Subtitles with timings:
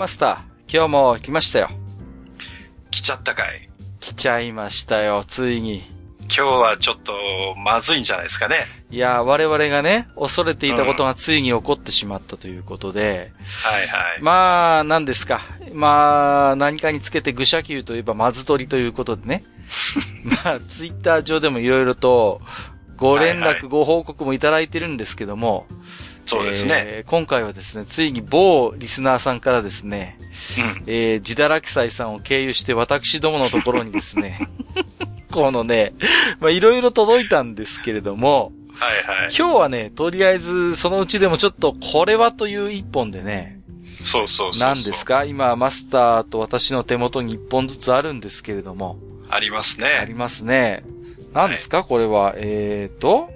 [0.00, 1.68] マスター、今日も来ましたよ。
[2.90, 3.68] 来ちゃったかい？
[4.00, 5.82] 来ちゃいましたよ、ついに。
[6.22, 7.12] 今日はちょっと、
[7.58, 8.64] まずいんじゃないですかね。
[8.90, 13.30] いや、我々がね、恐れていたことがついに起こってしまったということで、
[13.62, 14.22] はいはい。
[14.22, 15.42] まあ、何ですか。
[15.74, 19.42] まあ、何かにつけて愚者級といえばまず取りということでね。
[20.44, 22.40] まあ、ツイッター上でもいろいろと、
[22.96, 25.66] ご連絡、はいはいご報告もいただいてるんですけども、
[26.30, 26.84] そうですね。
[26.86, 30.16] えー今回はですね、ついに某リスナーさんからですね、
[30.76, 30.82] うん。
[30.86, 34.48] えー、自堕落斎さんを経由して私どものところにですね、
[35.32, 35.92] このね、
[36.40, 38.86] まあいろいろ届いたんですけれども、は
[39.16, 39.34] いはい。
[39.36, 43.58] 今日はね、とりあえずそのうちでもちょっとこれはという一本でね、
[44.04, 44.60] そうそうそう。
[44.60, 45.24] 何ですか？
[45.24, 49.98] 今、マスターと私の手元に一本ずつあるんですけれども、ありますね。
[50.00, 50.84] ありますね。
[51.34, 53.30] 何ですか、これは、えーと、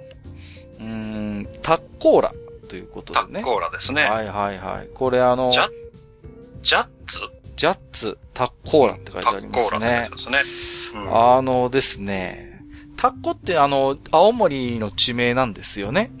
[0.79, 2.33] うーん、タッコーラ
[2.65, 3.27] ということでね。
[3.33, 4.03] タッコーラですね。
[4.03, 4.89] はいはいはい。
[4.93, 5.69] これあの、ジャ
[6.61, 7.19] ジャッツ？
[7.55, 10.41] ジャッツ、タッコーラって書いてタありますッコーラすね。
[10.93, 11.35] うん。
[11.37, 12.61] あのですね、
[12.97, 16.11] タッコってあの、青森の地名なんですよね。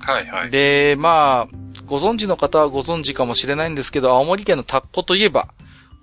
[0.00, 0.50] はいはい。
[0.50, 5.48] で、まあ、ご存知の方はご存知かもしれないんですけど、青森県のタッコといえば、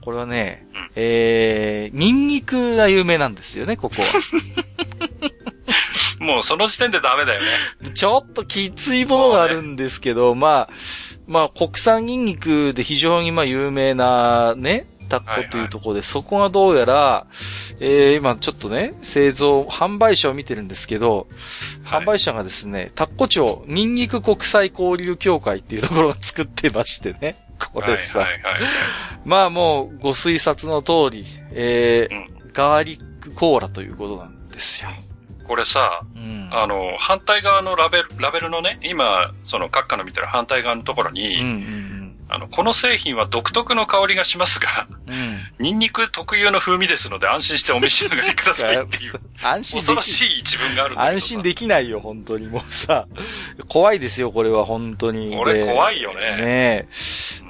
[0.03, 5.30] これはね、うんえー、ニンニクが有名なんですよね、ここは。
[6.21, 7.47] もうその時点でダメだよね。
[7.93, 10.69] ちょっときついものがあるんですけど、まあ、
[11.27, 17.27] まあ、国産ニンニクで非常にまあ有名なね、タッコというところで、そこがどうやら、
[17.79, 21.27] えー、今ちょっとね、製造、販売者を見てるんですけど、
[21.83, 27.35] はい販売者がですね、タッコ町ニンニク国際交流協会っていうところを作ってましてね。
[27.59, 28.61] これさ、はいはいはい。
[29.25, 34.89] まあもうご推察の通り、えーうんガーリックコーラということなんですよ。
[35.51, 36.47] これさ、うん。
[36.49, 45.13] あの、反対側のラベル、ラベルのね、今、その、閣下の見てる反対側のところに、うんうんあの、この製品は独特の香りがしますが、うん。
[45.13, 45.39] うん。
[45.59, 52.47] ニンニク特有の風味ですので安心してお召し上がりくださいっていう、 安心で恐ろきしい一文があるんだ安心できないよ、本当に。
[52.47, 53.07] もうさ、
[53.67, 55.35] 怖いですよ、これは、本当に。
[55.35, 56.87] これで怖いよねね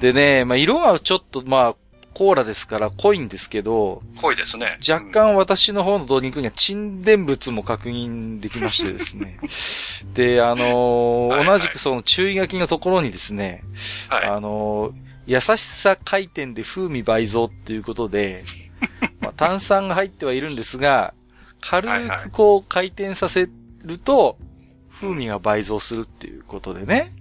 [0.00, 1.74] でね、まあ、色がちょっと、まあ、
[2.14, 4.78] コーラですから濃いんですけど、濃いですね。
[4.88, 9.38] 若干私の方のドリンクには沈殿物も確認できましてですね。
[10.14, 13.62] で、あのーはいはい同じくその注意書きのところにですね、
[14.10, 14.16] うん。
[14.16, 14.26] はい。
[14.26, 18.44] あのー優しさ回転で風味倍増っていうことで、
[19.20, 21.14] まあ、炭酸が入ってはいるんですが、
[21.60, 23.48] 軽くこう回転させ
[23.84, 24.36] ると、
[24.92, 27.12] 風味が倍増するっていうことでね。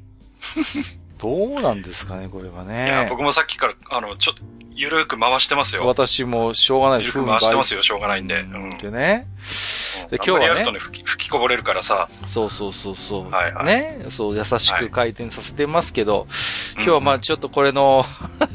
[1.20, 3.08] どうなんですかね、これはいや、ね。
[3.10, 4.42] 僕もさっきから、あの、ちょっと、
[4.74, 5.86] ゆるく回してますよ。
[5.86, 8.42] 私もしょうがないゆるく回してます倍よ、しょうがないんで。
[8.42, 8.70] う増ん。
[8.78, 9.28] でね。
[10.10, 12.10] で今日はねやるとね、吹き、吹きこぼれるからさ。
[12.26, 13.30] そうそうそうそう。
[13.30, 14.06] はいはいね。
[14.10, 16.28] そう、優しく回転させてますけど、うん
[16.76, 18.06] 今日はまあちょっとこれの、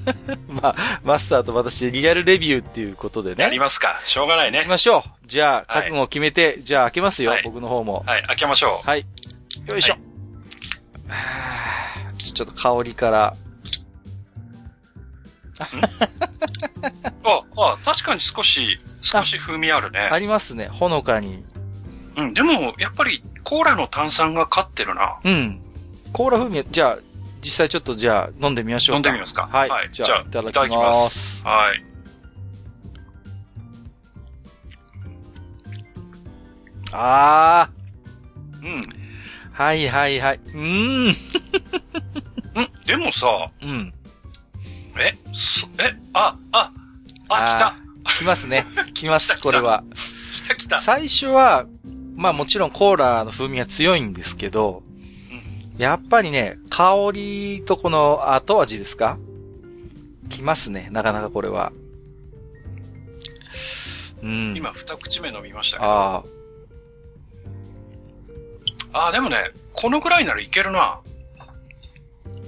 [0.49, 3.45] まあ、マスターと私でリアルレビューっていうことでね。
[3.45, 4.01] やりますか。
[4.07, 4.69] しょうがないね行き。
[4.69, 5.27] ましょう。
[5.27, 8.05] じゃあ、はい覚悟を決めて、じゃあ開けますよ、はい僕の方も。
[8.07, 8.89] はい、開けましょう。
[8.89, 9.05] はい。
[9.69, 9.93] よいしょ。
[9.93, 11.21] はは
[12.09, 13.35] あ ちょっと香りから。
[17.25, 20.09] あ、あ、確かに少し、少し風味あるね。
[20.11, 21.45] ありますね、ほのかに。
[22.17, 25.19] うん、でも、やっぱり、コーラの炭酸が勝ってるな。
[25.25, 25.61] うん。
[26.13, 26.99] コーラ風味、じゃあ、
[27.43, 28.97] 実際ちょっとじゃあ飲んでみましょうか。
[28.97, 29.69] 飲んでみますかはい。
[29.69, 30.83] はいじゃあ、じゃあいただきいただきま。
[30.83, 31.85] ますはい。
[36.93, 37.71] あ
[38.63, 38.67] うん。
[38.81, 38.83] ー。
[39.53, 40.37] はいはいはい。
[40.37, 41.11] うーん。
[41.11, 41.15] ん
[42.85, 43.93] でもさ、うん。
[44.99, 46.73] え、そえ、あ、あ、
[47.29, 47.77] あ、
[48.19, 48.67] 来ますね。
[48.95, 49.85] 来ます、これは。
[49.95, 50.55] 来た。
[50.55, 50.81] 来た来た。
[50.81, 51.67] 最初は、
[52.15, 54.83] まあもちろんコーラの風味が強いんですけど、
[55.77, 59.19] やっぱりね、香りとこの後味ですか？
[60.31, 61.73] 来ますね、なかなかこれは。
[64.23, 64.57] うん。
[64.57, 65.91] 今、二口目飲みましたけど。
[65.91, 66.25] あ
[68.93, 69.09] あ。
[69.09, 71.01] あ、でもね、このぐらいならいけるな。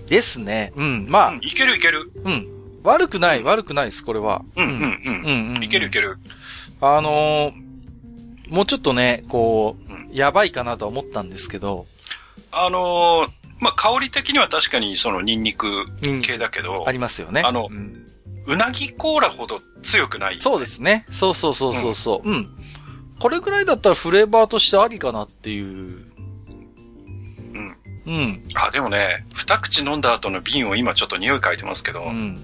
[0.08, 0.72] ですね。
[0.76, 1.06] うん。
[1.08, 2.10] まあうん、、いけるいける。
[2.24, 2.46] うん。
[2.82, 4.42] 悪くない、悪くないです、これは。
[4.56, 5.56] うん、うん、うん、うん。
[5.56, 5.64] うん。
[5.64, 6.18] いけるいける。
[6.80, 7.68] あのー
[8.48, 11.86] もうちょっとね、こうう、やばいかなとは思ったんですけど、
[12.50, 13.28] あのー
[13.60, 15.86] まあ、香り的には確かにそのニンニク
[16.22, 17.42] 系だけど、ありますよね。
[17.44, 18.04] あのうん
[18.46, 20.40] うなぎコーラほど強くない。
[20.40, 21.04] そうですね。
[21.10, 22.30] そうそうそうそうそう。
[22.30, 22.48] うん。
[23.20, 26.06] これくらいだったらフレーバーとしてありかなっていう。
[28.08, 28.14] うん。
[28.14, 28.42] うん。
[28.54, 32.38] あ、でもね、二口飲んだ後の瓶を今ちょっと匂い嗅いでますけど、うん。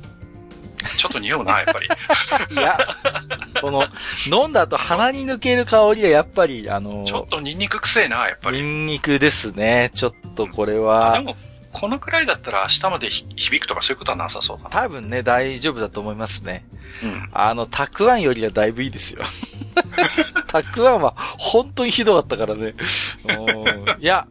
[0.99, 1.87] ちょっと匂うな、やっぱり。
[2.55, 2.78] いや、
[3.61, 3.88] この、
[4.26, 8.62] 飲んだ後鼻に抜ける香りがやっぱり、あの、ちょっとニンニク臭いな、やっぱり。
[8.62, 9.90] ニンニクですね。
[9.94, 11.37] ちょっとこれあはで、も、
[11.72, 14.70] このくらいだったら明日までひ響くとかそういうことはなさそうだな。
[14.70, 16.64] 多分ね、大丈夫だと思いますね。
[17.02, 17.28] うん。
[17.32, 19.22] あの、たくあんよりはだいぶいいですよ。
[20.46, 22.75] たくあんは本当にひどかったからね。
[23.25, 24.26] うんいや、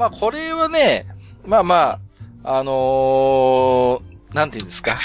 [0.00, 1.06] まあこれはね、
[1.44, 1.98] まあま
[2.42, 4.98] あ、あのーなんて言うんですか。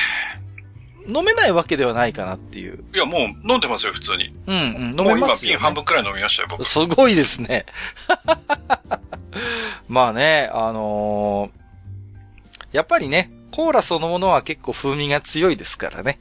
[1.05, 2.81] 飲めないわけではないかなっていう。
[2.93, 4.33] いや、もう飲んでますよ、普通に。
[4.47, 5.57] うん、うん、飲もう今めますよ、ね。
[5.57, 6.63] 瓶半分くらい飲みましたよ、僕。
[6.63, 7.65] すごいですね。
[9.89, 11.65] まあね、あのー
[12.71, 16.19] やっぱりね、コーラそのものは結構風味が強いですからね。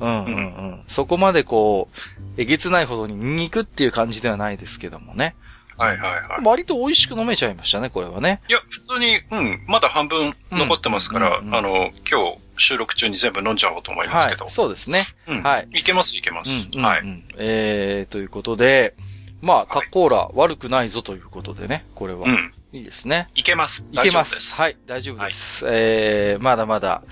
[0.00, 0.84] うんうんうん。
[0.86, 5.34] そこまでこう、えげつないほどにニンニクっていう感じではないですけどもね。
[5.78, 6.44] はいはいはい。
[6.44, 8.40] 割と美味しく飲めちゃいましたね、これはね。
[8.48, 14.48] いや、普通に、うん、まだ半分残ってますから、うんうんうんあの、今日収録中に全部飲んじゃおうと思いますはいけど。。
[14.48, 15.06] そうですね。
[15.28, 15.42] うん。
[15.42, 15.68] はい。
[15.72, 16.50] いけます、いけます。
[16.50, 17.02] うんうんうんはい。
[17.36, 18.94] えー、ということで、
[19.40, 22.26] まあ、タはいコーラ悪くないぞということでね、これは。
[22.26, 22.52] うん。
[22.72, 23.28] いいですね。
[23.34, 23.92] いけます。
[23.94, 24.32] いけます。
[24.34, 24.60] 大丈夫です。
[24.60, 25.64] はい、大丈夫です。
[25.68, 27.02] えー、まだまだ、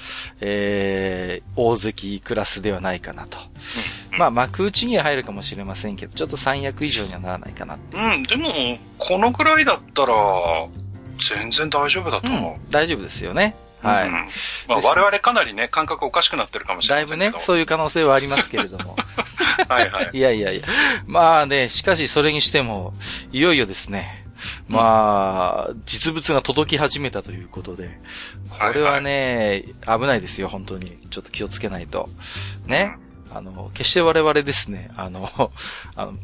[0.41, 3.39] えー、大関クラスではないかなと。
[3.39, 7.79] うんまあ、幕内には入るかもしれませんけど、ちょっと三役以上にはならないかな。
[7.93, 10.15] うん、でも、このぐらいだったら、
[11.19, 12.53] 全然大丈夫だと思う。
[12.55, 13.55] うん、大丈夫ですよね。
[13.83, 14.09] はい。
[14.09, 14.13] うん
[14.69, 18.97] まあ、我々かなりね、感覚おかしくなってるかもしれだいぶねそういう可能性はありますけれども。
[19.69, 20.11] はいはい。
[20.17, 20.67] いやいやいや。
[21.07, 22.95] まあね、しかしそれにしても、
[23.33, 24.26] いよいよですね、
[24.69, 27.99] まあ、実物が届き始めたということで、
[28.51, 30.91] これはね、危ないですよ、本当に。
[31.11, 32.09] ちょっと気をつけないと。
[32.67, 32.97] ね。
[33.33, 35.29] あの、決して我々ですね、あの、
[35.95, 36.21] あの、なんてい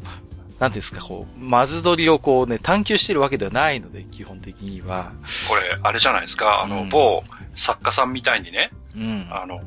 [0.67, 5.12] うんですか、こう、マズ取りをこうね、探求してるわけではないので、基本的には。
[5.49, 7.25] これ、あれじゃないですか、あの、うん某
[7.55, 9.29] 作家さんみたいにね、うん。
[9.31, 9.61] あの、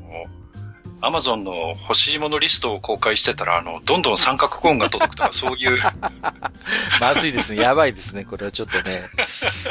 [1.05, 5.79] アマゾンの欲しいものリストを公開してたら、あの、どんどん三角コーンが届くとか、そういう、
[6.99, 7.61] まずいですね。
[7.61, 8.25] やばいですね。
[8.25, 9.03] これはちょっとね。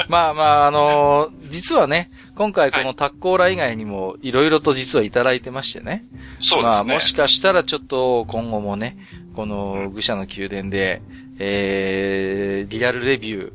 [0.08, 6.04] まあまあ、あの実はね、今回このタッコーラ以外にも、いろいろと実はいただいてましてね。
[6.40, 6.72] そうですね。
[6.72, 8.96] まあ、もしかしたらちょっと今後もね、
[9.34, 11.02] この愚者の宮殿で、
[11.40, 13.52] えー、リアルレビュー、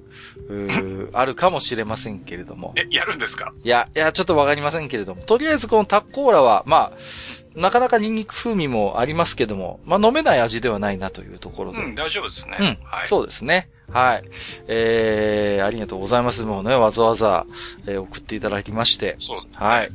[0.50, 2.74] うーあるかもしれませんけれども。
[2.76, 3.54] え、やるんですか？
[3.64, 5.22] いや、いや、ちょっとわかりませんけれども。
[5.24, 6.98] とりあえずこのタッコーラは、まあ、
[7.56, 11.80] なかなかニンニク風味もありますけども、まあ飲めない味ではないなというところで。
[11.80, 12.58] うん、大丈夫ですね。
[12.60, 13.08] うんはい。
[13.08, 13.70] そうですね。
[13.92, 14.24] はい。
[14.68, 16.44] えー、ありがとうございます。
[16.44, 17.46] もうね、わざわざ、
[17.88, 19.16] えー送っていただきまして。
[19.20, 19.66] そうですね。
[19.66, 19.80] はい。
[19.80, 19.90] はい。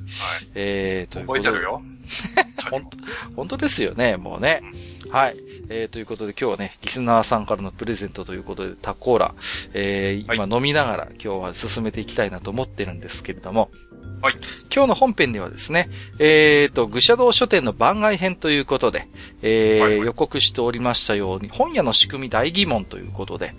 [0.55, 1.49] えー、ということで。
[1.49, 1.83] 覚えてるよ。
[2.71, 2.91] ほん
[3.37, 4.63] 本当ですよね、もうね。
[5.11, 5.37] はい。
[5.69, 9.35] えー、ということで今日はね、リスナーさんからのプレゼントということで、タコーラ、
[9.73, 13.71] えー、はい今飲みながら今日は進めていきたいなと思ってるんですけれども、
[14.23, 14.37] はい。
[14.75, 19.09] 今日の本編ではですね、えーと、愚者道書店の番外編ということで、
[19.43, 23.55] えーはいはい予告しておりましたように、本屋の仕組み大疑問ということで、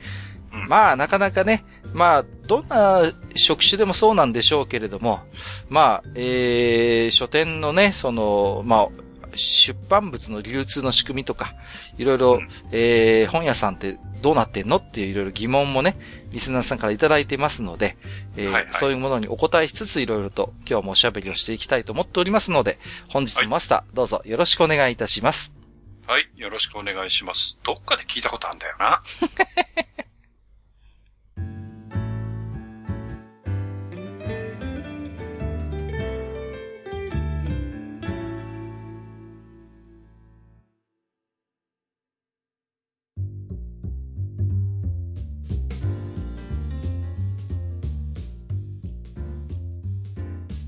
[0.54, 3.04] うんまあ、なかなかね、まあ、どんな
[3.36, 5.20] 職種でもそうなんでしょうけれども、
[5.70, 8.88] まあ、えー、書店のね、その、まあ、
[9.38, 11.54] 出版物の流通の仕組みとか、
[11.98, 15.98] いろいろ、うんえー、本屋さんってどうなってんのっていういろいろ疑問もね、
[16.32, 17.98] リスナーさんからいただいてますので、
[18.36, 22.77] えーはいはいそういうものにお答えしつついろいろと今日もおしゃべりをしていきたいと思っておりますので、
[23.08, 25.54] 本日もマスター、どうぞよろしくお願いいたします。
[26.08, 26.30] はい。
[26.36, 27.58] よろしくお願いします。
[27.63, 29.01] どっかで聞いたことあるんだよな。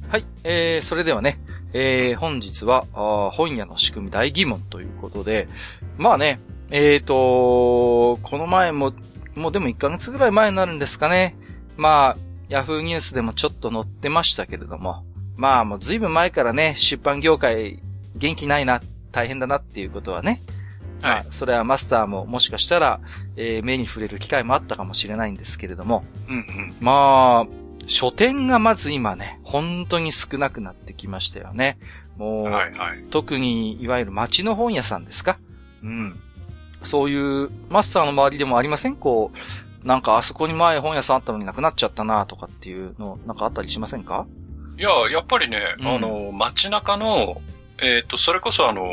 [0.09, 1.37] はい、えー、それではね、
[1.73, 2.85] えー、本日は、
[3.31, 5.49] 本屋の仕組み大疑問ということで、
[5.97, 6.39] まあね、
[6.71, 8.93] えーと、この前も、
[9.35, 11.35] もうでも1ヶ月ぐらい前になるんですかね。
[11.75, 15.03] まあ、ヤフーニュースでもちょっと載ってましたけれども、
[15.35, 17.79] まあもう随分前からね、出版業界
[18.15, 20.41] 元気ないな、大変だなっていうことはね、
[21.01, 23.01] まはいあ、それはマスターももしかしたら、
[23.35, 26.75] えー目に触れる機会もあったかもしれないんですけれども、うんうん。
[26.79, 31.77] まあ、書店がまず今ね、本当に少なくなってきましたよね。
[32.17, 33.03] もう、はいはい。
[33.09, 35.39] 特にいわゆる街の本屋さんですか？
[35.83, 36.19] うん。
[36.83, 38.95] そういうマスターの周りでもありません？
[38.95, 39.31] こ
[39.83, 44.27] う、なんかあそこに前本屋さんあったのになくなっちゃったなとかっていうの、なんかあったりしませんか？
[44.77, 47.41] いや、やっぱりね、うんあの、街中の、
[47.79, 48.85] えっ、と、それこそあの、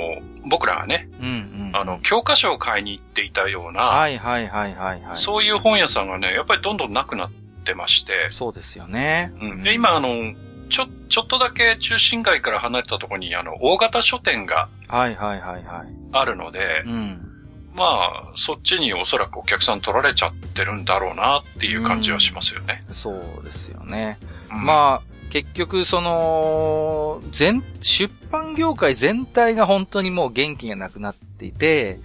[0.46, 1.30] 僕らがね、うんう
[1.72, 1.76] ん。
[1.76, 5.16] あの、教科書を買いに行っていたような、はいはいはいはいはい。
[5.16, 9.32] そういう本屋さんがね、やっぱりどんどんなくなってまして、そうですよね。
[9.40, 10.34] うん、で、今あの、
[10.68, 15.86] ちょ、ちょっとだけ中心街から離れたところに、あの、大型書店がはいはいはいはい。
[16.12, 17.30] あるので、うん。
[17.74, 22.84] まあ、そっちにおそらくお客さん取られちゃってるんだろうなっていう感じはしますよね。
[22.90, 24.18] そうですよね。
[24.52, 31.98] うんまあ、結局、その、全、出版業界全体が本当にもう元気がなくなっていて、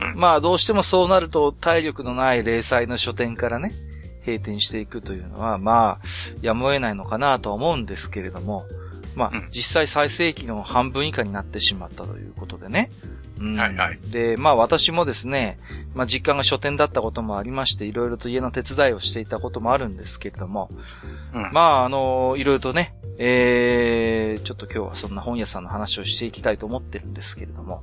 [0.00, 3.72] うんまあ、どうしてもそうなると体力のない零細の書店からね、
[4.24, 6.06] 閉店していくというのは、まあ、
[6.40, 8.64] やむを得ないのかなとは思うんですけれども、
[9.14, 12.90] まあ、うん実際最盛期の半分以下になってしまったということでね。
[13.38, 15.58] うんはいはいで、まあ私もですね、
[15.94, 20.70] まあ実家が書店だったこともありまして、いろいろと家の手伝いをしていたこともあるんですけれども、
[21.34, 27.82] うんまあ、あの、いろいろとね、えー、ちょっと今日はそんな本屋さんの話をしていきたいと思ってるんですけれども。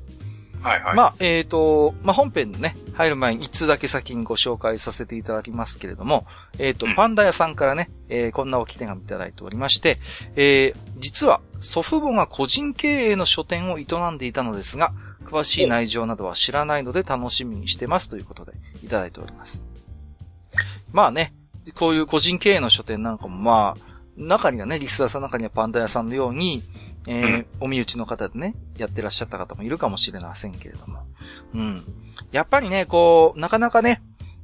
[0.61, 0.95] はいはい。
[0.95, 6.25] まあ、えーと、まあ本編ね、入る前に一通だけ先にご紹介させていただきますけれども、
[6.57, 9.97] えーとう、んパンダ屋さんからね、えーこんな置き手紙いただいておりまして、
[10.35, 14.93] えー、実は祖父母が個人経営の書店を営んでいたのですが、
[15.25, 19.65] 詳しい内情などは知らないので楽しみにしてますということでいただいております。
[20.91, 21.33] まあね、
[21.75, 26.61] こういう個人経営の書店なんかもまあ、中にはね、リスナーさんの中にはパンダ屋さんのように、
[27.07, 31.03] えーうんお身内の方でね、やってらっしゃった方もいるかもしれませんけれども。
[31.53, 31.83] うん。
[32.31, 34.01] やっぱりね、こう、なかなかね、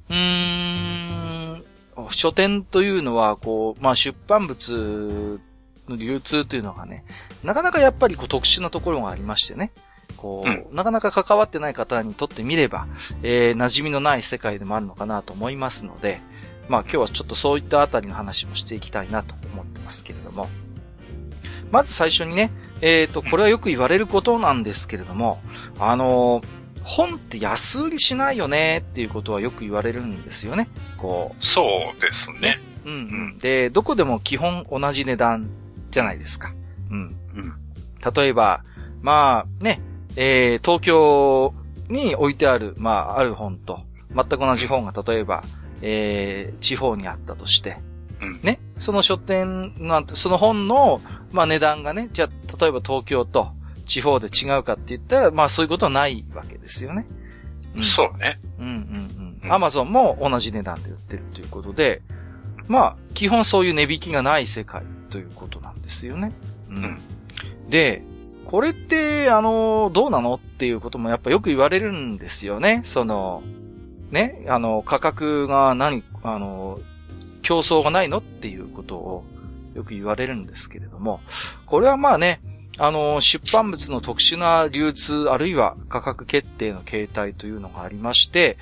[0.09, 1.63] うーん、
[2.11, 5.39] 書店というのは、こう、まあ出版物
[5.87, 7.05] の流通というのがね、
[7.43, 9.71] なかなかやっぱりこう特殊なところがありましてね。
[10.17, 12.87] こう、うなかなか関わってない方にとってみれば、
[13.23, 16.19] えー、馴染みのない世界でもあるのかなと思いますので、
[16.67, 20.47] まあ今日はちょっとそういったあたりの話もしていきたいなと思ってますけれども。
[21.71, 25.39] まず最初にね、えっ、と、これはよく言われることなんですけれども、
[25.79, 30.69] あのー本って安売りしないよねっていうことはよく言われるんですよね。
[30.97, 31.63] こそ
[31.97, 32.59] うですね。
[32.85, 32.89] う。
[32.89, 32.99] うん、う
[33.33, 33.37] ん。
[33.39, 35.49] で、どこでも基本同じ値段
[35.89, 36.53] じゃないですか。
[36.91, 37.15] うん。
[37.35, 37.53] うん。
[38.15, 38.63] 例えば、
[39.01, 39.81] まあね、
[40.15, 41.55] えー、東京
[41.89, 43.81] に置いてある、まあ、ある本と、
[44.13, 45.43] 全く同じ本が例えば、
[45.81, 47.77] えー、地方にあったとして、
[48.21, 48.39] うん。
[48.41, 53.49] ね、その書店なんて、その本の、まあ値段がね、じゃあ、例えば東京と
[53.85, 57.05] 地方で違うかって言ったら、まあそういうことはないわけですよね。
[57.75, 58.39] うんそうね。
[58.59, 59.39] うんうんうん。
[59.43, 62.01] うんアマゾンも同じ値段で売ってるということで、
[62.67, 64.81] まあ、基本そういう値引きがない世界
[65.11, 66.33] ということなんですよね。
[66.69, 66.77] うん。
[66.77, 66.97] うん
[67.69, 68.03] で、
[68.45, 72.81] これって、あの、どうなのっていうこともやっぱよく言われるんですよね。
[72.83, 73.43] その、
[74.11, 76.79] ね、あの、価格が何、あの、
[77.45, 79.23] 競争がないのっていうことを
[79.75, 81.21] よく言われるんですけれども、
[81.65, 82.41] これはまあね、
[82.77, 88.57] あの、出版物の特殊な流通、あるいは価格決定の形態というのがありまして、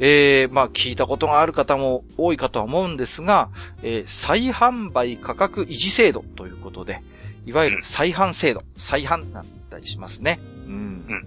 [0.00, 3.50] えー、まあ聞いたことがある方も多いかとは思うんですが、
[3.82, 7.02] えー再販売価格維持制度ということで、
[7.46, 10.40] いわゆる再販制度、再販なんたりしますね。
[10.66, 11.26] うん。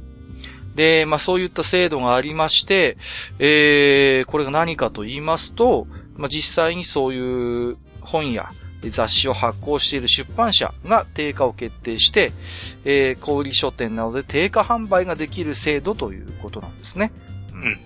[0.76, 2.98] で、まあそういった制度がありまして、
[3.40, 5.88] えー、これが何かと言いますと、
[6.18, 8.50] まあ実際にそういう本や
[8.90, 12.32] 雑誌を発行している出版社が定価を決定して、
[12.86, 17.12] えー、小売書店などで定価販売ができる制度ということなんですね。
[17.54, 17.64] うん。
[17.64, 17.78] うん。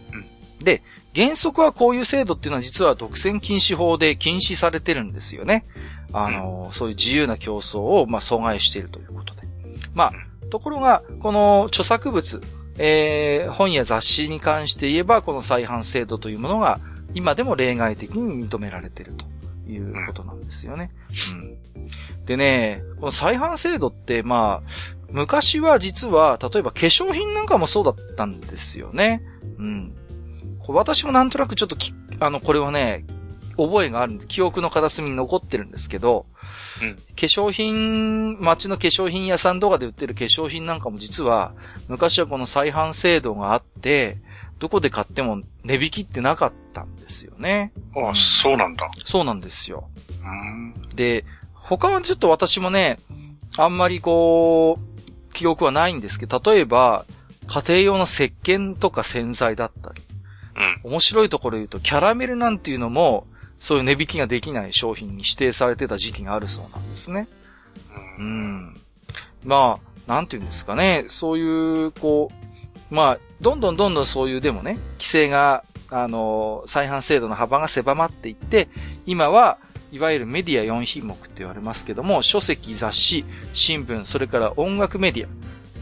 [1.14, 5.66] 原則はこういう制度っていうのは実は独占禁止法で禁止されてるんですよね。
[6.14, 9.42] あの、そういう自由な競争を、まあ、阻害しているということで。
[9.94, 10.14] まあ、
[10.50, 12.42] ところが、この著作物、
[12.78, 16.80] えー、本や雑誌に関して言えば、この再販制度というものが、
[17.14, 19.26] 今でも例外的に認められていると
[19.70, 20.92] いうことなんですよね。
[21.32, 22.26] うん。
[22.26, 24.70] でね、この再販制度って、まあ、
[25.10, 29.24] 昔は実は、例えば化粧品なんかもそうだったんですよね。
[29.58, 29.96] うん。
[30.68, 33.06] 私もなんとなくちょっとき、あの、これはね、
[33.58, 36.26] 覚えがあるんで、記憶の片隅に残ってるんですけど、
[36.82, 41.54] うん化粧品、街の化粧品屋さんとかで売ってる化粧品なんかも実は、
[41.88, 44.18] 昔はこの再販制度があって、
[44.60, 47.72] どこで買っても値引きってなかったんですよね。
[47.96, 48.90] あ、そうなんだ。
[49.04, 49.90] そうなんですよ。
[50.24, 50.74] うん。
[50.96, 53.00] で、他はちょっと私もね、
[53.58, 57.06] あんまりこう、記憶はないんですけど、例えば、
[57.48, 60.02] 家庭用の石鹸とか洗剤だったり、
[60.84, 60.92] うん。
[60.92, 63.28] 面白いところで言うと、キャラメルなんていうのも、
[63.60, 67.28] そういう値引きができない商品に指定されてた時期があるそうなんですね。
[68.18, 68.22] う。
[68.22, 68.82] うんん。
[69.44, 71.06] まあ、なんていうんですかね。
[71.10, 78.70] そういう、こう、まあ、どんどんどんどんそういうでもね、規制が、あの、再販制度の幅が狭まっていって、
[79.06, 79.58] 今は、
[79.92, 85.30] いわゆるメディア4品目って言われますけども、書籍、雑誌、新聞、それから音楽メディア、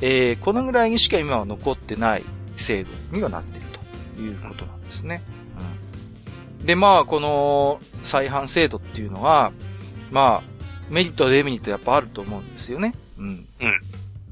[0.02, 2.24] えー、このぐらいにしか今は残ってない
[2.58, 3.68] 制度にはなっている
[4.16, 5.22] ということなんですね。
[6.60, 9.52] うん、で、まあ、この再販制度っていうのは、
[10.10, 12.96] まあ、メリット、デメリットやっぱあると思うんですよね。
[13.20, 13.28] うん。
[13.28, 13.82] うん。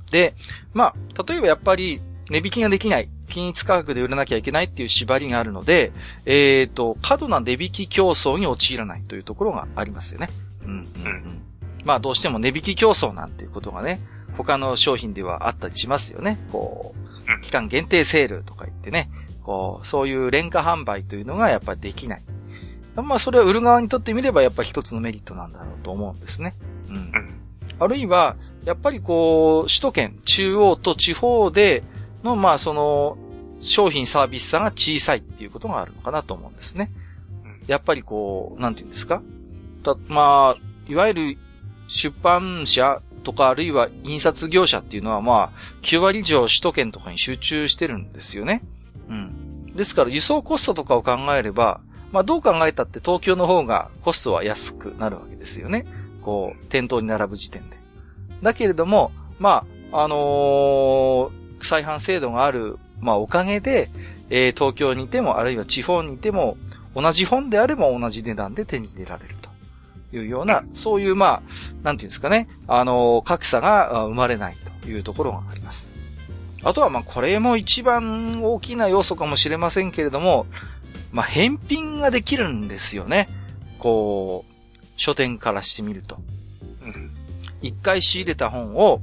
[0.09, 0.33] で、
[0.73, 5.91] まあ、例えばやっぱり値引きができない、均一価格で売らなきゃいけないっていう縛りがあるので、
[6.25, 10.29] えっ、ー、と、過度な値引き競争に陥らないというところがありますよね。
[10.65, 11.41] うん、うん、うん。
[11.83, 13.99] まあ、どうしても値引き競争なんていうことがね、
[14.35, 16.37] 他の商品ではあったりしますよね。
[16.51, 19.09] こう、期間限定セールとか言ってね、
[19.43, 22.21] こう、そういう廉価販売というのがやっぱりできない。
[22.95, 26.53] まあ、それは売る側にとってみればやっぱり一つのメリットなんだろうと思うんですね。
[26.89, 27.11] うん。
[27.79, 31.83] あるいは、やっぱりこう、首都圏、中央と地方で
[32.27, 33.17] の、まあ、その、
[33.59, 36.91] 商品サービス差が小さいっていうことがあるのかなと思うんですね。
[37.65, 39.23] やっぱりこう、なんて言うんですか？
[39.83, 41.37] た、まあ、いわゆる
[41.87, 48.61] 出版社とかあるいは印刷業者っていうのはまあ、9割以上首都圏とかに集中してるんですよね。
[49.09, 49.65] うん。
[49.75, 51.81] ですから輸送コストとかを考えれば、
[52.11, 55.85] まあどう考えたって東京の方がコストは安くなるわけですよね。
[56.21, 57.77] こう、店頭に並ぶ時点で。
[58.43, 61.31] だけれども、まあ、あのー、
[61.61, 63.89] 再販制度がある、まあおかげで、
[64.29, 66.57] えー、東京にいても、あるいは地方にいても、
[66.95, 69.47] 同じ本であれば同じ値段で手に入れられると。
[70.13, 71.41] いうような、そういう、まあ、
[71.83, 75.91] なんていうんですかね、あの、格差が生まれないというところがあります。
[76.63, 80.47] あとは、まあ、これも一番大きな要素かもしれませんけれども、
[81.11, 83.29] まあ、返品ができるんですよね。
[83.79, 86.17] こう、書店からしてみると。
[87.61, 89.01] 一回仕入れた本を、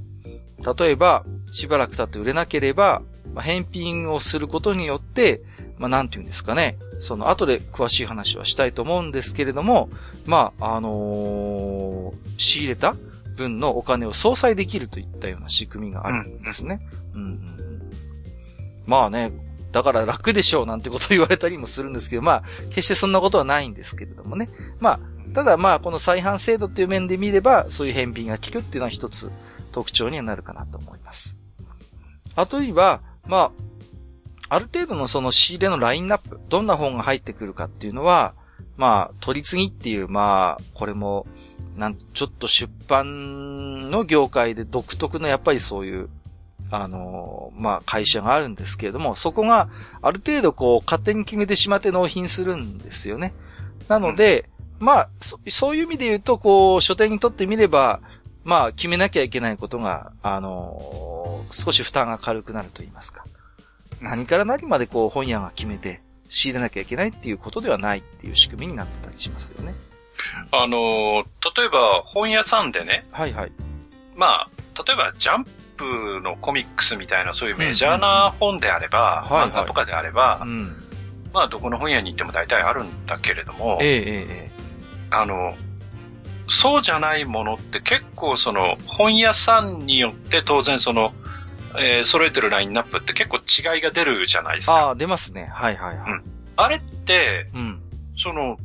[0.64, 3.02] 例えば、しばらく経って売れなければ、
[3.34, 5.42] まあ、返品をすることによって、
[5.76, 6.76] まあ、なんていうんですかね。
[7.00, 9.90] その後で詳しい話はしたいと思うんですけれども、
[10.26, 12.94] まあ、あのー、仕入れた
[13.36, 16.80] 分のお金を相殺できるといったような仕組みがあるんですね。
[17.14, 17.82] うん、うん、
[18.86, 19.32] まあね、
[19.72, 24.48] だから楽でしょうなんてことを言われたりもするんですけど、まあ、決してそんなことはないんですけれどもね。
[24.78, 25.00] まあ、
[25.34, 29.32] ただまあ、この再販制度っていう面で見れば、そういう返品が効くっていうのは一つ
[29.74, 31.36] 特徴にはなるかなと思います。
[32.36, 33.50] あとは、ま
[34.48, 38.34] あ、ある程度のその仕入れのラインナップ、どんな本が入ってくるかっていうのは、
[38.76, 41.26] まあ、取り次ぎっていう、まあ、これも、
[41.76, 46.08] なん、ちょっと出版の業界で独特のやっぱりそういう、
[46.70, 49.68] あの、まあ、会社があるんですけれども、そこが
[50.02, 53.34] ある程度こう、勝手に決めてしまって納品するんですよね。
[53.88, 58.00] なので、うん、まあそ、そういう意味で言うと、こう、書店にとってみれば、
[58.44, 63.24] まあ、決めなきゃいけないことが、あの、少し負担が軽くなると言いますか。
[64.00, 69.74] 何から何までこう本屋が決めて仕入れなきゃいけないっていうことではないっていう仕組みになってたりしますよね。
[70.50, 71.24] あの、
[71.56, 73.06] 例えば本屋さんでね。
[73.12, 73.52] はいはい。
[74.14, 74.48] まあ、
[74.86, 75.44] 例えばジャン
[75.76, 80.70] プのコミックスみたいなそういうメジャーな本であれば、うんうん、漫画とかであれば、はいはい、
[81.32, 84.50] まあどこの本屋に行っても大体あるんだけれども、ええええ、
[85.10, 85.56] あの、
[86.48, 91.12] そうじゃないものって結構その本屋さんによって当然その
[91.76, 94.74] えー、揃えてるラインナップって結構違いが出るじゃないですか。
[94.74, 95.50] ああ、出ますね。
[95.52, 96.12] はいはいはい。
[96.12, 96.22] うん、
[96.54, 97.82] あれって、うん、
[98.16, 98.58] その、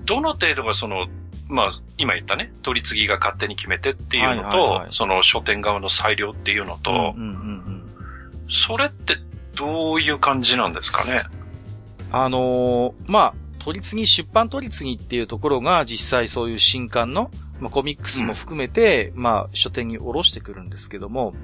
[0.00, 1.08] どの程度がその、
[1.48, 7.84] まあ、今言ったね、取り次ぎが勝手に決めてっていうのと、はいはいはい、その書店側の裁量っていうのと、うんうんうんうん、
[8.50, 9.18] それって
[9.54, 11.20] どういう感じなんですかね？
[12.12, 13.34] あのー、まあ、
[13.68, 21.34] 取り次ぎ、出版取り次ぎっていうところが実際そういう新刊の、まあ、コミックスも含めて、うん、まあ、書店に下ろしてくるんですけども、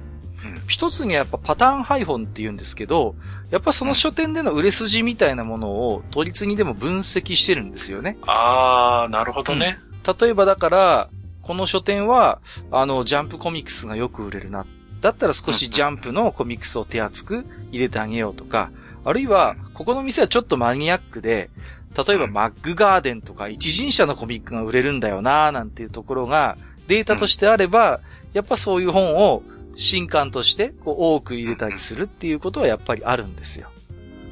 [0.67, 3.15] 一つにはやっぱパターン配本って言うんですけど、
[3.51, 8.17] やっぱその書店での売れ筋みたいなものを取り次ぎでも分析してるんですよね。
[8.23, 9.77] あー、なるほどね。
[9.79, 11.09] うん、例えばだから、
[11.43, 12.39] この書店は、
[12.71, 14.65] あの、ジャンプコミックスがよく売れるな。
[15.01, 18.71] だったら少しジャンプのコミックスを手厚く入れてあげようとか、
[19.05, 21.49] あるいは、ここの店はちょっとマニアックで、
[21.95, 28.01] 例えばマッグガーデンとか一人者のコミックが売れるんだよななんていうところがデータとしてあれば、
[28.33, 29.43] やっぱそういう本を
[29.75, 33.69] 新刊としてこう多く入れたりするっていうことはやっぱりあるんですよ。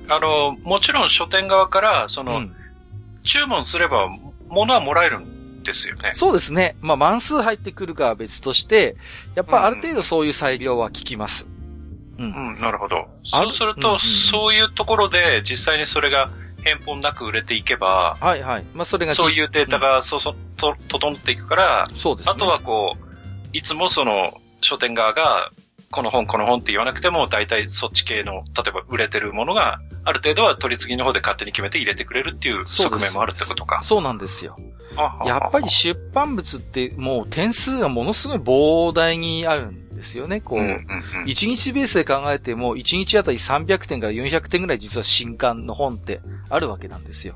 [0.09, 2.55] あの、もちろん書店側から、その、うん、
[3.23, 4.09] 注文すれば
[4.49, 6.11] 物はもらえるんですよね。
[6.15, 6.75] そうですね。
[6.81, 8.95] まあ、万数入ってくるかは別として、
[9.35, 11.47] やっぱある程度そういう裁量は効きます。
[12.17, 12.53] うん。
[12.53, 13.07] うん、なるほど。
[13.23, 16.29] そうすると、うんうん、そういうところで実際にそれが
[16.63, 18.65] 返本なく売れていけば、はいはい。
[18.73, 23.05] まあ、それがそういうデータがそそ、と、整っていくから、そうです、ね、あとはこう、
[23.53, 25.51] いつもその、書店側が
[25.93, 33.81] この本、この本って言わなくても、大体そっち系の、例えば売れてるものが、ある程度は取り次ぎの方で勝手に決めて入れてくれるっていう側面もあるってことか。
[33.83, 34.57] そうなんですよ。
[35.25, 40.41] やっぱり出版物ってもう点数がものすごい膨大にあるんですよね。
[40.41, 47.35] こう、1日ベースで考えても、1日あたり300点から400点ぐらい実は新刊の本ってあるわけなんですよ。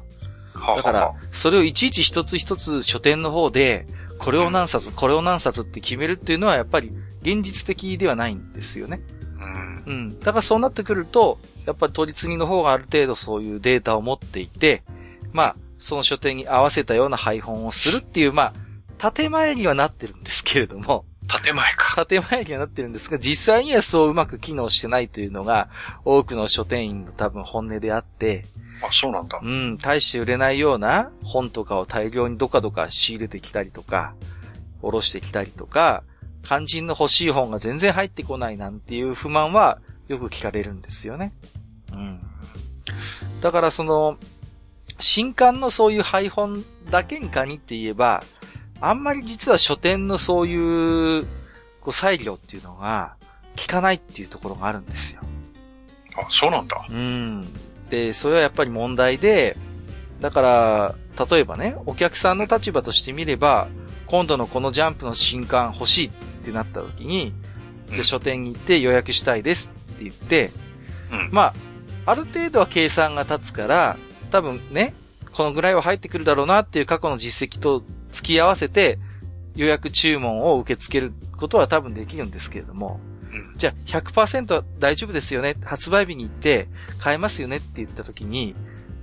[0.76, 3.88] だから、それをいちいち一つ一つ書店の方で、
[4.20, 9.02] これを何冊、これを何冊って決めるっていうのはやっぱり現実的ではないんですよね。
[9.86, 10.20] うん。
[10.20, 14.84] だからそうなってくると、やっぱり取り次ぎの方がある程度そういうデータを持っていて、
[15.32, 18.54] まあ、その書店に合わせたような配本をするっていう、ま
[19.00, 22.06] あ、建前にはなってるんですけれども、建前か。
[22.06, 25.70] 建前にはなってるんですが、実際にはそううまく機能してないというのが、
[26.06, 28.46] 多くの書店員の多分本音であって、
[28.82, 29.40] あ、そうなんだ。
[29.42, 34.14] うん、大して売れないような本とかを大量にどかどか仕入れてきたりとか、
[34.82, 36.04] おろしてきたりとか、
[36.44, 41.34] 肝心の欲しい本が全然入ってこないなんていう不満はよく聞かれるんですよね。
[41.94, 42.20] うん。
[43.42, 44.18] だからその、
[45.00, 48.24] 新刊のそういう配本だけに限って言えば、
[48.82, 51.26] あんまり実は書店のそういう、
[51.82, 53.16] こう、裁量っていうのが、
[53.58, 55.22] 効かないっていうところがあるんですよ。
[56.16, 56.86] あ、そうなんだ。
[56.90, 57.46] うん。
[57.90, 59.58] で、それはやっぱり問題で、
[60.20, 63.68] だから、例えばね、お客さんの立場としてみれば、
[64.06, 66.12] 今度のこのジャンプの新刊欲しいっ
[66.44, 67.34] てなった時に、
[67.88, 70.52] じゃ書店に行って予約したいですって言って、
[71.12, 71.54] うん、まあ、
[72.06, 73.98] ある程度は計算が立つから、
[74.32, 74.94] 多分ね、
[75.32, 79.00] このぐらいは入ってくるだろうなっていう過去の実績と付き合わせて
[79.56, 83.00] 予約注文を受け付けることは多分できるんですけれども、
[83.58, 86.68] じゃあ100%は大丈夫ですよね、発売日に行って
[87.00, 88.56] 買えますよねって言った時に、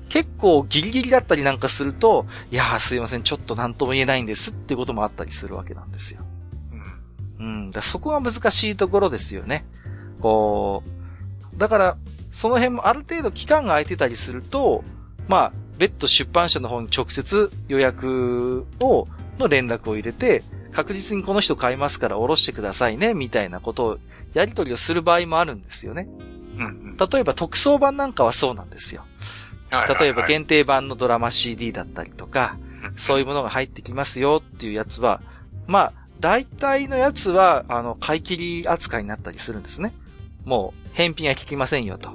[0.09, 6.21] 結構ギリギリだったりなんかすると、いやーすいません、ちょっと何とも言えないんですっていうこともあったりするわけなんですよ。
[7.41, 7.47] うん。
[7.47, 7.71] うん。
[7.71, 9.65] だそこは難しいところですよね。
[10.21, 10.85] こ
[11.55, 11.97] う、だから、
[12.31, 14.85] その辺もある程度期間が空いてたりすると、
[15.29, 19.09] まあ、別途出版社の方に直接予約を、
[19.39, 23.99] の連絡を入れて、確実にこの人買いますからおろしてくださいね、みたいなことを、
[24.35, 26.09] やり取りをする場合もあるんですよね。
[26.57, 29.05] うん、例えば特装版なんかはそうなんですよ。
[29.99, 32.57] 例えば限定版のドラマ CD だったりとか、
[32.97, 35.21] そういうものが入ってきますよっていうやつは、
[35.67, 39.93] まあ、大体のやつは、あの、買い切り扱いになったりするんですね。
[40.45, 42.11] もう、返品は聞きませんよと。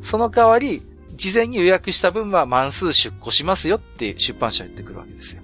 [0.00, 0.82] その代わり、
[1.14, 5.42] 事前に予約した分は満数出庫しますよって出版社言ってくるわけですよ。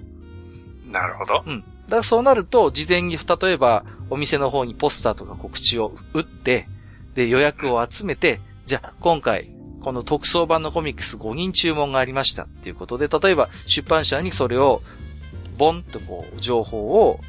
[0.87, 1.43] なるほど。
[1.45, 1.59] うん。
[1.61, 6.67] だからそうなると、事前に例えばお店の方にポスターとか告知を打って、
[7.15, 14.81] で、予約を集めて、じゃあ今回、この特装版のコミックス5人注文がありましたっていうことで、例えば出版社にそれを、
[15.57, 17.19] ボンとこう、情報を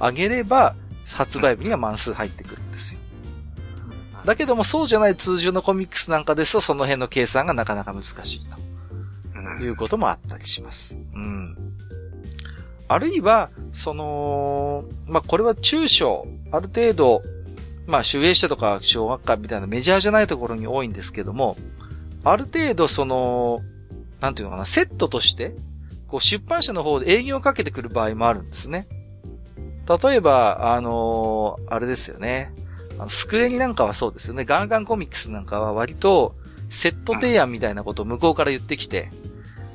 [0.00, 0.74] 上げれば、
[1.14, 2.62] 発売日には満数入ってくる。
[4.26, 8.58] だけどもそうじゃない通常のコミックスなんかですとその辺の計算がなかなか難しいと。
[9.62, 10.96] いうこともあったりします。
[11.14, 11.56] うん。
[12.88, 17.22] あるいは、その、まあ、これは中小、ある程度、
[17.86, 21.56] まあ、守衛者とか小学館みたいなメジャーじゃないところに多いんですけども、
[22.24, 23.62] ある程度その、
[24.20, 25.54] なんていうのかな、セットとして、
[26.08, 28.86] こう出版社の方で営業をかけてくる場合もあるんですね。
[30.02, 32.52] 例えば、あのー、あれですよね。
[32.98, 34.44] あのスクエニなんかはそうですよね。
[34.44, 36.34] ガンガンコミックスなんかは割と、
[36.68, 39.10] セット提案みたいなことを向こうから言ってきて、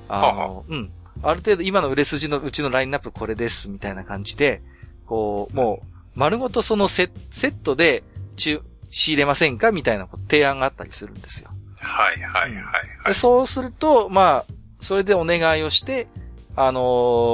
[0.09, 0.91] あの、うん。
[1.23, 4.61] ある程度今の売れ筋のうちのラインナップこれです、みたいな感じで、
[5.05, 8.03] こう、もう、丸ごとそのセセットで、
[8.35, 11.49] 中、仕入れませんかみたいな提案があったりするんですよ。
[11.77, 12.63] はいはいはい、
[13.03, 14.45] はいそうすると、まあ、
[14.81, 16.07] それでお願いをして、
[16.55, 16.81] あの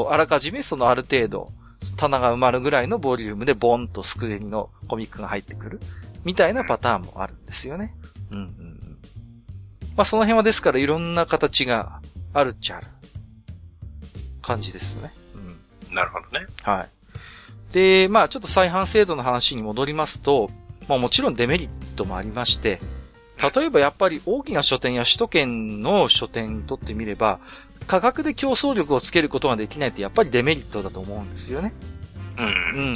[0.09, 1.51] ー、あらかじめそのある程度、
[1.95, 5.79] 棚が埋まるぐらいのボリュームでボンとスクエニのコミックが入ってくる。
[6.23, 7.95] みたいなパターンもあるんですよね。
[8.31, 8.97] うんうん。
[9.95, 12.01] まあその辺はですからいろんな形が
[12.33, 12.87] あるっちゃある。
[14.41, 15.11] 感じですね。
[15.89, 15.95] うん。
[15.95, 16.47] なるほどね。
[16.63, 17.73] はい。
[17.73, 20.49] で、まあちょっと再販制度の話に戻りますと、
[20.87, 22.79] まあもちろんデメリットもありまして、
[23.55, 27.39] 例えばやっぱり大きな書店や首都圏の書店にとってみれば、
[27.87, 31.73] 価格で競争力をつけることができないってやっぱりデメリットだと思うんですよね。
[32.37, 32.45] うん。
[32.45, 32.47] う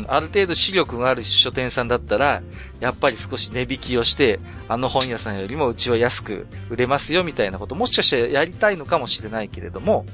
[0.01, 0.05] ん。
[0.07, 2.43] ある程度視力がある書店さんだったら、
[2.79, 10.05] やっぱり少し値引きをして、あの本屋さんよりもうちは安く売れますよみたいなこと、もしかしたらやりたいのかもしれないけれども、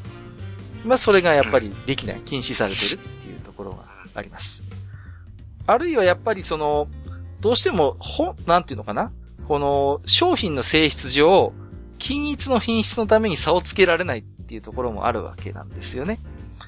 [0.86, 4.63] まあそれがやっぱりできない、禁止されてるっていうところがあります。
[5.66, 6.88] あるいはやっぱりその、
[7.42, 9.12] どうしても本、なんていうのかな？
[9.48, 11.52] この商品の性質上、
[12.00, 16.20] 均一の品質のために差をつけられないっていうところもあるわけなんですよね。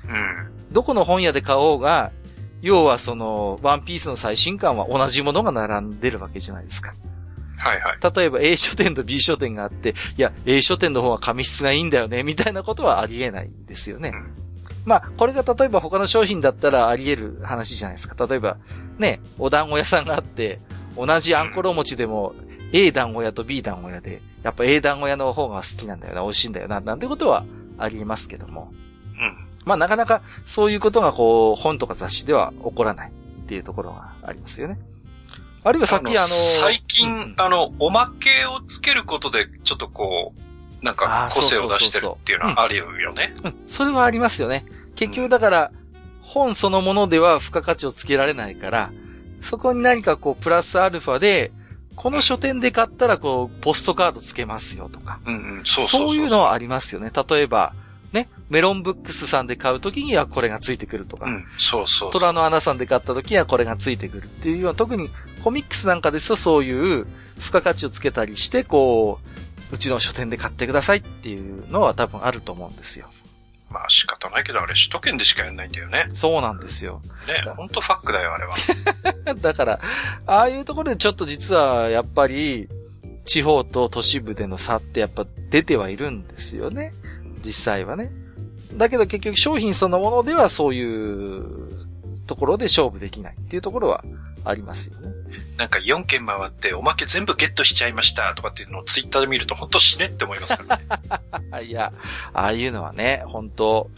[0.08, 0.74] うん。
[0.74, 2.12] どこの本屋で買おうが、
[2.62, 6.94] 要はその、ワンピースの最新刊は同じものが並んでるわけじゃないですか。
[7.58, 8.16] はいはい。
[8.16, 14.12] 例えば A 書店と B 書店があって、いや、A 書店の方は紙質がいいんだよね、みたいなことはありえないんですよね。
[14.14, 14.34] うん、
[14.86, 18.28] まあ、これが例えば他の商品だったらあり得る話じゃないですか。
[18.28, 18.58] 例えば、
[18.98, 20.60] ね、お団子屋さんがあって、
[20.96, 22.34] 同じあんころ餅でも、
[22.72, 27.46] A 団子屋と B 団子屋で、やっぱ A 団子屋の方が好きなんだよな、美味しいんだよな、なんてことは
[27.80, 28.72] ありますけども。
[29.20, 29.48] うん。
[29.66, 33.12] まあなかなかそういうことがこう、本とか雑誌では起こらないっ
[33.48, 34.80] ていうところがありますよね。
[35.64, 36.28] あるいはさっきあの、
[36.62, 40.34] 最近、うん、あの、おまけをつけることで、ちょっとこ
[40.82, 43.34] う、なんか個性を出してるっていうのはあるよね。
[43.44, 44.66] うん、それはありますよね。
[44.96, 45.72] 結局だから、
[46.22, 48.92] 本そのものでは付加価値をつけられないから、
[49.42, 51.52] そこに何かこう、プラスアルファで、
[52.00, 55.20] この書店で買ったらこう、ポストカードつけますよとか。
[55.26, 57.12] うんうん、そうそういうのはありますよね。
[57.30, 57.74] 例えば、
[58.14, 61.26] ね、メロンブックスさんで買うときにはこれがついてくるとか。
[61.26, 65.10] うん、そうそう虎の穴さんで買ったときにはこれがついてくるっていうような、特に
[65.44, 67.06] コミックスなんかですとそういう
[67.38, 69.20] 付加価値をつけたりして、こ
[69.70, 73.10] う、うちの書店で買ってくださいっていうのは多分あると思うんですよ。
[73.70, 76.08] まあ仕方ないけど、あれ首都圏でしかやんないんだよね。
[76.14, 77.02] そうなんですよ。
[77.28, 78.56] ねほんとファックだよ、あれは。
[79.42, 79.80] だから、
[80.26, 82.68] ああいうところでちょっと実は、やっぱり、
[83.26, 86.94] 地方と都市部での差ってやっぱ出てはいるんですよね。
[87.46, 88.12] 実際はね。
[88.74, 91.70] だけど結局商品そのものではそういう
[92.26, 94.04] ところで勝負できないっていうところは
[94.50, 95.10] ありますよね。
[95.58, 101.66] なんか4件回っておまけ全部ゲットしちゃいましたとかっていうのをツイッターで見ると本当死ねって思いますからね。
[101.68, 101.94] いや、
[102.34, 103.90] ああいうのはね、本当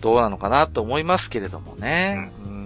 [0.00, 2.30] どうなのかなと思いますけれどもね。
[2.44, 2.60] うん、うん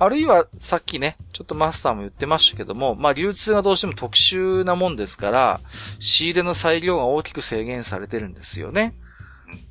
[0.00, 5.60] あるいは、さっきね、ちょっとマスターも言ってましたけども、まあ流通がどうしても特殊なもんですから、
[5.98, 8.94] 仕入れの裁量が大きく制限されてるんですよね。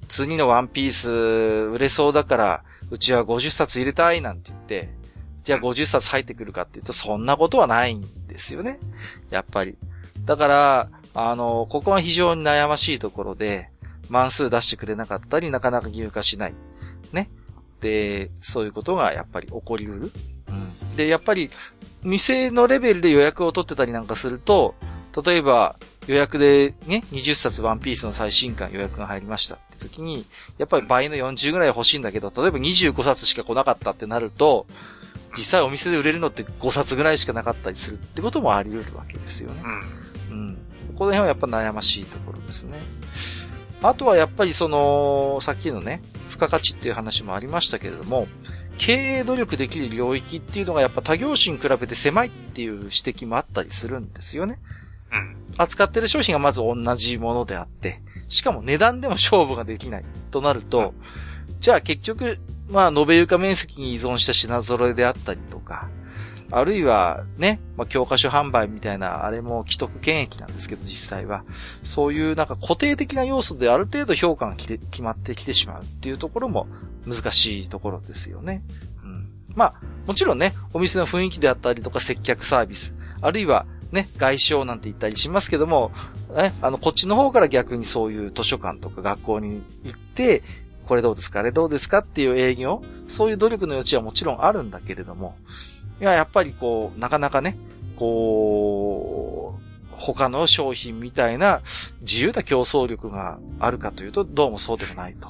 [0.09, 1.09] 次のワンピース
[1.71, 4.89] 売れそうだから、うちは50冊入れたいなんて言って、
[5.47, 8.81] じゃあ50冊入ってくるかっていうと、そんなことはないんですよね。
[9.29, 9.77] やっぱり。
[10.25, 13.69] だから、あの、ここは非常に悩ましいところで、
[14.09, 16.53] 万数出してくれなかったり、なかなか義務化しない。
[17.13, 17.29] ね。
[17.79, 20.11] で、そういうことがやっぱり起こりうる。
[20.49, 20.95] うん。
[20.97, 21.49] で、やっぱり、
[22.03, 24.75] 店のレベルで予約を取ってたりなんかすると、
[25.25, 30.25] 例えば、予約でね、20冊ワンピースの最新刊予約が入りましたって時に、
[30.57, 34.67] やっぱり倍の40ぐらい欲しいんだけど、例えば25冊しか来なかったってなると、
[35.37, 39.61] 実際お店で売れるのって5冊ぐらいしかなかったりするってこともあり得るわけですよね。
[40.29, 40.37] うん。
[40.37, 40.57] うん。
[40.95, 42.79] この辺はやっぱ悩ましいところですね。
[43.83, 48.27] あとはやっぱりその、さっきのね、付加価値っていう話もありましたけれども、
[48.77, 54.59] 経営努力できる領域っていうのがやっぱ他業種に比べて狭いっていう指摘もあったりするんですよね。
[55.11, 55.35] うん。
[55.57, 60.93] 扱ってる商品がまず同じものであって、しかも値段でも勝負ができないとなると、
[61.59, 65.89] じゃあ結局まあ、延べ床面積に依存した品揃えであったりとか、
[66.49, 71.43] あるいはね、まあ、教科書販売みたいな、あれも既得権益なんですけど、実際は。
[71.83, 76.67] そういうなんか固定的な要素である程度評価が決まってきてしまうっていうところも
[77.05, 78.63] 難しいところですよね。
[79.03, 79.29] うん。
[79.55, 79.73] まあ、
[80.05, 85.91] もちろんね、お店の雰囲気であったりとか接客サービス、あるいはね、外商なんて言ったりしますけども、
[86.35, 90.43] ね、あの、こっちの方から逆にそういう図書館とか学校に行って、
[90.87, 91.41] これどうですか？
[91.41, 91.99] あれどうですか？
[91.99, 95.35] っていう営業、そういう努力の余地はもちろんあるんだけれども、
[95.99, 97.57] いや、やっぱりこう、なかなかね、
[97.95, 101.61] こう、他の商品みたいな
[102.01, 105.29] 自由な競争力があるかというと、どうもそうでもないと。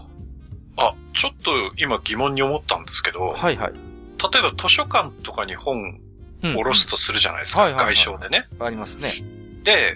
[0.76, 3.72] あ、ちょっと今疑問に思ったんですけど、はいはい。
[3.72, 6.00] 例えば図書館とかに本
[6.41, 8.46] 下ろすとするじゃないですか、うんうん、外商でね。
[8.60, 9.24] ありますね。
[9.63, 9.96] で、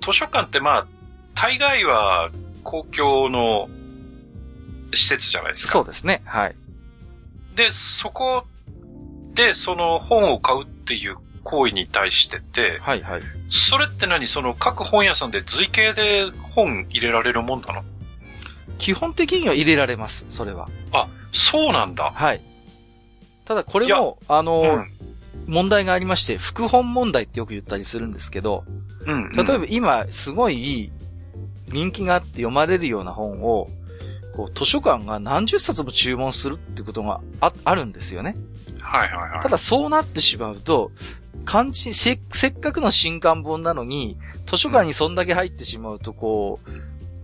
[0.00, 0.86] 図書館ってまあ、
[1.34, 2.30] 大概は
[2.64, 3.68] 公共の
[4.92, 5.72] 施設じゃないですか。
[5.72, 6.22] そうですね。
[6.24, 6.54] はい。
[7.54, 8.44] で、そこ
[9.34, 13.22] で、その本を買うっていう行為に対してて、はいはい。
[13.50, 14.28] それって何？
[14.28, 17.84] その各本屋さんで随形で本入れられるもんなの？
[18.78, 20.68] 基本的には入れられます、それは。
[20.92, 22.12] あ、そうなんだ。
[22.14, 22.40] はい。
[23.44, 28.64] ただこれも、あの、うん、問題がありまして、副本問題ってよく言ったりするんですけど、
[29.06, 30.90] うん、うん、例えば今、すごい
[31.68, 33.68] 人気があって読まれるような本を、
[34.36, 38.36] こう、図書館が何十冊も注文するってことがあ、あるんですよね。
[38.82, 39.40] はいはいはい。
[39.40, 40.92] ただそうなってしまうと、
[41.46, 46.70] 漢字、せ、せっかくの新刊本なのに、図書館にそんだけ入ってしまうと、こう、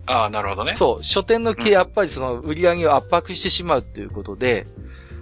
[0.07, 0.73] ああ、なるほどね。
[0.75, 4.67] そう、書店の系、やっぱりその売り上げを圧迫してしまうっていうことで、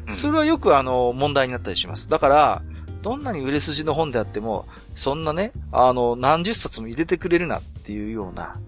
[0.08, 2.08] それはよくあの、問題になったりします。
[2.08, 2.62] だから、
[3.02, 8.60] どんなに売れ筋の本であっても、そんなね、あの、何十冊も入れてくれるなっていうような、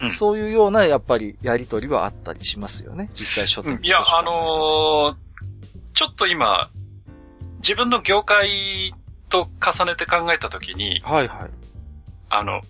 [0.00, 3.08] うん、そういうような、やっぱり、やりとりはあったりしますよね。
[3.14, 5.16] 実際書店、いや、あのー、
[5.94, 6.68] ちょっと今、
[7.58, 8.94] 自分の業界
[9.28, 11.50] と重ねて考えたときに、はいはい。
[12.28, 12.60] あの、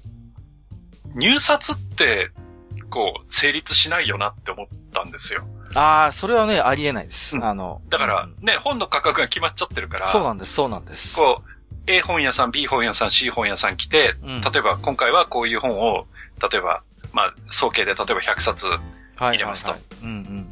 [1.14, 2.30] 入札って、
[2.90, 5.44] こう、成立しないよなって思ったんですよ。
[5.74, 7.36] ああ、それはね、ありえないです。
[7.36, 7.82] うん、あの。
[7.88, 10.06] だから、ね、本の価格が決まっちゃってるから。
[10.06, 11.16] そうなんです、そうなんです。
[11.16, 11.50] こう、
[11.86, 16.06] A 本屋さん、B 本屋さん、C 本屋さん来て、うん、例えば今回はこういう本を、
[16.50, 18.66] 例えば、まあ、総計で例えば100冊
[19.16, 19.74] 入れますと。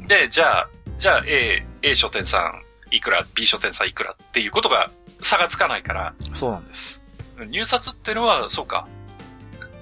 [0.07, 4.89] で、じゃあ、じゃあ A、A 書店さんいくら、B 書店さんいくらっていうことが
[5.21, 6.13] 差がつかないから。
[6.33, 7.01] そうなんです。
[7.49, 8.87] 入札っていうのは、そうか、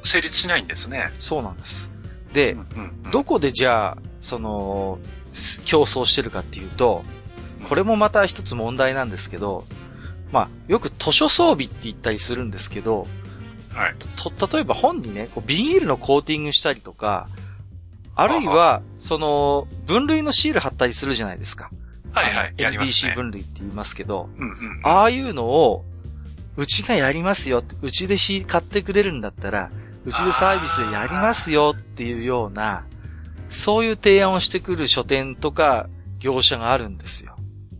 [0.03, 1.11] 成立しないんですね。
[1.19, 1.91] そうなんです。
[2.33, 2.57] で、
[3.11, 4.99] どこでじゃあ、その、
[5.65, 7.03] 競争してるかっていうと、
[7.69, 9.65] これもまた一つ問題なんですけど、
[10.31, 13.07] まあ、よく図書装備って言ったりするんですけど、
[13.73, 13.95] はい。
[14.15, 17.27] と、例えば本にね、こうビニールのコーティングしたりとか、
[18.15, 21.71] あるいは、その、分類のシール貼ったりするじゃないですか。
[22.11, 22.53] はいはい。
[22.57, 23.13] やります、ね。
[23.13, 25.83] NBC 分類って言いますけど、うんうん、ああいうのを、
[26.55, 29.71] うちがやりますようちでし買ってくれるんだったら、
[30.05, 32.85] うちでサービスでやりますよっていうような、
[33.49, 35.87] そういう提案をしてくる書店とか
[36.19, 37.35] 業者があるんですよ。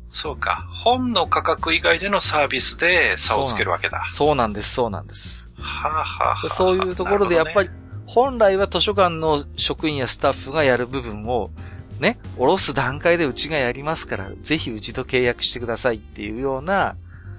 [0.10, 0.68] そうか。
[0.72, 4.06] 本の価格以外でのサービスで差をつけるわけだ。
[4.10, 5.43] そうなんです、そうなんです。
[6.50, 7.70] そういうところでやっぱり、
[8.06, 11.52] 本来は図書館の職員やスタッフがやる部分を、
[12.00, 16.96] ね、おろす段階でうちがやりますから、ぜひうちと契約してくださいっていうような、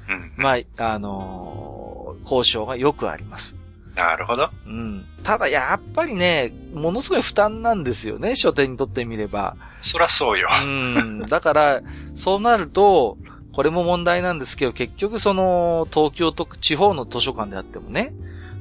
[0.09, 3.57] うん、まあ、あのー、交渉がよくあります。
[3.95, 4.51] なるほど。
[4.67, 5.07] うん。
[5.23, 9.57] ただやっぱりね、ものすごい負担なんですよね、書店にとってみれば。
[9.81, 10.49] そらそうよ。
[10.63, 11.21] うん。
[11.21, 11.81] だから、
[12.15, 13.17] そうなると、
[13.55, 18.13] これも問題なんですけど、結局その、東京とか地方の図書館であってもね、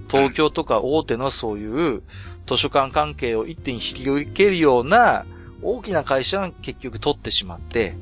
[0.07, 2.03] 東京とか大手のそういう
[2.45, 5.25] 図書館関係を一手に引き受けるような
[5.63, 7.95] 大きな会社が結局取ってしまって、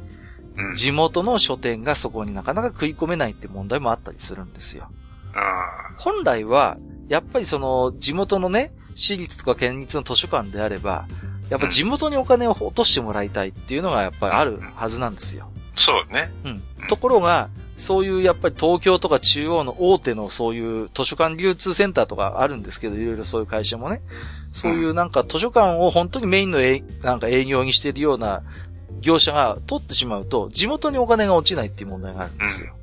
[0.75, 4.89] 地元の書店がそこになかなか食い込めないって問題もあったりするんですよ。
[5.97, 6.77] 本来は、
[7.07, 11.07] やっぱりその、地元のね、私立とか県立の図書館であれば、
[11.49, 15.49] やっぱ地元にお金を落としてもらいたいっていうのがやっぱりあるはずなんですよ。
[15.75, 16.31] そうね。
[16.45, 16.61] うん。
[16.87, 24.01] ところが、そういうやっぱり東京とか中央の大手のそういう図書館流通センターとかあるんですけど、いろいろそういう会社もね。
[24.51, 26.59] そういうなんか図書館を本当にメインの
[27.03, 28.43] なんか営業にしているような
[28.99, 32.73] 業者が取ってしまうと、地元にお金が落ちないっていう問題があるんですよ。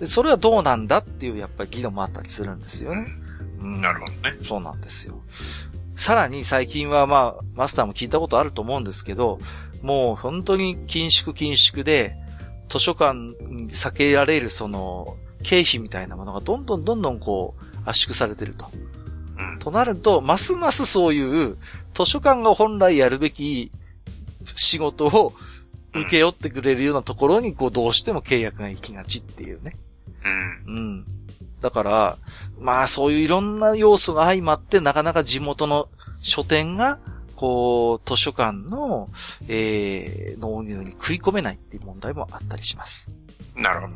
[0.00, 3.06] でそれはどうなんだっていうやっぱり議論もあったりするんですよね。
[3.60, 4.36] うん、なるほどね。
[4.42, 5.20] そうなんですよ。
[5.96, 9.38] さらに最近はまあ、マスターも聞いたことあると思うんですけど、
[9.82, 12.16] もう本当に緊縮緊縮で、
[12.68, 18.66] 図書館に避けられるその、経費みたいなものがどんどんどんどんこう、圧縮されてると。
[19.38, 21.56] うん、となると、ますますそういう
[21.94, 23.72] 図書館が本来やるべき
[24.56, 25.32] 仕事を
[25.94, 29.76] 受け負ってくれるようなところに、こう、どうしても契約が行きがちっていうね。
[30.66, 30.76] うん。
[30.76, 31.04] うん。
[31.60, 32.16] だから、
[32.58, 35.88] まあそういういろんな要素が相まって、なかなか地元の
[36.22, 36.98] 書店が、
[37.42, 39.08] こう、図書館の、
[39.48, 43.10] えー、納入に食い込めないっていう問題もあったりします。
[43.56, 43.94] なるほど。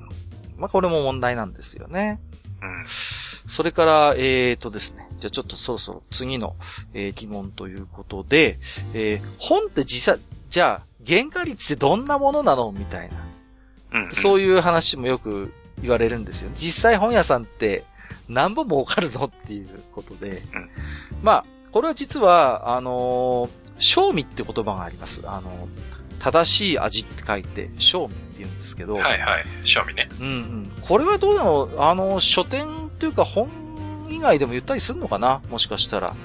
[0.56, 2.18] まあこれも問題なんですよね。
[2.60, 2.84] うん。
[2.88, 5.08] それから、えーとですね。
[5.20, 6.56] じゃあちょっとそろそろ次の、
[6.92, 8.58] えー、疑問ということで、
[8.94, 13.14] えー、本って実際、じゃあ、原価率ってどんなものなのみたいな。
[13.92, 16.50] うん、うん、そういう話もよく言われるんですよ。
[16.56, 17.84] 実際本屋さんって
[18.28, 20.42] 何本儲かるのっていうことで。
[20.52, 20.70] うん、
[21.22, 21.44] まあ、
[21.76, 25.20] これは実は、あのー、賞味って言葉があります。
[25.26, 28.94] あのー、正しい味って書いて、賞味って言うんですけど。
[28.94, 29.44] はいはい。
[29.64, 30.08] 賞味ね。
[30.18, 30.72] うんうん。
[30.80, 31.68] これはどうなの？
[31.76, 33.50] あのー、書店っていうか本
[34.08, 35.42] 以外でも言ったりするのかな？
[35.50, 36.16] もしかしたら。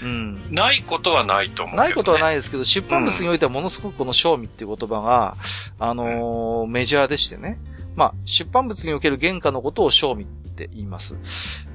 [0.00, 0.54] うん。
[0.54, 5.34] ないことはないと思う、ね、ないことはないですけど、出版物においてはものすごくこの賞味っていう言葉が、
[5.80, 7.58] あのー、メジャーでしてね。
[7.96, 11.16] まあ、出版物における原価のことを賞味って言います。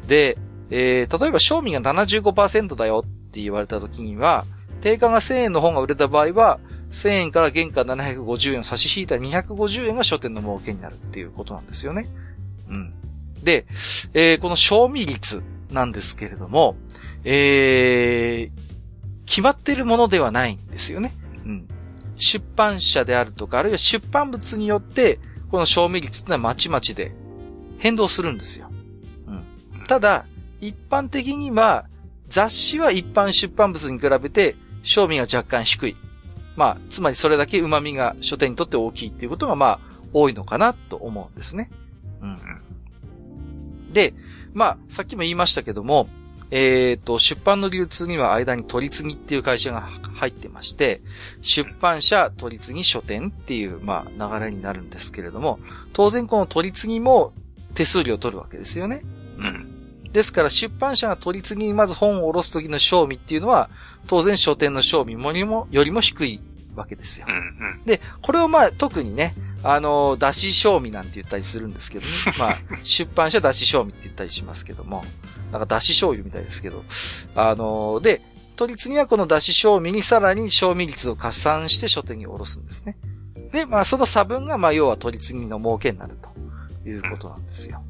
[0.08, 0.38] で、
[0.72, 3.04] えー、例えば賞味が75%だよ
[3.36, 4.46] って言われた時には、
[4.80, 6.60] 定価が1000円の本が売れた場合は、
[6.92, 12.08] 1000円から原価750円を差し引いた250円が書店の儲けになるっていうことなんですよね。
[12.70, 12.94] うん。
[13.44, 13.66] で、
[14.14, 16.78] えー、この賞味率なんですけれども、
[17.26, 21.12] えー、決まっているものではないんですよね。
[21.46, 21.68] うん。
[22.16, 25.20] 出版社であるとか、あるいは出版物によって、
[25.52, 27.14] この賞味率ってのはまちまちで
[27.80, 28.70] 変動するんですよ。
[29.28, 29.84] うん。
[29.88, 30.26] ただ、
[30.62, 31.86] 一般的には、
[32.30, 35.96] 雑誌は一般出版物に比べて、賞味が若干低い。
[36.56, 39.80] まあ、つまりそれだけ旨味が書店にとって大きいっていうことが、まあ、
[40.14, 41.70] 多いのかなと思うんですね。
[42.22, 42.38] うん。
[43.92, 44.14] で、
[44.54, 46.08] まあ、さっきも言いましたけども、
[46.52, 49.82] えっ、ー、と、出版の流通には間に取り次ぎっていう会社が
[50.14, 51.02] 入ってまして、
[51.42, 55.60] 出版社、取り次ぎ書店っていう、まあ、流れになるんですけれども、
[55.94, 57.34] 当然この取り次ぎも
[57.74, 59.02] 手数料を取るわけですよね。
[59.38, 59.75] うん。
[60.16, 63.70] ですから出版社が取り次ぎにまず本を下ろす時の賞味っていうのは、
[64.08, 66.42] 当然書店の賞味もよりも低い
[66.74, 67.28] わけですよ。
[67.28, 67.38] うんう
[67.82, 72.12] ん、で、これをまあ特にね、あの、出し賞味なんて言ったりするんですけどね。
[72.40, 75.04] まあ、出版社出し賞味って言ったりしますけども、
[75.52, 76.86] なんか出し醤油みたいですけど、
[77.36, 78.22] あの、で、
[78.56, 82.96] 取り次ぎはこの出し賞味にさらに賞味率を加算して書店に下ろすんですね。
[83.52, 86.30] で、まあその差分がまあ要は取り次ぎの儲けになると
[86.88, 87.84] いうことなんですよ。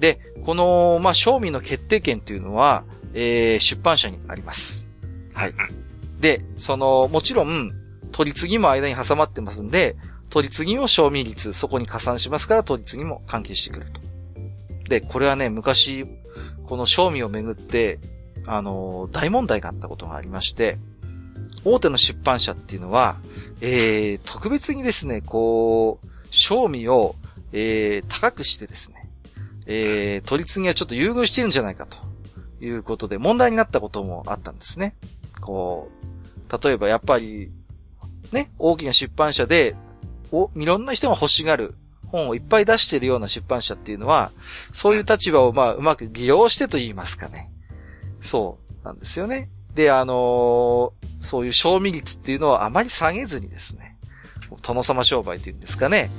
[0.00, 2.84] で、この、まあ、賞味の決定権というのは、
[3.14, 4.86] えー、出版社にあります。
[5.34, 5.54] はい。
[6.20, 7.72] で、その、もちろん、
[8.12, 9.96] 取り次ぎも間に挟まってますんで、
[10.30, 14.00] 取り次ぎも賞味率、そこに加算しますから、取り次ぎも関係してくると。
[14.88, 16.06] で、これはね、昔、
[16.66, 17.98] この賞味をめぐって、
[18.46, 20.78] あの、大問題があったことがありまして、
[21.64, 23.16] 大手の出版社っていうのは、
[23.60, 27.14] えー、特別にですね、こう、賞味を、
[27.52, 28.97] えー、高くしてですね、
[29.68, 31.98] えー、取り次ぎはちょっと優遇してるんじゃないかと
[32.64, 34.96] いうことで問題になったこともあったんですね。
[35.40, 35.90] こ
[36.50, 37.52] う、例えばやっぱり、
[38.32, 39.76] ね、大きな出版社で、
[40.32, 41.74] お、いろんな人が欲しがる
[42.06, 44.32] 本をいっぱい出してるような出版社っていうのは、
[44.72, 47.50] そういう立場をまあうまく利用してと言いますかね。
[48.22, 49.50] そうなんですよね。
[49.74, 50.90] で、あのー、
[51.20, 53.96] そういう賞味率っていうのはあまり下げずにですね、
[54.62, 56.10] 殿様商売っていうんですかね。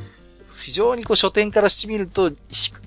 [0.60, 2.32] 非常にこう書店からしてみると、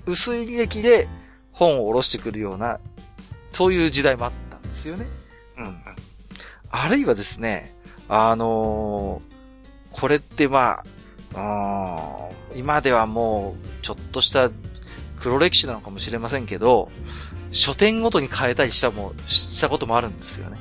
[0.05, 1.07] 薄い利益で
[1.51, 2.79] 本を下ろしてくるような、
[3.51, 5.07] そういう時代もあったんですよね。
[5.57, 5.77] うん。
[6.69, 7.73] あるいはですね、
[8.09, 10.83] あのー、これってま
[11.35, 14.49] あ、今ではもう、ちょっとした
[15.19, 16.91] 黒歴史なのかもしれませんけど、
[17.51, 20.57] 書店ごとに変えたりしたも、したこともあるんですよね。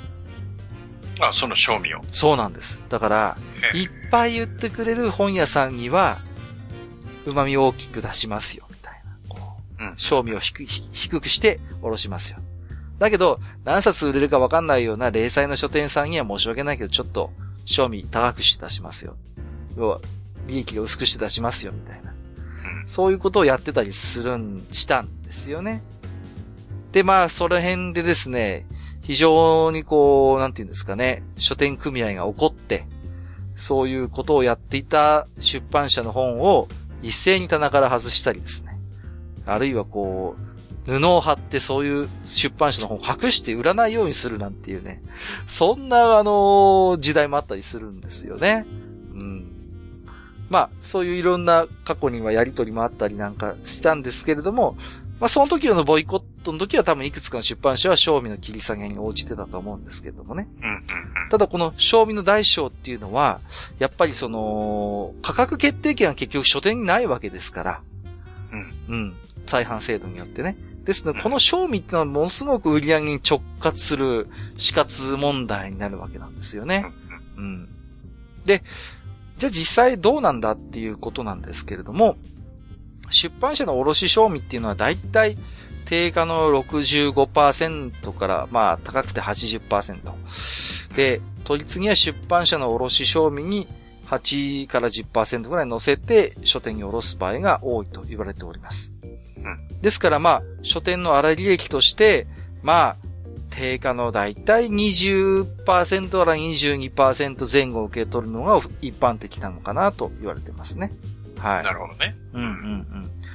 [1.20, 2.00] あ、その賞味を。
[2.12, 2.82] そうなんです。
[2.88, 3.36] だから、
[3.74, 6.18] いっぱい言ってくれる本屋さんには、
[7.26, 9.16] 旨味を大きく出しますよ、みたいな。
[9.28, 9.38] こ
[9.78, 9.94] う、うん。
[9.96, 12.38] 賞味を低低くしておろしますよ。
[12.98, 17.32] だけど、何冊売れるかわかんないような零細の書店さんには申し訳ないけど、ちょっと、
[17.64, 19.16] 賞味高くして出しますよ。
[19.76, 20.00] 要は、
[20.46, 22.12] 利益が薄くして出しますよ、みたいな。
[22.86, 25.82] そういうことをやってたりするん、したんですよね。
[26.92, 28.66] で、まあ、その辺でですね、
[29.02, 32.86] 非常にこう、なんていうんですかね、書店組合が起こって、
[33.56, 36.68] そういうことをやっていた出版社の本を
[37.02, 38.78] 一斉に棚から外したりですね。
[39.46, 40.52] あるいはこう、
[40.84, 45.02] 布を貼ってそういう出版社の本を隠して売らないようにするなんていうね。
[45.46, 48.66] そんなあの、時代もあったりするんですよね。
[49.14, 49.46] うん。
[50.50, 54.76] まあ、そういういろんな過去にはやりとりもあったりなんかしたんですけれども、
[55.22, 60.48] まあ、その時のボイコットの時は多分いくつかの出版社は賞味の切り下げに応じてたと思うんですけれどもね。
[61.30, 63.38] ただこの賞味の大小っていうのは、
[63.78, 67.82] やっぱりその、価格決定権は結局書店にないわけですから。
[68.50, 68.72] うん。
[68.88, 69.14] うん。
[69.46, 70.56] 再販制度によってね。
[70.84, 76.84] ですので、この賞味ってのはものすごく売り上げに直轄する死活問題になるわけなんですよね。
[77.36, 77.68] うん。
[78.44, 78.64] で、
[79.36, 82.16] じゃあ実際どうなんだっていうことなんですけれども、
[83.12, 85.36] 出版社の卸賞味っていうのは大体
[85.84, 90.12] 定価の65%から、まあ高くて80%。
[90.96, 93.68] で、取り次ぎは出版社の卸賞味に
[94.06, 98.92] 8から10%ぐらい乗せて書店に卸す場合が多いと言われております。
[99.80, 102.26] ですからまあ、書店の粗利益として、
[102.62, 102.96] まあ、
[103.50, 105.64] 定価のだいたい20%
[106.10, 110.92] から22%前後を受け取るのが一般的なのかなと言われてますね。
[111.42, 111.64] はい。
[111.64, 112.16] なるほどね。
[112.32, 112.50] うんうん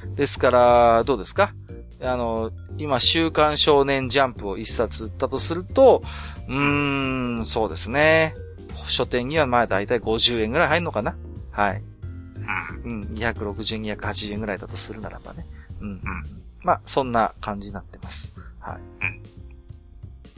[0.06, 0.14] うん。
[0.14, 1.52] ですから、どうですか？
[2.00, 6.02] あの、今、週刊少年ジャンプを一冊売ったとすると、
[6.48, 8.34] うーん、そうですね。
[8.86, 11.16] 書店にはまあだいたい50円ぐらい入るのかな？
[11.50, 11.82] はい。
[12.84, 13.02] うん。
[13.14, 15.46] 260円、280円ぐらいだとするならばね。
[15.80, 15.88] うん。
[15.88, 16.00] うん。
[16.62, 18.32] まあ、そんな感じになってます。
[18.60, 18.78] はい。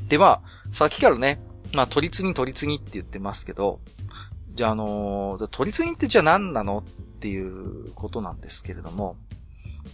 [0.00, 0.08] うん。
[0.08, 0.40] で、まあ、
[0.72, 1.40] さっきからね、
[1.72, 3.78] まあ、取り次ぎ取り次ぎって言ってますけど、
[4.54, 6.78] じゃあ、あのー、取り次ぎってじゃあ何なの？
[6.78, 6.84] っ
[7.20, 9.16] っていうことなんですけれども、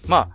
[0.07, 0.29] まあ、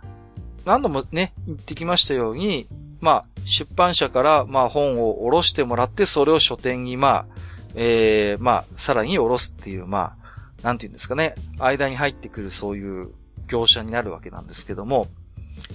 [0.66, 2.66] 何度もね、言ってきましたように、
[3.00, 7.26] まあ、出版社から、まあ、本を下ろしてもらって、それを書店に、まあ、
[7.74, 10.16] ええー、まあ、さらに下ろすっていう、ま
[10.60, 13.10] あ、なんて言うんですかね、間に入ってくるそういう
[13.48, 15.08] 業者になるわけなんですけども、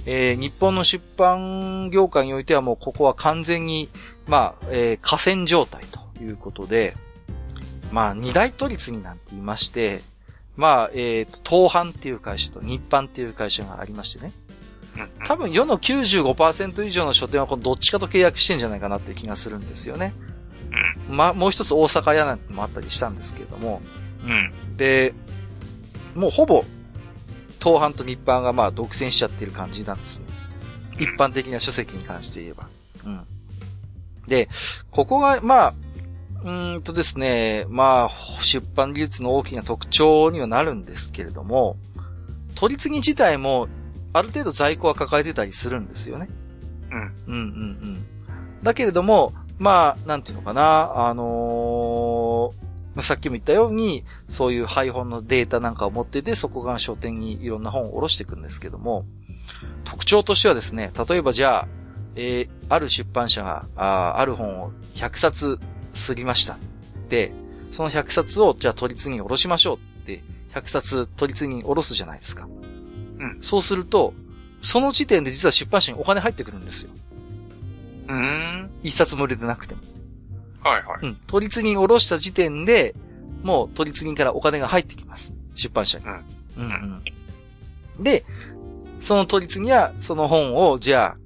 [0.05, 3.89] えー、日本の出版業界においてはもうここは完全に、
[4.27, 6.95] まあ、えー、河川状態ということで、
[7.91, 10.01] まあ、二大都立になんて言いまして、
[10.57, 14.33] まあ、えっ、ー、と、東販っていう会社と日販っていう会社がありましてね。
[15.25, 20.13] 多分世の95%以上の書店はこのどっちかと契約してんじゃないかなっていう気がするんですよね。
[21.09, 21.15] うん。
[21.15, 23.81] まあ、もう一つ大阪屋なんてもあったりしたんですけれども。
[24.25, 24.77] うん。
[24.77, 25.13] で、
[26.15, 26.65] もうほぼ、
[27.59, 30.25] 東販と日版がまあ独占しちゃってる感じなんですね。
[30.99, 32.67] 一般的な書籍に関して言えば。
[33.05, 33.21] うん。
[34.27, 34.49] で、
[34.89, 35.73] ここが、まあ、
[36.43, 41.77] うんとですね、まあ、出版技術の大きな特徴にはなるんですけれども、
[42.55, 43.67] 取り次ぎ自体も、
[44.13, 46.29] ある程度在庫は抱えてたりするんですよね。
[46.91, 46.99] うん。
[46.99, 48.05] うんうんうん。
[48.63, 59.05] だけれども、まあ、なんていうのかな、あのー、さっきも言ったように、そういう配本のデータなんかを持ってて、そこが書店にいろんな本を下ろしていくんですけども、
[59.83, 61.67] 特徴としてはですね、例えばじゃあ、
[62.15, 65.59] えー、ある出版社が、あある本を100冊
[65.97, 66.57] すりました。
[67.09, 67.31] で、
[67.71, 70.23] その100冊を、じゃあ取り次ぎに下ろしましょうって、
[70.53, 72.47] 100冊取り次ぎに下ろすじゃないですか。
[73.19, 73.37] うん。
[73.41, 74.13] そうすると、
[74.61, 76.91] その時点で実は出版社にお金入ってくるんですよ。
[78.07, 78.69] うん。
[78.83, 79.81] 一冊も売れてなくても。
[80.63, 81.05] はいはい。
[81.05, 81.15] うん。
[81.27, 82.95] 取り次ぎに下ろした時点で、
[83.43, 85.33] もう取り次ぎからお金が入ってきます。
[85.53, 86.05] 出版社に。
[86.05, 86.13] うん。
[86.57, 87.03] うん、
[87.97, 88.03] うん。
[88.03, 88.25] で、
[88.99, 91.17] その取り次ぎは、その本を、じゃ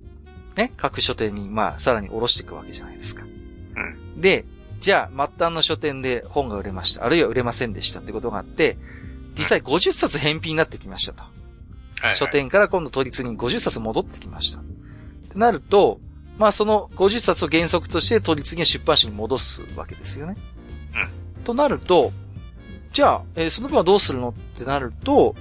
[0.55, 3.23] あ、ね、各書店に、まあ、さらに下ろしていくわけじゃないですか。
[3.23, 4.21] うん。
[4.21, 4.45] で、
[4.81, 7.05] じゃあ、末端の書店で本が売れました。
[7.05, 8.77] あるいは売れませんでしたってことがあって、
[9.37, 11.21] 実際50冊返品になってきましたと。
[11.21, 14.59] はいはい、書店から今度取り次ぎに50冊戻ってきました。
[14.59, 14.63] っ
[15.31, 15.99] てなると、
[16.39, 20.35] まあその50冊を原則として取り次ぎ出版社に戻すわけですよね。
[20.95, 21.43] うん。
[21.43, 22.11] となると、
[22.91, 25.35] じゃあ、えー、その分はどうするのってなると、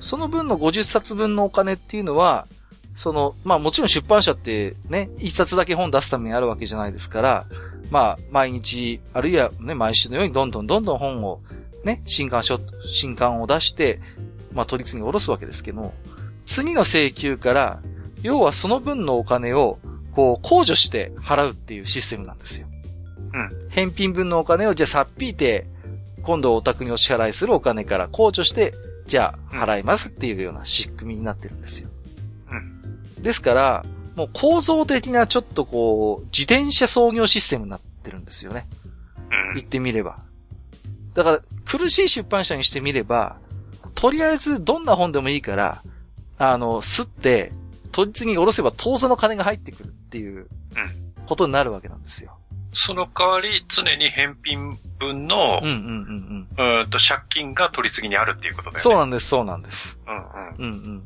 [0.00, 2.48] その分の50冊分のお金っていうのは、
[2.94, 7.46] その、まあもちろん出版社ってね、1冊だけ本出すためにあるわけじゃないですから、
[7.90, 11.40] まあ毎日、あるいはね、毎週のようにどんどんどんどん本を
[11.84, 12.58] ね、新刊書、
[12.88, 14.00] 新刊を出して、
[14.52, 15.92] まあ取り次ぎ下ろすわけですけど
[16.46, 17.80] 次の請求から、
[18.22, 19.78] 要はその分のお金を、
[20.12, 22.66] こう、控除して払うっていうシステムなんですよ。
[23.34, 23.68] うん。
[23.68, 25.66] 返品分のお金を、じゃあさっぴいて、
[26.22, 28.72] 今度お宅にお支払いするお金から控除して、
[29.06, 31.88] じゃあ払いますっていうような仕組みになってるんですよ。
[32.50, 33.22] うん。
[33.22, 33.84] ですから、
[34.16, 38.66] もう構造的なちょっとこう、自転車操業システムになってるんですよね。
[39.48, 39.54] うん。
[39.54, 40.18] 言ってみれば。
[41.14, 43.36] だから、苦しい出版社にしてみれば、
[43.94, 45.82] とりあえずどんな本でもいいから、
[46.38, 47.52] あの、すって、
[47.92, 50.48] 取り次ぎ下ろせば当座の金が入ってくるっていう、
[51.26, 52.38] ことになるわけなんですよ。
[52.72, 56.80] その代わり、常に返品分の、うんうんうんうん。
[56.80, 58.80] うんと、借金が取り次ぎにあるっていうことだよね。
[58.82, 59.98] そうなんです、そうなんです。
[60.06, 60.74] うんうん。
[60.74, 61.02] うんうん。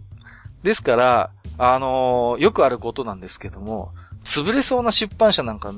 [0.62, 3.92] ですから、あのー、よくあることなんですけども、
[4.24, 5.72] 潰れそうな出版社なんか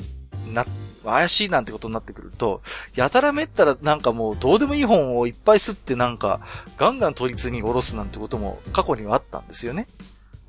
[0.52, 0.66] な、
[1.04, 2.62] 怪しいなんてことになってくると、
[2.94, 6.40] やたらめったらなんかもうどうでもいい本をいっぱい吸ってなんか、
[6.76, 9.86] ガンガン取り次ぎ下ろすなんてことも過去にはあったんですよね。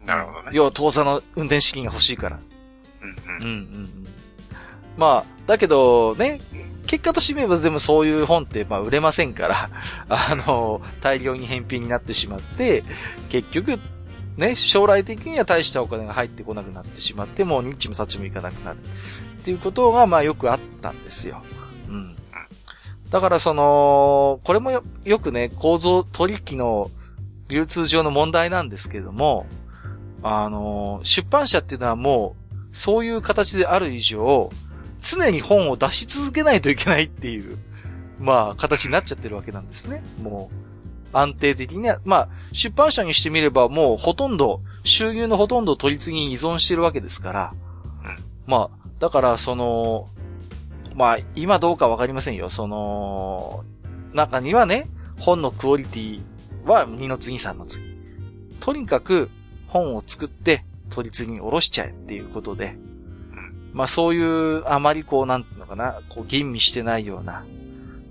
[0.06, 0.50] なるほどね。
[0.54, 2.40] 要は当座の運転資金が欲しいから。
[3.02, 3.16] うんうん。
[3.16, 4.08] うんうんうん。
[4.98, 6.40] まあ、だけどね、
[6.86, 9.70] 結果としてみればでもそういう本ってまあ売れませんから、
[10.10, 12.84] あの、大量に返品になってしまって、
[13.30, 13.80] 結局、
[14.38, 18.78] ね、将来的には大したお金が入ってこなくなってしまって、もうニッチもサッチもいかなくなる。
[19.42, 21.44] っていうことが、まあよくあったんですよ。
[21.88, 22.16] うん。
[23.10, 26.90] だからその、これもよよくね、構造取引の
[27.50, 29.46] 流通上の問題なんですけども、
[30.24, 34.50] あの、出版社っていうのはもう、そういう形である以上、
[35.02, 37.58] 常に本を出し続けないといけないっていう、
[38.20, 40.02] まあ、形になっちゃってるわけなんですね。
[40.22, 40.72] もう、
[41.14, 47.53] 安定的には、まあ、出版社にしてみればもうほとんど、収入のほとんど取り次ぎに依存してるわけですから、
[48.47, 50.09] まあ、だから、その、
[50.95, 52.49] まあ、今どうかわかりませんよ。
[52.49, 53.64] その、
[54.14, 54.88] 中にはね、
[55.20, 56.22] 本のクオリティ
[56.66, 57.84] は2の次3の次。
[58.59, 59.30] とにかく
[59.68, 62.78] 本を作って取り次ぎに下ろしちゃえっていうことで、
[63.74, 67.43] まあそういうあまりこうなんていうのかな、こう吟味してないような、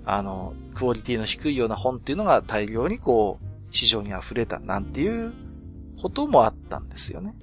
[0.05, 3.45] あの、クオリティの低いような本っていうのが大量にこう
[3.75, 5.33] 市場に溢れたなんていう
[6.01, 7.33] こともあったんですよね。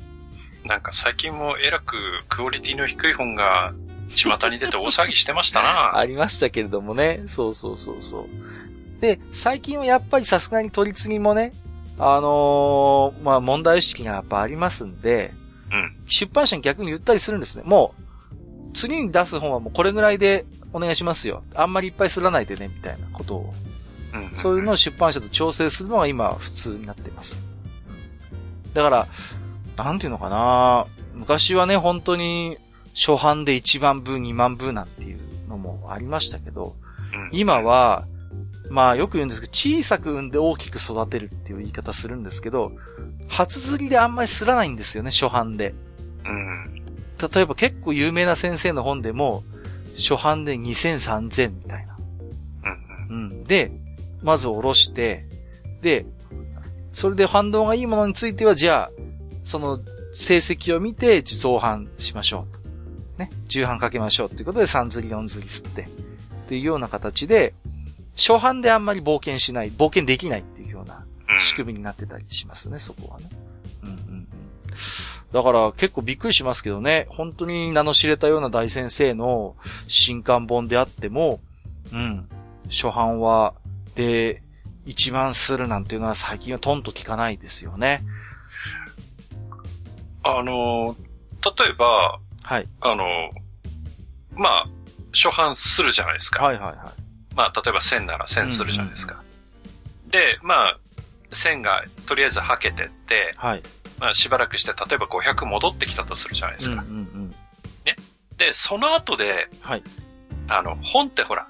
[0.65, 1.95] なんか最近もえらく
[2.29, 3.73] クオリティの低い本が
[4.15, 5.97] 巷に出て大騒ぎしてましたな。
[5.99, 7.23] ありましたけれどもね。
[7.27, 9.01] そうそうそうそう。
[9.01, 11.53] で、最近はやっぱりさすがに取り次ぎもね、
[11.99, 15.33] あのー、まあ問題意識がやっぱありますんで、
[15.73, 17.63] うん、出版社に逆に言ったりするんですね。
[17.65, 21.43] もう、次に出す本はもうこれぐらいでお願いしますよ。
[21.55, 23.55] あんまりいっぱいすらないでね、みたいなことを。
[24.13, 27.43] うんうんうん、そういうのを出版社と調整するのが今普通になっています。
[28.75, 29.07] だから、
[29.77, 32.59] なんていうのかな昔はね、本当に、
[32.95, 36.75] 初版で1万部、2万部なんていうのもありましたけど、
[37.33, 38.07] 今は、
[38.69, 42.73] まあよく言うんですけど、小さく産んで大きく育てるっていう言い方するんですけど、
[43.29, 45.75] 初釣りであんまりすらないんですよね、初版で。
[46.25, 46.75] うん。
[47.35, 49.45] 例えば結構有名な先生の本でも、
[50.01, 51.97] 初版で2000、3000みたいな。
[53.09, 53.33] うん、うん。
[53.33, 53.45] うん。
[53.45, 53.71] で、
[54.23, 55.27] まず下ろして、
[55.83, 56.07] で、
[56.93, 58.91] それで反動がいいものについては、じゃあ、
[59.45, 59.81] その
[60.13, 62.61] 成績を見て増版しましょうと。
[63.19, 63.31] ね。
[63.47, 65.83] 重版かけましょうということで3釣り4釣り吸って。
[65.83, 65.87] っ
[66.49, 67.55] ていうような形で、
[68.17, 71.05] 初版であんまり冒険しない、冒険できないっていうような
[71.39, 73.29] 仕組みになってたりしますね、そこはね。
[73.83, 74.29] うんうんうん。
[75.33, 79.57] だから結構びっくりしますけどね、本当に名の知れたような大先生の
[79.87, 81.41] 新刊本であっても、
[81.93, 82.29] うん、
[82.69, 83.55] 初版は、
[83.95, 84.43] で、
[84.87, 88.03] 一番するなんていうのは最近はトンと聞かないですよね。
[90.23, 90.97] あの、
[91.59, 92.67] 例えば、はい。
[92.81, 93.05] あの、
[94.35, 94.65] まあ、
[95.13, 96.45] 初版するじゃないですか。
[96.45, 96.77] はいはいはい。
[97.37, 99.15] まあ、例えば1000なら1000するじゃないですか。
[99.15, 100.79] うんうんうん、で、まあ、
[101.33, 103.63] 線がとりあえずはけてって、はい。
[104.01, 106.83] まあ、しばらくして、例えば500戻ってきたとするじゃないですか。
[106.83, 107.31] うんうんうん、
[107.85, 107.97] ね。
[108.37, 109.83] で、その後で、はい。
[110.49, 111.47] あの、本ってほら、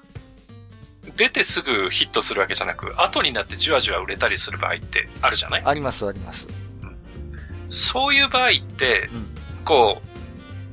[1.15, 5.61] 出てすぐヒットするわけじゃなく、後になってじわじわ売れたりする場合ってあるじゃない？
[5.65, 6.47] あります、あります。
[6.83, 7.73] うん。
[7.73, 10.01] そういう場合って、うん、こ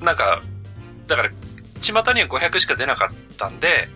[0.01, 0.43] う、なんか、
[1.07, 1.31] だから、
[1.81, 3.89] 巷には500しか出なかったんで、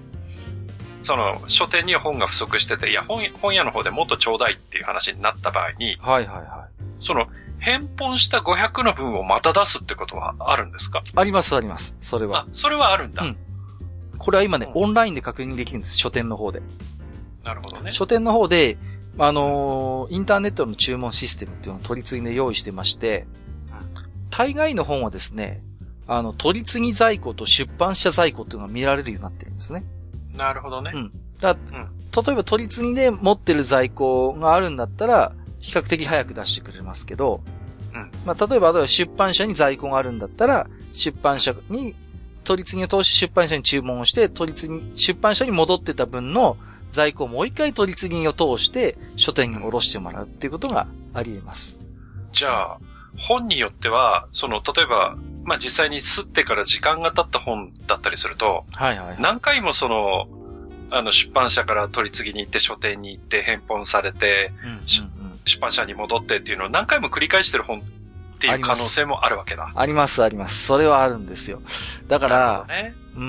[1.03, 6.82] その、書店には本が不足してて、いや、本本屋の方でもっとちょうだいっていう話になった場合に、はいはいはい。
[7.03, 7.27] その、
[7.61, 11.03] 返本した500の分をまた出すってことはあるんですか？
[11.15, 11.97] ありますあります。
[12.01, 12.41] それは。
[12.41, 13.23] あ、それはあるんだ。
[13.23, 13.37] うん。
[14.19, 15.97] これは今ね、オンラインで確認できるんです。
[15.97, 16.63] 書店の方で。
[17.45, 17.93] なるほどね。
[17.93, 18.79] 書店の方で、
[19.19, 23.27] あのー、インターネットの注文システムっていうのを取り次ぎで用意してまして、
[24.31, 25.63] 大概の本はですね、
[26.09, 29.85] あの、取り次ぎ在庫と出版社在庫っていうのが見られるようになってるんですね。
[30.37, 30.93] なるほどね。
[30.95, 31.13] うん。
[31.41, 35.33] だ、うん、例えば取り次ぎで持ってる在庫があるんだったら、
[35.63, 37.41] 比較的早く出してくれますけど、
[37.95, 38.11] うん。
[38.27, 41.95] まあ、例えば、出版社に在庫があるんだったら、出版社に、
[42.45, 46.57] 取り次ぎを通して出版社に注文をして、取り次ぎ、出版社に戻ってた分の
[46.91, 51.79] 在庫をもう一回取り次ぎを通して、書店に下ろしてもらうっていうことがあり得ます。
[52.33, 52.79] じゃあ、
[53.17, 60.27] 本によっては、その、例えば、まあ、実際に吸ってから時間が経った本だったりすると、はいはい、はい、何回もその、
[60.91, 64.83] あの、出版社から取り次ぎに行って、書店に行って、返本されて、うんうんうん、
[65.45, 67.81] 出版社に戻ってっていうのを何回も繰り返してる本っ
[68.39, 69.71] ていう可能性もあるわけだ。
[69.75, 70.67] あります、あります。
[70.67, 71.63] それはあるんですよ。
[72.09, 73.23] だから、ね、うー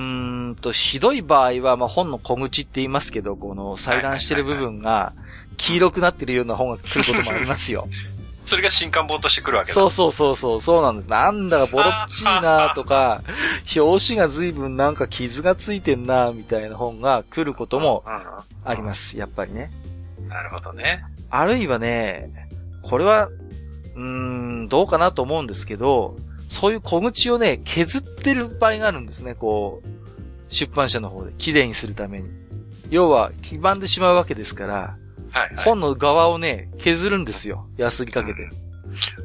[0.52, 5.14] んと、ひどい場合は、まあ、本の小口って言いますけど、この裁断してる部分が、
[5.58, 7.88] 黄色くなってるような本が来ることもありますよ。
[8.46, 9.74] それが新刊本として来るわけだ。
[9.74, 11.10] そうそうそうそう、そうなんです。
[11.10, 13.22] なんだかボロっちいなとか、
[13.76, 18.04] 表紙が随分なんか傷がついてんなみたいな本が来ることも
[18.66, 19.18] あります。
[19.18, 19.72] やっぱりね。
[20.28, 21.06] なるほどね。
[21.36, 22.30] あるいはね、
[22.84, 23.28] これは、
[23.96, 24.02] うー
[24.66, 26.16] ん、どうかなと思うんですけど、
[26.46, 29.88] そういう小口をね、削ってる場合があるんですね、こう、
[30.54, 32.30] 出版社の方で、綺麗にするために。
[32.92, 34.76] 要は、黄ばんでしまうわけですから、
[35.32, 37.66] はいはい、本の側をね、削るんですよ。
[37.78, 38.50] 安りかけて。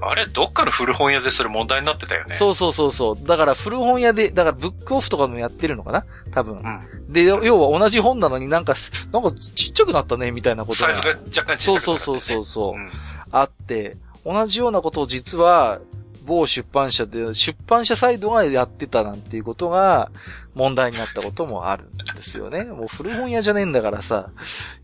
[0.01, 2.35] あれ、どっかの古本屋でそれ問題になってたよね。
[2.35, 3.27] そうそうそうそう。
[3.27, 6.05] だから古本屋で、だからブックオフとかもやってるのかな？
[6.31, 6.59] 多分。
[6.59, 8.75] うん、で、要は同じ本なのになんか、
[9.13, 10.95] なんかちっちゃくなったね、みたいなことが。
[10.95, 12.91] サイズが若干小さくなった、ね、そうそうそうそうそう、うん、
[13.33, 15.81] あって、同じようなことを実は、
[16.25, 20.11] 某出版社で、出版社サイドがやってたなんていうことが
[20.55, 22.65] 問題になったこともあるんですよね。
[22.65, 24.29] もう古本屋じゃねえんだからさ、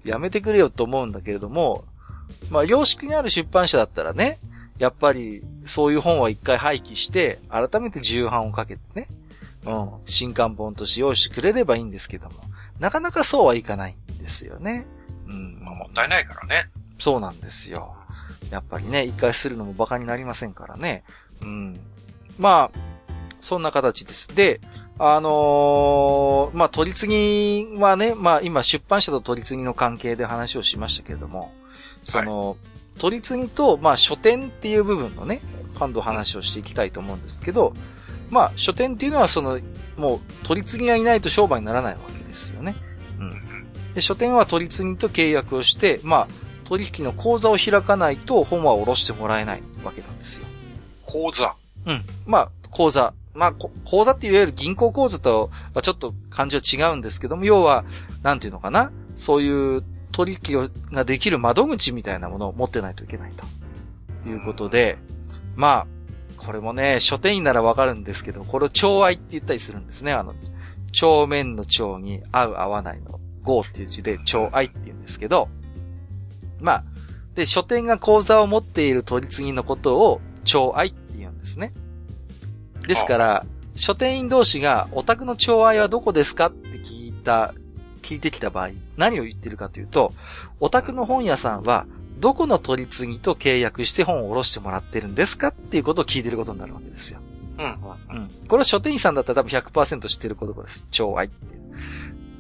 [0.05, 1.85] やめてくれよと思うんだけれども、
[2.51, 4.39] まあ、良識にある出版社だったらね、
[4.79, 9.09] やっぱり、そういう本は一回廃棄して、改めて重版をかけてね、
[9.67, 12.35] うん、新刊本として用意してくれればいいんですけども、
[12.81, 14.87] なかなかそうはいかないんですよね。
[15.29, 15.61] うん。
[15.63, 16.71] まあ、もったいないからね。
[16.99, 17.95] そうなんですよ。
[18.51, 21.05] やっぱりね、一回するのも馬鹿になりませんからね。
[21.41, 21.81] うん。
[22.39, 22.79] まあ、
[23.41, 24.35] そんな形です。
[24.35, 24.61] で、
[24.99, 31.53] あのー、まあ、取り次ぎはね、まあ、今出版社と取り次ぎの関係で話をしましたけれども、
[32.05, 32.59] その、はい、
[32.99, 35.41] 取り次ぎと、まあ、書店っていう部分のね、
[35.79, 37.75] 今度話をしていきたいと思うんですけど、
[38.31, 39.61] まあ、書店っていうのはその、
[39.97, 42.75] もう、取り次ぎがいないと商売にならないわけですよね。
[43.19, 43.95] うん。
[43.95, 46.29] で、書店は取り次ぎと契約をして、まあ、
[46.65, 50.47] 取引の口座を開かないと本は下ろしてもらえないわけなんですよ。
[51.05, 51.55] 口座
[51.87, 52.03] うん。
[52.27, 53.13] まあ、口座。
[53.35, 57.85] まあ、口座っていわゆる銀行口座とはちょっと感じは違うんですけども、要は、
[58.23, 59.85] なんていうのかなそういう
[60.15, 63.45] 取引ができる窓口みたいなものを持ってないといけないと。
[64.29, 64.97] いうことで、
[65.57, 65.87] まあ、
[66.37, 70.13] これもね、書店員ならわかるんですけど、これを調愛って言ったりするんですね。
[70.13, 70.35] あの、
[70.93, 75.49] 帳面の帳に合う合わないの、合っていう字で調愛って言うんですけど、
[76.61, 76.85] まあ、
[77.35, 81.73] で、書店が口座を持っている取り次ぎのことを、町愛って言うんですね。
[82.87, 87.53] ですから、書店員同士が、お宅の町愛はどこですかって聞いた、
[88.05, 90.13] 聞いてきた場合、何を言ってるかというと、
[90.61, 91.87] お宅の本屋さんは、
[92.21, 97.21] どこの取り次ぎと契約して本を下ろしてもらってるんですかっていうことを聞いてることになるわけですよ。
[97.59, 97.65] うん。
[97.65, 97.69] う
[98.21, 98.29] ん。
[98.47, 100.87] これは書店員さんだったら多分100%知ってることです。
[100.91, 101.29] 町愛っ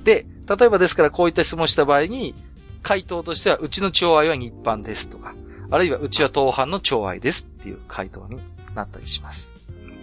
[0.04, 0.24] て。
[0.24, 0.26] で、
[0.58, 2.34] 例えばですからこういった質問した場合に、
[2.82, 5.34] 回答としては、うちの町愛は日版ですとか、
[5.70, 8.38] あるいはうちは東販の町愛ですっていう回答に
[8.74, 9.50] なったりします。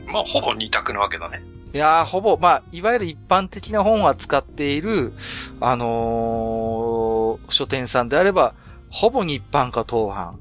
[0.07, 1.41] まあ、ほぼ二択なわけだね。
[1.73, 5.13] いやー、ほぼ、まあ、いわゆる一般的な本を扱っている、
[5.61, 8.55] あのー、書店さんであれば、
[8.89, 10.33] ほぼ日版か東販、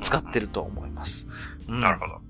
[0.00, 1.26] 使ってると思います。
[1.68, 2.20] うん、なるほど。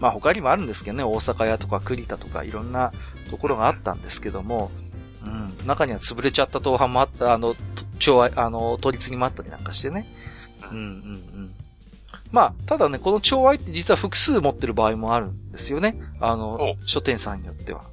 [0.00, 2.92] まあ他にもあるんですけどね、大阪屋とか栗田とかいろんな
[3.30, 4.70] ところがあったんですけども、
[5.24, 7.54] うん、中には潰れちゃった東販もあった、あの、
[7.98, 10.06] 超、あの、取り次ぎもあったりなんかしてね。
[10.70, 11.54] うんうんうん。
[12.30, 15.98] まあ、ただね、この超愛って実は複数持ってる場合もあるんですよね。
[16.20, 17.84] あの、書店さんによっては。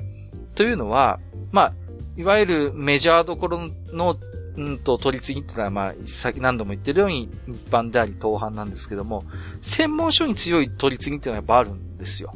[0.56, 1.20] というのは、
[1.52, 1.74] まあ、
[2.18, 4.18] いわゆるメジャーどころの、
[4.58, 9.26] うんと、取り次ぎっていうのは、まあ、先何度も言ってるように一般であり、東販なんですけども、
[9.62, 12.34] 専門書に強い取り次ぎっていうのはやっぱあるんですよ。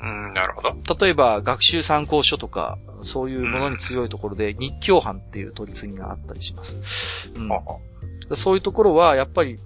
[0.00, 0.96] うん、なるほど。
[1.06, 7.32] 例えば、学習参考書とか、そういうものに強いところで、日教班っていう取り次ぎがあったりします。
[7.36, 9.58] うん、そういうところは、やっぱり、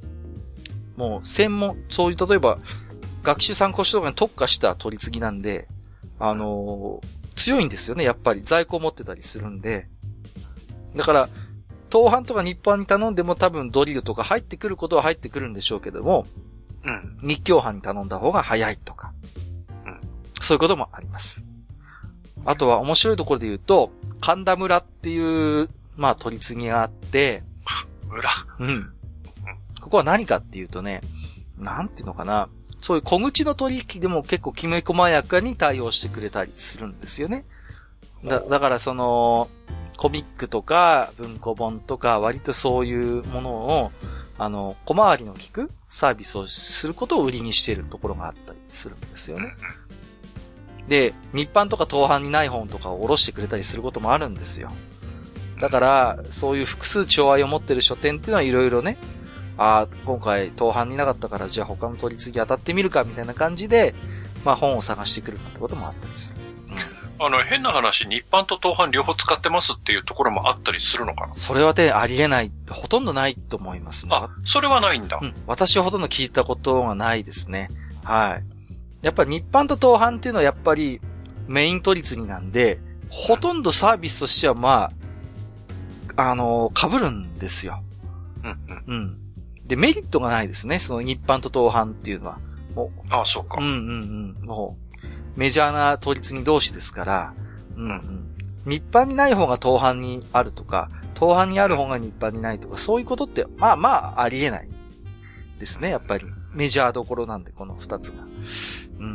[0.99, 2.59] もう、専門、そういう、例えば、
[3.23, 5.69] 学習参考書とかに特化した取り次ぎなんで、
[6.19, 8.43] あのー、強いんですよね、やっぱり。
[8.43, 9.89] 在庫を持ってたりするんで。
[10.97, 11.29] だから、
[11.91, 16.27] 東販とか日版に頼んでも多分ドリルとか入ってくることは入ってくるんでしょうけども、
[16.85, 17.19] うん。
[17.23, 19.13] 日教班に頼んだ方が早いとか。
[20.41, 21.45] そういうこともあります。
[22.45, 27.43] あとは面白いところで言うと、神田村っていう、まあ取り次ぎがあって、
[28.09, 28.93] 村うん。
[29.89, 31.01] ここは何かっていうとね、
[31.57, 32.51] なんていうのかな。
[32.83, 37.47] そういう小口の取引でも結構きめ細やかに対応してくれたりするんですよね。
[38.23, 39.49] だ、だからその、
[39.97, 43.93] コミックとか文庫本とか割とそういうものを、
[44.37, 49.55] あの、小回りの利くサービスをすることを売りにしているところがあったりするんですよね。
[50.87, 54.71] で、日版とか東版にない本とかを下ろしてくれたりすることもあるんですよ。
[55.59, 58.99] だから、そういう複数調愛を持ってる書店っていうのはいろいろね、
[59.59, 63.95] ああ、今回東版になかったからじゃあ他の取り次ぎ当たってみるかみたいな感じで、
[64.45, 66.39] まあ本を探してくるなんてこともあったりする。
[66.71, 71.35] うん、あの、変な話、日版と東版両方使ってますっていうところもあったりするのかな？
[71.35, 72.53] それはね、ありえない。
[72.71, 74.13] ほとんどないと思いますね。
[74.15, 75.19] あ、それはないんだ。
[75.21, 75.35] うん。
[75.47, 77.71] 私はほとんど聞いたことがないですね。
[78.05, 78.45] はい。
[79.03, 81.01] やっぱり日版と東販っていうのはやっぱり
[81.47, 82.79] メイン取り次ぎなんで、
[83.11, 84.93] ほとんどサービスとしてはま
[86.17, 87.83] あ、あのー、被るんですよ。
[88.45, 88.85] うん、うん。
[88.87, 89.18] うん。
[89.69, 90.79] で、メリットがないですね。
[90.81, 92.39] その日版と東販っていうのは。
[92.75, 93.01] もう。
[93.11, 93.59] ああ、そうか。
[93.61, 94.47] うんうんうん。
[94.47, 94.77] も
[95.37, 97.35] う、メジャーな取り次ぎ同士ですから、
[97.77, 98.29] うんうん。
[98.67, 104.69] 日版にない方が東販にあるとか、東販にある方が日版にないとか、そういうことって、まあまあ、ありえない
[105.59, 106.25] ですね、やっぱり。
[106.55, 108.25] メジャーどころなんで、この二つが。
[108.99, 109.13] うんうんう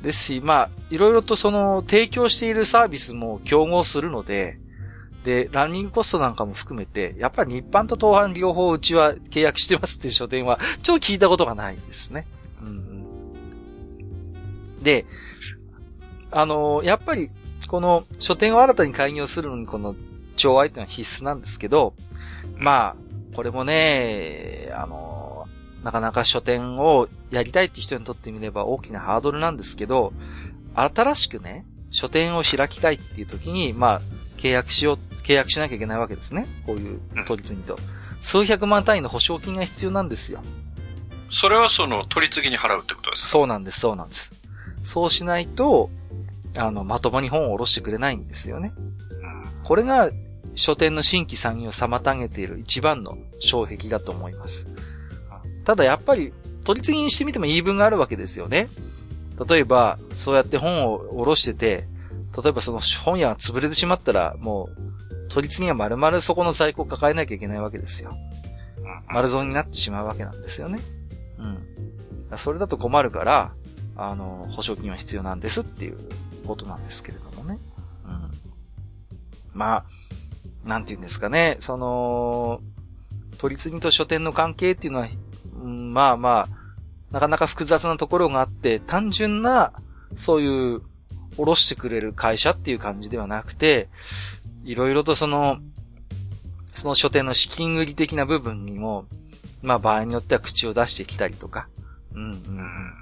[0.00, 0.02] ん。
[0.02, 4.58] ですし、まあ、いろいろとその、提供しているサービスも競合するので、
[5.26, 12.28] で、ランニングコストなんかも含めて、やっぱり日版と東販両方うちは契約してますっていう書店は、 ちょっと聞いたことがないんですね。
[12.62, 13.04] うん、
[14.84, 15.04] で、
[16.30, 17.28] あのやっぱり、
[17.66, 19.96] この書店を新たに開業するのにこの、
[20.36, 21.94] 調愛っていうのは必須なんですけど、
[22.56, 22.96] まあ、
[23.34, 25.48] これもね、あの、
[25.82, 30.12] なかなか書店をやりたいって人にとってみれば大きなハードルなんですけど、
[30.74, 34.00] 新しくね、書店を開きたいっていう時に、まあ、
[34.36, 36.46] 契約しよう、契約しなきゃいけないわけですね。
[36.64, 37.78] こういう取り次ぎと。
[38.20, 40.42] 数百万単位の保証金が必要なんですよ。
[41.30, 43.28] それはその取り次ぎに払うってことですか？
[43.28, 44.32] そうなんです、そうなんです。
[44.84, 45.90] そうしないと、
[46.56, 48.72] あの、まともに本を下ろしてくれないんですよね。
[49.64, 50.10] これが
[50.54, 54.68] 書店の新規参入を妨げている一番の障壁だと思います。
[55.64, 56.32] ただやっぱり
[56.64, 58.68] 取り次ぎにしてみても言い分があるわけですよね。
[59.48, 61.86] 例えば、そうやって本を下ろしてて、
[62.42, 68.16] 例えばその本屋が潰れてしまったら、もう、取り次ぎは丸々そこの在庫を抱えなきゃいけないわけですよ。
[69.08, 70.80] 丸損になってしまうわけなんですよね。
[71.38, 72.38] うん。
[72.38, 73.52] それだと困るから、
[73.96, 75.98] あの、保証金は必要なんですっていう
[76.46, 77.58] ことなんですけれどもね。
[78.04, 78.30] うん。
[79.52, 79.84] まあ、
[80.68, 82.60] なんて言うんですかね、その、
[83.38, 85.06] 取り次ぎと書店の関係っていうのは、
[85.62, 86.66] うん、まあまあ、
[87.10, 89.72] なかなか複雑なところがあって、単純な、
[90.16, 90.82] そういう、
[91.38, 93.88] おろしてくれる会社っていう感じではなくて、
[94.64, 95.58] いろいろとその、
[96.74, 99.06] その書店の資金売り的な部分にも、
[99.62, 101.68] まあ場合によっては口を出してきたりとか、
[102.14, 102.92] うんうん。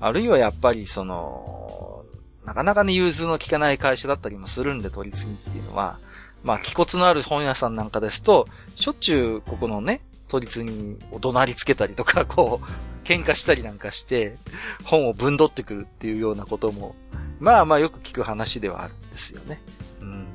[0.00, 2.04] あるいはやっぱりその、
[2.44, 5.98] なかなかね、融通の効かない会社だったりもするんで、取り次ぎっていうのは、
[6.42, 14.36] まあ、気骨のある本屋さんなんかですと、しょっちゅう、ここのね、取り次ぎを怒鳴りつけたりとか、こう、喧嘩したりなんかして、
[14.84, 16.94] 本をぶんどってくるっていうようなことも、
[17.40, 19.60] まあまあよく聞く話ではあるんですよね。
[20.00, 20.26] うん。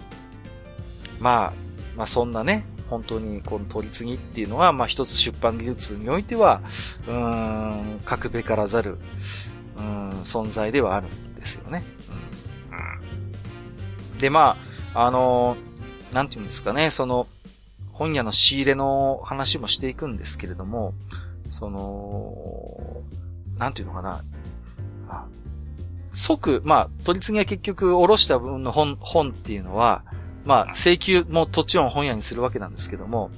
[1.20, 1.53] まあ、
[1.95, 6.61] まあそんなね、本当にこの取り次ぎっていうのは、まあ一つ出版技術においては、
[7.07, 8.97] うーん、格べからざる、
[9.78, 11.84] うん、存在ではあるんですよね。
[14.11, 14.18] うん。
[14.20, 14.57] で、ま
[14.93, 17.28] あ、あのー、なんていうんですかね、その、
[17.91, 20.93] 本屋の仕入れの話もしていくんですけれども、
[21.58, 23.01] その、
[23.58, 24.22] なんていうのかな。
[26.18, 30.03] 即、まあ、取り次ぎは結局、おろした分の本、本っていうのは、
[30.45, 33.30] まあ、請求ももちろん本屋にするわけなんですけども、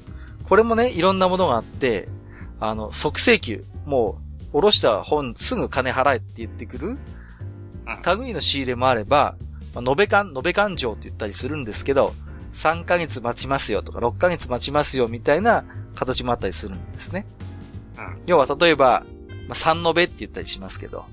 [0.47, 2.07] これもね、いろんなものがあって、
[2.59, 4.17] あの、即請求、も
[4.53, 6.97] う、おろした本すぐ金払えって言ってくる、
[8.17, 9.35] 類の仕入れもあれば、
[9.75, 12.13] まあ、延べ勘、延べ勘定って言ったりするんですけど、
[12.53, 15.65] 3ヶ月待ちますよとか、6ヶ月待ちますよみたいな
[15.95, 17.25] 形もあったりするんですね。
[17.99, 18.21] うん。
[18.25, 19.03] 要は例えば、
[19.47, 21.05] まあ、3延べって言ったりしますけど、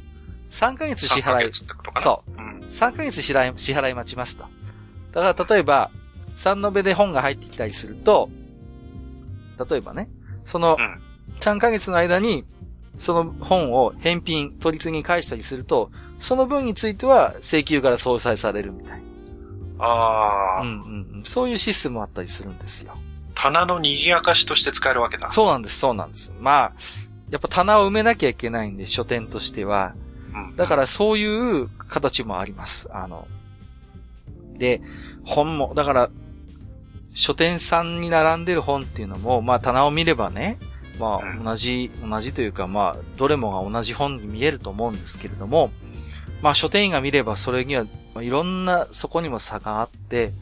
[0.51, 1.53] 3ヶ月支払い、
[1.99, 2.30] そう。
[2.30, 4.45] うん、3ヶ月支払い、支払い待ちますと。
[5.12, 5.91] だから例えば、
[6.37, 8.28] 3延べで本が入ってきたりすると、
[9.70, 10.09] 例えばね、
[10.45, 10.76] その、
[11.41, 12.45] 3ヶ月の間に、
[12.99, 19.03] その本を返品、取り次ぎ返したりすると、その分については請求から相殺されるみたい
[19.78, 20.62] ああ。
[20.62, 21.22] うんうん。
[21.24, 22.95] そういうシステムもあったりするんですよ。
[23.37, 25.30] 棚の賑やかしとして使えるわけだ。
[25.30, 26.34] そうなんです、そうなんです。
[26.41, 26.72] まあ、
[27.30, 29.95] やっぱ棚を埋めなきゃいけないんで、書店としては。
[30.34, 32.89] うん、だからそういう形もあります。
[32.93, 33.28] あの、
[34.59, 34.80] で、
[35.24, 36.11] 本も、だから、
[37.14, 40.59] 書店さんに並んでる本っていうのも、まあ棚を見ればね、
[40.99, 45.70] まあ同じ、同じというかまあ、どれもが同じ本に見えると思うんですけれども、
[46.43, 47.84] まあ書店員が見ればそれには、
[48.14, 50.32] まあ、いろんなそこにも差があって、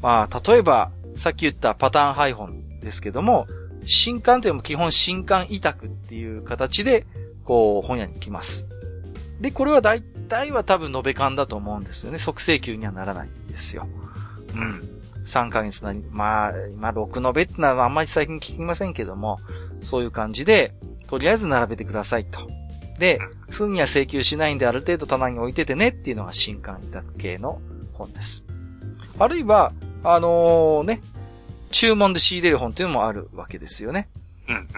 [0.00, 3.46] まあ例えば、さっき言ったパターン配本ですけども、
[3.86, 7.06] 新刊というのも基本新刊委託っていう形で、
[7.44, 8.66] こう、本屋に来ます。
[9.40, 12.18] で、これは大体は多分延べ勘だと思うんですよね。
[12.18, 13.86] 即請求にはならないんですよ。
[14.54, 14.94] うん。
[15.24, 19.40] 3ヶ月なり、まあ、まあ、6延べってのはあんまり最近聞きませんけども、
[19.82, 20.74] そういう感じで、
[21.06, 22.48] とりあえず並べてくださいと。
[22.98, 27.60] で、すぐには請求しないんである程度棚に置いててねっていうのが新刊委託系の
[27.92, 28.44] 本です。
[29.18, 29.72] あるいは、
[30.04, 31.00] あのー、ね、
[31.70, 34.08] 注文で仕入れる本っていうのもあるわけですよね。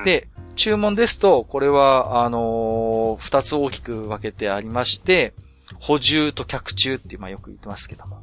[0.04, 5.34] で、注文ですと、これは、あのー、二つ大きく分けてありまして、
[5.80, 8.22] 補充と客中っていう、まあよく言ってますけども。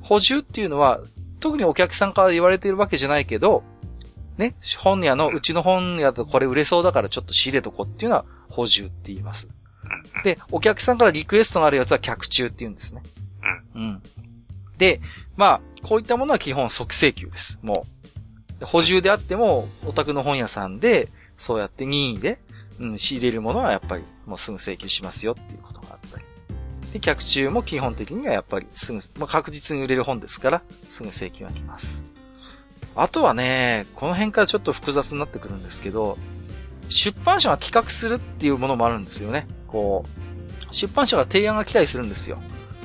[0.00, 1.00] 補充っていうのは、
[1.40, 3.62] 特にお客さんから言われているわけじゃないけど、
[4.38, 9.48] ね、本屋の、うちの本屋とこれ売れそうだからちょっと仕入れとこっていうのは補充って言います。
[10.24, 13.02] で、お客さんからリクエストがあるやつは客中って言うんですね。
[13.74, 14.02] うん。
[14.78, 15.00] で、
[15.36, 17.58] まあ、こういったものは基本即請求です。
[17.62, 17.86] も
[18.60, 18.64] う。
[18.64, 22.40] 補充であっても、お宅の本屋さんで、そうやって任意で、
[22.80, 26.24] うん、仕入れるものはやっぱりもうすぐ請求しますよっていうことがあったり。
[26.92, 32.02] で、客中も基本的にはやっぱりすぐ、まあ、確実に売れる本ですから、すぐ請求が来ます。
[32.96, 36.18] あとはね、この辺からちょっと複雑になってくるんですけど、
[36.88, 39.46] 出版社が企画するっていうものもあるんですよね。
[39.68, 42.38] こう、出版社が提案が来たりするんですよ。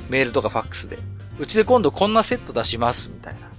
[0.09, 0.99] メールとかファックスで。
[1.39, 3.49] うちで今度こんなセット出します、みたいな。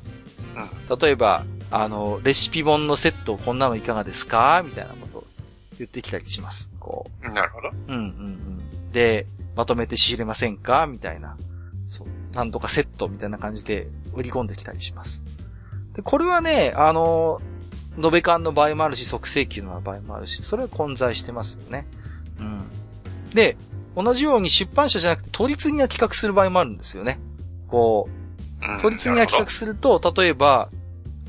[0.91, 0.99] うん。
[0.99, 4.63] 例えば、あの、レシピ本のセットこんなのいかがですか？
[4.65, 5.25] みたいなことを
[5.79, 6.71] 言ってきたりします。
[6.79, 7.29] こう。
[7.31, 7.71] なるほど。
[7.89, 8.93] うんうんうん。
[8.93, 10.87] で、まとめて仕入れませんか？
[10.87, 11.37] みたいな。
[11.87, 12.07] そう。
[12.37, 15.23] なんとかセットみたいな感じで売り込んできたりします。
[15.95, 17.41] で、これはね、あの、
[18.03, 21.87] 延べ勘の場合もあるし、即請求の場合もあるし、それは混在してますよね。
[22.39, 22.65] うん。
[23.33, 23.57] で、
[23.97, 27.21] 同じように出版社じゃなくて、取り次ぎが企画する場合もあるんですよね。
[27.75, 28.09] こ
[28.63, 30.69] う、取り次ぎが企画すると、例えば、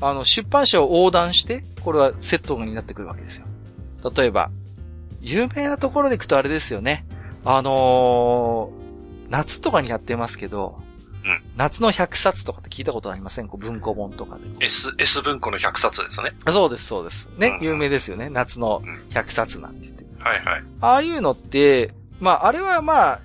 [0.00, 3.46] あの、出版社を横断して、これはセットになってくるわけですよ。
[4.16, 4.50] 例えば、
[5.20, 7.04] 有名なところで行くとあれですよね。
[7.44, 10.78] あのー、夏とかにやってますけど、
[11.24, 13.48] うん、夏の100冊とかって聞いたことありません？
[13.48, 14.64] 文庫本とかで。
[14.64, 16.32] S、S 文庫の100冊ですね。
[16.48, 17.28] そうです、そうです。
[17.38, 18.30] ね、うん、有名ですよね。
[18.30, 20.04] 夏の100冊なんて言って。
[20.22, 20.64] はいはい。
[20.80, 23.20] ああいうのって、まあ、あれはまあ、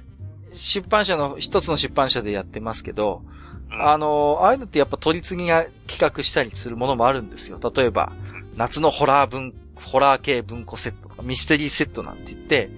[0.54, 3.24] 出版社の、一つの出版社でやってますけど、
[3.72, 7.60] うん、あの、ああいうのってやっぱ取り次ぎが企画したりするものもあるんですよ。
[7.76, 8.12] 例えば、
[8.56, 12.70] 夏のホラー文、ホラー系文庫セットとかミステリーセットなんて言って、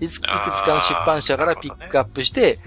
[0.00, 2.58] いくつかの出版社からピックアップして、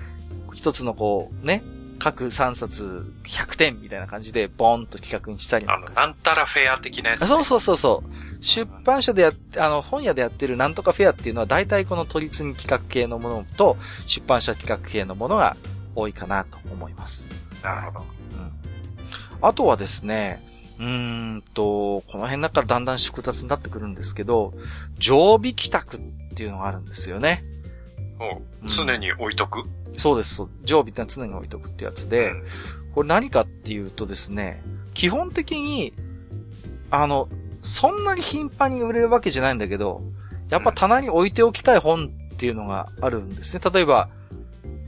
[0.53, 1.63] 一つのこう、ね、
[2.03, 8.43] 各3冊100点みたいな感じで、ボーンと企画にしたりあの、なんたらフェア的なやつ、ね、そうそうそうそう。
[8.43, 15.55] 出版社でやって、あの、本屋でやってるなんとかフェアっていうのは、大体この取り次ぎ企画系のものと、出版社企画系のものが
[15.95, 17.25] 多いかなと思います。
[17.63, 17.99] なるほど。
[18.01, 18.51] うん。
[19.41, 20.45] あとはですね、
[20.79, 24.53] うーんと、この辺だからだんだん複雑になってくるんですけど、
[24.97, 25.99] 常備帰宅っ
[26.35, 27.41] ていうのがあるんですよね。
[28.19, 30.43] お常に置いとく、うん、そうです。
[30.63, 32.43] 常備ってのは常に置いとくってやつで、うん、
[32.93, 35.93] これ何かっていうとですね、基本的に、
[36.89, 37.27] あの、
[37.61, 40.01] そんなに頻繁に売れるわけじゃないんだけど、
[40.49, 43.61] やっぱ棚に置いておきたい本っていうのがあるんですね。
[43.73, 44.09] 例えば、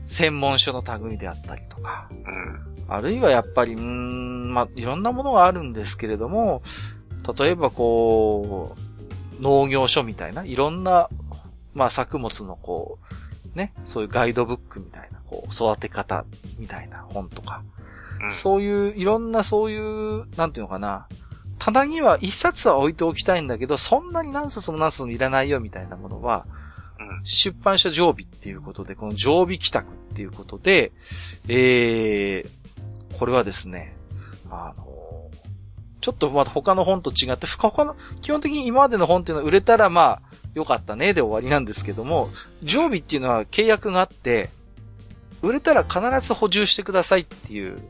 [0.06, 2.08] 専門書の類であったりとか。
[2.10, 2.66] うん。
[2.88, 6.62] あるいはやっぱり、うん、まあ、いろんなものがあるんですけれども、
[7.36, 8.76] 例えばこ
[9.40, 11.08] う、農業書みたいな、いろんな、
[11.76, 12.98] まあ、作物のこ
[13.54, 16.24] う、ね、そういうガイドブックみたいな、こう、育て方
[16.58, 17.62] みたいな本とか、
[18.22, 21.06] うん、そういう、いろんなそういう、なんていうのかな、
[21.58, 26.46] 棚には一冊は置いておきたいんだけど、そんなに何冊も何冊もいらないよみたいなものは、
[27.24, 30.92] 出版社常備っていうことで、この常備帰宅っていうことで、
[31.48, 33.96] えー、これはですね、
[34.50, 34.84] あの、
[36.06, 42.30] ちょっとまた他の本と違って、他の、基本的に今までの本っていうのは売れたらまあ、よかったねで終わりなんですけども、
[42.62, 44.50] 常備っていうのは契約があって、
[45.42, 47.82] 売れたら必ず補充してくださいっていう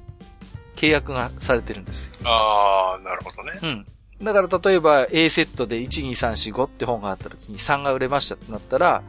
[0.76, 2.14] 契約がされてるんですよ。
[2.24, 3.58] ああ、なるほどね。
[3.62, 4.24] うん。
[4.24, 9.02] だから例えば A セットで1、2、3、4、5って本があった時に3が売れましたってなったら、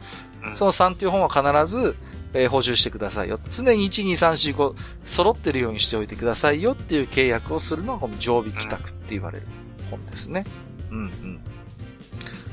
[0.44, 1.96] うん、その3っていう本は必ず
[2.34, 3.38] えー、補充してくださいよ。
[3.50, 4.74] 常に1、2、3、4、5
[5.04, 9.46] 揃ってるようにしておいてくださいよっていう契約をするのがこの常備帰宅って言われる
[9.90, 10.44] 本ですね。
[10.90, 11.40] うんうん。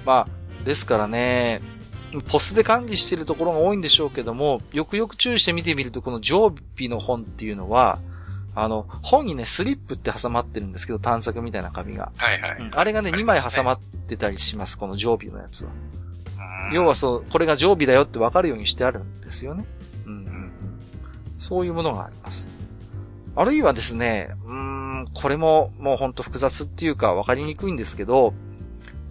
[0.06, 1.62] まあ、ですからね、
[2.30, 8.00] ポスで管理しているところが多いんでしょうけども、よくよく注意して見てみると、この常備の本っていうのは、
[8.58, 12.12] あの、本にね、スリップって挟まってるんですけど、探索みたいな紙が。
[12.16, 12.58] はいはい。
[12.60, 15.72] うん、あれがね、2枚挟まってたりします、この常備のやつは。
[16.72, 19.66] 要はそう、これが常備だよって分かるようにしてあるんですよね。
[20.06, 20.52] うん。
[21.40, 22.48] そういうものがあります。
[23.36, 28.34] あるいはですね、ん、これももうほんと複雑っていうか分かりにくいんですけど、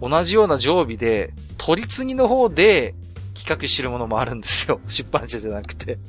[0.01, 2.95] 同じような常備で、取り次ぎの方で
[3.35, 4.79] 企画してるものもあるんですよ。
[4.89, 5.99] 出版社じゃなくて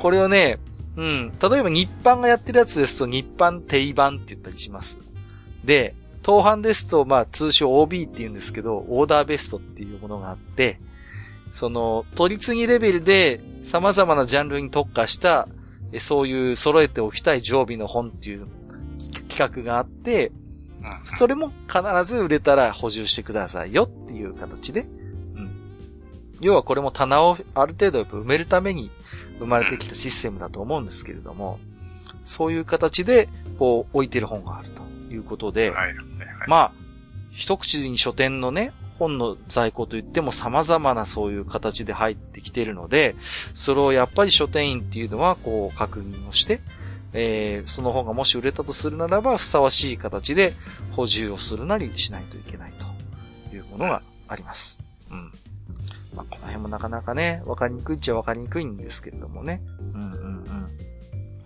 [0.00, 0.58] これをね、
[0.96, 4.98] うん、例えば日版がやってるやつですと日版定版って言ったりします。
[5.64, 10.80] で、当版ですと、まあ、通称 OB って言うんですけど、オーダーベストっていうものがあって、
[11.52, 15.48] その、取り次ぎレベルで様々なジャンルに特化した、
[15.98, 18.46] そういう揃えておきたい常備の本っていう
[19.28, 20.32] 企画があって、
[21.16, 24.84] それも必ず売れたら補充してくださいよっていう形で、う
[25.40, 25.50] ん。
[26.40, 28.90] 要はこれも棚をある程度やっぱ埋めるために
[29.38, 31.58] 生まれてきたシステムだと思うんですけれども、
[32.24, 33.28] そういう形で、
[33.58, 35.94] こう、置いてる本があるということで、はい。
[36.46, 36.72] まあ、
[37.30, 43.14] 一口に書店のね、本の在庫といっても様々なそういう形で入ってきているので、
[43.54, 46.60] それをやっぱり書店員っていうのはこう確認をして、
[47.12, 50.52] えー、その本がもし売れたとするならば、ふさわしい形で
[50.92, 54.78] 補充をするなりしないといけないというものがあります。
[55.10, 55.32] うん。
[56.14, 59.62] まあ、この辺もなかなかね、わかりにくいっちゃわかりにくいんですけれどもね。
[59.94, 60.68] うんうんうん。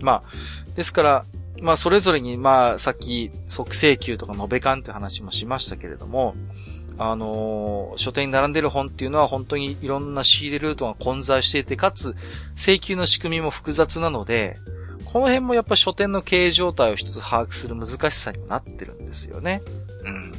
[0.01, 1.25] まあ、ですから、
[1.61, 6.35] まあ、それぞれに、まあ、さっき、即請求とか延べ勘って話もしましたけれども、
[6.99, 12.15] あのー、書店に並んでる本っていうのは本当にいろんな仕入れルートが混在していて、かつ、
[12.57, 14.57] 請求の仕組みも複雑なので、
[15.05, 19.63] この辺もやっぱ書店の経営状態を一つ把握する難しさにもなってるんですよね。
[20.05, 20.33] うん。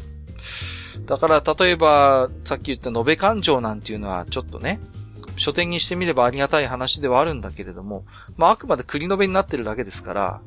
[1.05, 4.79] だから、例えば、さっき言った延べ勘定なんていうのはちょっとね、
[5.37, 8.05] 書店にしてみればありがたい話ではあるんだけれども、
[8.37, 10.41] まあ、あくまで繰り延べになってるだけですから、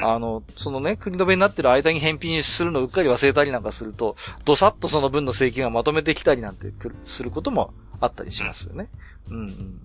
[0.00, 6.72] あの、そのね、国の弁になってる間に返品するのをうっかり忘れたりなんかすると、どさっとその分の請求がまとめてきたりなんて
[7.04, 8.88] することもあったりしますよね。
[9.30, 9.80] うん、うん、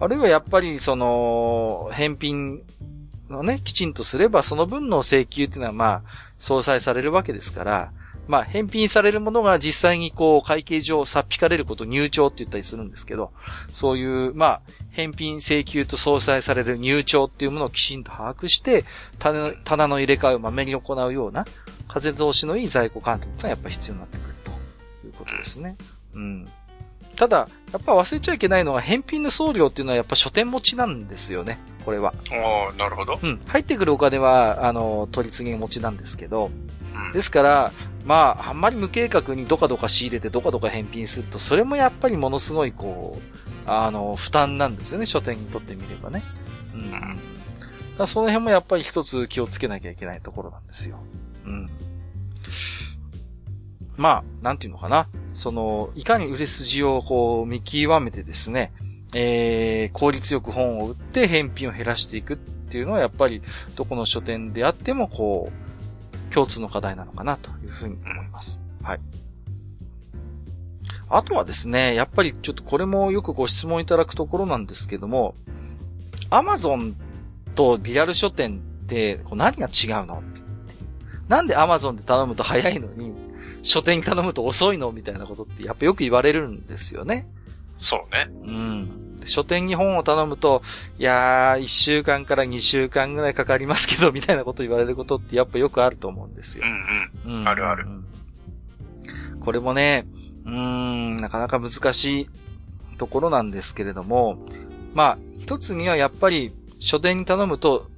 [0.00, 2.62] あるいはやっぱり、その、返品
[3.28, 6.02] のね、きちんとすれば、その分の請求っていうのはまあ、
[6.38, 7.92] 相殺されるわけですから、
[8.28, 13.32] まあ、返品されるものが実際にこう、会計上、さっぴかれること入帳って言ったりするんですけど、
[13.72, 18.84] そういう、まあ、返品請求と相殺される入帳っていうものをきちんと把握して、
[19.18, 21.44] 棚棚の入れ替えをまめに行うような、
[21.88, 24.50] 風通しのいい在庫管理がやっぱ必要になってくると
[25.06, 25.76] いうことですね。
[26.14, 26.48] うん。
[27.16, 31.58] ただ、やっぱ忘れちゃいけないのは、返品の送料っていうのはやっぱ書店持ちなんですよね。
[31.84, 32.14] これは。
[32.30, 33.18] ああ、なるほど。
[33.22, 33.40] うん。
[33.46, 36.50] 入ってくるお金は、あの、取り次ぎ持ちなんですけど、
[37.12, 37.72] ですから、
[38.04, 46.22] まあ、あんまり無計画にどかどか仕入れてどかどか返品すると、それもやっぱりものすごいこう、あの、負担なんですよね、書店にとってみればね。
[46.74, 48.06] うん。
[48.06, 50.98] その辺もやっぱり一つ気をつけなきゃいけないところなんですよ。
[51.44, 51.70] うん。
[53.96, 55.08] まあ、なんていうのかな。
[55.34, 58.72] その、いかに売れ筋をこう見極めてですね、
[59.14, 63.42] えー、効率よく本を売って返品を減らしていくっていうのはやっぱり
[63.76, 65.71] どこの書店であってもこう、
[66.32, 68.62] 共通の課題なのかなというふうに思います。
[68.82, 69.00] はい。
[71.08, 75.34] あとはですね、やっぱりちょっとこれもよくご質問いただくところなんですけども、
[76.30, 76.96] アマゾン
[77.54, 80.22] とリアル書店ってこう何が違うの？
[81.28, 83.12] なんでアマゾンで頼むと早いのに、
[83.62, 84.90] 書店に頼むと遅いの？
[84.92, 87.28] みたいなことってやっぱよく言われるんですよね。
[87.76, 88.30] そうね。
[88.44, 89.01] うん。
[89.26, 90.62] 書店に本を頼むと、
[90.98, 96.64] いやー、1週間から2週間ぐらいかかりますけど、 みたいなこと言われることってやっぱよくあると思うんですよ。
[97.24, 97.40] うんうん。
[97.40, 97.86] うん、あるある。
[99.40, 100.06] これもね、
[100.44, 102.28] うーん、なかなか難しい
[102.98, 104.38] ところなんですけれども、
[104.94, 107.88] まあ、一つにはやっぱり書店に頼むと、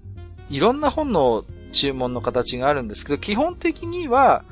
[0.50, 4.44] いろんな本の注文の形があるんですけど、基本的には、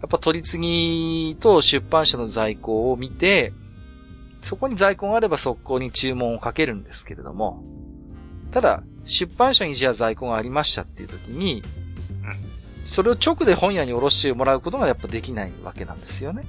[0.00, 3.52] やっぱ取り次ぎと出版社の在庫を見て、
[4.48, 7.62] そこに在庫があれば速攻に注文をかけるんですけれども、
[8.50, 11.62] ただ、出版社にじゃあ在庫がありましたっていう時に、
[12.86, 16.46] それを直で本屋に下ろしてもらうことがやっぱできないわけなんですよね。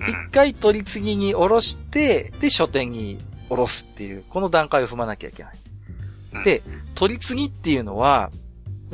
[0.00, 3.18] 一回取り次ぎに下ろして、で、書店に
[3.48, 6.42] 下ろすっていう、この段階を踏まなきゃいけない。
[6.42, 6.64] で、
[6.96, 8.32] 取り次ぎっていうのは、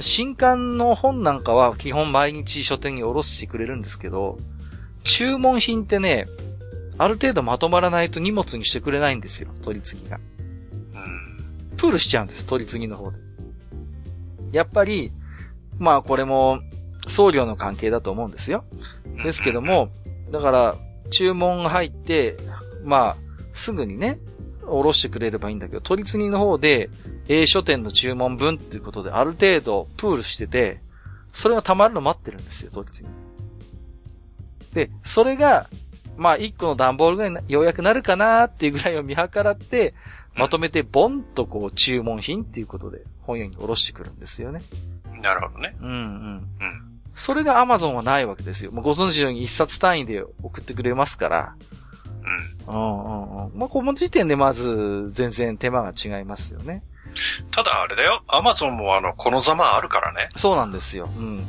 [0.00, 4.36] 新刊の本なんかは基本毎日書店に下ろしてくれるんですけど、
[5.02, 6.26] 注文品ってね、
[6.98, 10.20] ある程度まとまらないと荷物にしてくれないんですよ、取り次ぎが。
[11.76, 13.18] プールしちゃうんです、取り次ぎの方で。
[14.52, 15.10] やっぱり、
[15.78, 16.60] まあこれも
[17.08, 18.64] 送料の関係だと思うんですよ。
[19.22, 19.90] ですけども、
[20.30, 20.76] だから、
[21.10, 22.36] 注文が入って、
[22.82, 23.16] まあ、
[23.52, 24.18] すぐにね、
[24.66, 26.90] おろしてくれればいいんだけど、取り次ぎの方で、
[27.28, 30.80] A 書店の注文分っていうことで、ある程度プールしてて、
[31.32, 34.74] それが溜まるの待ってるんですよ、取り次ぎ。
[34.74, 35.68] で、それが、
[36.16, 39.94] まあ、1個の段ボールぐらいようやくなるかなっていうぐらいを見計らって、
[40.34, 44.60] まとめてボンとこう注文品っていうことで本屋におろしてくるんですよね。
[45.22, 45.76] なるほどね。
[45.80, 45.94] うんうん。
[45.94, 46.46] うん。
[47.14, 48.72] それが Amazon はないわけですよ。
[48.72, 51.54] もうご存知のように一冊単位で送ってくれますから。
[52.68, 52.74] うん。
[52.74, 53.58] うんうんうん。
[53.58, 56.82] まあ、この時点でまず全然手間が違いますよね。
[57.52, 58.24] ただあれだよ。
[58.26, 60.28] アマゾンもあの、このざまあるからね。
[60.36, 61.08] そうなんですよ。
[61.16, 61.26] うん。
[61.26, 61.44] うん。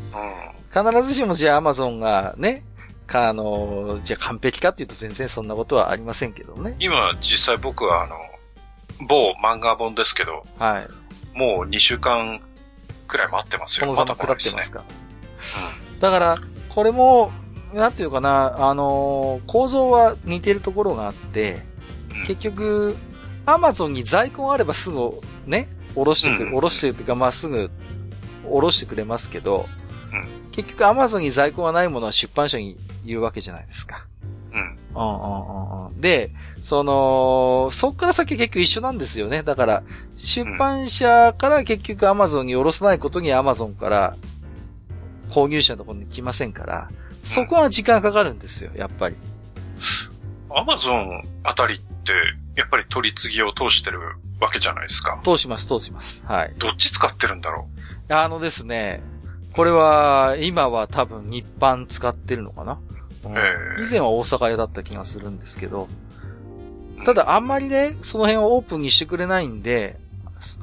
[0.72, 2.64] 必ずしもじゃあアマゾンがね、
[3.06, 6.76] か、あの、じゃあ完璧かっていうと全然そんなことはありませんけどね。
[6.80, 8.16] 今、実際僕はあの、
[9.08, 11.38] 某漫画本ですけど、はい。
[11.38, 12.42] もう2週間
[13.08, 13.88] くらい待ってますよ。
[13.88, 14.84] このざま下ってますか。
[15.94, 16.00] うん。
[16.00, 16.38] だから、
[16.70, 17.32] これも、
[17.74, 21.60] なんていうかな、あの構造は似てるところがあって、
[22.26, 22.96] 結局、
[23.46, 25.12] アマゾンに在庫があればすぐ
[25.46, 27.70] ね、おろしてくる、お、ろ、してるっていうか、まあ、すぐ、
[28.48, 29.66] おろしてくれますけど、
[30.12, 34.06] うん、結局アマゾンに在庫がないものは出版社に言うわけじゃないですか。
[34.52, 34.78] うん。
[34.96, 36.32] うんうんうんで、
[36.62, 39.44] その、そっから先結局一緒なんですよね。
[39.44, 39.84] だから、
[40.18, 44.16] 出版社から結局アマゾンに下ろさないことにアマゾンから
[45.30, 46.90] 購入者のところに来ませんから、
[47.24, 49.16] そこは時間かかるんですよ、やっぱり。
[50.50, 52.14] アマゾンあたりって、
[52.56, 54.00] やっぱり取り次ぎを通してる
[54.40, 55.20] わけじゃないですか。
[55.24, 56.24] 通します、通します。
[56.26, 56.54] はい。
[56.58, 57.68] どっち使ってるんだろ
[58.10, 58.14] う？
[58.14, 59.02] あのですね、
[59.56, 62.80] これは、今は多分日版使ってるのかな、
[63.24, 63.30] う
[63.80, 65.88] ん、以前は大阪屋だった気がするんですけど、
[67.06, 69.98] ただあんまりね、その辺をオープンにしてくれないんで、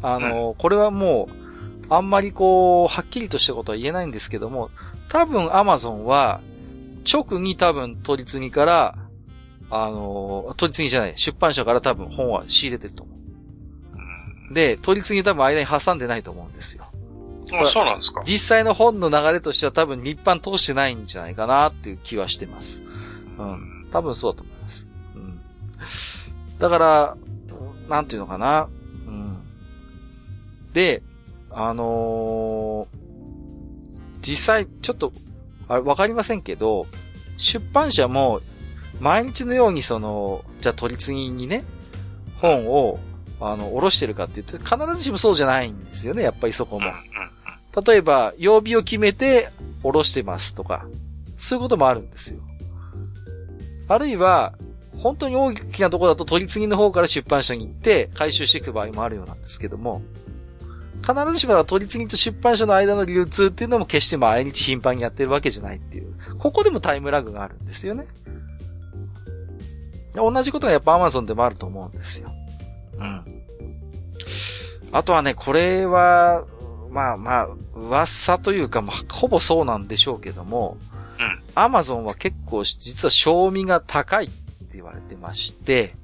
[0.02, 4.70] あの、うん、これはもう、あんまりこう、はっきりとしたことは言えないんですけども、
[5.08, 6.42] 多分アマゾンは、
[7.10, 8.98] 直に多分取り次ぎから、
[9.70, 13.12] あの、取り次ぎじゃない、出版社から多分本は仕入れてると思
[14.50, 14.54] う。
[14.54, 16.84] で、取り次ぎ多分間に挟んでないと思うんですよ。
[17.60, 22.82] あ、そうなんですか実際の本の流れとしては多分日版通してないんじゃないかなっていう気はしてます。
[23.38, 23.88] うん。
[23.92, 24.88] 多分そうだと思います。
[25.14, 25.40] うん。
[26.58, 27.16] だから、
[27.88, 28.68] なんていうのかな。
[29.06, 29.38] うん。
[30.72, 31.02] で、
[31.50, 33.02] あのー、
[34.22, 35.12] 実際、ちょっと、
[35.68, 36.86] あれ、わかりませんけど、
[37.36, 38.40] 出版社も、
[39.00, 41.64] 毎日のようにその、じゃあ取り次ぎにね、
[42.40, 43.00] 本を、
[43.40, 46.86] あの、おろしてるかって言って、必ずしもそうじゃないんですよね、やっぱりそこも。
[47.86, 49.50] 例えば、曜日を決めて、
[49.82, 50.86] おろしてますとか、
[51.38, 52.40] そういうこともあるんですよ。
[53.88, 54.54] あるいは、
[54.98, 60.02] 本当に大きなところだと取り次ぎの方から出版社に行って回収していく場合もあるようなんですけども、
[61.02, 66.14] 必ずしも取り次ぎと出版社の間の流通っていうのも決して毎日頻繁にやってるわけじゃないっていう。
[66.38, 68.06] ここでもタイムラグがあるんですよね。
[70.14, 72.30] 同じことがやっぱ Amazon でもあると思うんですよ。
[72.98, 73.24] うん。
[74.92, 76.44] あとはね、これは、
[76.92, 80.76] まあまあ、噂というか、まあ、ほぼそうなんでしょうけども、
[81.18, 81.42] うん。
[81.54, 84.34] アマゾンは結構、実は賞味が高いって
[84.74, 85.94] 言われてまして、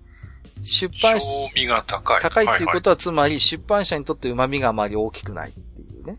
[0.62, 2.20] 出版社、賞味が高い。
[2.22, 6.16] 高いっていうことは、つまり出版社にとって旨味があまり大きくないっていうね。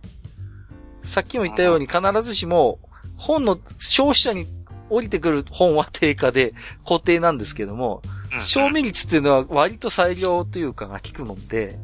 [1.01, 2.79] さっきも言ったように必ずしも、
[3.17, 4.45] 本の消費者に
[4.89, 8.03] 降りてくる本は定価で固定なんですけども、
[8.39, 11.79] 賞味率っていうのは割と裁量というかが効くので、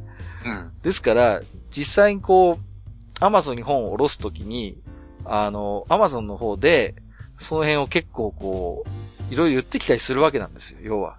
[0.46, 1.42] うん、ですから、
[1.72, 2.75] 実際にこう、
[3.20, 4.78] アマゾンに本を下ろすときに、
[5.26, 6.96] あの、アマゾンの方で、
[7.40, 8.86] その辺を結構こ
[9.30, 11.18] う、いろいろ言ってきたりするわけなんですよ、要は。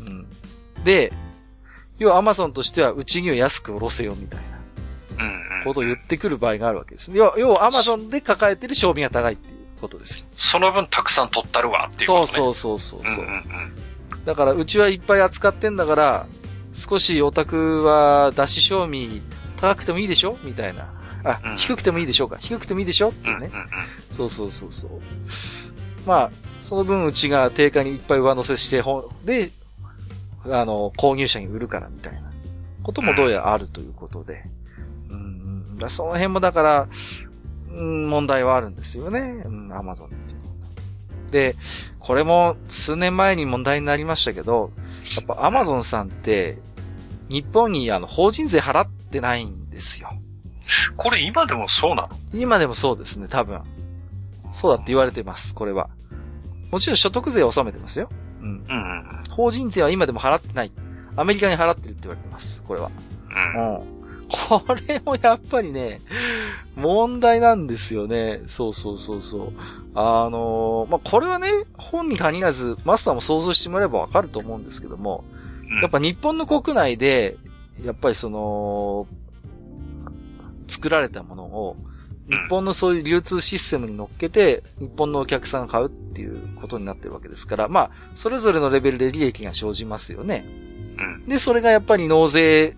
[0.00, 0.06] うん。
[0.06, 0.26] うん。
[0.84, 1.12] で、
[1.98, 4.40] 要はアマゾンとしては、うちには安く下ろせよ、みたい
[5.18, 5.24] な。
[5.24, 5.64] うん。
[5.64, 7.10] ことを言ってくる場合があるわけです。
[7.12, 10.24] 要は、要はアマゾンで抱えてる賞味が高いっていうことですよ。
[10.36, 13.24] その分たくさん取ったるわっていうこと、ね、そうそうそうそう。
[13.24, 13.34] うんうん
[14.14, 16.26] うん、だから、うちはいっぱい扱ってんだから、
[16.74, 19.22] 少しオタクは出し賞味
[19.56, 20.92] 高くてもいいでしょみたいな。
[21.28, 22.36] あ、うん、低くてもいいでしょうか？
[22.38, 23.08] 低くてもいいでしょ？
[23.08, 23.68] っていうね、うんうんうん。
[24.12, 24.90] そうそうそうそう。
[26.06, 26.30] まあ、
[26.60, 28.82] その分うちが定価にいっぱい上乗せして、
[29.24, 29.50] で、
[30.44, 32.30] あの、購入者に売るからみたいな
[32.84, 34.44] こともどうやらあるということで。
[35.10, 36.88] うん、うん、その辺もだから、
[37.72, 39.42] うん、問題はあるんですよね。
[39.44, 41.56] うん、アマゾンっていうので、
[41.98, 44.70] これも数年前に問題になりましたけど、
[45.16, 46.58] やっぱアマゾンさんって、
[47.28, 50.15] 日本にあの、法人税払ってないんですよ。
[50.96, 52.08] これ今でもそうなの？
[52.34, 53.60] 今でもそうですね、多分。
[54.52, 55.88] そうだって言われてます、これは。
[56.70, 58.08] もちろん所得税は納めてますよ。
[58.40, 58.48] うん。
[58.48, 60.72] うん、法人税は今でも払ってない。
[61.16, 62.90] アメリカに払ってるって言われてます、これは。
[63.54, 63.76] うん。
[63.76, 63.96] うん。
[64.28, 66.00] これもやっぱりね、
[66.74, 68.40] 問題なんですよね。
[68.48, 69.52] そうそうそうそう。
[69.94, 71.48] あのー、まあ、これはね、
[71.78, 75.24] 本に限らず、マスターも想像してもらえばわかると思うんですけども、
[75.80, 77.36] やっぱ日本の国内で、
[77.84, 79.06] やっぱりその、
[80.68, 81.76] 作られたものを、
[82.28, 90.44] 日本のそういう流通システムに乗っけて、日本のお客さんが買うっていうことになってるわけですから、まあ、それぞれのレベルで利益が生じますよね。
[91.26, 92.76] で、それがやっぱり納税、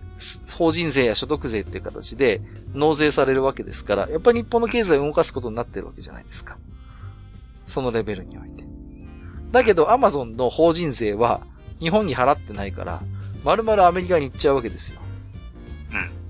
[0.57, 2.41] 法人税や所得税っていう形で
[2.73, 6.57] 納税されるわけですから、やっぱり日本の経済を動かすことになってるわけじゃないですか。
[7.65, 8.65] そのレベルにおいて。
[9.51, 11.41] だけど、アマゾンの法人税は
[11.79, 13.01] 日本に払ってないから、
[13.43, 14.99] 丸々アメリカに行っちゃうわけですよ。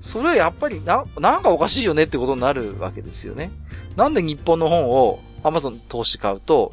[0.00, 0.02] ん。
[0.02, 3.50] それはやっぱりな、なんかおかしいよねってことになるわけですよね。
[3.96, 6.72] なんで日本の本を Amazon 通して買うと、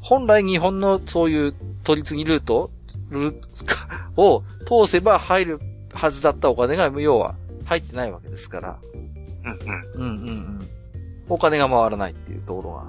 [0.00, 1.54] 本来日本のそういう
[1.84, 2.70] 取り次ぎルート
[3.10, 3.40] ルー
[4.16, 4.42] トを
[4.86, 5.60] 通せば入る
[5.92, 7.34] はずだったお金が、要は
[7.64, 8.78] 入ってないわけですから。
[9.44, 10.14] うんうん。
[10.14, 10.68] うんうんうん。
[11.28, 12.86] お金が回らないっていうところが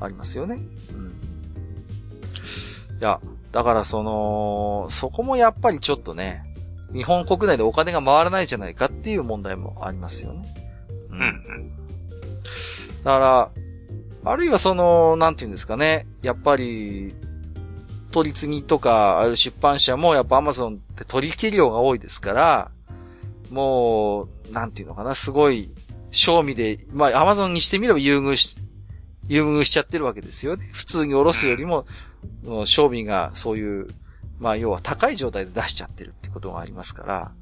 [0.00, 0.58] ありますよね。
[0.92, 1.08] うん。
[1.08, 3.20] いや、
[3.52, 6.47] だからその、そこもやっぱりちょっとね、
[6.92, 10.44] 日本国内でお金が回らないじゃないかっていう問題もありますよね。
[11.10, 11.18] うん。
[11.20, 11.70] うん、
[13.04, 13.50] だから、
[14.24, 16.06] あるいはその、なんていうんですかね。
[16.22, 17.14] やっぱり、
[18.10, 22.70] 取り次ぎとか、ある出版社もやっぱ Amazon って取引量が多いですから、
[23.50, 25.70] もう、なんていうのかな、すごい、
[26.10, 28.58] 賞味で、まあ Amazon にしてみれば優遇し、
[29.28, 30.68] 優遇しちゃってるわけですよね。
[30.72, 31.86] 普通におろすよりも、
[32.64, 33.88] 賞味がそういう、
[34.38, 37.32] まあ要は高い状態で出しちゃってるってことがありますから、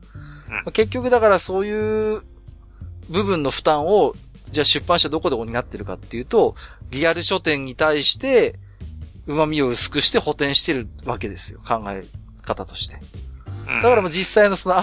[0.48, 2.22] まあ、結局だからそういう
[3.10, 4.14] 部分の負担を、
[4.50, 6.54] じゃあ出版社どこで補ってるかっていうと、
[6.90, 8.58] リアル書店に対して、
[9.26, 11.60] 旨味を薄くして補填してるわけですよ。
[11.66, 12.04] 考え
[12.42, 12.96] 方として。
[13.66, 14.82] だからもう実際のその、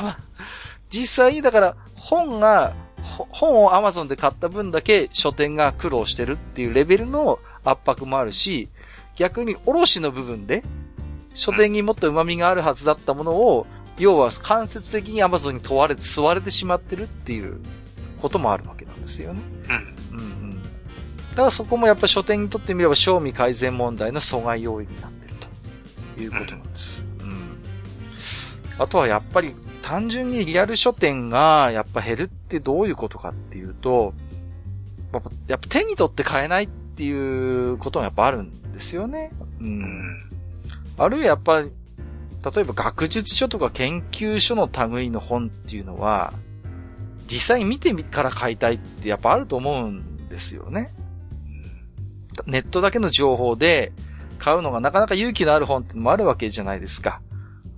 [0.90, 8.70] 実際にだから本が、本を Amazon で買った分だけ書店が苦労してるっていうレベルの圧迫もあるし、
[9.16, 10.64] 逆に卸の部分で、
[11.34, 13.66] 書店にもっと旨味があるはずだったものを、
[13.98, 17.60] 要は間接的に Amazon に問われて吸われてしまってるっていう
[18.22, 19.42] こともあるわけなんですよね。
[19.70, 20.20] うん。
[20.20, 20.62] うんうん。
[20.62, 20.68] だ
[21.36, 25.36] からそこもやっぱ書店にとってみれば賞味改善問題の阻害要因になってる
[26.16, 27.06] ということなんです。
[27.20, 27.58] うん。
[28.80, 34.14] あとはやっぱり単純にリアル書店がやっぱ減るってどういうことかっていうと、
[35.48, 39.32] やっぱ手に取って買えないっていうこともやっぱあるんですよね。
[39.60, 40.33] うん。
[40.98, 41.70] あるいはやっぱ、例
[42.58, 46.34] えば学術書とか研究書の類の本っていうのは、
[47.28, 50.94] 実際見てみから買いたいってやっぱあると思うんですよね。
[52.46, 53.92] ネットだけの情報で
[54.40, 57.22] 買うのがなかなか勇気のある本ってのもあるわけじゃないですか。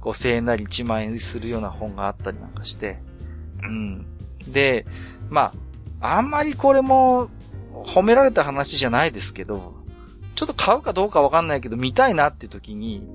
[0.01, 2.99] 5000円なり1万円するような本があったりなんかして。
[3.61, 4.05] うん。
[4.47, 4.85] で、
[5.29, 5.53] ま
[5.99, 7.29] あ、あんまりこれも
[7.71, 9.74] 褒められた話じゃないですけど、
[10.35, 13.07] ちょっと買うかどうかわかんないけど見たいなって時に、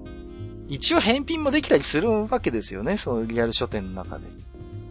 [0.69, 4.27] 一応返品もできたりするわけですよね、そのリアル書店の中で。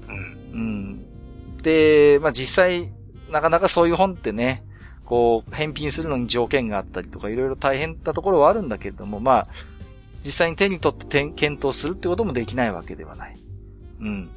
[0.10, 0.16] うん。
[0.16, 1.58] うん。
[1.64, 2.90] で、まあ実際、
[3.32, 4.64] なかなかそういう本ってね、
[5.06, 9.48] こう、返品するのに条件があったりとか、いろいろ大変なところはあるんだけれども、まあ、
[10.24, 13.36] 実際に手に取って検討するってこともできないわけではない。
[14.02, 14.30] うん。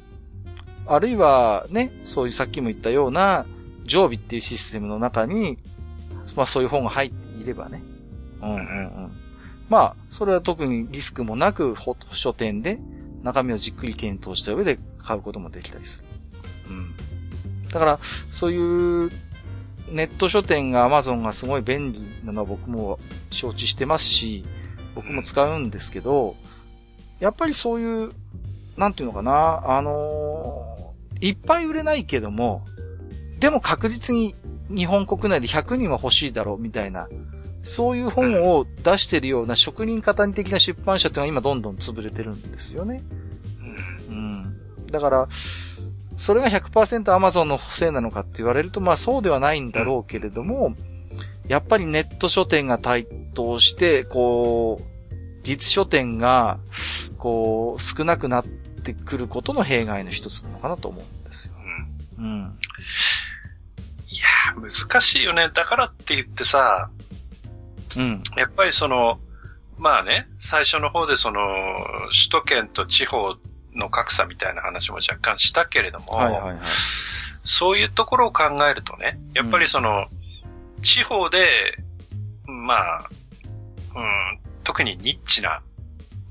[0.87, 3.45] あるいは、ね、そういうさっきも言ったような、
[3.85, 5.57] 常備っていうシステムの中に、
[6.35, 7.11] まあそういう本が入っ
[7.43, 7.81] いればね。
[8.41, 9.11] うんうんうん。
[9.69, 11.75] まあ、それは特にリスクもなく、
[12.11, 12.79] 書店で
[13.23, 16.07] 中身をじっくり検討した上で買うこともできたりする。
[16.69, 17.67] うん。
[17.69, 17.99] だから、
[18.29, 19.11] そういう
[19.89, 22.99] ネット書店が Amazon がすごい便利なのは僕も
[23.31, 24.43] 承知してますし、
[24.95, 26.35] 僕も使うんですけど、
[27.19, 28.11] やっぱりそういう、
[28.77, 32.65] なんていうのかな、あのー、いっぱい売れないけども、
[33.39, 34.35] でも確実に
[34.69, 37.07] 日本国内で100人は欲しいだろうみたいな、
[37.63, 43.01] そういう本を出してるような職人型的な出版社っていうのは今どんどん潰れてるんですよね。
[44.09, 44.57] うん。
[44.87, 45.27] だから、
[46.17, 50.75] それが100% Amazon のせいなのかって言われると、まあそうではないんだろうけれども、
[51.47, 55.13] やっぱりネット書店が台頭して、こう、
[55.43, 56.59] 実書店が、
[57.17, 61.53] こう、少なくなってくることの弊害の一つなのかなと思うんですよ。
[62.17, 62.25] うん。
[62.25, 62.59] うん。
[64.09, 65.49] いや難しいよね。
[65.53, 66.89] だからって言ってさ、
[67.97, 68.23] うん。
[68.35, 69.19] やっぱりその、
[69.77, 71.41] まあね、最初の方でその、
[72.07, 73.35] 首都圏と地方
[73.73, 76.57] の格差みたいな話も若干したけれども、はいはいはい、
[77.43, 80.07] そういうところを考えるとね、やっぱりその、
[80.77, 81.77] うん、地方で、
[82.45, 83.09] まあ、
[83.95, 85.61] うん、特にニッチな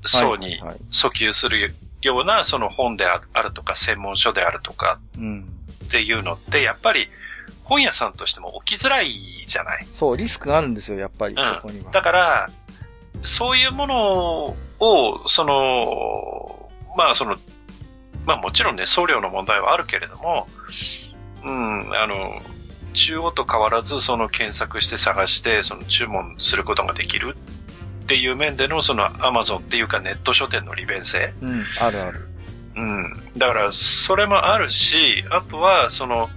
[0.05, 0.61] 層に
[0.91, 7.07] 訴求するようなその本であるとか専門書であるとかっていうのって、やっぱり
[7.63, 9.07] 本屋さんとしても起きづらい
[9.47, 9.85] じゃない？
[9.93, 11.91] そう、リスクがあるんですよ、やっぱり、そこには。
[11.91, 12.49] だから、
[13.23, 17.37] そういうものを、その、まあその、
[18.25, 20.47] まあもちろんね、送料の問題はあるけれども、
[21.43, 22.41] うん、あの、
[22.93, 27.35] 中央と変わらずその検索して探してその注文することができる
[28.03, 31.33] っていう面でのそのアマゾンっていうかネット書店の利便性。
[31.41, 32.27] うん、あるある。
[32.75, 33.31] うん。
[33.35, 36.29] だからそれもあるし、あとはその、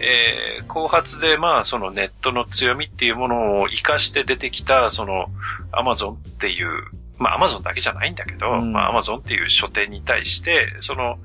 [0.00, 5.26] えー、後発でまあそのネットの強みっていうものを活かして出てきたその
[5.72, 6.84] アマゾンっていう
[7.18, 11.18] まあアマゾンだけじゃないんだけど、うん、まあアマゾンっていう書店に対して、その、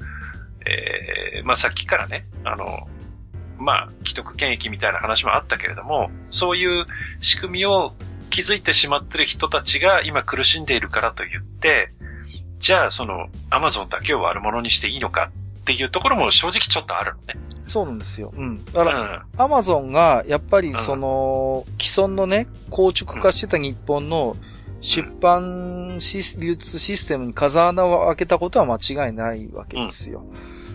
[0.65, 2.87] えー、まあさっきからね、あの、
[3.57, 6.85] まあ、既得権益みたいな話もあったけれども、そういう
[7.19, 7.93] 仕組みを
[8.29, 11.89] 築いてしまってる人たちが今苦しんでいるからと言って、
[12.59, 15.31] じゃあそのアマゾンだけを悪者にしていいのか
[15.69, 17.39] っていうところも正直ちょっとあるのね。
[17.67, 18.33] そうなんですよ。
[18.35, 18.65] うん。
[18.65, 24.35] だから、アマゾンがやっぱりその、既存のね、構築化してた日本の
[24.81, 30.23] 出版シス、流通システムに風穴を開けたことは間違いないわけですよ。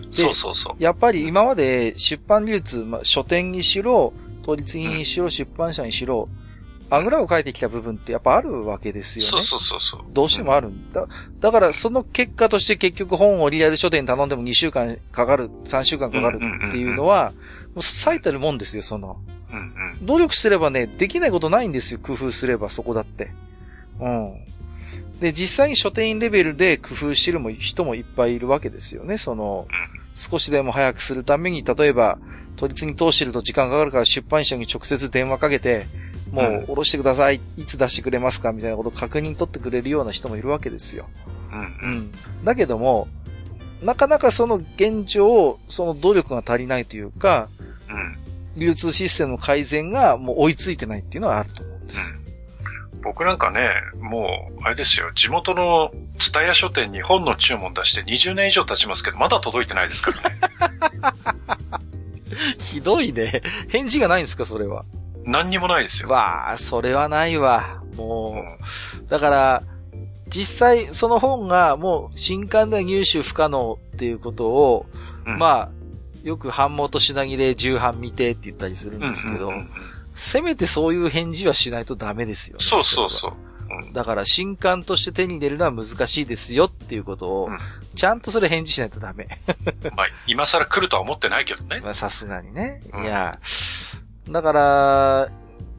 [0.05, 0.81] うん、そうそうそう。
[0.81, 4.13] やっぱり今まで出版流通、まあ、書店にしろ、
[4.43, 6.29] 統立にしろ、出版社にしろ、
[6.89, 9.29] あぐらを書いてきた部分ってやっぱあるわけですよね。
[9.31, 10.01] そうそうそうそう。
[10.13, 11.07] どうしてもあるんだ。
[11.39, 17.33] だからその結果として結局本をリアル書店に頼んでも2週間かかる、3週間かかるっていうのは、
[17.73, 19.17] もう最たるもんですよ、その。
[19.51, 23.31] うんうん努力すればね、できないことないんですよ、工夫すればそこだって。
[23.99, 24.45] うん。
[25.19, 29.17] で、実際に書店員レベルで工夫してる人もいっぱいいるわけですよね。
[29.17, 29.67] その、
[30.13, 32.17] 少しでも早くするために、例えば、
[32.55, 35.87] 都立に通してると時間かかるから出版社に直接電話かけて、
[36.35, 41.07] もう下ろしてください、いつ出してくれますかみたいなことを確認取ってくれるような人もいるわけですよ。
[41.51, 41.59] うん。
[41.59, 41.61] う
[41.95, 42.11] ん。
[42.43, 43.07] だけども、
[43.81, 47.49] なかなかその現状、その努力が足りないというか、
[47.89, 48.17] うん。
[48.59, 52.17] 流通システムの改善がもう追いついてないっていうのはあると思うんですよ。
[52.19, 52.25] うん
[53.05, 60.35] 僕なんかね、もう、あれですよ、地元の蔦屋書店に本の注文出して20年以上経ちますけど、まだ届いてないですからね。
[62.57, 63.43] ひどいね。
[63.69, 64.85] 返事がないんですか、それは。
[65.25, 66.09] 何にもないですよ。
[66.09, 67.81] わあ、それはないわ。
[67.97, 69.63] もう、うん、だから、
[70.27, 74.85] 実際、その本がもう新刊では入手不可能っていうことを、
[75.25, 79.51] うん、まあ、よく版元品切れ重版未定って言ったりするんですけど、
[80.15, 82.63] せめてそういう返事はしないとダメですよね。
[82.63, 83.33] そうそうそう。
[83.67, 87.49] うん、だから新刊として手に入れるのは難しいですよっていうことを、
[87.95, 89.27] ちゃんとそれ返事しないとダメ。
[89.95, 91.81] まあ、今更来るとは思ってないけどね。
[91.85, 92.81] まあ、さすがにね。
[93.03, 93.39] いや、
[94.29, 95.29] だから、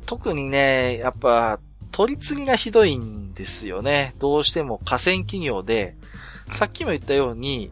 [0.06, 1.58] 特にね、やっぱ、
[1.90, 4.14] 取り次ぎがひどいんですよね。
[4.18, 5.96] どうしても河川企業で、
[6.50, 7.70] さっきも言ったように、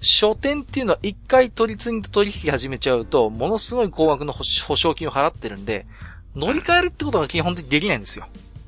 [0.00, 5.84] 書店っていうのは一回取り次ぎと取引始めちゃうと、ものすごい高額の保証金を払ってるんで、
[6.34, 8.26] 乗り換えるってことが基本的にできないんですよ。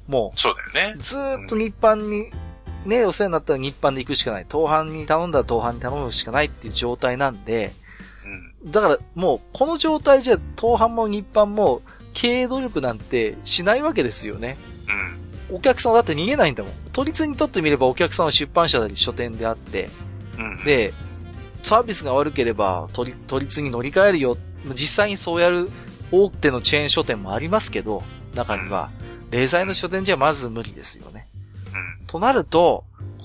[0.09, 0.41] もう。
[0.41, 1.01] そうだよね。
[1.01, 2.31] ずーっと日版に、
[2.85, 4.47] ね、お世話になったら日版で行くしかない。
[4.51, 7.73] 東販に頼んだら東販に頼むしかないっていう状態なんで、うん、
[8.65, 11.83] だからもうこの状態じゃ東販も日販も
[12.13, 14.57] 経営努力なんてしないわけですよね。
[15.51, 15.57] うん。
[15.57, 16.73] お客さんだって逃げないんだもん。
[16.93, 19.89] 都立にとってみればお客さんは出版社なり書店であって、
[20.39, 20.93] うん、で、
[21.63, 23.05] サービスが悪ければ都
[23.39, 24.37] 立に乗り換えるよ。
[24.75, 25.69] 実際にそうやる
[26.13, 28.03] 大手のチェーン書店もありますけど、
[28.35, 28.91] 中には、
[29.31, 31.27] 例材の書店じゃまず無理ですよね。
[32.01, 32.07] うん。
[32.07, 32.85] となると、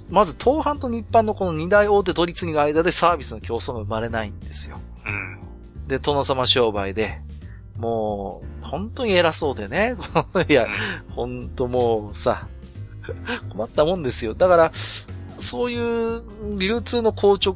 [0.10, 4.80] まず東販と日販のこの二大大手取り次ぎの間でサービスの競争が生まれないんですよ。
[5.08, 5.88] うん。
[5.88, 7.22] で、殿様商売で、
[7.78, 9.96] もう、本当に偉そうでね。
[10.50, 10.68] いや、
[11.16, 12.48] 本当もうさ、
[13.50, 14.34] 困ったもんですよ。
[14.34, 16.24] だから、そういう
[16.58, 17.56] 流通の硬直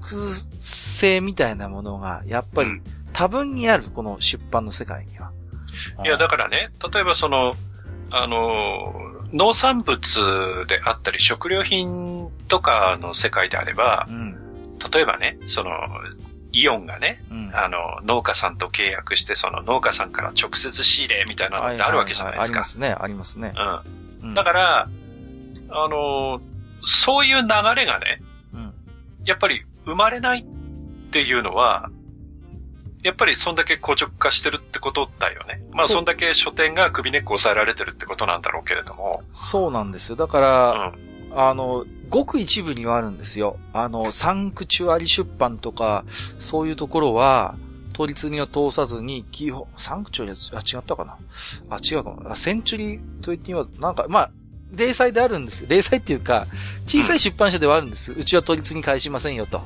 [0.59, 2.81] 性みたいなものが、やっぱり
[3.13, 5.31] 多分にある、この出版の世界には。
[6.03, 7.53] いや、だからね、例えばその、
[8.11, 8.93] あの、
[9.33, 14.37] 農産物であったり食料品とかの世界であれば、うん、
[14.91, 15.71] 例えばね、その、
[16.53, 22.43] イオンがね、うん、あの、農家さんと契約して、その農家さんから直接仕入れみたいなのってあるわけじゃないですか。
[22.45, 23.53] ありますね、ありますね。
[24.21, 24.33] うん。
[24.33, 24.89] だから、
[25.69, 26.41] あの、
[26.83, 28.21] そういう流れがね、
[28.53, 28.73] うん、
[29.25, 31.89] やっぱり生まれないっていうのは、
[33.03, 35.61] やっぱりそんだけ硬直化してるってことだよね。
[35.71, 39.23] まあそんだけ書店が首根っこ押さえられてるってことなんだろうけれども。
[39.31, 40.15] そうなんですよ。
[40.15, 43.57] だから、うん、あの、ごく一部にはあるんですよ。
[43.73, 46.03] あの、サンクチュアリ出版とか、
[46.39, 47.55] そういうところは、
[47.93, 51.17] 統立には通さずに、基本、サンクチュアリあ、違ったかな？
[51.69, 53.81] あ、違うかなあ、センチュリーと言ってみよう。
[53.81, 54.31] なんか、まあ、
[54.71, 55.67] 零細であるんです。
[55.67, 56.47] 零細っていうか、
[56.85, 58.13] 小さい出版社ではあるんです。
[58.13, 59.61] うん、うちは統立に返しませんよと。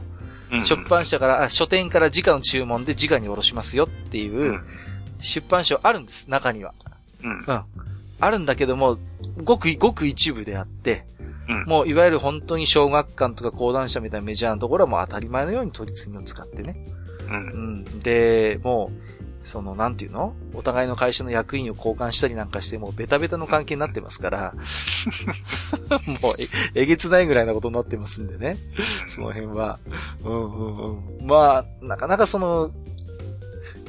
[0.66, 4.60] 出版社から、書店から直の注文で直に下ろしますよっていう、
[5.20, 6.74] 出版社あるんです、中には。
[7.24, 7.40] うん。
[7.40, 7.62] うん。
[8.20, 8.98] あるんだけども、
[9.44, 11.06] ごく、ごく一部であって、
[11.48, 16.76] うん、もういわゆる本当に小学館とか講談社みたいなメジャーなところはもう当たり前のように取り次ぎを使ってね。
[17.30, 17.36] うん。
[17.36, 17.40] う
[17.80, 20.34] ん、で、もう、その、なんていうの？
[20.56, 24.54] お互いの会社の役員を交換したりなんかして、もうベタベタの関係になってますから、
[26.22, 28.58] もうえ、えげつないぐらいなことになってますんでね。
[29.08, 29.80] その辺は。
[30.24, 31.28] うんうんうん。
[31.28, 32.72] まあ、なかなかその、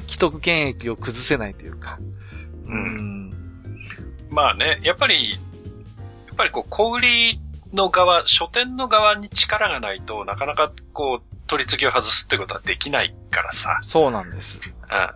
[0.07, 1.99] 既得権益を崩せないというか。
[2.67, 3.33] うん。
[4.29, 5.37] まあね、やっぱり、や
[6.33, 7.39] っぱりこう、小売り
[7.73, 13.79] の側、書店の側に力がないとなかなかこう、取り次ぎを外すってことはできないからさ。
[13.81, 14.61] そうなんです。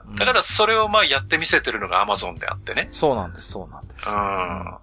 [0.08, 0.16] うん。
[0.16, 2.88] だからそれをまあやってみせてるのがアマゾンであってね。
[2.92, 4.10] そうなんです、そうなんです。
[4.10, 4.78] うん。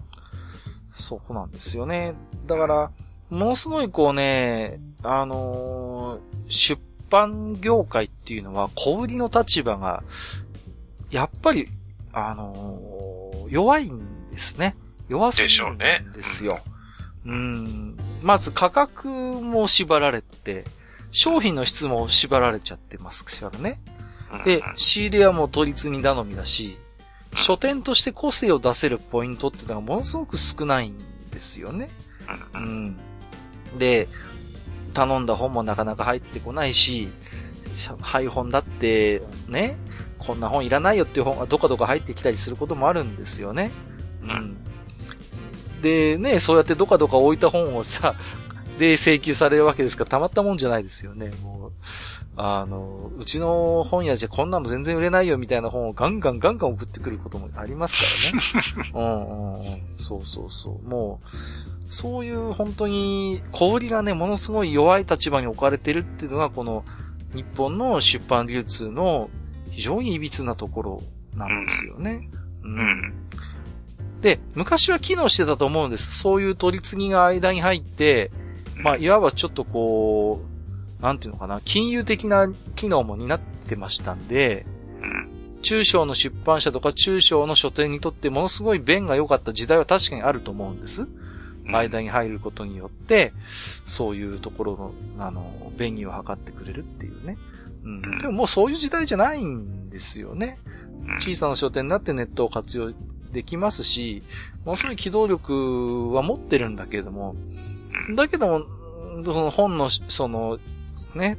[0.93, 2.15] そうなんですよね。
[2.47, 2.91] だから、
[3.31, 6.81] ものすごいこうね、あのー、出
[7.11, 10.03] 版業界っていうのは小売りの立場が、
[11.11, 11.69] やっぱり、
[12.13, 14.77] あのー、弱いんですね。
[15.09, 15.79] 弱すぎるん
[16.13, 16.53] ですよ。
[16.53, 16.78] う、ね、ん。
[18.23, 20.65] まず価格も縛られて、
[21.11, 23.81] 商品の質も縛られちゃってますからね。
[24.45, 26.79] で、仕入れはもう取り次ぎ頼みだし、
[27.35, 30.99] 書店として個性を出せるポイントっていうのがものすごく少ないん
[31.31, 31.89] ですよね。
[32.55, 32.97] うん。
[33.79, 34.09] で、
[34.95, 37.09] 頼んだ本もなかなか入ってこないし、
[38.01, 39.77] 配本だって、ね、
[40.19, 43.71] こんな本いらないよっていう本がどかどか入ってきたりすることもあるんですよね。
[44.23, 44.57] うん。
[45.83, 48.15] で、ね、そうやってどかどか置いた本をさ、
[48.79, 51.73] で請求されるわけですから、たまったもんじゃないですよね、もう。
[52.41, 58.05] あの、うちの本屋じゃこんなの全然売れないよみたいな本をガンガンガンガン送ってくることもありますか
[58.73, 58.93] らね。
[58.95, 59.83] うんうんうん。
[59.97, 60.89] そうそうそう。
[60.89, 66.85] もう、そういう本当に小売りがね、ものすごい弱い立場に置かれてるっていうのが、この
[67.35, 69.31] 日本の出版流通の
[69.73, 71.03] 非常に歪なところ
[71.35, 72.29] なんですよね。
[72.63, 72.79] うん。
[72.79, 73.15] うん、
[74.21, 76.19] で、昔は機能してたと思うんです。
[76.19, 78.31] そういう取り次ぎが間に入って、
[78.83, 80.43] まあ、いわばちょっとこ
[80.99, 84.67] う、なんていうのかな、金融的な機能も担ってましたんで、
[85.63, 91.07] 中小の出版社とか中小の書店にとってものすごい便が良かった時代は確かにあると思うんです。
[91.65, 93.33] 間に入ることによって、
[93.87, 97.37] そういうところの、あの、便宜を図ってくれるっていうね。
[97.85, 98.19] うん。
[98.19, 100.59] でももうそういう時代じゃないんですよね。
[101.21, 102.93] 小さな書店になってネットを活用
[103.39, 104.25] できますし、
[104.65, 107.37] ものすごい機動力は持ってるんだけれども、
[108.17, 108.67] だけども、
[109.25, 110.59] その本の、その、
[111.15, 111.39] ね、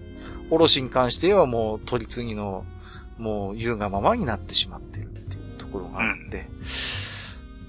[0.50, 2.64] おろしに関してはもう取り次ぎの、
[3.18, 6.48] もう言うがままになってしまってるっていうところがあって、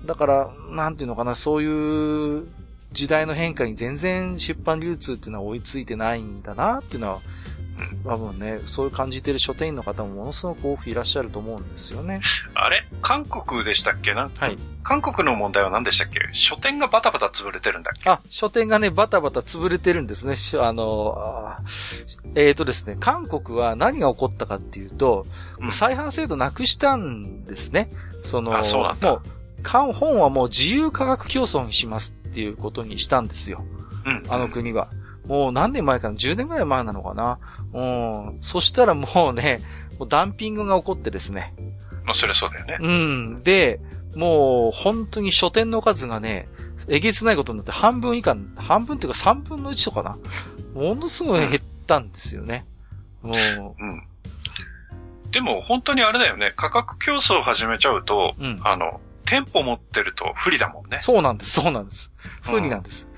[0.03, 2.47] うん、だから、なんていうのかな、そういう
[2.93, 7.19] 時代の変化に全然出版流通っていうのは追いついてないんだなっていうのは、
[8.05, 12.21] 多分ね、そういう感じてる書店員の方もものすごく多くいらっしゃると思うんですよね。
[12.55, 12.85] あれ？
[13.03, 14.15] 韓国でしたっけ？
[14.15, 14.57] なはい。
[14.83, 16.21] 韓国の問題は何でしたっけ？
[16.33, 18.09] 書店がバタバタ潰れてるんだっけ？
[18.09, 20.35] あ、書店がね、バタバタ潰れてるんですね。
[20.61, 21.61] あの、あ
[22.35, 25.27] えっ、ー、とですね、韓国は何が起こったかっていうと、
[25.59, 27.91] うん、再販制度なくしたんですね。
[28.25, 29.11] その、あ、そうなんだ。
[29.11, 33.65] もう、本はもう自由価格競争にしますっていうことにしたんですよ。
[34.07, 34.23] うん。
[34.29, 34.89] あの国は。
[35.27, 37.39] もう何年前かな ?10 年ぐらい前なのかな？
[37.73, 38.39] うん。
[38.41, 39.61] そしたらもうね、
[39.99, 41.55] もうダンピングが起こってですね。
[42.05, 42.79] まあ、そりゃそうだよね。
[42.81, 43.43] うん。
[43.43, 43.81] で、
[44.17, 46.49] もう、本当に書店の数がね、
[46.89, 50.19] えげつないことになって半分以下、半分っていうか3分の1とかな。
[50.75, 52.65] ものすごい減ったんですよね。
[53.23, 53.37] もう。
[53.79, 54.03] うん。
[55.31, 56.53] でも本当にあれだよね。
[56.57, 60.99] 価格競争を始めちゃうと、うん、あの、店舗持ってると不利だもんね。
[61.03, 62.13] そうなんです、そうなんです。
[62.43, 63.09] 不利なんです。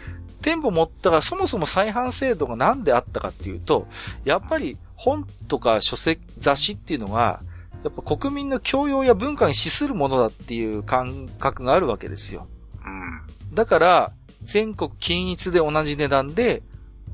[0.43, 3.86] 店舗持ったらそもそも再販制度がなんであったかっていうと、
[4.24, 7.40] やっぱり本とか書籍、雑誌っていうのは、
[7.85, 12.47] やっぱ国民の教養や文化に資するものだっていう感覚があるわけですよ。
[12.85, 13.55] うん。
[13.55, 14.12] だから、
[14.43, 16.62] 全国均一で同じ値段で、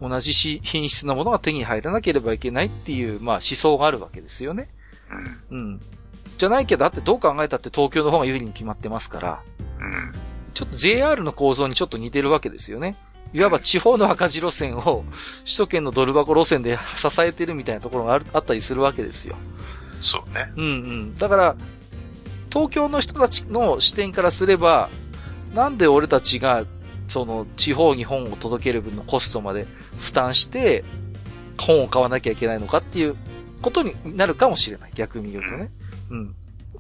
[0.01, 4.69] 同じ品質のものが手に入らなければいけないっていう、まあ思想があるわけですよね。
[5.51, 5.59] うん。
[5.59, 5.81] うん。
[6.37, 9.43] じゃないけど、だってどう考えたって東京の方が有利に決まってますから。
[9.81, 10.15] うん。
[10.55, 12.97] ちょっと JR の構造にちょっと似てるわけですよね。
[13.33, 15.05] いわば地方の赤字路線を
[15.45, 19.37] 首都圏のドル箱路線で 支えてるみたいなところがあるあったりするわけですよ。
[20.01, 20.53] そうね。
[20.57, 21.19] うんうん。
[21.19, 21.57] だから、
[22.51, 24.89] 東京の人たちの視点からすれば、
[25.55, 26.65] なんで俺たちが、
[27.09, 29.67] その、地方に本を届ける分のコストまで
[29.99, 30.85] 負担して、
[31.59, 33.17] 本を買わなきゃいけないのかっていう
[33.61, 34.93] ことになるかもしれない。
[34.95, 35.71] 逆に言うとね。
[36.11, 36.35] うん。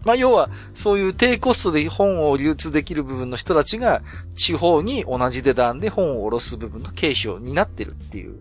[0.09, 4.01] まあ、要は、そういう低コストで本を流通できる部分の人たちが、
[4.37, 8.41] 地方に同じ値段で本を下ろす部分の継承になってるっていう、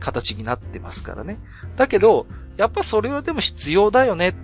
[0.00, 1.38] 形になってますからね。
[1.76, 2.26] だけど、
[2.56, 4.34] やっぱそれはでも必要だよね。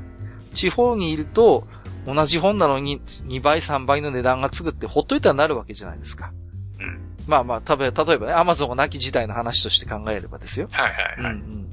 [0.53, 1.67] 地方にいると、
[2.07, 6.33] 同じ本なのに2倍3倍の値段がつくってほっといたらなるわけじゃないですか。
[6.79, 7.01] うん。
[7.27, 10.69] まあまあ、例えばね、アマゾンが亡き時代の話として考えればですよ。
[10.71, 11.33] はいはいはい。
[11.33, 11.65] うん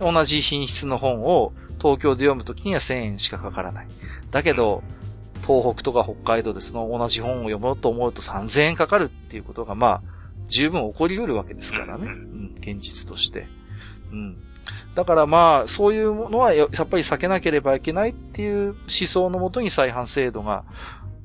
[0.00, 1.54] うんうん、同じ品質の本を
[1.84, 3.86] 東京で読むときには1000円しかかからない。
[4.30, 4.82] だけど、
[5.46, 10.02] 東北とか北海道でその同じ本を読もうと思うと3000円かかるっていうことが、まあ、
[10.48, 12.06] 十分起こり得るわけですからね。
[12.06, 13.46] うん、現実として。
[14.10, 14.38] うん。
[14.94, 20.64] だからまあ、そういうものはやっぱり避けなければいけないっていう思想のもとに再販制度が、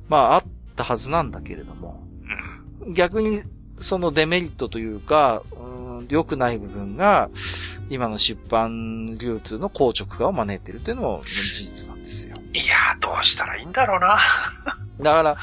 [0.08, 0.44] まああっ
[0.76, 2.06] たはずなんだけれども、
[2.92, 3.40] 逆に
[3.78, 5.59] そのデメリットというか、う
[6.00, 7.30] ん、良くない部分が、
[7.88, 12.36] 今の出版流通の硬直化を招いているというのも事実なんですよ。
[12.52, 14.18] いやー、どうしたらいいんだろうな。
[15.00, 15.36] だから、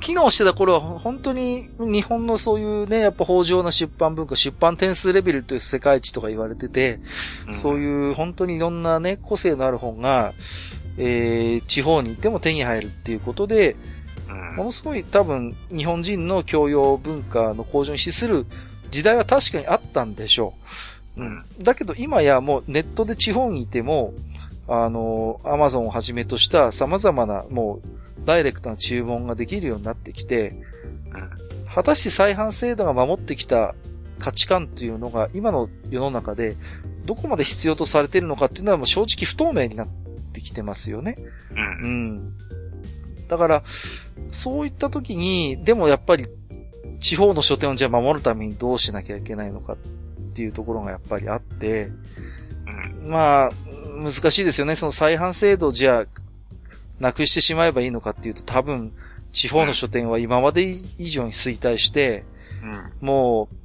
[0.00, 7.00] 機能してた頃は本当に日本のそういうね、やっぱ豊穣な出版文化、出版点数レベルという世界一とか言われてて、
[7.48, 10.32] うん、そういう本当にいろんなね、個性のある本が、
[10.98, 13.76] えー、地方に行っても手に入るっていうことで、
[14.28, 18.46] うん、ものすごい多分日本人の教養文化の向上に資する
[18.90, 20.54] 時代は確かにあったんでしょ
[21.16, 21.22] う。
[21.22, 21.44] うん。
[21.62, 24.14] だけど今やもうネットで地方にいても、
[24.68, 30.56] あの、アマゾンをはじめとした様々なもうダイレクトな注文ができるようになってきて、
[31.72, 33.74] 果たして再販制度が守ってきた
[34.18, 36.56] 価値観というのが今の世の中で
[37.04, 39.88] どこまで必要とされているのかっていうのはもう正直不透明になっ
[40.32, 41.16] てきてますよね。
[41.52, 41.58] うん。
[41.58, 42.32] うん。
[43.28, 43.62] だから、
[44.30, 46.26] そういった時に、でもやっぱり
[47.00, 49.76] 地方の書店をじゃあ守るためにどうしなきゃいけないのかっ
[50.34, 51.90] ていうところがやっぱりあって、
[53.02, 53.50] うん、まあ、
[54.02, 54.76] 難しいですよね。
[54.76, 56.06] その再販制度じゃあ、
[57.00, 58.92] なくしてしまえばいいのかっていうと多分、
[59.32, 62.24] 地方の書店は今まで以上に衰退して、
[62.62, 63.56] うん、もう、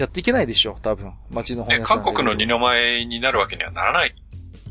[0.00, 1.12] やっていけないでしょ、多分。
[1.30, 4.14] 街の本屋さん、韓国の二の前になるわけにはならない。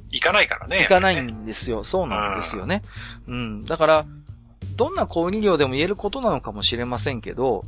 [0.09, 0.83] いかないからね。
[0.83, 1.83] いかないんですよ。
[1.83, 2.81] そうなんですよね。
[3.27, 3.65] うん。
[3.65, 4.05] だから、
[4.75, 7.65] どんな小売業でも言えることなのかもしれませんけど、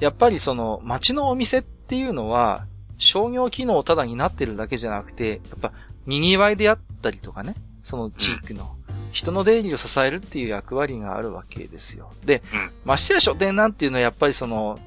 [0.00, 2.66] やっぱりその街のお店っていうのは、
[2.98, 5.72] 商業機能をただになってるだけじゃなくて、やっぱ、
[6.06, 8.76] 賑わいであったりとかね、その地域の、
[9.12, 12.12] 人の出入りを支えるっていう役割があるわけですよ。
[12.24, 12.42] で、
[12.84, 14.78] ましてや書店なんていうのはやっぱりその、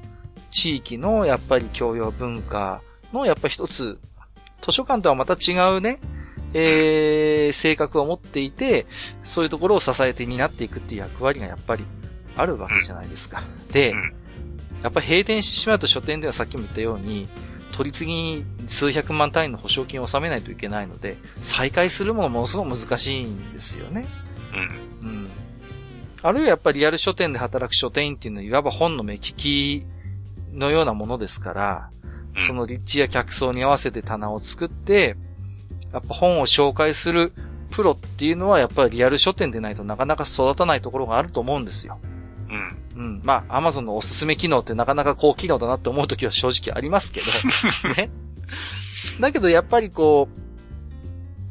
[0.50, 2.82] 地域のやっぱり教養文化
[3.12, 3.98] のやっぱ一つ、
[4.60, 5.98] 図書館とはまた違うね、
[6.54, 8.86] えー、性格を持っていて、
[9.24, 11.84] そういうところを支えて担っていくっていう役割がやっぱり
[12.36, 13.42] あるわけじゃないですか。
[13.72, 13.94] で、
[14.82, 17.28] やっぱり閉店してしまうと書店ではさっきも言ったように、
[17.72, 24.04] 取り次ぎに数百万単位の保証金を納めないといけないので、再開するものものすごく難しいんですよね。
[25.02, 25.08] うん。
[25.08, 25.28] うん。
[26.22, 29.84] あるいはやっぱりリアル書店で働く書店員っていうのは、いわば本の目利き
[30.52, 31.90] のようなものですから、
[32.46, 35.16] その立地や客層に合わせて棚を作って、
[35.92, 37.32] やっぱ本を紹介する
[37.70, 41.98] プロっていうのはやっぱりリアル書店でないとなかなか育たないところがあると思うんですよ。
[42.96, 43.04] うん。
[43.04, 43.20] うん。
[43.24, 47.26] まあ、アマゾンのおすすめ機能ってなかなか高機能だなって思うときは正直ありますけど、
[47.96, 48.10] ね。
[49.20, 50.28] だけどやっぱりこ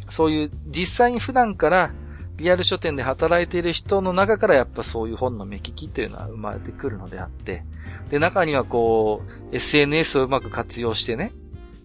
[0.08, 1.92] う、そういう実際に普段から
[2.38, 7.64] リアル書店で働いている人の中からやっぱそういう本の目利きというのは生まれてくるのであって、
[8.10, 11.32] で、中にはこう、SNS をうまく活用してね、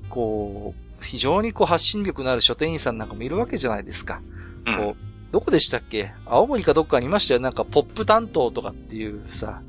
[0.08, 4.20] こう、非常にこう発信力のある書店員さんなんかもいるわけじゃないですか。
[4.66, 6.12] うん、こう、どこでしたっけ？
[6.24, 7.40] 青森かどっかにいましたよ。
[7.40, 9.62] なんかポップ担当とかっていうさ、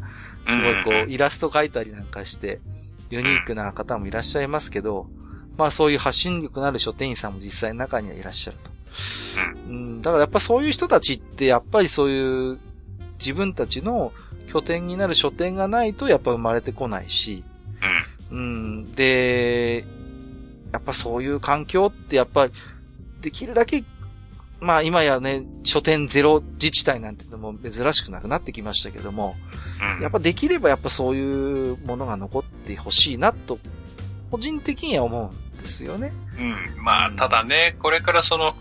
[0.47, 2.59] すごいこう、イラスト描いたりなんかして、
[3.09, 5.07] ユニークな方もいらっしゃいますけど、
[5.57, 8.71] まあそういう発信力のある書店員さんも実際中にはいらっしゃると。
[9.67, 12.59] うん、だからやっぱそういう人たちってやっぱりそういう
[13.19, 14.11] 自分たちの
[14.47, 17.43] 拠点になる書店がないとやっぱ生まれてこないし、
[18.31, 19.85] うん、で、
[20.77, 22.53] やっぱそういう環境ってやっぱり
[23.21, 23.83] できるだけ
[24.59, 29.35] まあ今やね、書店ゼロ自治体なんてのも珍しくなくなってきましたけども、
[29.97, 33.59] うん、やっぱできればやっぱそういうものが残ってほしいなと、
[34.31, 36.11] 個人的には思うんですよね。
[36.39, 36.41] う
[36.79, 36.83] ん。
[36.83, 38.55] まあ、ただね、これからその、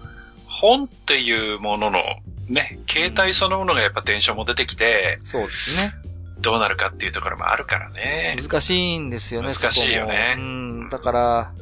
[0.46, 2.02] 本っていうものの、
[2.48, 5.94] ね、携帯そのものがやっぱ電車も出てきて、そうですね。
[6.38, 8.36] どうなるかっていうところもあるからね。
[8.40, 10.36] 難しいんですよね、難しいよね。
[10.38, 10.88] うん。
[10.90, 11.52] だから、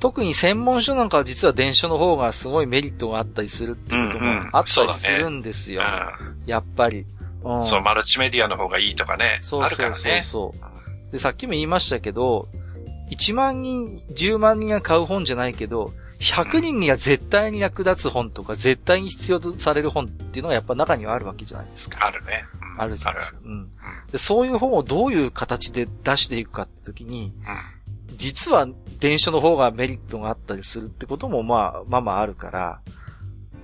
[0.00, 5.82] 特に専門書なんかは実は電書の方がすごいメリットがあったりするっていうこともあったりするんですよ。
[5.82, 7.06] うんうんね、やっぱり、
[7.44, 7.66] うん。
[7.66, 9.38] そう、マルチメディアの方がいいとかね。
[9.42, 10.54] そうそうそうそ
[11.08, 12.48] う、で、さっきも言いましたけど、
[13.12, 15.92] 1万人、10万人が買う本じゃないけど、
[16.22, 22.04] 100人には絶対に役立つ本とか、絶対に必要とされる本っていうのがやっぱ中にはあるわけじゃないですか。
[22.06, 22.44] あるね。
[22.84, 23.40] うん、あるじゃないですか。
[23.44, 23.70] うん。
[24.10, 27.82] で、そういう本をどういう形で出していくかって時に、うん
[28.22, 28.68] 実は
[29.00, 32.80] 電車の方がメリットがあったりするってこともまあ、まあまああるから、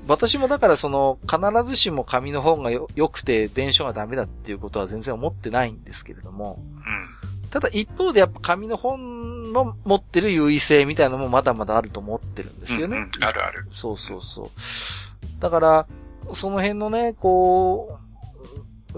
[0.09, 1.39] 私もだからその、必
[1.69, 6.59] ずしも紙の方が良くて電書がダメだっていうことは全然思ってないんですけれども、
[7.43, 12.97] うん、ただ一方でやっぱ紙の本の持ってる優位性みたいなのもまだまだあると思ってるんですよね。
[12.97, 13.69] うんうん、あるある。
[13.71, 14.49] そうそうそう。
[15.41, 15.87] だから、
[16.33, 17.98] その辺のね、こ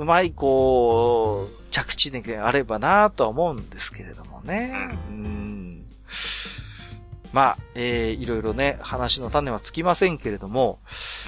[0.00, 4.72] う、うまい、こう、着地であればなとは思うんですけれどもね。
[5.10, 5.60] うん、うん
[7.32, 10.78] まあ、えー、いろいろね、話の種はつきませんけれども、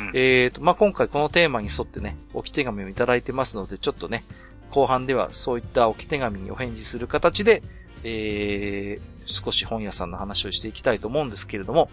[0.00, 4.24] うん、えーと、まあ、今回このテーマに沿ってね、置き手紙をいただいてますので、ちょっとね、
[4.70, 7.62] 後半ではそういった置き手紙にお返事する形で、
[8.02, 11.88] えー、少し本屋さんの話をしていきたいと思うんですけれども、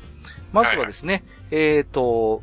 [0.53, 2.41] まずはですね、はい、えーと、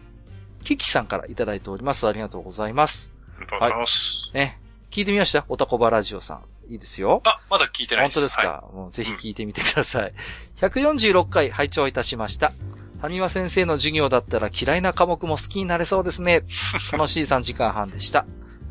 [0.63, 2.07] キキさんからいただいております。
[2.07, 3.16] ありがとうございます。
[3.55, 4.31] ありがとうございます。
[4.33, 4.61] はい、ね、
[4.91, 5.45] 聞いてみました？
[5.49, 6.45] おたこばラジオさん。
[6.69, 7.23] いいですよ。
[7.25, 8.19] あ、まだ聞いてないです。
[8.19, 10.11] 本当ですか、はい、もうぜひ聞いてみてください。
[10.11, 12.53] うん、146回拝聴いたしました。
[13.01, 16.43] 谷川先生の授業だったら嫌いな科目も好きになれそうですね。
[16.93, 18.27] 楽しい3時間半でした。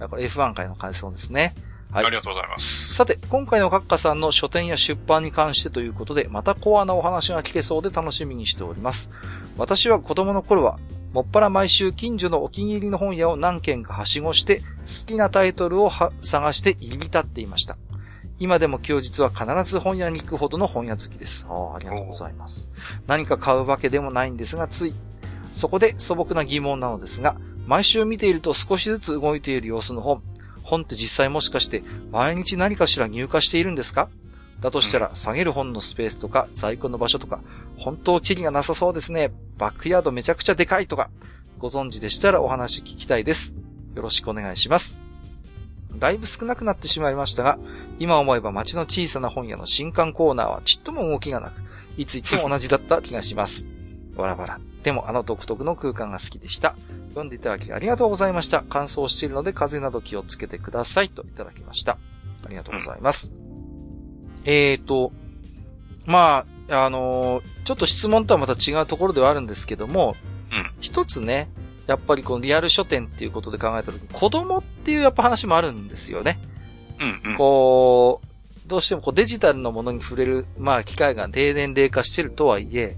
[0.10, 1.54] これ F1 回の感想ですね。
[1.92, 2.06] はい。
[2.06, 2.94] ありがとうございます。
[2.94, 9.12] さて、今回の閣下さんの書店や出版に関してということで、またコアなお話が聞けそうで楽しみにしております。
[9.58, 10.80] 私は子供の頃は、
[11.16, 14.66] もっぱら毎週近所のお気に入りの本屋を何軒かはしごして、好
[15.08, 15.90] きなタイトルを
[16.22, 17.78] 探して入り浸っていました。
[18.38, 21.48] 今でも休日は必ず本屋に行くほどの本屋好きです。
[21.50, 22.70] ああ、ありがとうございます。
[23.08, 24.94] 何か買うわけでもないんですが、つい。
[25.54, 30.22] そこで素朴な疑問なのですが、毎週見ていると少しずつ動いている様子の本。
[30.64, 31.82] 本って実際もしかして
[32.12, 34.10] 毎日何かしら入荷しているんですか？
[34.62, 37.42] だとしたら、下げる本のスペースとか、在庫の場所とか、
[37.78, 39.32] 本当キリがなさそうですね。
[39.58, 41.10] バックヤードめちゃくちゃでかいとか、
[41.60, 43.56] ご存知でしたらお話聞きたいです。
[43.96, 45.00] よろしくお願いします。
[45.98, 47.58] だいぶ少なくなってしまいましたが、
[48.00, 51.62] 今思えば街の小さな本屋の新刊コーナーはちっとも動きがなく、
[51.98, 53.68] いつ行っても同じだった 気がします。
[54.16, 54.60] バラバラ。
[54.84, 56.76] でもあの独特の空間が好きでした。
[57.10, 58.64] 読んでいただきありがとうございました。
[58.70, 61.10] 乾燥しているので風邪など気をつけてください。
[61.10, 61.98] といただきました。
[62.46, 63.32] ありがとうございます。
[64.46, 65.12] えーと、
[66.06, 70.16] まあ、あのー、ちょっと質問とはまた違うところではあるんですけども、
[70.52, 71.50] うん、一つね、
[71.88, 76.40] やっぱりこのリアル書店っていうことで考えたときに、子供っていうやっぱ話もあるんですよね。
[77.00, 82.96] うんうん、こう、どうしてもこうデジタルのものに触れる、まあ機会が低年齢化してるとはいえ、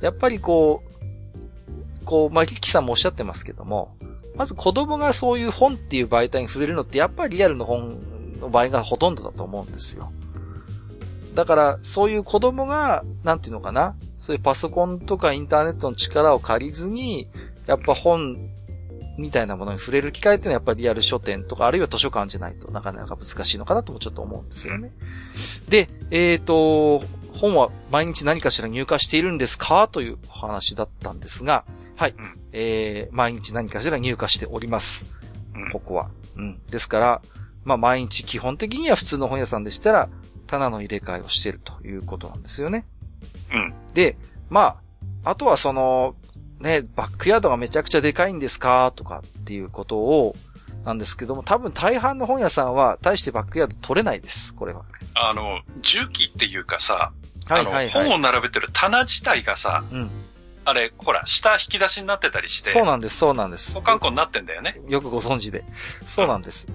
[0.00, 3.96] やっぱりこう、こう、まあ、キキさんもおっしゃってますけども、
[4.36, 8.00] まず子供がそういう本っていう媒体に触れるのってやっぱりリアルの本
[8.40, 10.12] の場合がほとんどだと思うんですよ。
[11.34, 17.28] だから、そういう子供が、なんていうのかな、そういうパソコンとかインターネットの力を借りずに、
[17.66, 18.36] やっぱ本
[19.16, 24.92] みたいなものに触れる機会っていうのはやっぱりリアル書店とかあるいは図書館じゃないとなかなか難しいのかなともちょっと思うんですよね。
[25.68, 27.04] で、えっ、ー、と、
[27.34, 29.88] 本は毎日何かしら入荷しているんですか？
[29.88, 31.64] という話だったんですが、
[31.96, 32.14] はい。
[32.16, 35.06] うん、えー、毎日何かしら入荷しております。
[35.54, 36.10] うん、ここは。
[36.36, 36.60] うん。
[36.70, 37.22] ですから、
[37.64, 40.08] まあ毎日基本的には普通の本屋さんでしたら、
[40.50, 42.84] 棚の入れ替えをしているということなんですよね。
[43.52, 43.74] うん。
[43.94, 44.16] で、
[44.48, 44.78] ま
[45.24, 46.16] あ、あとはその、
[46.58, 50.34] ね、バックヤードがめちゃくちゃでかいんですかとかっていうことを、
[50.84, 54.84] なんですけども、多分大半の本屋さんは大してバックヤード取れないです、これは。
[55.14, 57.12] あの、重機っていうかさ、
[57.48, 60.10] はいはいはい、本を並べてる棚自体がさ、うん、
[60.64, 62.70] あれ、ほら、下引き出しになってたりして。
[62.70, 63.74] そうなんです、そうなんです。
[63.74, 64.80] 保管庫になってんだよね。
[64.88, 65.64] よくご存知で。
[66.06, 66.66] そうなんです。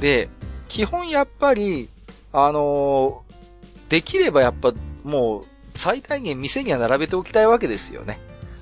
[0.00, 0.28] で、
[0.68, 1.88] 基本やっぱり、
[2.34, 4.72] あのー、できればやっぱ
[5.04, 5.44] もう
[5.76, 8.18] 最大限店には並べておきたいわけですよね。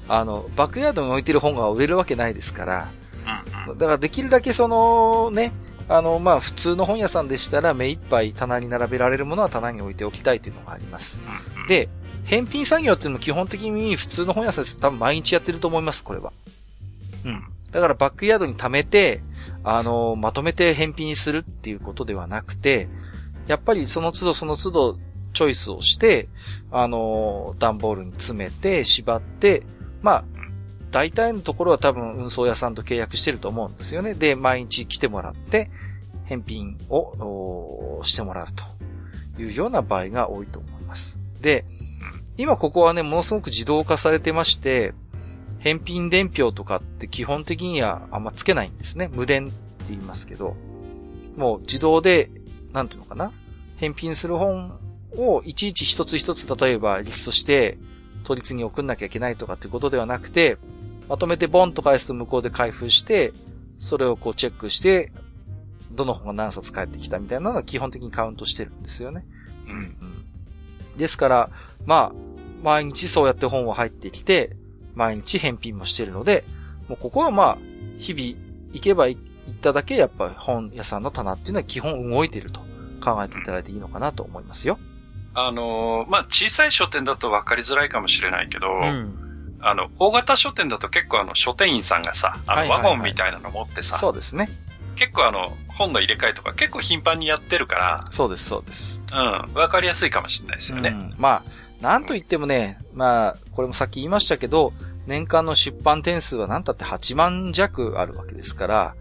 [0.09, 2.91] あの、バックヤードに置いてる本が売れるわけないですから。
[3.67, 5.53] だからできるだけそのね、
[5.89, 11.21] あの、まあ、普通の本屋さんでしたら目いっぱい棚に並べられるものは棚に置いておきたいというのがあります。
[11.69, 11.89] で、
[12.25, 16.33] 返品作業っていうのも基本的に普通の本屋さんです多分毎日やってると思います、これは。
[17.25, 17.43] うん。
[17.71, 19.23] だからバックヤードに貯めて、
[19.65, 22.89] あの、まとめて返品するっていうことではなくて、
[23.47, 24.99] やっぱりその都度その都度
[25.33, 26.29] チョイスをして、
[26.71, 29.63] あの、段ボールに詰めて、縛って、
[30.03, 30.25] まあ、
[30.91, 34.15] 大体のところは多分運送屋さんと契約してると思うんですよね。
[34.15, 35.71] で、毎日来てもらって、
[36.25, 38.47] 返品をしてもらう
[39.37, 41.19] というような場合が多いと思います。
[41.41, 41.65] で、
[42.37, 44.95] 今ここはね、ものすごく自動化されてまして、
[45.59, 49.09] 返品伝票とかって基本的にはあんまつけないんですね。
[49.13, 49.55] 無電って
[49.91, 50.57] 言いますけど、
[51.37, 52.31] もう自動で、
[52.73, 53.31] なんていうのかな？
[53.77, 54.79] 返品する本
[55.17, 57.79] をいちいち一つ一つ例えばリストして、
[58.25, 60.59] 都立に送んなきゃいけないとかっていうことではなくて、
[61.09, 63.33] まとめてボンと返すと向こうで開封して、
[63.79, 65.13] それをこうチェックして、
[65.91, 69.27] どの本が何冊返ってきたみたいなのが基本的にカウントしてるんですよね。
[69.67, 69.73] うん。
[69.73, 69.97] うん、
[70.97, 71.51] ですから、
[71.85, 72.13] まあ、
[72.63, 74.57] 毎日そうやって本は入ってきて、
[74.95, 76.45] 毎日返品もしてるので、
[76.89, 77.59] もうここはまあ、
[77.99, 79.19] 日々行けば行
[79.63, 82.61] っただけやっぱ本屋さんの棚っていうのは基本動いてると
[83.01, 84.79] 考えていただいていいのかなと思いますよ。
[85.35, 94.49] あのー、まあ、小さい書店だと分かりづらいかもしれないけど、うん、あの、大型書店だと結構あの、書店員さんがさ、あの、ワゴンみたいなの持ってさ、そうですね。
[94.97, 99.01] 結構あの、本の入れ替えとか結構頻繁にやってるから、そうです、そうです。
[99.11, 100.91] うん、分かりやすいかもしれないですよね。
[100.91, 101.43] うん、まあ、
[101.81, 104.75] なんと言ってもね、まあ、これもさっき言いましたけど、
[105.07, 108.95] 年間の出版点数は何たって8万弱あるわけですから、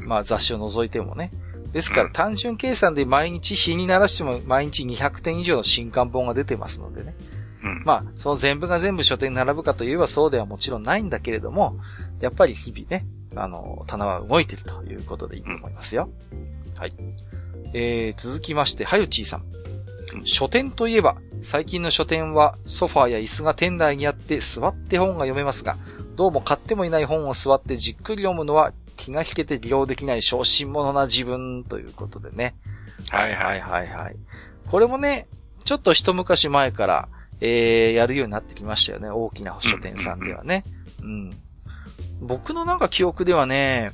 [0.00, 1.30] うん、まあ雑誌を除いてもね。
[1.72, 7.16] ですから単純計算で毎日日にならしても毎日200点以上の新刊本が出てますのでね。
[7.64, 11.76] うん、まあ、その全部が全部書店に並ぶかといえばそうではもちろんないんだけれども、
[12.20, 16.10] やっぱり日々ね、あの、棚は動いてるということでいいと思いますよ。
[16.30, 16.94] うん、はい。
[17.72, 19.42] えー、続きまして、はゆちーさん。
[20.24, 25.76] 書店といえば、最近の書店はソファーや椅子が店内にあって座って本が読めますが、
[26.14, 32.54] どうも買ってもいない本を座ってじっくり読むのは気が引けて利用できない小心者な自分ということでね。
[33.10, 34.16] はいはいはいはい。
[34.66, 35.28] これもね、
[35.64, 37.08] ちょっと一昔前から、
[37.40, 39.08] えー、やるようになってきましたよね。
[39.08, 40.64] 大きな書店さんではね。
[41.02, 41.30] うん。
[42.20, 43.92] 僕のなんか記憶ではね、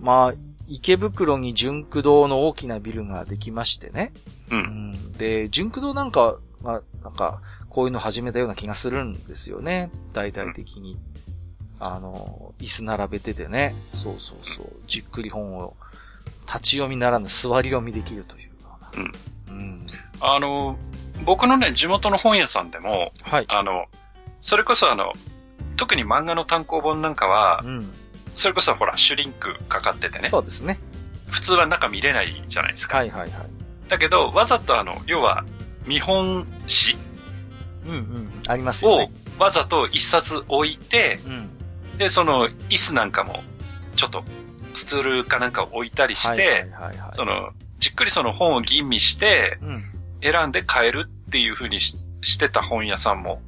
[0.00, 0.34] まあ、
[0.68, 4.12] 池袋に純駆堂の大きなビルができましてね。
[4.50, 4.58] うん。
[4.58, 9.90] うん、で、純駆堂なんかが、なんか、こういうの始めたような気がするんですよね。
[10.12, 10.98] 大々的に。
[11.84, 13.74] あの、椅子並べててね。
[13.92, 14.66] そうそうそう。
[14.86, 15.76] じっくり本を
[16.46, 19.12] 立ち読みならぬ座り読みできるというような。
[19.48, 19.58] うん。
[19.58, 19.86] うん。
[20.20, 20.78] あの、
[21.24, 23.46] 僕のね、地元の本屋さんでも、はい。
[23.48, 23.86] あの、
[24.42, 25.12] それこそあの、
[25.76, 27.92] 特に漫画の単行本なんかは、うん。
[28.36, 30.28] それこそほら、シュリンクかかっててね。
[30.28, 30.78] そうですね。
[31.30, 32.98] 普通は中見れないじゃないですか。
[32.98, 33.30] はいはいはい。
[33.88, 35.44] だけど、わざとあの、要は、
[35.84, 36.96] 見本紙。
[37.86, 38.42] うんうん。
[38.46, 39.10] ありますよね。
[39.38, 41.50] をわざと一冊置いて、うん、
[42.02, 43.44] で、その、椅子なんかも、
[43.94, 44.24] ちょっと、
[44.74, 46.66] スツールかなんかを置いたりして、
[47.12, 49.60] その、じっくりその本を吟味して、
[50.20, 53.40] 選んで買えるっていう風にしてた本屋さんも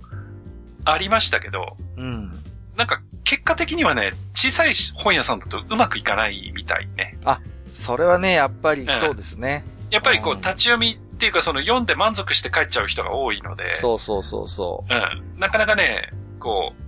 [0.84, 2.32] ありましたけど、うん、
[2.76, 7.18] なんか結果的にはね、小さい本屋さんだとうまくいかないみたいね。
[7.24, 9.64] あ、それはね、やっぱりそうですね。
[9.86, 13.74] うん、やっぱりこう、立ち読みっていうかその読んで満足して帰っちゃう人が多いので。
[13.74, 14.94] そうそうそうそう。
[14.94, 15.40] うん。
[15.40, 16.83] なかなかね、こう、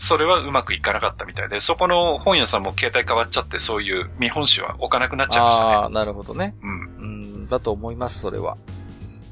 [0.00, 5.72] それはうまくいかなかったみたいで、そこの本屋さんも携帯変わっちゃって、そういう見本紙は置かなくなっちゃいましたね。
[5.74, 6.54] ああ、なるほどね。
[6.62, 6.80] うん。
[6.80, 7.06] う
[7.44, 8.56] ん、だと思います、それは。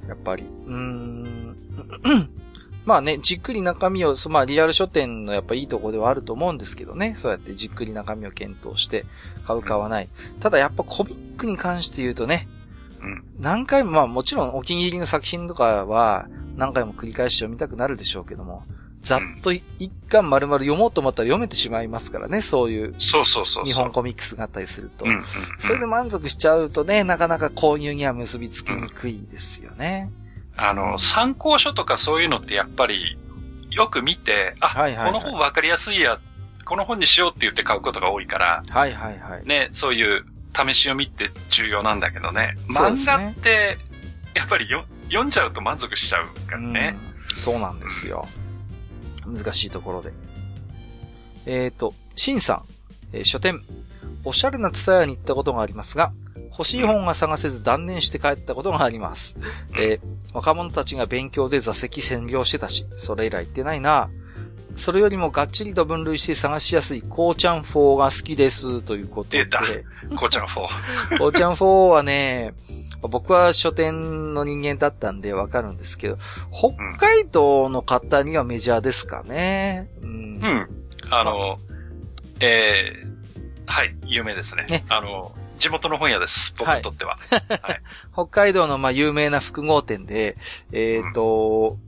[0.06, 0.44] やっぱり。
[0.44, 1.56] うん。
[2.84, 7.14] まあね、じっくり中身を、まあリアル書店のやっぱいいとこではあると思うんですけどね。
[7.16, 9.06] そうやってじっくり中身を検討して
[9.46, 10.08] 買う買わない。
[10.40, 12.46] ただやっぱコミックに関して言うとね、
[13.00, 18.64] うん、何回も、まあもちろんお気に入りの作品とかは何回も繰り返し読みたくなるでしょうけども、
[19.08, 19.62] ざっと一
[20.10, 22.94] 巻丸々読もうと思ったら読めてしまいますからね、そういう。
[22.98, 23.64] そうそうそう。
[23.64, 25.06] 日本コミックスがあったりすると。
[25.06, 25.24] うんうんうん、
[25.58, 30.10] それで満足しちゃうとね、なかなか購入には結びつきにくいですよね。
[30.58, 33.16] うん、あの、参考書とかそういうのってやっぱり、
[33.70, 36.20] よく見て、あ、はいはいはい、この本分かりやすいや、
[36.66, 39.46] この本にしようって言って買うことが多いから、はいはいはい。
[39.46, 42.56] ね、そういう試し読みって重要なんだけどね。
[42.68, 43.78] 漫画って、
[44.34, 46.98] やっぱりよ読んじゃうと満足しちゃうからね。
[47.34, 48.26] うそうなんですよ。
[49.32, 50.12] 難しいところで。
[51.46, 52.62] えっ、ー、と、シンさん、
[53.12, 53.62] えー、書店、
[54.24, 56.12] おしゃれなツタヤに行ったことがありますが、
[56.50, 59.36] 欲しい本が探せず断念して帰ったことがあります。
[59.78, 64.10] えー、若者たちが勉強で座席占領してたし、それ以来行ってないな。
[64.78, 69.44] それよりもがっちりと分類して探しやすいコーチャン4が好きですということで。
[69.44, 69.60] 出た
[70.16, 71.18] コーチャン4。
[71.18, 72.54] コーチャン4 はね、
[73.02, 76.18] 僕は書店の人間だったんでわかるんですけど、
[76.52, 79.88] 北海道の方にはメジャーですかね。
[80.02, 80.08] うん。
[80.10, 80.68] うん、
[81.10, 81.58] あの、
[82.40, 83.08] えー、
[83.66, 84.64] はい、有名ですね。
[84.68, 86.54] ねあの、地元の本屋です。
[86.56, 87.18] 僕にとっては。
[87.30, 87.60] はい。
[87.62, 87.82] はい、
[88.14, 90.36] 北海道のまあ有名な複合店で、
[90.72, 91.76] えっ、ー、と、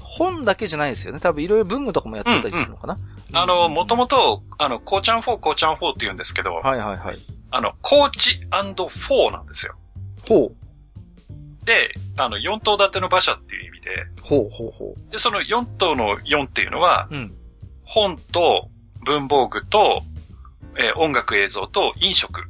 [0.00, 1.20] 本だけじゃないですよね。
[1.20, 2.94] 多分いろいろ文具とかもやってたりするのかな。
[2.94, 7.18] うんうん、あの、もともと、あの、コーチャン4、コーチャン4って言うんですけど、はいはいはい。
[7.50, 9.74] あの、コーチ &4 なんですよ。
[10.28, 11.66] ほう。
[11.66, 14.06] で、あの、4頭立ての馬車っていう意味で。
[14.22, 15.10] ほうほうほう。
[15.10, 17.34] で、その4頭の4っていうのは、うん、
[17.84, 18.68] 本と
[19.04, 20.02] 文房具と、
[20.76, 22.42] えー、音楽映像と飲食。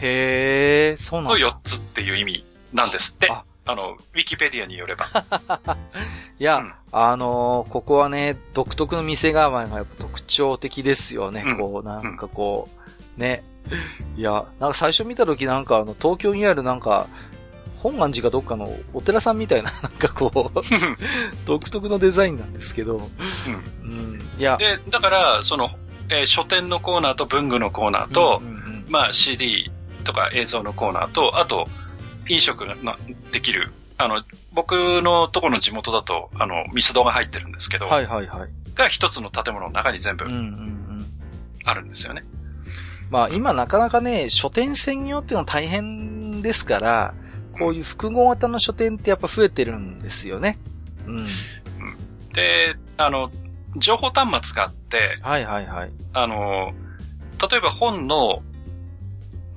[0.00, 1.38] へえ、そうなんだ。
[1.38, 3.30] の4つっていう意味なんですって。
[3.30, 5.06] ああの、ウィキペディアによれば。
[6.40, 11.44] いや、うん、あのー、ここはね、独特の店構えがやっぱ特徴的ですよね。
[11.44, 12.80] うん、こう、なんかこう、
[13.16, 13.44] うん、ね。
[14.16, 17.06] いや、なんか最初見た時なんかあの、東京にあるなんか、
[17.82, 20.60] 本願寺かどっかのお寺さんみたいな、 なんかこう
[21.46, 22.96] 独特のデザインなんですけど。
[23.84, 23.90] うん。
[23.90, 24.20] うん。
[24.38, 24.56] いや。
[24.56, 25.70] で、だから、その、
[26.08, 29.70] えー、書店のコーナーと文具のコーナーと、うんうんうん、まあ CD
[30.04, 31.68] とか映像のコーナーと、あと、
[32.28, 32.76] 飲食が
[33.32, 34.22] できる、あの、
[34.52, 38.50] 僕のとこの地元だと、あの、ミスドが入ってるんですけど、はいはいはい。
[38.74, 40.24] が一つの建物の中に全部、
[41.64, 42.22] あるんですよね。
[42.24, 42.38] うんうんうん
[43.10, 47.14] まあ今なかなかね、書店専業っていうのは大変ですから、
[47.58, 50.58] こういう複合型の書店ってやっぱ増えてるんですよね。
[51.06, 51.26] うん。
[52.34, 53.30] で、あの、
[53.76, 55.90] 情報端末があって、はいはいはい。
[56.12, 56.74] あの、
[57.50, 58.42] 例えば本の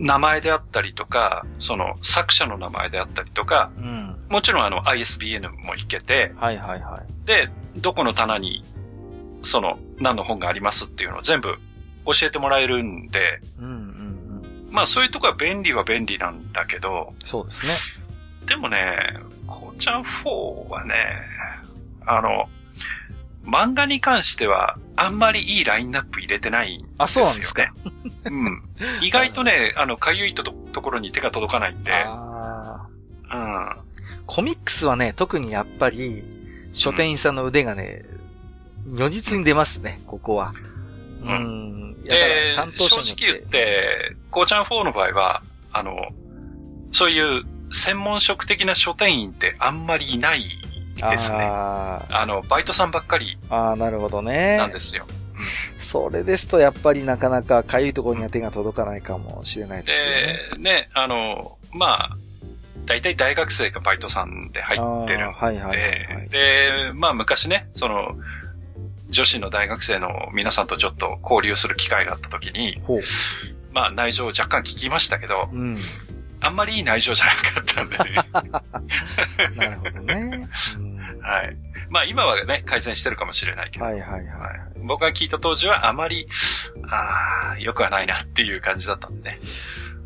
[0.01, 7.27] 名前であったりとか、その作者の名前であったりとか、うん、もちろんあの ISBN も引けて、はいはいはい。
[7.27, 8.63] で、どこの棚に、
[9.43, 11.55] その何の本がありますっていうのを全部
[12.05, 13.75] 教えてもらえるんで、うんうんう
[14.69, 17.73] ん、まあそういうとこは便利は便利なんだけど、そうですね。
[18.47, 18.97] でもね、
[19.45, 20.95] こうちゃん4はね、
[22.07, 22.49] あの、
[23.43, 26.95] 漫画に関しては、あんまりいいラインナップ入れてないんですよ、ね。
[26.99, 27.73] あ、そうなんですか。
[28.26, 28.61] うん。
[29.01, 31.91] 意外とね、あの、かゆいとところに手が届かないんで。
[31.93, 32.88] あ
[33.31, 33.76] うん。
[34.26, 36.23] コミックスはね、特にやっぱり、
[36.73, 38.03] 書店員さんの腕がね、
[38.85, 40.53] 如実に出ますね、ここは。
[41.23, 42.01] うん。
[42.03, 45.41] で、担当者正直言って、コーチャン4の場合は、
[45.72, 45.95] あの、
[46.91, 50.61] そういう専門職的な書店員ってあんまりいない
[51.09, 51.37] ですね。
[51.41, 53.37] ああの、バイトさんばっかり。
[53.49, 54.57] ああ、なるほどね。
[54.57, 55.05] なんですよ。
[55.79, 60.39] それですと、やっぱりなかなかかゆいところには手が届かないかもしれないですね。
[60.57, 62.17] で、ね、あの、まあ、
[62.85, 65.77] 大体大学生がバイトさんで入ってるんで、はいはいはい
[66.15, 68.15] はい、で、まあ昔ね、その、
[69.09, 72.81] 女子の大学生の皆さんとちょっと交流する機会があった時に、
[73.71, 75.77] まあ内情を若干聞きましたけど、うん、
[76.39, 79.55] あんまりいい内情じゃなかったんでね。
[79.55, 80.47] なるほどね。
[80.77, 80.90] うん、
[81.21, 81.57] はい。
[81.89, 83.85] まあ今はね、改善してるかもしれないけど。
[83.85, 84.61] はいはいはい。
[84.83, 86.27] 僕が聞いた当時はあまり、
[86.89, 89.39] ああ、良くはないなっていう感じだったんでね。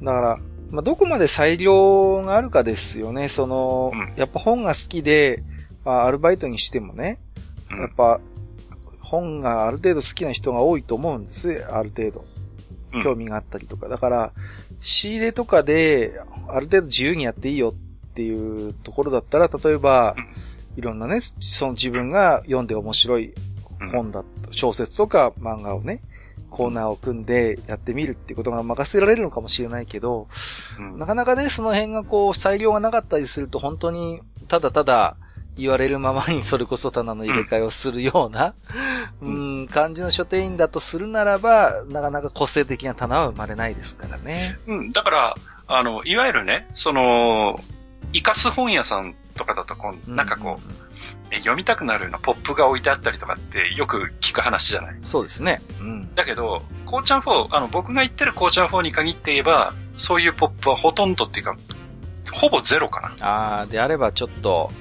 [0.02, 0.40] だから、
[0.72, 3.30] まあ、どこまで裁量があるかですよね。
[3.30, 5.44] その、うん、やっぱ本が好きで、
[5.84, 7.20] まあ、アルバイトにしてもね、
[7.70, 8.20] やっぱ
[9.00, 11.64] 本がある程度好きな人が多いと思うんです。
[11.72, 12.24] ある程度。
[13.04, 13.88] 興味があったりとか。
[13.88, 14.32] だから、
[14.82, 20.16] 仕入れとかで、ある程度自由にやっていいよっていうところだったら、例えば、
[20.78, 23.34] いろんなね、その自分が読んで面白い
[23.92, 26.02] 本だ、小説とか漫画をね、
[26.50, 30.28] コーナーを組んでやってみるってことが任せられるのかもしれないけど、
[30.98, 35.18] なかなかね、その辺がこう、裁量がなかったりすると、本当に、ただただ、
[35.58, 38.54] 言われるままにそれこそ棚の入れ替えをするような、
[39.22, 44.60] うん、ん、感じの書店員だとするならば、なかなか個性的な棚は生まれないですからね。
[44.68, 45.36] うん、だから、
[45.68, 47.60] あの、いわゆるね、その、
[48.14, 50.58] 生かす本屋さんとかだとこう、なんかこ
[51.32, 54.96] う、読みたくなるようなポップが置いてあったりとかってよく聞く話じゃない？
[55.04, 55.62] そうですね。
[55.82, 56.16] うん。
[56.16, 61.56] だけど、コーチャン4、あの、僕が言ってるコーチャン4に限って言えば、そういうポップはほとんどっていうか、
[62.32, 63.28] ほぼゼロかな。
[63.28, 64.72] ああ、であればちょっと、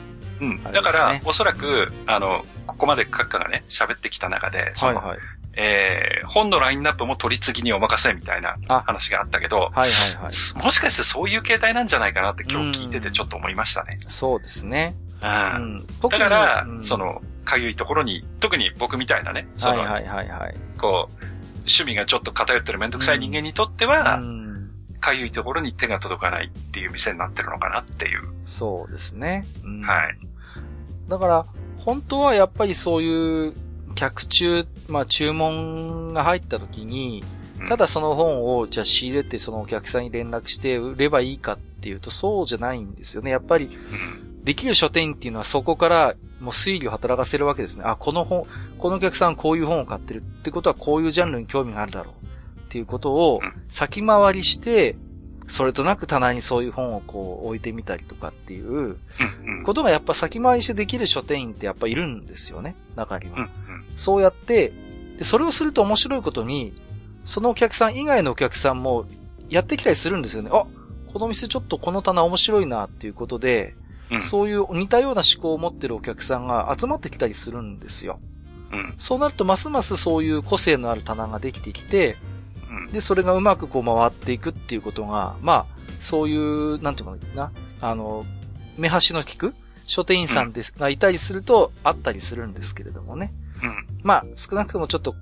[0.41, 0.63] うん。
[0.65, 5.19] だから、おそらく、あの、ここまで閣下がね、喋ってきた中で、その、はいはい、
[5.57, 10.65] えー、本のラインナップも取り次ぎにお任せみたいな話があったけど、はいはいはい。
[10.65, 13.99] もしかしてそういう形態なんじゃないかなって今日聞いててちょっと思いましたね。
[14.09, 14.97] そうですね。
[15.23, 15.27] う
[15.59, 15.87] ん。
[16.03, 20.55] だから、うん、その、かゆいところに、特に僕みたいなね、その、はいはいはいはい。
[20.79, 21.15] こう、
[21.61, 24.21] 趣味がちょっと偏ってるめんどくさい人間にとっては、
[25.01, 28.23] かゆいところに手が届かないっていう店になってるのかなっていう。
[28.45, 29.47] そうですね。
[29.65, 30.19] うん、はい。
[31.09, 31.47] だから、
[31.79, 33.55] 本当はやっぱりそういう
[33.95, 37.25] 客中、まあ注文が入った時に、
[37.69, 43.31] ただその本をじゃあ仕入れてそのお客さんに連絡して売ればいいかっていうとそうじゃないんですよね。
[43.31, 43.71] やっぱり、
[44.43, 47.85] できる書店っていうのはそこからもう推理を働かせるわけですね。
[47.87, 48.47] あ、この本、
[48.79, 50.19] このお客さんこういう本を買ってる。
[50.21, 52.25] ってことはこういうジャンルに興味があるだろう。
[52.61, 54.97] っていうことを先回りして、
[55.47, 58.97] それとなく棚にそういう本をこう置いてみたりとかっていう
[59.65, 63.49] ことがやっぱ先回りしてできる書店員ってやっぱいるんですよね、中には。
[63.97, 64.73] そうやって、
[65.19, 66.73] で、それをすると面白いことに、
[67.25, 69.07] そのお客さん以外のお客さんも
[69.49, 70.51] やってきたりするんですよね。
[70.53, 70.67] あ、
[71.13, 73.77] この店ちょっとこの棚面白いなっていうことで、
[74.11, 78.19] うん、そういう似たような思考を持ってるお客さんが集まってきたりするんですよ。
[78.73, 82.17] うん、そうなるとますますそういう個性のある棚ができてきて、
[82.87, 88.25] うん、で、それがうまくこう回っていくっていうことが、まあ、そういう、なんていうのかな、あの、
[88.77, 89.55] 目端の利く
[89.87, 93.33] 書店員さんです、がいたりするとあったりするんですけれどもね。
[93.63, 95.15] うん、まあ、少なくともちょっと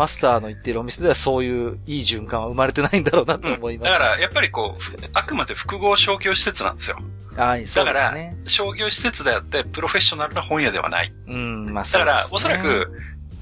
[0.00, 6.98] マスターの言ってるお店ではそういういい循環は生まれてないんだろうなと思います、うん、だから、やっぱりこう、あくまで複合商業施設なんですよ。
[7.36, 8.00] はい、そうですね。
[8.00, 11.12] だから、商業施設であって、プロフェッショナルな本屋ではない。
[11.26, 12.90] うん、まあね、だから、おそらく、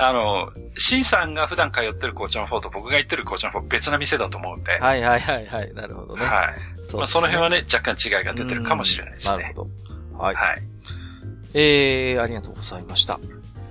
[0.00, 4.78] あの、シンさんが普段通ってるコーチャンフォーと僕が行ってるコーチャンフォー別な店だと思うんで。
[4.78, 5.74] はいはいはいはい。
[5.74, 6.24] なるほどね。
[6.24, 6.84] はい。
[6.84, 9.42] そ、ね、まあ、その辺はね、若干違いが出てるかもしれないですね。
[9.42, 9.70] なるほど。
[10.16, 10.34] はい。
[10.36, 10.62] はい。
[11.54, 13.18] えー、ありがとうございました。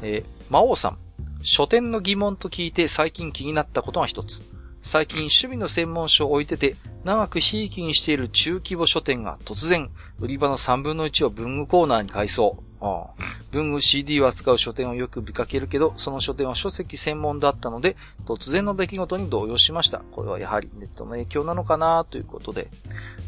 [0.01, 0.97] えー、魔王さん。
[1.41, 4.43] 書店の疑問と聞いて最近気になったことが一つ。
[4.81, 9.89] 最近趣味の専門書を置いてて、長くひいきにしている中規模書店が突然、
[10.19, 12.61] 売り場の3分の1を文具コーナーに改装。
[12.79, 17.95] ああ文具 CD を扱う書店をよく見かけるけど、その書店は書籍専門だったので、
[18.25, 19.99] 突然の出来事に動揺しました。
[20.11, 22.67] これはやはりネットの影響なのかなということで。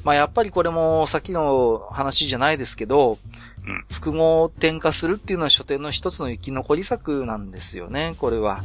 [0.03, 3.17] まあやっぱりこれもさっきの話じゃないですけど、
[3.91, 8.63] 複合転化するっていうのは書店の一つの生き残り策なんですよね、これは。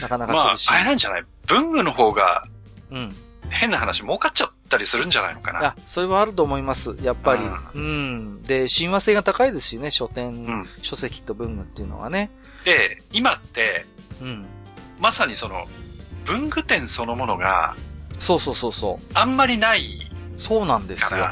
[0.00, 1.24] なかなかまあ、あれなんじゃない？
[1.46, 2.44] 文具の方が、
[2.90, 3.14] うん。
[3.50, 5.64] 変な話、儲かっちゃったりするんじゃないのかな。
[5.64, 6.96] あ、それはあると思います。
[7.02, 7.42] やっぱり。
[7.74, 8.42] うん。
[8.42, 12.30] で、親和性が高いですしね、書店、うん、書籍と文具っていうのはね。
[12.64, 13.86] で、今って、
[14.20, 14.46] うん。
[14.98, 15.66] まさにその、
[16.24, 17.76] 文具店そのものが、
[18.18, 19.04] そうそうそうそう。
[19.14, 20.00] あんまりない
[20.36, 21.26] そうなんですよ。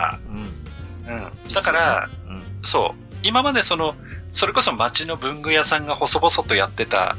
[1.06, 1.14] うん。
[1.14, 1.32] うん。
[1.52, 3.16] だから、うん、そう。
[3.22, 3.94] 今までその、
[4.32, 7.16] それこそ町の文具屋さんが細々とやってた、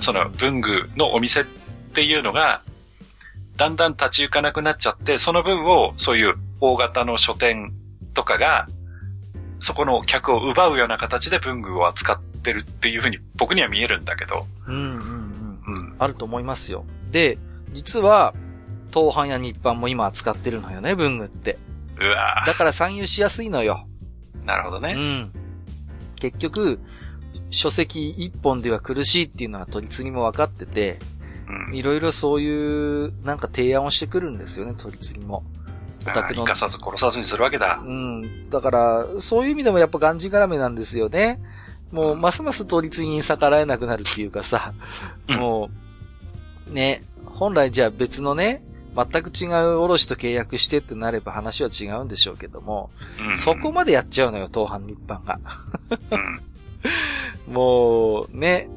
[0.00, 1.44] その文具のお店っ
[1.94, 2.62] ていうのが、
[3.56, 7.72] だんだん立ち行かなくなっちゃって、その分をそういう大型の書店
[8.14, 8.66] とかが、
[9.60, 14.46] そこの客を奪うような形で文具を扱ってるっていうふうに僕には見えるんだけど。
[14.66, 15.74] うんうんうん。
[15.74, 16.84] うん、あると思いますよ。
[17.10, 17.38] で、
[17.72, 18.34] 実は、
[18.92, 21.58] 東販や日版も今扱ってるのよね、文具って。
[21.98, 23.86] うわだから参入しやすいのよ。
[24.44, 24.94] なるほどね。
[24.96, 25.32] うん。
[26.20, 26.78] 結局、
[27.50, 30.98] 書籍一本では苦しいっていうのは取り次ぎも分かってて、
[31.72, 35.44] いろいろそういう、なんか提案をしてくるんですよね、取り次ぎも。
[36.02, 36.42] お宅の。
[36.42, 37.82] 生かさず殺さずにするわけだ。
[37.84, 38.50] うん。
[38.50, 41.40] だから、そういう意味でもやっぱがんじがらめなんですよね。
[41.92, 44.72] もう、ますます取り次ぎに逆らえなくなるっていうかさ、
[45.28, 45.70] うん、も
[46.68, 48.62] う、ね、本来じゃあ別のね、
[48.96, 52.90] 全く違う卸と契約してってなれば話は違うんでしょうけども、
[53.28, 55.38] うん、そこまでやっちゃうのよ、東販日版が。
[57.46, 58.68] もう、ね。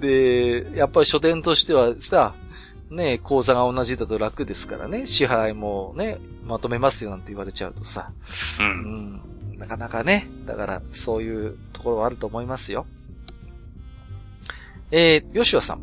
[0.00, 2.34] で、やっぱり書店としてはさ、
[2.90, 8.10] ね、口座が同じだと楽ですからね、支払いもね、まとめますよなんて言われちゃうとさ、
[8.58, 9.20] うん、
[9.52, 12.86] うん、なかなかね、だからそういうところはあると思いますよ。
[14.90, 15.82] えー、吉和さん。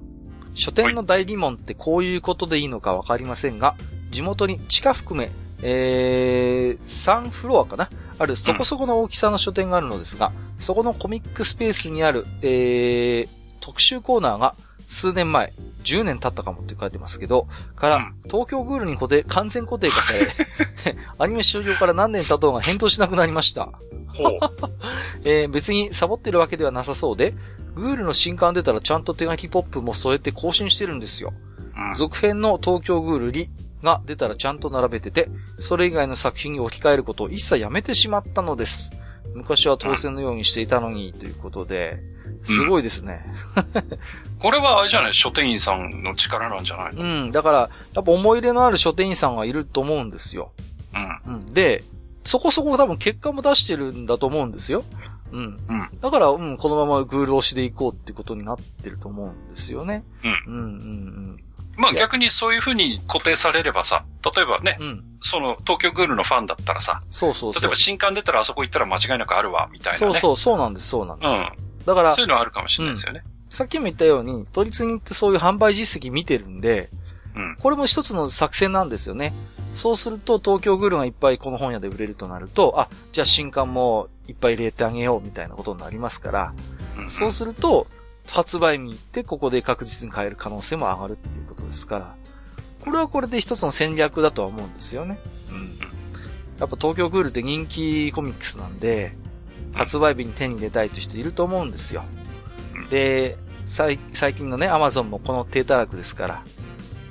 [0.54, 3.76] 書店の大疑問ってこういうことでいいのかわかりませんが、
[4.10, 5.32] 地元に地下含め、
[5.62, 7.90] えー、3フロアかな？
[8.20, 13.30] あるそこそこの大きさの書店があるのですが、うん、そこのコミックスペースにある、えー、
[13.60, 14.56] 特集コーナーが
[14.88, 15.54] 数年前、
[15.84, 20.28] 10年経ったかもって書いてますけど、から、東京グールに固定、完全固定化され、
[21.20, 23.70] アニメ終了から何年経とうが返答しなくなりました。
[25.24, 27.36] えー、別にサボってるわけではなさそうで、
[27.76, 31.34] グールの新刊出たらちゃんと手書きポップも添えて更新してるんですよ。
[31.76, 33.50] うん、続編の東京グールリ
[33.84, 35.30] が出たらちゃんと並べてて、
[35.60, 38.90] それ以外の作品に置き換えることを一切やめてしまったのです。
[39.34, 42.00] 昔は当選のようにしていたのに、ということで、
[42.44, 43.26] すごいですね。
[44.40, 47.02] これはあれじゃない書店員さんの力なんじゃないの？
[47.02, 47.32] うん。
[47.32, 47.58] だから、
[47.94, 50.52] やっぱ思い入れのある書店員さんがいると思うんですよ。
[51.26, 51.34] うん。
[51.34, 51.54] うん。
[51.54, 51.84] で、
[52.24, 54.84] そこそこ多分結果も出してるんだと思うんですよ。
[55.32, 55.60] うん。
[55.68, 56.00] うん。
[56.00, 60.04] だから、うん、このままグール押しでいこうってことになってると思うんですよね。
[60.24, 60.32] うん。
[60.32, 60.66] うん、うん、う
[61.34, 61.44] ん。
[61.78, 64.04] まあ逆にそういうふうに固定されればさ、
[64.36, 70.14] 例えばね、うん、その東京グールのファンだったらさ、そうそう例えば新刊出たらあそこ行ったら間違いなくあるわ、みたいな、ね。
[70.14, 71.32] そうそう、そうなんです、そうなんです。
[71.32, 71.67] うん。
[71.88, 73.24] だから、そういうのはあるかもしれないですよね。
[73.26, 76.90] うん、さっきも言ったように、都立にってそういう販売実績見てるんで、
[77.34, 79.34] うん、これも一つの作戦なんですよね。
[79.74, 86.54] そうすると、東京グルがいっぱいこの本屋で売れるとなると、あ、じゃあ新刊もいっぱい入れてあげようみたいなことになりますから、
[86.98, 87.88] うん、そうすると、
[88.30, 92.16] 発売に行ってここで確実に買える可能性も上がるっていうことですから、
[92.84, 95.20] これはこれで一つの戦略だとは思うんですよね。
[95.50, 95.80] うん。
[96.60, 99.16] やっぱ東京グールって人気コミックスなんで、
[99.74, 102.04] 発売日に手に入れたいという人いると思うんですよ。
[102.90, 103.98] で、最
[104.34, 106.44] 近のね、アマゾンもこの低たらくですから、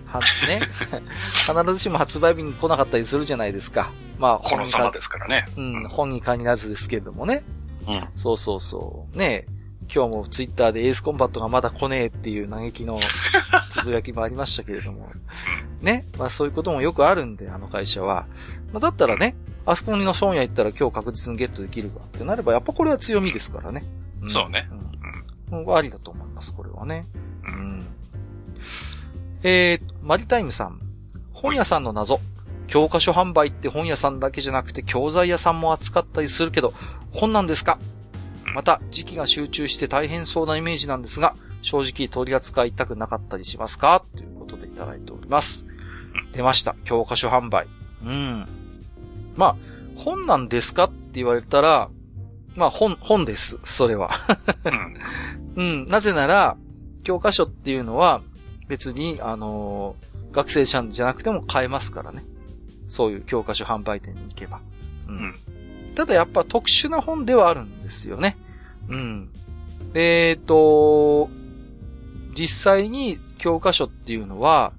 [0.06, 0.68] は、ね、
[1.46, 3.90] 必ずしも発売日に来なかったりするじゃないですか。
[4.18, 5.46] まあ、この様ですからね。
[5.56, 7.42] うん、本に限らずですけれどもね。
[7.86, 8.08] うん。
[8.14, 9.18] そうそうそう。
[9.18, 9.46] ね
[9.92, 12.98] 今日もツイッターでエースコンバットがまだ来ねえっていう嘆きの
[13.70, 15.08] つぶやきもありましたけれども。
[15.80, 16.04] ね。
[16.18, 18.26] まあそういうこともよくあるんで、あの会社は。
[18.72, 19.36] まあだったらね、
[19.66, 23.84] あそこにの本屋行ったら今日確実にゲットできるわってなれば、やっぱこれは強みですからね。
[24.22, 24.68] うん、そうね。
[25.50, 25.76] うん。
[25.76, 27.04] ありだと思います、これはね。
[27.48, 27.84] うん。
[29.42, 30.80] えー、マリタイムさん。
[31.32, 32.20] 本屋さんの謎。
[32.68, 36.72] 教科書販売って本屋さんだけじゃなくて教材屋さんも扱ったりするけど、
[37.12, 37.78] 本なんですか？
[38.54, 44.02] また、時期が集中して大変そうなイメージなんですが、正直取り扱いたくなかったりしますか？
[44.16, 45.66] ということでいただいております。
[46.32, 46.74] 出ました。
[46.84, 47.66] 教科書販売。
[48.04, 48.46] うん。
[49.36, 49.56] まあ、
[49.96, 51.88] 本なんですかって言われたら、
[52.54, 53.58] まあ、本、本です。
[53.64, 54.10] それは。
[55.56, 55.86] うん。
[55.86, 56.56] なぜなら、
[57.04, 58.22] 教科書っていうのは、
[58.68, 62.22] 別に、あのー、学生さんじゃなくても買えますからね。
[62.88, 64.60] そういう教科書販売店に行けば。
[65.08, 65.34] うん。
[65.94, 68.36] ただやっぱ特殊な本ではあるんですよね。
[68.88, 69.30] うん。
[69.94, 71.30] えっ、ー、と、
[72.38, 74.72] 実際に教科書っていうのは、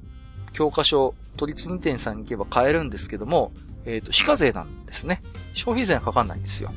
[0.53, 3.51] 教科書、都立二店さんに行けば買えるんですけども、
[3.88, 5.22] えっ、ー、と、非課税なんですね。
[5.53, 6.72] 消費税はかかんないんですよ。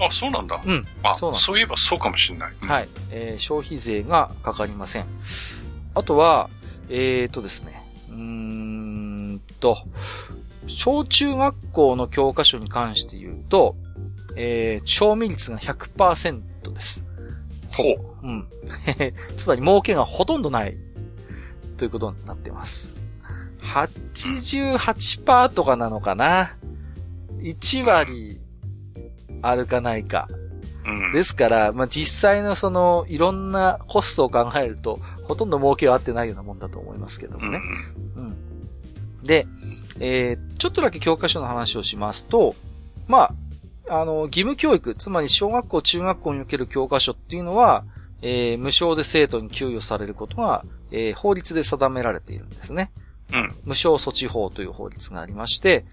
[0.00, 0.60] あ、そうなんだ。
[0.64, 0.86] うん。
[1.02, 2.52] あ、そうなんそういえばそうかもしれない。
[2.66, 2.88] はい。
[3.10, 5.06] えー、消費税がかかりません。
[5.94, 6.48] あとは、
[6.88, 9.76] えっ、ー、とですね、うーんと、
[10.66, 13.76] 小中学校の教科書に関して言うと、
[14.36, 17.04] えー、賞味率が100%です。
[17.72, 17.82] ほ
[18.22, 18.26] う。
[18.26, 18.48] うん。
[19.36, 20.76] つまり儲けがほとんどない。
[21.76, 22.97] ということになってます。
[23.60, 26.56] 88%とかなのかな
[27.38, 28.40] ?1 割
[29.42, 30.28] あるかないか。
[31.12, 37.60] ですから、まあ、実際のその、いろんなコストを考えると、ほとんど儲けはあってないようなもんだと思いますけどもね。
[38.16, 38.36] うん。
[39.22, 39.46] で、
[40.00, 42.54] えー、ちょっとだけ教科書の話をしますと、
[43.06, 43.34] ま
[43.88, 47.84] あ、あの、義務教育、つまり小学校、中学校における教科書っていうのは、
[48.22, 52.90] えー、無償で生徒に給与されることが、えー、法律で定められているんですね。
[53.32, 53.54] うん。
[53.64, 55.84] 無償措置法という法律がありまして、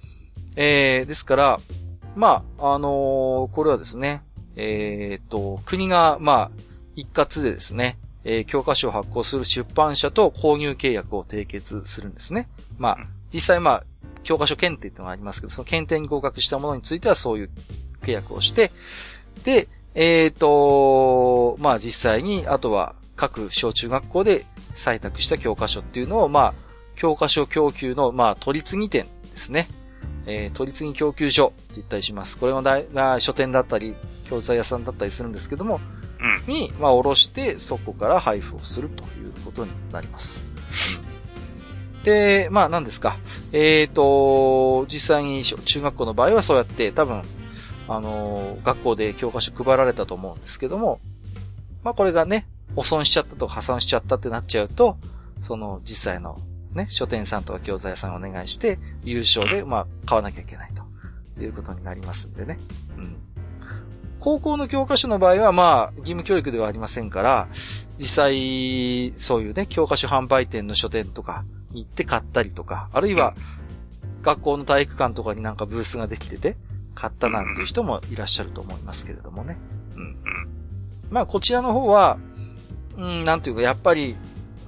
[0.55, 1.59] えー、ですから、
[2.15, 4.23] まあ、あのー、これはですね、
[4.55, 6.51] えっ、と、国が、まあ、
[6.95, 12.47] 一括でですね、えー、教科書を発行する出版社と購入契約を締結するんですね。
[12.77, 12.97] まあ、
[13.33, 13.83] 実際まあ、
[14.23, 17.49] 教科書検定っていうのがありますけど、その検定に合格したものについてはそういう
[18.01, 18.71] 契約をして、
[19.43, 24.45] で、えっ、と、まあ実際に、あとは各小中学校で
[24.75, 26.53] 採択した教科書っていうのを、まあ、
[26.95, 29.67] 教科書供給の、まあ、取り次ぎ店ですね。
[30.27, 32.37] えー、取り次ぎ供給所って言ったりします。
[32.37, 33.95] これもだい、まあ、書店だったり、
[34.25, 35.79] 教材屋さんだったりするんですけども、
[36.47, 40.45] うん、に、まあ、おろして、そこから配布をするということになります。
[42.03, 43.17] で、まあ、何ですか。
[43.51, 47.23] えっ、ー、と、実際に中学校の場合はそうやって多分、
[47.87, 50.99] あの学校で教科書配られたと思うんですけども、
[51.83, 54.97] まあ、これがね、汚損しちゃったとか破産しちゃったってなっちゃうと、
[55.41, 56.39] その実際の
[56.75, 60.71] ね、書店さんとか教材屋さんお願いして、優勝で、まあ、買わなきゃいけない
[61.35, 62.59] ということになりますんでね。
[62.97, 63.15] うん。
[64.19, 67.47] 高校の教科書の場合は、まあ、義務教育ではありませんから、
[67.97, 73.35] 実際、そういうね、教科書販売店の書店とかに行って買ったりとか、あるいは、
[74.21, 76.57] 学校の体育館とかになんかブースができてて、
[76.95, 79.57] 買ったなんていう人もいらっしゃると思いますけれどもね。
[79.95, 80.17] うん。
[81.11, 82.17] まあ、こちらの方は、
[82.97, 84.15] うん、なんていうか、やっぱり、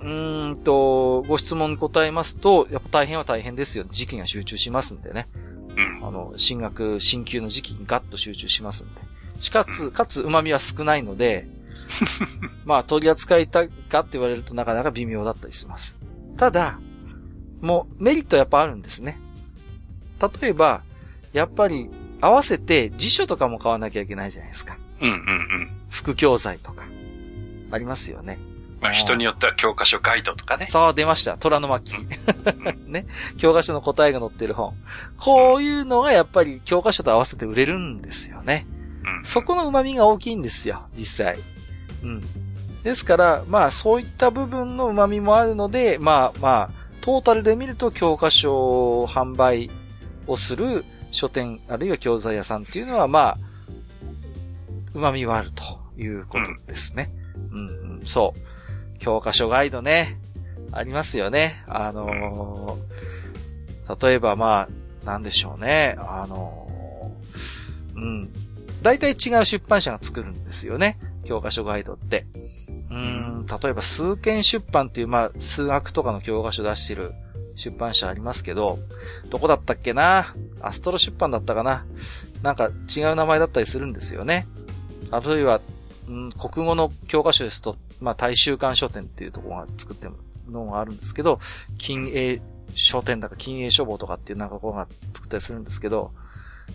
[0.07, 3.85] うんと、ご質問に答えますと、やっぱ大変は大変ですよ。
[3.89, 5.27] 時期が集中しますんでね。
[5.75, 6.07] うん。
[6.07, 9.01] あの、進学、進級の時期にガッと集中しますんで。
[9.41, 11.49] しかつ、かつ、旨味は少ないので、
[12.63, 15.97] まあ、取り扱いたいかって言われるとなかなか微妙だったりします。
[16.37, 16.79] ただ、
[17.59, 19.19] もう、メリットやっぱあるんですね。
[20.41, 20.83] 例えば、
[21.33, 21.89] やっぱり、
[22.21, 24.77] 合わせて辞書とかも買わなきゃいけないじゃないですか。
[25.01, 25.71] うんうんうん。
[25.89, 26.85] 副教材とか。
[27.69, 28.39] ありますよね。
[28.81, 30.67] まあ人によっては教科書ガイドとかね。
[30.67, 31.37] そう、出ました。
[31.37, 31.93] 虎の巻。
[32.85, 33.07] ね。
[33.37, 34.75] 教科書の答えが載ってる本。
[35.17, 38.67] こういうのがやっぱり教科書と合わせて売れるんですよね。
[39.03, 41.39] うん、そこの旨味が大きいんですよ、実際。
[42.03, 42.23] うん。
[42.83, 46.69] ですから、まあそういった部分の旨味もあるので、まあまあ、
[47.01, 49.71] トータルで見ると教科書販売
[50.27, 53.37] をする書店、あるいは教材屋さんっていうのは、まあ、
[54.93, 55.63] 旨味はあると
[55.97, 57.11] いうことですね。
[57.51, 58.46] うん、うん、そう。
[58.99, 60.17] 教科書ガイドね、
[60.71, 61.63] ありますよね。
[61.67, 65.95] あのー、例えばまあ、なんでしょうね。
[65.99, 68.29] あのー、うん。
[68.81, 70.97] 大体違う出版社が作るんですよね。
[71.25, 72.25] 教科書ガイドって。
[72.89, 77.13] うん、例えば数件出版っていう、まあ、数学とかの教科書出してる
[77.55, 78.79] 出版社ありますけど、
[79.29, 80.33] どこだったっけな？
[80.61, 81.85] アストロ出版だったかな？
[82.43, 84.47] なんか違う名前だったりするんですよね。
[85.11, 85.59] あるいは、
[86.07, 90.13] うん、国語の教科書ですと、まあ、大衆館書店っていうところが作ってる
[90.49, 91.39] のがあるんですけど、
[91.77, 92.41] 金英
[92.75, 96.11] 書店だか金英書房とかっていうなんかこうが作ったりするんですけど、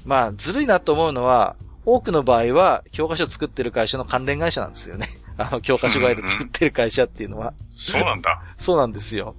[0.05, 5.09] まあ、ずるいなと思うのは、多くの場合は、教科書作ってる会社の関連会社なんですよね。
[5.36, 7.55] あの、教科書ガイド作ってる会社っていうのは。
[7.73, 8.40] そうなんだ。
[8.57, 9.35] そうなんですよ。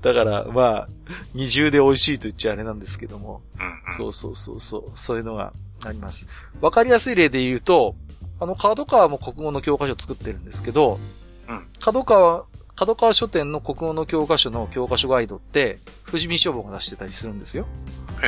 [0.00, 0.88] だから、まあ、
[1.34, 3.42] 二重で美味しいと言っちゃあれなんですけども。
[3.58, 4.92] うんうん、そうそうそうそう。
[4.94, 5.52] そういうのが
[5.84, 6.26] あります。
[6.60, 7.94] わかりやすい例で言うと、
[8.40, 10.98] あの、角川も国語の教科書作ってるんですけど、
[11.48, 11.66] うん。
[11.80, 12.44] 角川、
[12.74, 17.66] 角川書店の国語の教科書の教科書ガイドって、富士見書房が出してたりするんですよ。
[18.22, 18.26] へ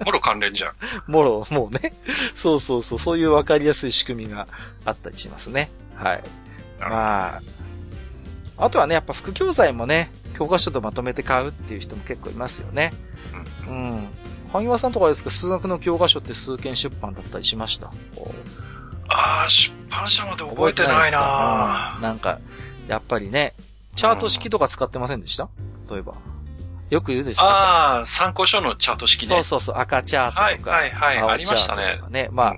[0.00, 0.04] え。
[0.04, 0.72] もろ関連じゃん。
[1.10, 1.92] もろ、もうね。
[2.34, 4.48] そうそうそう、そういうわかりやすい仕組みが
[4.84, 5.70] あったりしますね。
[5.96, 6.22] はい。
[6.80, 7.42] まあ、
[8.56, 12.92] あとはね、やっぱ副教材もね、教科書とまとめて買うっていう人も結構いますよね。
[13.68, 13.90] うん。
[13.90, 14.08] うん。
[14.52, 17.90] 萩和さんとかですか、数学の教科書って数件出版だったりしました？
[19.16, 22.38] ああ、出版社まで覚えてないな、うん、なんか、
[22.88, 23.54] やっぱりね、
[23.96, 25.48] チャート式とか使ってませんでした、
[25.90, 26.14] 例えば。
[26.90, 27.42] よく言うでしょ？
[27.42, 29.28] ああ、参考書のチャート式ね。
[29.28, 30.70] そうそうそう、赤チャートとか。
[30.70, 32.00] はいはいはい、ありましたね。
[32.10, 32.56] ね、まあ、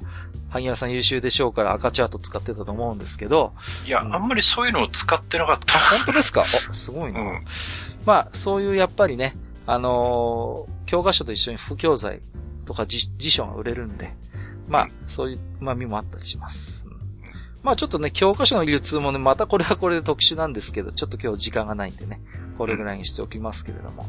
[0.50, 3.52] 萩原さん優秀でしょうから赤チャート使ってたと思うんですけど。
[3.86, 5.78] いや、うん、あんまりそういうのを使ってなかった。
[5.78, 6.42] 本当ですか？
[6.70, 7.20] あ、すごいな。
[7.20, 7.44] うん、
[8.04, 12.20] まあ、そういうやっぱりね、あのー、教科書と一緒に副教材
[12.66, 14.14] とか辞書が売れるんで、
[14.68, 16.86] まあ、そういう旨味もあったりします。
[17.62, 22.20] まあちょっとね、教科書の流通もね、またこれはこれで特殊なんですけど、ちょっと今日時間がないんでね、
[22.59, 24.06] これぐらいにしておきますけれども。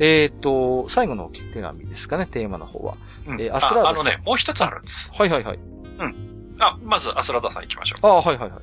[0.00, 2.96] えっ、と、最後の手紙ですかね、テーマの方は。
[3.26, 3.86] うん、えー、アスラーダさん。
[3.86, 5.12] あのね、もう一つあるんです。
[5.14, 5.58] はいはいはい。
[5.58, 6.56] うん。
[6.58, 8.06] あ、まず、アスラーダさん行きましょう。
[8.06, 8.58] あはいはいはい。
[8.58, 8.62] うん、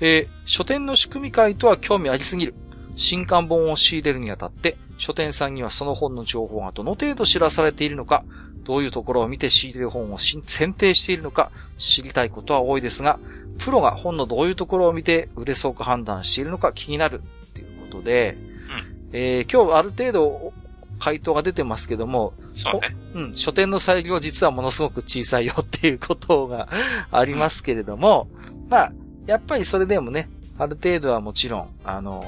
[0.00, 2.54] えー、書店の仕組み会とは興味ありすぎる。
[2.96, 8.24] 新刊本を仕入れるにあたって、書店さんにはその本の情報がどの程度知らされているのか、
[8.64, 13.18] どういうところを見て仕入れる本を選定しているのか、知りたいことは多いですが、
[13.58, 20.52] プロが本のどういうところを見て売れそうか判断しているのか気になるっていうことで、うん、えー、今日ある程度
[20.98, 22.96] 回答が出てますけども、そうね。
[23.14, 26.68] うん、書店の裁量実はものすごく小さいよっていうことが
[27.10, 28.28] ありますけれども、
[28.64, 28.92] うん、まあ、
[29.26, 30.28] やっぱりそれでもね、
[30.58, 32.24] ある程度はもちろん、あの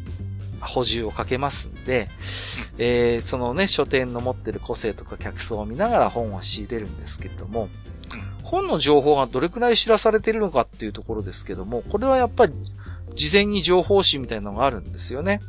[0.61, 2.09] 補充をかけますんで、
[2.77, 7.69] えー、そのね、書店の持ってる個性とか客層を見ながら本を仕入れるんですけれども、
[8.43, 12.53] 本の情報がどれくらい知らされているのかっていうところですけども、これはやっぱり
[13.15, 15.41] 事前に情報誌みたいなのがあるんですよね。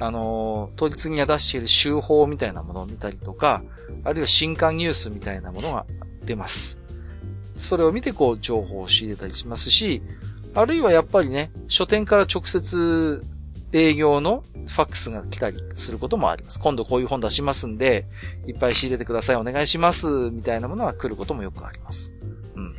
[0.00, 3.62] あの、当日に出している週報みたいなものを見たりとか、
[4.04, 5.86] あるいは新刊ニュースみたいなものが
[6.24, 6.78] 出ます。
[7.56, 10.02] それを見てこう情報を仕入れたりしますし、
[10.54, 13.24] あるいはやっぱりね、書店から直接
[13.74, 16.60] 営業のファックスが来たりすることもあります。
[16.60, 18.06] 今度こういう本出しますんで、
[18.46, 22.14] いっぱい仕入れてください、お願いします、みたいなものが来ることもよくあります。
[22.54, 22.74] うん。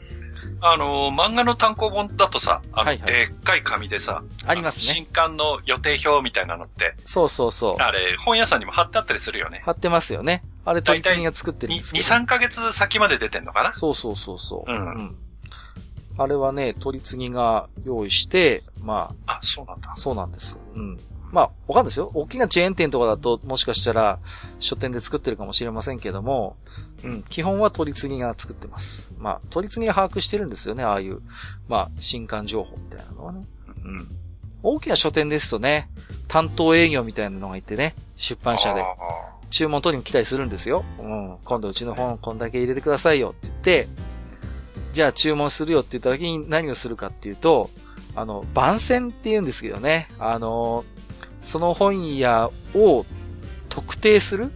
[0.62, 4.94] あの、漫画の単行本だとさ、あの、はいはい、でっかい紙でさ、ありますね。
[4.94, 6.96] 新刊の予定表みたいなのって。
[7.06, 7.76] そうそうそう。
[7.82, 9.64] あれ、本屋さんにも貼ってあったりするよね。
[9.66, 10.44] 貼ってますよね。
[10.64, 12.06] あれ、取り次ぎが作ってるんですけど。
[12.06, 13.74] 2、3ヶ月先まで出てんのかな？
[13.74, 14.72] そうそうそうそう。
[14.72, 14.96] うん。
[14.96, 15.16] うん
[16.18, 19.38] あれはね、取り次ぎが用意して、まあ。
[19.38, 19.94] あ、そうなんだ。
[19.96, 20.60] そうなんです。
[20.76, 21.00] うん。
[21.32, 22.12] まあ、わかんないですよ。
[22.14, 24.20] 大きなチェーン店とかだと、もしかしたら、
[24.60, 26.56] 書店で作ってるかもしれませんけども、
[27.04, 29.14] うん、基本は取り次ぎが作ってます。
[29.18, 31.22] まあ、取り次ぎが把握してるんですよね、ああいう、
[31.68, 33.46] まあ、新刊情報みたいなのはね。
[33.84, 34.08] うん。
[34.64, 35.90] 大きな書店ですとね、
[36.28, 38.84] 担当営業みたいなのがいてね、出版社で。
[39.52, 40.84] 注文取りに来たりするんですよ。
[41.00, 41.38] うん。
[41.44, 43.88] 今度うちの本こんだけ入れてくださいよって言って、
[44.96, 47.70] じゃあ注文するよって言った時に何をするかっていうと、
[48.16, 50.08] あの、番宣って言うんですけどね。
[50.20, 50.86] あの、
[51.42, 53.06] その本屋を
[53.68, 54.54] 特定する、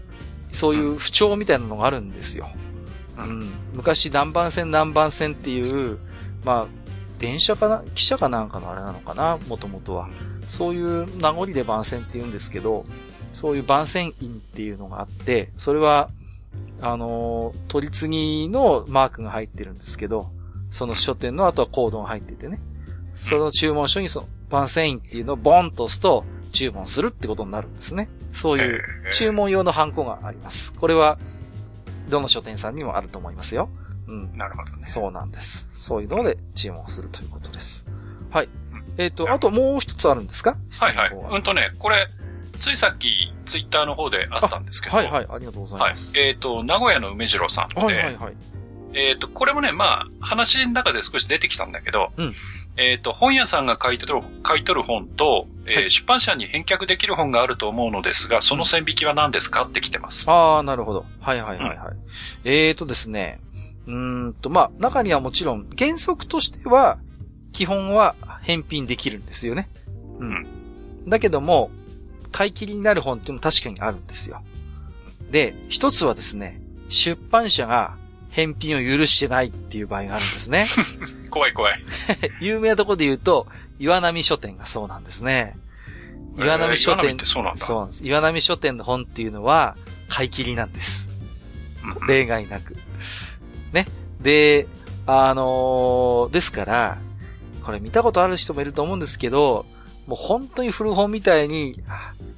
[0.54, 2.48] そういう不調みたいなのがあるんですよ。
[3.18, 3.50] うん。
[3.74, 6.00] 昔何番線何番線っていう、
[6.46, 6.68] まあ、
[7.20, 10.08] 電車かな汽車かなんかのあれなのかなもともとは。
[10.48, 12.86] そういう名残で番線って言うんですけど、
[13.34, 16.10] そういう番線員っていうのがあって、それは、
[16.82, 20.30] あの取り次ぎのマークが入ってるんですけど、
[20.72, 22.60] その書店の後はコードが入っててね。
[23.16, 28.10] その注文書にその番線員っていうのをボンと押すと、注文するってことになるんですね。
[28.34, 28.82] そういう
[29.12, 30.74] 注文用のハンコがあります。
[30.74, 31.20] これは、
[32.10, 33.70] どの書店さんにもあると思いますよ。
[34.08, 34.38] うん。
[34.38, 34.88] なるほどね。
[34.88, 35.68] そうなんです。
[35.74, 37.86] そういうので注文するということです。
[38.32, 38.50] はい。
[38.98, 40.58] えっ、ー、と、あともう一つあるんですか？
[40.80, 41.12] はいはい。
[41.12, 42.08] うんとね、これ、
[42.60, 44.98] ついさっき、ツイッターの方であったんですけど。
[44.98, 46.14] はいはい、ありがとうございます。
[46.16, 46.28] はい。
[46.28, 48.34] えっ、ー、と、名古屋の梅次郎さんで、はいはいはい。
[48.94, 52.34] えっ、ー、と、これもね、まあ、話の中で少し出てきたんだけど、うん、
[52.78, 60.30] えっ、ー、と、本屋さんが買い取る、買い取る本と、えー、はい、出版社に返却できる本があると思うのですが、その線引きは何ですかって来てます。
[60.30, 61.06] ああ、なるほど。
[61.20, 61.78] はいはいはいはい。
[61.88, 61.98] うん、
[62.46, 63.40] えっ、ー、とですね、
[63.88, 66.98] うんと、まあ、中にはもちろん、原則としては、
[67.52, 69.70] 基本は返品できるんですよね。
[70.20, 70.48] うん。
[71.08, 71.72] だけども、
[72.32, 74.42] 買い切りになる本っていうのも確かにあるんですよ。
[75.32, 77.96] で、一つはですね、出版社が
[78.32, 80.68] 返品を許してないっていう場合があるんですね。
[81.30, 81.84] 怖い怖い。
[82.42, 83.48] 有名なところで言うと、
[83.80, 85.56] 岩波書店がそうなんですね。
[86.38, 87.66] 岩波書店、えー、そうなんだ。
[87.66, 88.06] そうなんです。
[88.06, 89.76] 岩波書店の本っていうのは、
[90.08, 91.10] 買い切りなんです。
[92.08, 92.78] 例外なく。
[93.74, 93.86] ね。
[94.22, 94.68] で、
[95.06, 96.98] あのー、ですから、
[97.64, 99.66] これ見たことある人もいると思うんですけど、
[100.10, 101.76] もう本当に古本みたいに、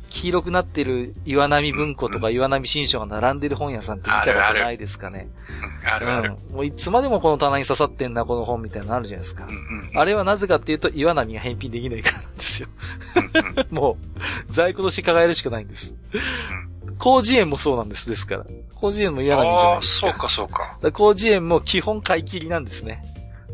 [0.09, 5.29] 黄色くなってる岩波文庫とか岩波新書が並んでる本屋さんって見たことないですかね。
[5.85, 6.35] あるある。
[6.49, 6.55] うん。
[6.55, 9.45] もういつまでもこの棚に刺さってんな、この本みたいなのあるじゃないですか。
[9.45, 9.51] うん
[9.89, 12.67] うん、あれはなぜかっていうと、岩波が返品できないからなんですよ。
[13.71, 13.97] も
[14.49, 15.95] う、在庫として輝えるしかないんです。
[16.97, 18.45] 工事園もそうなんです、ですから。
[18.75, 20.07] 工事園も岩波じゃないですか。
[20.07, 20.77] ああ、そうかそうか。
[20.81, 23.01] か工事園も基本買い切りなんですね。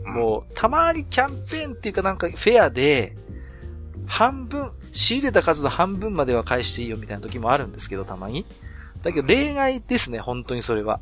[0.08, 3.16] もう、たまにキャンペーンっていうかなんかフェアで、
[4.08, 8.46] 半分、仕入れた数の半分までは返していいよみたいな時もあるんですけど、たまに。
[9.04, 11.00] だけど例外ですね、本当にそれは。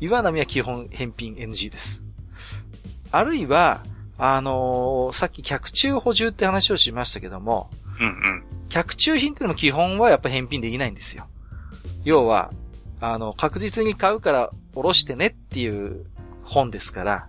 [0.00, 2.02] 岩波は基本返品 NG です。
[3.12, 3.82] あるいは、
[4.16, 7.70] あのー、さっき客中補充って話をしましたけども、
[8.00, 11.26] うんうん、客中品ってのも基本はやっぱ返品できないんですよ。
[12.04, 12.52] 要は、
[13.00, 16.06] あの、確実に買うからおろしてねっていう
[16.44, 17.28] 本ですから、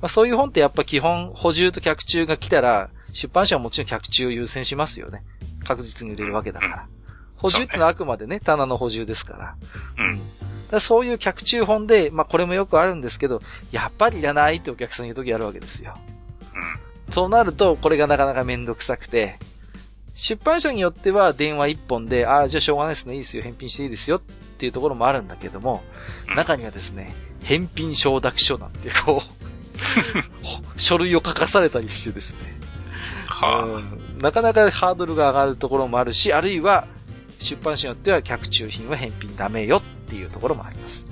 [0.00, 5.22] まあ、そういう本ってやっぱ基本補充と客中が来たら、出版社はもちろん客中を優先しますよね。
[5.64, 6.86] 確実に売れるわけだから。
[7.36, 9.56] 補充ってのはあくまでね、棚の補充ですから。
[10.04, 10.20] うん。
[10.70, 13.42] だそういう客中本で、まあこれもよくあるんですけど、
[13.72, 15.98] やっぱりいらないってお客さん言う時あるわけですよ。
[17.08, 17.12] うん。
[17.12, 19.38] そうなると、これがなかなかめんどくさくて、
[20.14, 24.20] 出版社によっては電話一本で、ああ、じゃあしょうがないですね、いいですよ、返品していいですよっ
[24.58, 25.82] ていうところもあるんだけども、
[26.36, 29.30] 中にはですね、返品承諾書なんてこう
[30.80, 32.38] 書類を書かされたりしてですね、
[33.30, 36.86] はあ、うん、なかなかハードルが上がるところもあるし、あるいは
[37.38, 41.06] 出版社によっては客中品は返品ダメよっていうところもあります。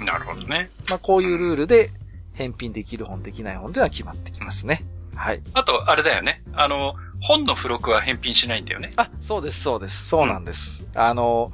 [0.00, 0.70] なるほどね。
[0.88, 1.90] まあこういうルールで
[2.32, 4.84] 返品できる本できない本では決まってきますね。
[5.14, 5.42] はい。
[5.52, 6.42] あと、あれだよね。
[6.52, 8.92] あの、本の付録は返品しないんだよね。
[8.96, 10.08] あ、そうです、そうです。
[10.08, 10.86] そうなんです。
[10.94, 11.50] うん、あの、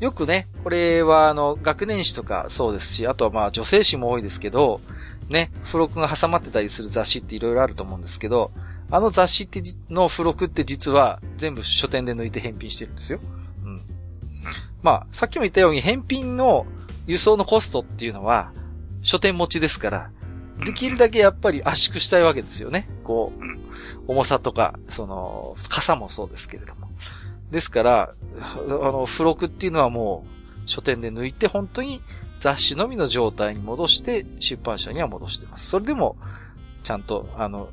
[0.00, 4.80] よくね、これはあの、学年誌とかそうですし、あとはまあ女性誌も多いですけど、
[5.28, 8.52] ね、付録が挟まってたりする雑誌っていろいろあると思うんですけど、
[8.90, 13.20] あの雑誌っての付録って実は全部書店で抜いて返品してるんですよ。
[13.64, 13.80] うん。
[14.82, 16.66] まあ、さっきも言ったように返品の
[17.06, 18.52] 輸送のコストっていうのは
[19.02, 20.10] 書店持ちですから、
[20.64, 22.88] できるだけやっぱり圧縮したいわけですよね。
[23.02, 26.90] こう、重さとか、その、傘もそうですけれども。
[27.50, 30.24] ですから、あの、付録っていうのはも
[30.64, 32.00] う書店で抜いて本当に
[32.40, 35.68] 雑誌のみの状態に戻して出版社には戻してます。
[35.68, 36.16] それでも、
[36.82, 37.68] ちゃんと、あの、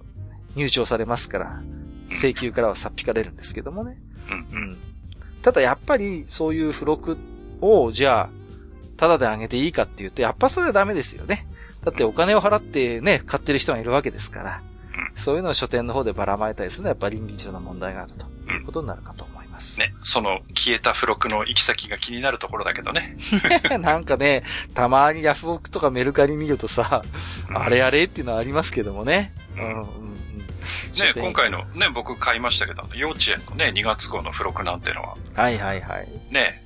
[0.55, 1.61] 入庁されますから、
[2.09, 3.97] 請求からはさっぴかれるんですけどもね。
[4.29, 4.77] うん。
[5.41, 7.17] ただやっぱりそういう付録
[7.61, 8.29] を、じゃあ、
[8.97, 11.47] ただであげていいかっていうと、やっぱそれはダメですよね。
[11.83, 14.61] だってお金を払ってね、買ってる人がいるわけですから。
[15.15, 18.31] そういうのを書店の方でばらまいたりするのはやっぱ倫理上の問題があると。
[18.51, 19.79] いうことになるかと思います。
[19.79, 23.15] ね、その消えた付録の行き先が気になるところだけどね。
[23.79, 27.03] なんかね、たまにヤフオクとかメルカリ見るとさ、
[27.49, 29.33] うん、あれあれっていうのはありますけどもね。
[29.55, 30.40] うん、うん
[30.99, 35.17] ね、今回のね、僕買いましたけど、幼稚園のね、2月号の付録なんてのは。
[35.35, 36.07] はいはいはい。
[36.29, 36.63] ね、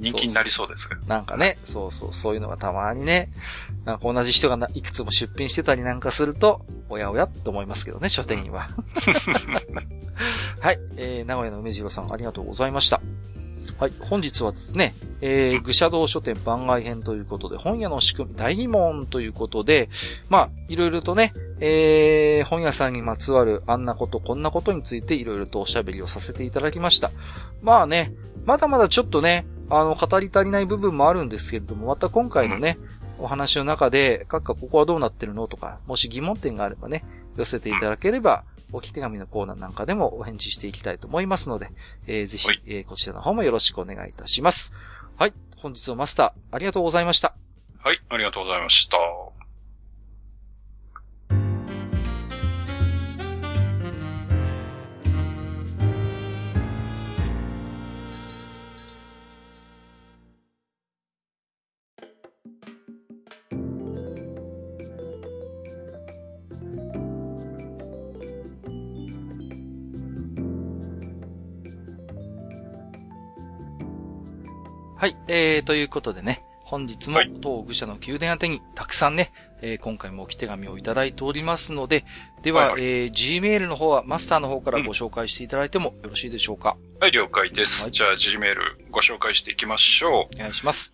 [0.00, 3.30] 人気になりそうですなんかね、そうそう、そういうのがたまにね、
[3.84, 8.68] なんか同じ人がいくつも出品してたりなんかすると、おやおやって思いますけどね、書店員は。
[10.60, 13.00] はい、えー、名古屋の梅次郎さんありがとうございました。
[13.78, 19.88] はい、本日はですね、えー、愚者道書店番外編ということで、本屋の仕組み大疑問ということで、
[20.28, 27.10] まあ、いろいろとね、えー、本屋さんにまつわるあんなこと、こんなことについていろいろとおしゃべりをさせていただきました。
[27.62, 28.12] まあね、
[28.44, 32.78] まだまだちょっとね、あの、語り足りない部分もあるんですけれども、また今回のね、
[33.18, 35.48] お話の中で、各家ここはどうなってるの？
[35.48, 37.04] とか、もし疑問点があればね、
[37.36, 38.44] 寄せていただければ、
[38.76, 41.70] 置き手紙のコーナーなんかでもお返事していきたいと思いますので、
[42.06, 44.72] えー、ぜひ、えー、こちらの方もよろしくお願いいたします。
[45.16, 45.32] はい。
[45.56, 47.34] 本日のマスター、ありがとうございました。
[47.78, 49.23] はい、ありがとうございました。
[75.04, 82.06] はい、えー、ということでね、本日も当愚者の宮殿宛てにたくさんね、えー、今回も置き手紙をいただいておりますので、
[82.40, 87.82] では、はいはい、えー、Gmail の方はマスターの方からご紹介していただいてもよろしいでしょうか、うん、はい、了解です。
[87.82, 88.56] はい、じゃあ Gmail
[88.90, 90.34] ご紹介していきましょう。
[90.36, 90.90] お願いします。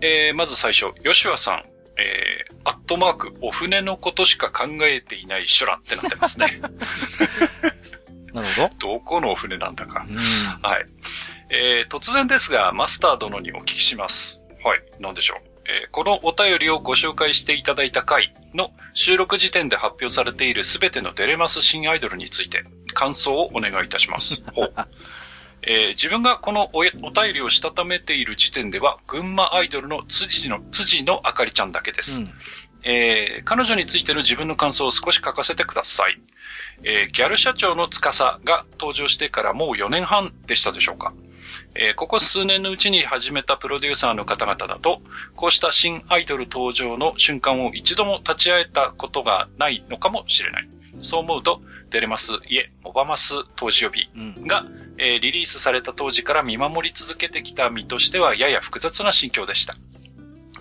[0.00, 1.64] えー、まず最初、吉和さん。
[1.98, 6.62] えー、アットマーク、お船のことしか考えていない修羅ってなってますね。
[8.32, 8.94] なるほど。
[8.94, 10.06] どこのお船なんだか。
[10.62, 10.86] はい。
[11.50, 14.40] えー、突然ですが、マスター殿にお聞きします。
[14.64, 15.50] はい、なんでしょう？
[15.66, 22.64] えー、このお便りをご紹介していただいた回の収録時点で発表されているすべてのデレマス新アイドルについて
[22.94, 24.42] 感想をお願いいたします。
[25.62, 32.20] えー、自分がこのおお便りをしたためている時点では、群馬アイドルの辻の、辻のあかりちゃんだけです。
[32.20, 32.32] うん、
[32.82, 36.18] えー、彼女についての自分の感想を少し書かせてください。
[36.82, 41.12] えー、ギャル社長の司が登場してからもう4年半でしたでしょうか。
[41.74, 45.00] えー、ここ数年のうちに始めたプロデューサーの方々だと、
[45.36, 50.68] こうした新アイドル登場の瞬間を一度も立ち会えたことがないのかもしれない。
[51.02, 59.76] そう思うと、デレマス、いえ、モバマス当時予備が、うん、えー、リリースされた当時から見守り続けてきた身としてはやや複雑な心境でした。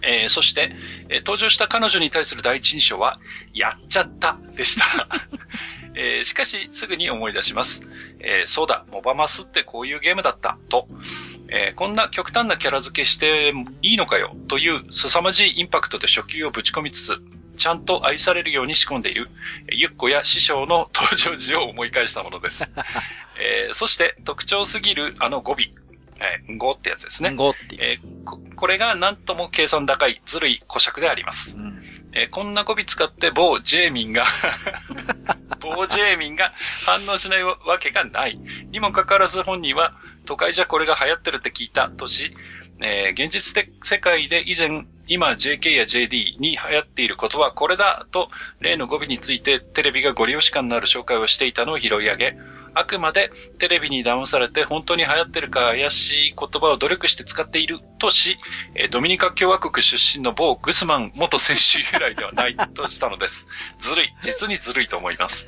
[0.02, 0.72] えー、そして、
[1.10, 3.20] えー、登場した彼女に対する第一印象は、
[3.54, 5.08] やっちゃったでした。
[6.02, 7.82] えー、しかし、すぐに思い出します。
[8.22, 10.88] えー、そうだ、モバマスってこういうゲームだった、と。
[11.50, 17.18] えー、こんな極端なキャラ付けしていいのかよ、という凄まじいインパクトで初級をぶち込みつつ、
[17.58, 19.30] ちゃんと愛されるように仕込んでいる、
[19.74, 22.72] ゆっこや師匠の登場時を思い返したものです。
[23.38, 25.58] えー、そして特徴すぎるあの語尾、
[26.20, 27.34] えー、語ってやつですね。
[27.36, 27.82] 語っていう。
[27.82, 31.56] えー、ここれが何とも計算高いずるい古尺であります。
[31.56, 31.82] うん
[32.14, 34.26] えー、こんな語尾使って某ジェーミンが
[35.62, 36.54] 某ジェーミンが
[36.86, 38.38] 反応しないわけがない。
[38.72, 39.94] にもかかわらず本人は、
[40.26, 42.36] 都会じゃこれが流行ってるって聞いたとし、
[42.82, 48.30] えー、現実的世界で以前、今 JK や JD に流行っていることはこれだと、
[48.60, 52.38] 例の語尾についてテレビがご利用し感のある紹介をしていたのを拾い上げ、
[52.74, 58.38] あくまでテレビに騙されて本当に流行ってるか怪しい言葉を努力して使っているとし、
[58.92, 63.48] ドミニカ共和国出身の某グスマン元選手由来ではないとしたのです。
[63.80, 64.14] ずるい。
[64.22, 65.48] 実にずるいと思います。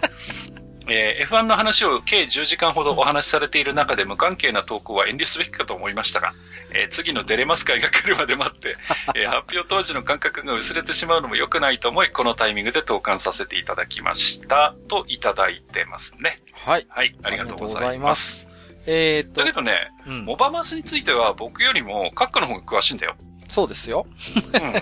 [0.88, 6.34] えー、F1 の話を計10時間ほどお話しされている中で無関係な投稿は遠慮すべきかと思いましたが、
[6.74, 8.78] えー、次のデレマス会が来るまで待って、
[9.16, 14.76] えー、 発表当時の感覚が薄れてしまうのも良くないと思い、このタイミングで投函させていただきました。
[14.88, 16.42] といただいてますね。
[16.54, 16.88] はい。
[16.90, 18.48] はい、ありがとうございます。
[18.86, 19.42] えー、っと。
[19.42, 23.16] だけどね、うん、モバマスについては僕よりもカックの方が詳しいんだよ。
[23.48, 24.08] そうですよ。
[24.54, 24.74] うん、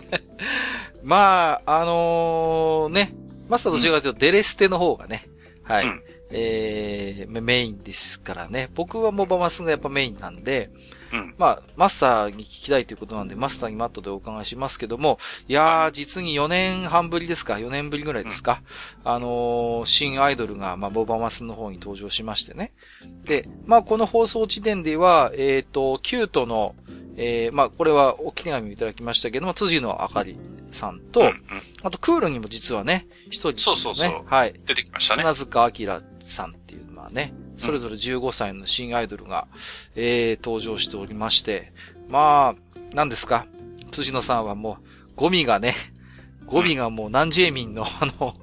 [1.03, 3.11] まあ、あのー、ね、
[3.49, 5.25] マスターと違うとデレステの方がね、
[5.69, 5.85] はい。
[5.85, 8.69] うん、えー、メインですからね。
[8.73, 10.71] 僕はモバマスがやっぱメインなんで、
[11.13, 18.61] うん、まあ、マスターに聞きたいということなんで、マスターにマットでお伺いしますけども、いやー、実に4年半ぶりですか ?4 年ぶりぐらいですか、
[19.05, 22.73] うん、あのー、新アイドルが、まあ、ボバマスの方に登場しましてね。
[23.25, 26.75] で、まあ、この放送時点では、えっ、ー、と、キュートの、
[27.21, 30.37] えー、まあ、これはお手紙をいただきましたけども、辻のあかり
[30.71, 31.35] さんと、うんうん、
[31.83, 34.21] あと、クールにも実はね、一人、ね、そうそうそう。
[34.25, 34.53] はい。
[34.65, 35.23] 出てきましたね。
[35.23, 39.47] 砂塚明さんっていう、まあね、それぞれ15歳の新アイドルが、
[39.95, 41.73] えー、登場しておりまして、
[42.07, 43.45] まあ、何ですか？
[43.91, 45.75] 辻野さんはもう、ゴミがね、
[46.45, 48.33] ゴミがもう南ジェミンのあの、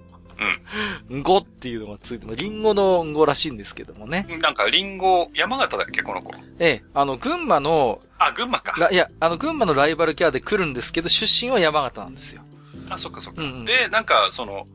[1.10, 1.20] うん。
[1.20, 4.24] んごっていうのがついてリンゴのんごらしいんですけどもね。
[4.40, 6.32] なんかリンゴ、山形だっけこの子。
[6.60, 8.88] ええ、あの、群馬の、あ、群馬か。
[8.92, 12.42] いや、あの、群馬のライバルキャラで来るんですけど、出身は山形なんですよ。
[12.88, 13.42] あ、そっかそっか。
[13.42, 14.68] うんうん、で、なんか、その、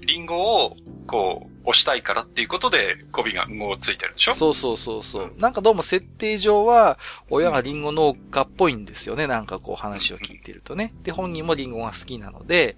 [0.00, 0.76] リンゴを、
[1.06, 4.32] こう、押したいからっていうことで、語尾が語をついてるでしょ？
[4.32, 5.32] そうそうそうそう。
[5.38, 6.98] なんかどうも設定上は、
[7.30, 9.26] 親がリンゴ農家っぽいんですよね。
[9.26, 10.92] なんかこう話を聞いてるとね。
[11.02, 12.76] で、本人もリンゴが好きなので、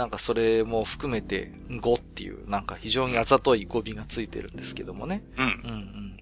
[0.00, 1.52] なんかそれも含めて、
[1.82, 5.22] 語っていう、なんか非常にあざとい語尾がついてるんですけどもね。
[5.36, 5.44] うん。
[5.44, 6.16] うんうん。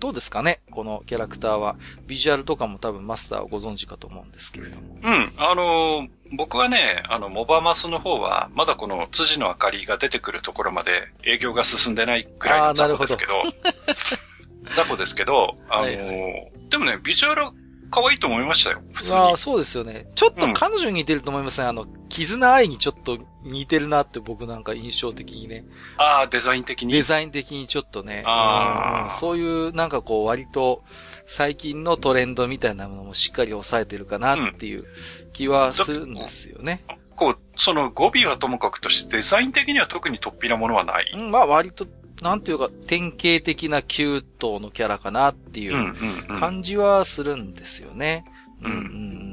[0.00, 0.62] どうですかね？
[0.72, 1.76] このキャラクターは。
[2.08, 4.98] ビジュアルとかも多分マスターはご存知かと思うんですけれども。
[5.00, 5.32] うん。
[5.36, 17.50] あのー、僕はね、あの、モバマスの方は、まだこの辻の明かりが出てくるところまで営業が進んでないくらいの雑魚ですけど、ど雑魚ですけど、あのーはいはい、でもね、ビジュアル
[17.94, 18.82] 可愛いと思いましたよ。
[18.92, 19.18] 普通に。
[19.18, 20.08] ああ、そうですよね。
[20.16, 21.64] ちょっと彼女に似てると思いますね。
[21.64, 25.64] うん、あの、絆愛にちょっと似てるなって僕なんか印象的にね。
[25.96, 26.92] ああ、デザイン的に。
[26.92, 28.24] デザイン的にちょっとね。
[28.26, 30.82] ああ、そういうなんかこう割と
[31.26, 34.86] 最近のトレンドみたいなものもしっかり抑えてるかなっていう
[35.32, 36.82] 気はするんですよね。
[36.88, 41.12] うん、こう、その語尾はともかくとしてデザイン的には特に突飛なものはない。
[41.14, 41.86] うん、まあ割と
[42.24, 45.94] なんていうか、典型的なキュートのキャラかなっていう
[46.40, 48.24] 感じはするんですよね。
[48.62, 48.76] うん、うん、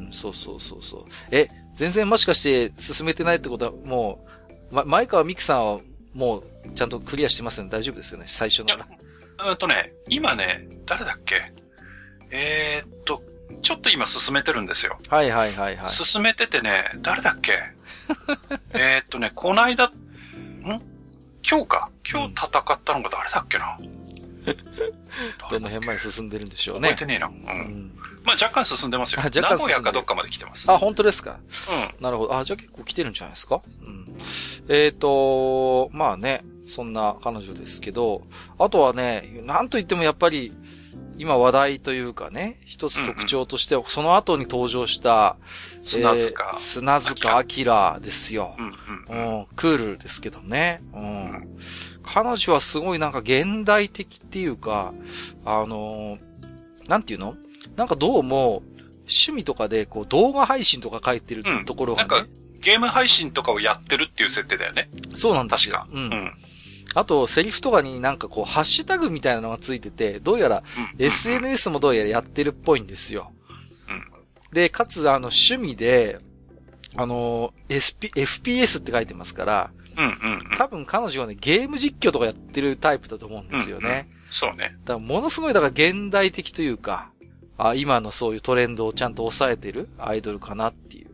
[0.06, 1.06] うん、そうそうそうそう。
[1.32, 4.26] え、全然もしかして進めてないってことはも
[4.72, 5.80] う、ま、前川美樹さんは
[6.14, 7.70] もうちゃんとクリアしてますよね。
[7.70, 8.76] 大丈夫ですよね、最初の。
[8.76, 11.46] うんとね、今ね、誰だっけ？
[12.30, 13.24] えー、っと、
[13.62, 15.00] ちょっと今進めてるんですよ。
[15.08, 15.90] はいはいはいはい。
[15.90, 17.54] 進めててね、誰だっけ？
[18.78, 19.92] えっとね、こないだ、ん？
[21.50, 21.90] 今日か？
[22.10, 23.78] 今日戦ったのが誰だっけな？
[25.50, 26.90] どの辺まで進んでるんでしょうね。
[26.90, 27.28] 覚えてねえな。
[27.28, 27.34] うん。
[27.34, 27.38] う
[27.68, 27.92] ん、
[28.24, 29.22] まあ若干進んでますよ。
[29.22, 30.72] あ、若干名古屋かどっかまで来てます。
[30.72, 31.40] あ、本当ですか？
[32.00, 32.04] うん。
[32.04, 32.38] なるほど。
[32.38, 33.62] あ、じゃあ結構来てるんじゃないですか？
[33.84, 34.18] うん。
[34.70, 38.22] えっ、ー、と、まあね、そんな彼女ですけど、
[38.58, 40.54] あとはね、なんと言ってもやっぱり、
[41.22, 45.38] 今話題というかね、一つ特徴として、その後に登場した、
[45.84, 46.56] 砂塚。
[46.58, 48.56] 砂塚明ですよ。
[49.08, 50.82] うん、うん、クールですけどね。
[50.96, 51.60] うん。
[52.02, 54.96] 彼女はすごいなんか現代的っていうか、
[55.46, 57.36] あのー、なんていうの？
[57.76, 58.64] なんかどうも、
[59.02, 62.32] 趣味とかでこう動画配信とか書いてるところがね、うん、なんか
[62.62, 64.90] ゲーム配信とかをやってるっていう設定だよね。
[65.14, 65.76] そうなんですよ。
[65.76, 65.96] 確か。
[65.96, 66.04] うん。
[66.06, 66.34] うん
[66.94, 70.64] あと、セリフとかになんかこう、ハッシュタグみたいなのがついてて、どうやら、
[70.98, 73.32] SNS もどうやらやってるっぽいんですよ。
[74.52, 76.20] で、かつ、あの、趣味で、
[76.96, 79.72] あの、SP、FPS って書いてますから、
[80.58, 84.08] 多分彼女はね、ゲーム実況とかやってるタイプだと思うんですよね。
[84.10, 84.76] うんうん、そうね。
[84.86, 87.12] だからものすごい、だから現代的というか、
[87.58, 91.12] あ今のそういうトレンドをちゃんと抑えてるアイドルかなっていう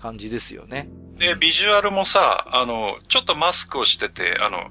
[0.00, 0.88] 感じですよね。
[1.18, 4.70] で、ビジュアルもさ、あの、ちょっとマスクをしてて、あの、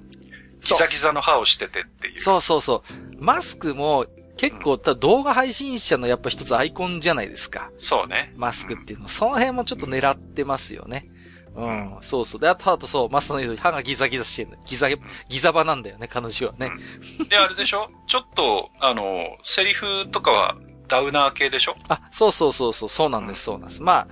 [0.62, 2.20] ギザギザの歯をしててっていう。
[2.20, 2.84] そうそうそ
[3.20, 3.24] う。
[3.24, 4.06] マスクも
[4.38, 7.72] 結構、うん、動画配信者のやっぱ一つアイコンじゃないですか。
[7.78, 8.34] そうね。
[8.36, 9.04] マスクっていうの。
[9.04, 11.10] うん、その辺もちょっと狙ってますよね。
[11.56, 12.42] うん、そうそう。
[12.42, 16.72] で、あと、あとそう、マスターの言うと歯がギザギザしてるギザ、ギザ場なんだよね、彼女はね。
[17.20, 17.90] うん、で、あれでしょ？
[18.08, 20.56] ちょっと、あの、セリフとかは
[20.88, 21.76] ダウナー系でしょ？
[21.90, 23.82] あ、そうそうそうそう、そうなんです、そうなんです。
[23.82, 24.08] まあ、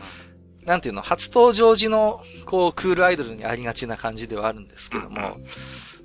[0.66, 5.38] なんていうの、初登場時の、こう、クールアイドルにありがちな感じではあるんですけども、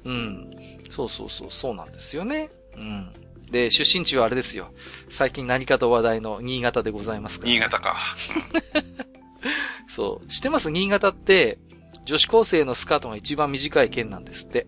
[0.05, 0.51] うん。
[0.91, 2.51] そうそうそう、そうなんですよね。
[2.77, 3.13] うん。
[3.51, 4.73] で、出身地はあれですよ。
[5.09, 7.97] 最近何かと話題の新潟でございますから、ね、新潟か。
[9.89, 10.27] そう。
[10.29, 10.71] 知ってます？
[10.71, 11.59] 新潟って、
[12.05, 14.67] 女子高生のスカートが一番短い県なんですって。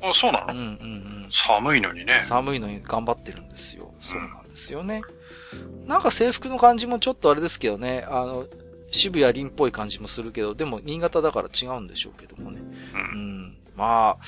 [0.00, 0.52] あ、そうなの？
[0.52, 0.68] うんうんう
[1.26, 1.28] ん。
[1.30, 2.22] 寒いのにね。
[2.24, 3.92] 寒いのに頑張ってるんですよ。
[4.00, 5.02] そうなんですよね。
[5.52, 8.06] うん、なんか制服の感じもちょっとあれですけどね。
[8.08, 8.46] あの、
[8.90, 12.60] 渋谷林っぽい感じもするけど、でも新潟だから違うんでしょうけどもね。
[12.94, 13.00] うん。
[13.00, 14.24] うん、まあ、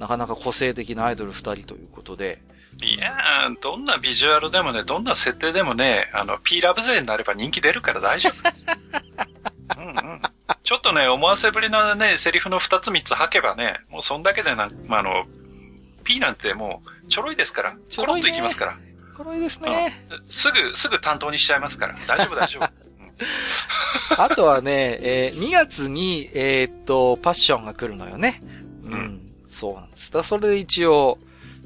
[0.00, 2.38] なかなか個性的なアイドル二人ということで。
[2.82, 9.76] いやー、どんなビジュアルでもね、どんな設定でもね、あの、P ラブ勢になれば人気出るから大丈夫。
[9.78, 10.22] うんうん。
[10.64, 15.26] ちょっとね、思わせぶりなね、セリフの二つ三つ吐けばね、もうそんだけでな、まあ、あの、
[16.04, 17.76] P なんてもう、ちょろいですから。
[17.90, 18.72] ちょろ、い、ね、といきますから。
[18.72, 20.26] ちょろいですね、うん。
[20.30, 21.94] すぐ、すぐ担当にしちゃいますから。
[22.06, 22.70] 大丈夫、大丈夫。
[24.16, 28.40] あとはね、えー、2月に、えー、っと、パッションが来るのよね。
[28.84, 29.29] うん。
[29.50, 30.10] そうなんです。
[30.12, 31.18] だそれで一応、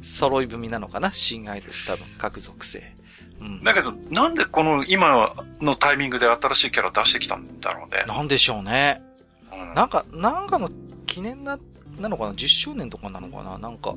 [0.03, 1.13] 揃い踏みなのかな？
[1.13, 2.95] 新アイドル多分、各属性。
[3.41, 3.63] うん。
[3.63, 8.05] だけど、なんでこの今のタイミングで新しいキャラ出してきたんだろうね。
[8.07, 9.03] なんでしょうね。
[9.53, 10.69] うん、なんか、なんかの
[11.07, 11.59] 記念な、
[11.99, 13.59] なのかな ?10 周年とかなのかな？
[13.59, 13.95] なんか、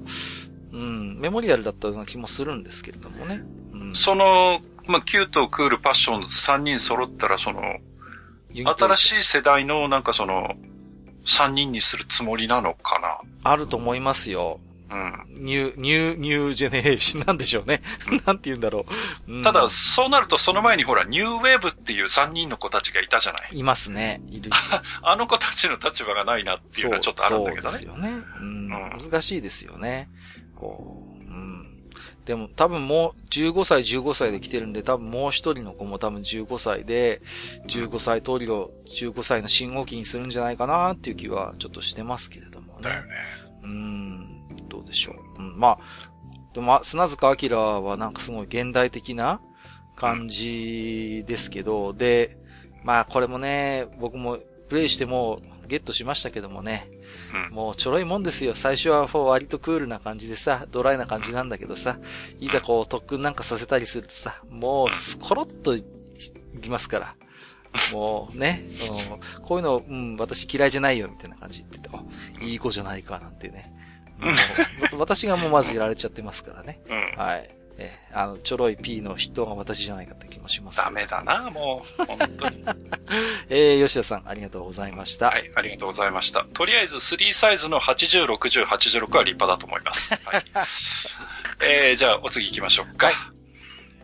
[0.72, 3.42] うん、メモリアルだったような気もするんですけれどもね。
[3.74, 7.62] うん、その、まあ、キュート、クール、パッション3人揃ったら、その、
[8.54, 10.56] 新しい世代のなんかその、
[11.28, 13.20] 3人にするつもりなのかな？
[13.52, 14.60] あると思いますよ。
[14.90, 15.26] うん。
[15.46, 17.82] ニュー、ニュー、ニュージェネレーション なんでしょうね。
[18.26, 18.86] なんて言うんだろ
[19.28, 19.32] う。
[19.34, 23.60] うん、ただ、そうなるとその前にほら、ニューウェーブっていう3人の子たちがいたじゃない？
[23.60, 24.22] いますね。
[24.30, 24.50] いる。
[25.04, 27.70] あの子たちの立場がないなっていうのはちょっとあるんだけどね。
[27.72, 28.10] そうですよね。
[28.40, 28.70] うん。
[29.12, 30.10] 難しいですよね。
[30.56, 31.07] こう、うん。
[32.28, 37.22] でも多分もう15歳15歳で来てるんで、多分もう一人の子も多分15歳で、
[37.68, 42.82] 15歳通りを15歳の信号機にするんじゃないかなっていう気はちょっとしてますけれどもね。
[42.82, 43.08] だよね。
[43.64, 44.48] うん。
[44.68, 45.42] どうでしょう。
[45.42, 45.80] うん、まあ、
[46.54, 47.50] でも、砂塚明
[47.82, 49.40] はなんかすごい現代的な
[49.96, 52.38] 感じですけど、うん、で、
[52.84, 54.38] まあこれもね、僕も
[54.68, 55.40] プレイしても
[55.70, 56.90] ゲットしましたけどもね、
[57.50, 58.56] うん、もうちょろいもんですよ。
[58.56, 62.00] 最初は割とクールな感じでさ、ドライな感じなんだけどさ、
[62.40, 65.84] いざこう特訓なんかさせたりするとさ、もうスコロッとい
[66.62, 67.16] きますから。
[67.94, 68.64] もうね、
[69.40, 73.74] うん、こういうの、うん、私嫌いじゃないよ、みたいな感じで言ってて、あ、いい子じゃないか、なんてね。
[74.98, 76.82] 私がもうまずやられちゃってますからね。
[76.90, 77.57] うん、はい。
[77.80, 80.78] えあの、ちょろい P の筆頭が私じゃないかって気もします。
[80.78, 82.06] ダメだな、もう。
[82.06, 82.64] 本当に。
[83.50, 85.28] えー、吉田さん、ありがとうございました。
[85.28, 86.44] はい、ありがとうございました。
[86.44, 90.14] とりあえず、3サイズの80、60、86は立派だと思います。
[90.26, 90.44] はい。
[91.62, 93.08] えー、じゃあ、お次行きましょうか。
[93.08, 93.16] はい。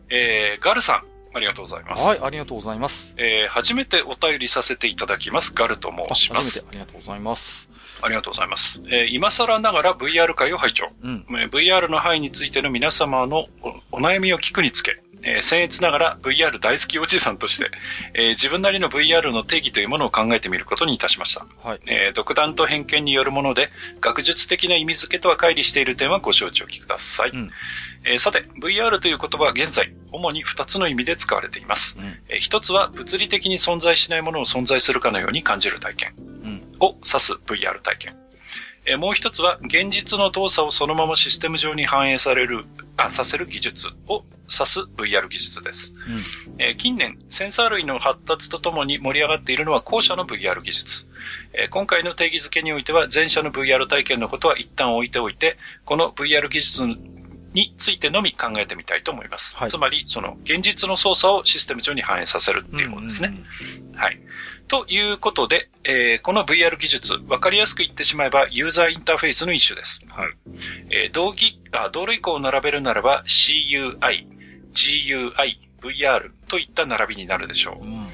[0.09, 1.13] えー、ガルさん。
[1.35, 2.03] ありがとうございます。
[2.03, 3.15] はい、ありがとうございます。
[3.17, 5.51] えー、初めてお便りさせていただきます。
[5.55, 6.59] ガルと申します。
[6.59, 7.72] 初めてありがとうございます。
[8.03, 8.81] ありがとうございます。
[8.87, 13.47] えー、今更ながら VR 会を拝聴、うん、VR の範囲についての皆様の
[13.91, 17.71] お悩みを聞くにつけ、えー、僭越ながら VR 大好きおじさんとして、
[18.13, 21.45] えー、自分なりの VR の定義というものを考えてみることにいたしました。
[21.63, 23.69] はい、えー、独断と偏見によるもので、
[24.01, 27.29] 学術的な意味付けとは乖離している点はご承知おきください。
[27.29, 27.51] うん、
[28.05, 31.97] えー、さて、VR という言葉は現在、主に2つの意味で使われています。
[31.97, 36.32] うん、えー、1つは物理的に存在しないものを存在するかのように感じる体験
[36.79, 38.23] を指す VR 体験。
[38.85, 42.65] えもう一つは、現実の動作をそのままシステム上に反映される、
[42.97, 45.93] あ、させる技術を指す VR 技術です。
[46.47, 51.07] うん、え近年、センサー類の発達とともに盛り上がっているのは後者の VR 技術。
[51.53, 56.83] え今回の定義づけにおいては、前者の VR 体験のことは一旦置いておいて、この VR 技術
[57.53, 59.55] についてのみ考えてみたいと思います。
[59.55, 63.33] はい、つまり、その、現実の操作をシステム上に反映させるっていうことですね。
[63.95, 64.19] はい。
[64.67, 70.01] ということで、えー、この VR 技術、わかりやすく言ってしまえば、ユーザーインターフェースの一種です。
[70.09, 70.29] はい。
[70.89, 74.27] えー、同義、あ、同類項を並べるならば、CUI、
[74.73, 77.85] GUI、VR といった並びになるでしょう。
[77.85, 78.07] うん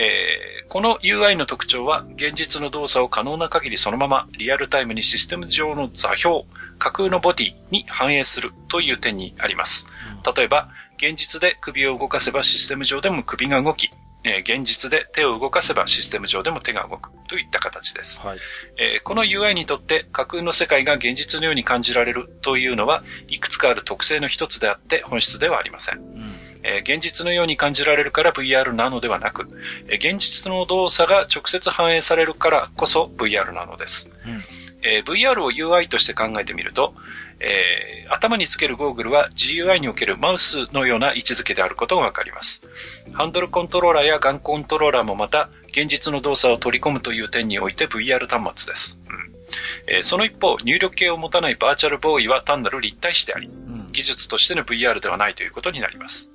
[0.00, 6.44] えー、この UI の特徴は、現実の動作を可能な限りそのままリアルタイムにシステム上の座標、
[6.78, 9.86] 架空のボディに反映するという点にあります。
[10.34, 13.90] 例えば、現実で首を動かせばシステム上でも首が動き、
[14.24, 18.22] えー、現実で手を動かせばシステム上でも手が動くといった形です。
[18.22, 18.38] はい
[18.78, 25.98] えー、この UI にとって架空の世界が現実のように感じられるというのはいくつかある特性の一つであって本質ではありません。
[25.98, 29.46] うんえー、現実のように感じられるから VR なのではなく、
[29.88, 34.10] えー、現実の動作が直接反映されるからこそ VR なのです。
[34.26, 34.44] うん
[34.82, 36.94] えー、VR を UI として考えてみると、
[37.38, 42.62] えー、頭につけるゴーグルは GUI におけるマウスのような位置づけであることがわかります。
[43.12, 48.98] ハンドルコントローラーやガンコントローラーもまた現実の動作を取り込むという点において VR 端末です。
[49.08, 49.30] うん
[49.86, 56.30] えー、その一方、入力系を持たないバーチャルボーイは単なる立体視であり、うん、技術としての VR ではないということになります。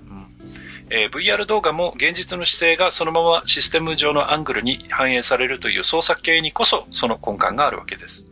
[0.90, 8.32] うんえー、VR 動画も現実の姿勢がそのままシステム上のアングルに反映されるという操作系にこそその根幹があるわけです。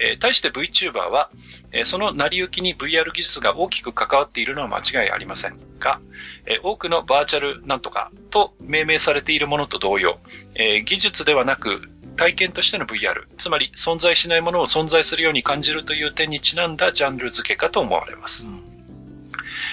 [0.00, 1.30] えー、対して VTuber は、
[1.72, 6.00] えー、その成り行きに VR 技術が大きく関わっているのは間違いありませんが、
[6.46, 10.18] えー、多くのバーチャルなんとかと命名されているものと同様、
[10.54, 18.46] え技術ではなく体験としての VR、つまり存在しないものを存在するように感じるという点にちなんだジャンル付けかと思われます。
[18.46, 18.64] うん、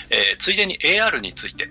[0.10, 1.69] えついでに AR について、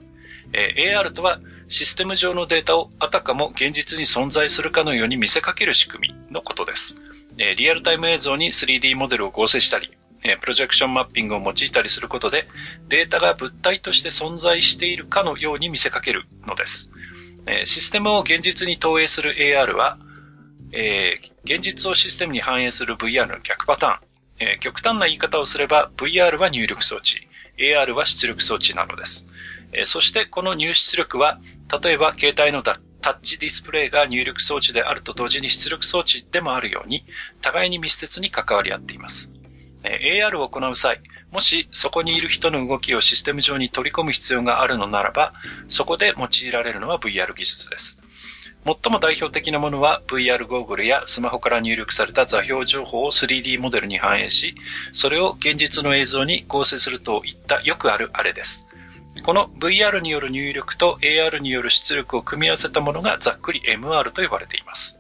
[0.55, 6.97] え AR とはシステム上のデータをあたかも現実に存在するかのように見せかける仕組みのことです。
[7.39, 9.91] えリアルタイム映像に 3D モデルを合成したり、
[10.23, 12.47] えプロジェクションマッピングを用いたりすることで、
[12.89, 16.91] データが物体として存在しているかのように見せかけるのです。
[17.47, 19.99] えシステムを現実に投影する AR は、
[20.73, 24.51] え、現実をシステムに反映する VR の逆パターン。
[24.55, 29.27] え、極端な言い方をすれば VR は入力装置、AR は出力装置なのです。
[29.75, 31.39] え、そしてこの入出力は、
[31.83, 37.05] 例えば携帯のタッチディスプレイが入力装置であると同時に出力装置でもあるように、
[37.41, 39.31] 互いに密接に関わり合っています。
[39.85, 45.35] AR を行う際、もしそこにいる人の動きをシステム上に取り込む必要があるのならば、
[45.69, 47.97] そこで用いられるのは VR 技術です。
[48.65, 54.55] 最も代表的なものは VR ゴーグルやスマホから入力された座標情報を 3D モデルに反映し、
[54.95, 58.67] それを現実の映像に合成するといったよくあるあれです。
[59.23, 64.99] この VR による入力と AR による出力を組み合わせたものがざっくり MR と呼ばれています。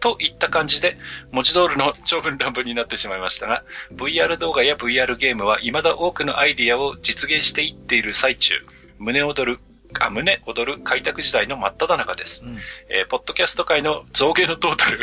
[0.00, 0.96] といった感じで、
[1.30, 8.54] 文字通りの長文乱文になってしまいましたが、VR 動画や VR ゲームは未だ多くのアイディアを実現していっている最中、
[8.98, 9.60] 胸躍る
[9.98, 12.44] あ、胸躍る開拓時代の真っ只中です。
[12.44, 14.98] うん、えー、ポッドキャスト界の造形のトータル、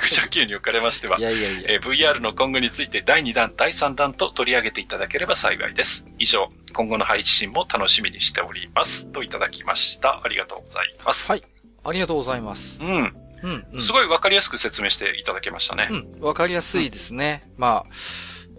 [0.00, 6.04] 愚者級におかれましては、いやいやいやえー、VR の今後について第2弾、第3弾と取り上げていただければ幸いです。
[6.18, 9.06] 以上、今後の配信も楽しみにしております。
[9.06, 10.20] といただきました。
[10.22, 11.30] ありがとうございます。
[11.30, 11.42] はい。
[11.84, 12.80] ありがとうございます。
[12.82, 13.16] うん。
[13.42, 15.88] うん、うん、すごいわかりやすく説明していただけましたね。
[15.90, 16.20] うん。
[16.20, 17.42] わかりやすいですね。
[17.44, 17.94] うん、まあ、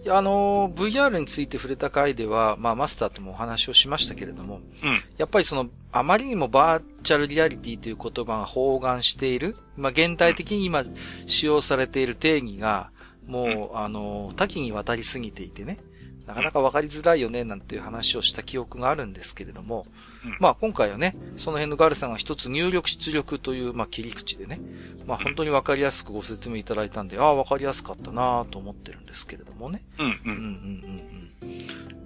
[0.08, 10.84] あの、VR について触れた回では、まあ、マスターともお話をしましたけれども、うん、やっぱりその、あまりにもバーチャルリアリティという言葉が包含している、まあ、現代的に今
[11.26, 12.90] 使用されている定義が、
[13.26, 15.78] もう、あの、多岐にわたりすぎていてね、
[16.26, 19.84] なかなかわかりづらいよね、なんていう話をした記憶があるんですけれども、
[20.24, 24.60] うん、まあ今回はね、その辺のガルさんが一つ入力出力という、まあ切り口でね、
[25.06, 29.82] まあ本当にわかりやすくご説明いただいたんで、ああ、わかりやすかったなと思ってるんですけれどもね。
[29.98, 30.12] うんうん。
[30.14, 31.30] うんうん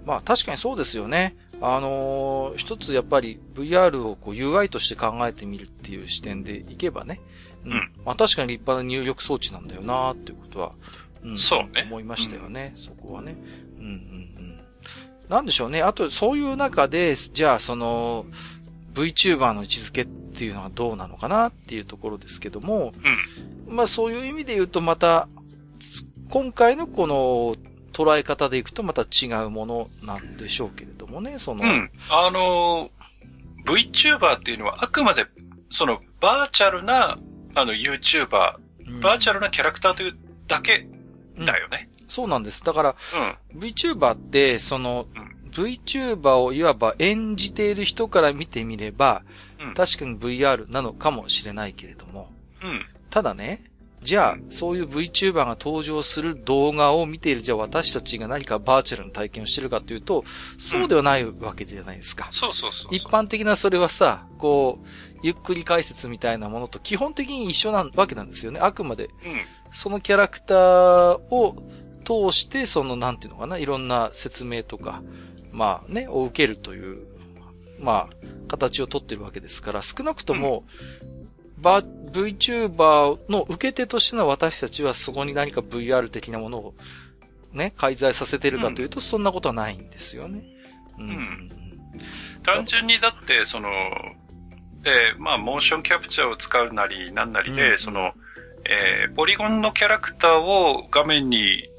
[0.05, 1.35] まあ確かにそうですよね。
[1.61, 7.21] あのー、一つやっぱり VR をこう UI として考えてみるっていう視点でいけばね。
[7.65, 7.91] うん。
[8.05, 10.73] まあ確かに立派な入力装置なんだよなっていうことは、
[11.23, 11.83] うん、そうね。
[11.87, 13.35] 思いましたよね、うん、そこはね。
[13.79, 13.89] うんうん
[14.34, 14.34] うん。
[15.29, 15.81] なんでしょうね。
[15.81, 18.25] あと、そういう中で、じゃあ、その、
[18.93, 22.93] VTuber の位置づけっていうのはどうなのかなっていうところですけども、
[23.67, 25.27] うん、まあそういう意味で言うとまた、
[26.29, 27.55] 今回のこの
[27.93, 31.63] 捉え方でいくとまた違うものなんでしょうけれどもね、その。
[31.63, 31.91] うん。
[32.09, 32.89] あの、
[33.65, 35.25] VTuber っていうのはあくまで、
[35.71, 37.17] そのバーチャルな、
[37.53, 40.87] あの YouTuber、バーチャルなキャラクターというだけ
[41.37, 41.89] だよね。
[42.07, 42.63] そうなんです。
[42.63, 42.95] だから、
[43.53, 49.23] うん、VTuber って、その、うん、VTuber をいわば演じている人から見てみれば、
[49.59, 52.29] うん、確かに VR なのかもしれないけれども、
[52.61, 53.63] うん、ただね、
[54.05, 60.23] じゃあ、そういう VTuber が登場する動画を見ている、じゃあ私たちが何かバーチャルな体験をしてるかというと、
[60.59, 62.27] そうではないわけじゃないですか。
[62.29, 64.87] そうそうそう一般的なそれはさ、こう、
[65.23, 68.59] ゆっくり解説みたいなものと基本的に一緒なわけなんですよね。
[68.59, 69.09] あくまで、
[69.73, 71.55] そのキャラクターを
[72.05, 75.01] 通して、その、なんていうのかな、いろんな説明とか、
[75.51, 77.07] まあね、を受けるという、
[77.79, 80.65] まあ、形をとってるわけですから、少なくとも、
[81.57, 86.73] バ、VTuber の受け手としての私たちはそこに何か VR 的なものを
[87.53, 90.43] ね、介在させてるかというと、そんなことはないんですよね。
[90.99, 91.09] うん。
[91.09, 91.49] うん、
[92.43, 93.69] 単純にだって、その、
[94.83, 98.13] えー、まあ、モーションキャプチャーを使うなり、なんなりで、うん、その、
[98.65, 101.69] えー、ポリゴンのキャラクターを画面に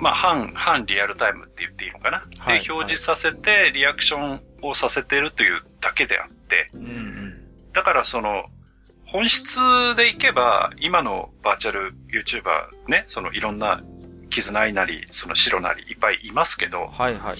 [0.00, 8.44] まあ、半、半リアルタイムって言っていいのかな、はい、で、表示させて、リアクションをさせてるというだけであって、うんうん、だからその、
[9.06, 9.58] 本質
[9.96, 13.82] でいけば、今のバーチャル YouTuber ね、そのいろんな
[14.30, 17.38] 絆いなり、その白なりいっぱいいますけど、はいはい。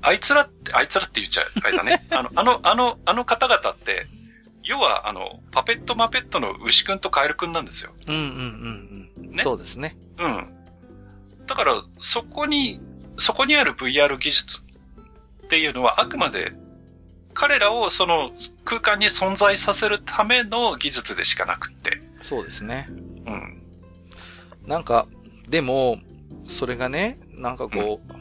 [0.00, 2.06] あいつらって、あいつらって言っちゃう、あれだね。
[2.10, 4.06] あの、あの、あの、あの方々って、
[4.64, 7.92] 要は、あの、パペットマペットの牛くんとカエルくんなんですよ。
[8.06, 9.32] うんうんうんうん。
[9.32, 9.42] ね。
[9.42, 9.96] そうですね。
[10.18, 10.55] うん。
[11.46, 12.80] だから、そこに、
[13.18, 14.62] そこにある VR 技術
[15.44, 16.52] っていうのはあくまで
[17.36, 18.30] 彼らをその
[18.64, 22.00] 空間に存在させるための技術でしかなくって。
[22.22, 22.88] そうですね。
[22.88, 23.62] うん。
[24.66, 25.06] なんか、
[25.46, 25.98] でも、
[26.46, 28.12] それがね、なんかこう、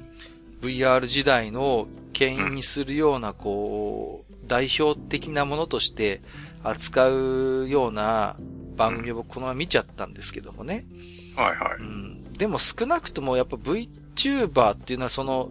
[0.64, 6.22] うん、VR 時代の牽引にするような、こう、代表的なものとして
[6.62, 8.36] 扱うような
[8.76, 10.86] 番組を僕このまま見ちゃったんですけどもね。
[11.35, 11.80] はいはい。
[11.80, 12.22] うん。
[12.33, 15.49] でも少なくともやっぱ VTuber っていうのはその、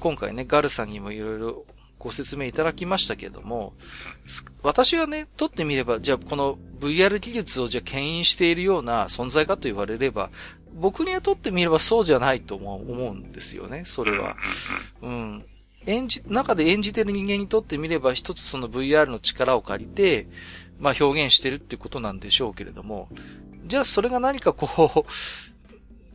[0.00, 1.64] 今回ね、ガルさんにもいろいろ
[1.98, 3.74] ご説明いただきましたけども、
[4.62, 10.30] 私がね、撮ってみれば、じゃあこの VR 技術をじゃあ牽引しているような存在かと言われれば、
[10.74, 14.36] 僕には撮ってみればそうじゃないと思うんですよね、それは。
[15.02, 15.44] うん。
[15.86, 20.26] 演じ、中で演じてる人間にとってみれば一つその VR の力を借りて、
[20.78, 23.08] まあ表現してるってことなんでしょうけれども、
[23.66, 25.10] じゃあそれが何かこう、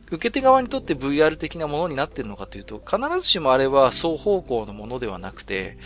[0.14, 5.78] 受け手側にとって VR 的なものになってるのかというと、必ずしもあれは双方向のものではなくて、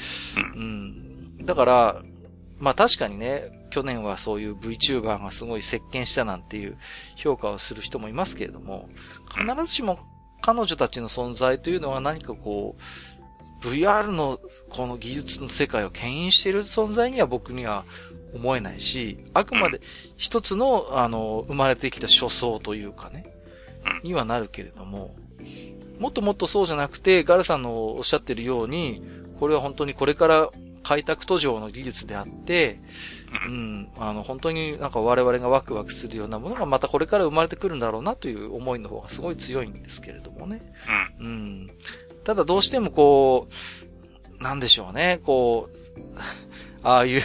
[0.54, 1.36] うん。
[1.44, 2.02] だから、
[2.58, 6.76] まあ確かにね、去年はそういう VTuber がすごい席巻したなんていう
[7.16, 8.88] 評価をする人もいますけれども、
[9.28, 9.98] 必ずしも
[10.40, 12.82] 彼女たちの存在というのは何かこう、
[13.62, 17.84] VR のこの技術の世界を牽引している存在には僕には
[18.34, 19.80] 思えないし、あくまで
[20.16, 23.26] 一つの、あの、生まれてきた初相というかね、
[24.02, 25.14] にはなるけれども、
[25.98, 29.02] もっともっとそうじゃなくて、ガルさんのおっしゃってるように、
[29.38, 30.50] これは本当にこれから
[30.82, 32.80] 開拓途上の技術であって、
[33.48, 40.60] うん、あの、本当になんか我々がワクワクするようなものがまたこれから生まれてくるんだろうなという思いの方がすごい強いんですけれどもね。
[41.20, 41.70] うん。
[42.24, 43.48] ただどうしてもこ
[44.38, 45.72] う、なんでしょうね、こう、
[46.82, 47.22] ああいう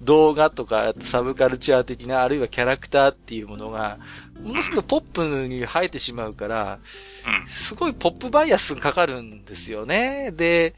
[0.00, 3.98] 動画とかサブカルチャー的な、あるいはキャラクターっていうものが、
[4.42, 6.78] ものすごくポップに生えてしまうから、
[7.48, 10.30] すごいポップバイアスかかるんですよね。
[10.30, 10.74] で、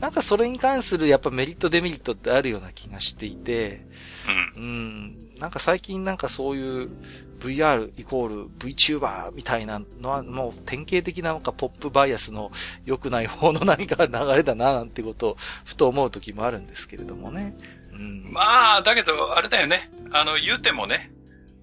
[0.00, 3.86] なんかそれに関するやっぱメリットデメリットってあるような気がしていて、
[4.56, 5.38] うん、うん。
[5.38, 6.90] なんか最近なんかそういう
[7.38, 12.50] VR イコール VTuber みたいなのはもう典型的ななんかポップバイアスの
[12.84, 17.56] 良くない方の何か流れだななんてことをふと思う時もあるんですけれどもね。
[17.92, 19.90] うん、まあ、だけどあれだよね。
[20.12, 21.10] あの、言うてもね、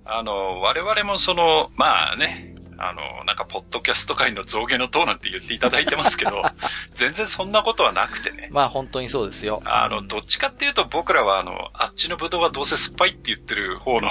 [0.06, 6.44] あの、我々もその、まあね、あの、なんか、ポッドキャスト界の造形の塔なんて言っていただいてますけど、
[6.96, 8.50] 全然そんなことはなくてね。
[8.52, 9.62] まあ、本当にそうですよ。
[9.66, 14.10] あの、どっちかっていうと僕らは、あの、あっちのブドウはどうせ酸っぱいって言ってる方の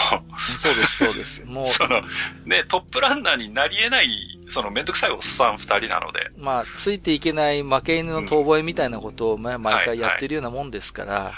[0.59, 1.45] そうです、そうです。
[1.47, 1.69] もう。
[1.69, 2.03] その、
[2.47, 4.09] ね、トップランナーになり得ない、
[4.49, 6.31] そのめんどくさいおっさん二人なので。
[6.37, 11.35] まあ、ついていけない負け犬の遠吠えみたいなことを、毎回やってるようなもんですから、はい、はい、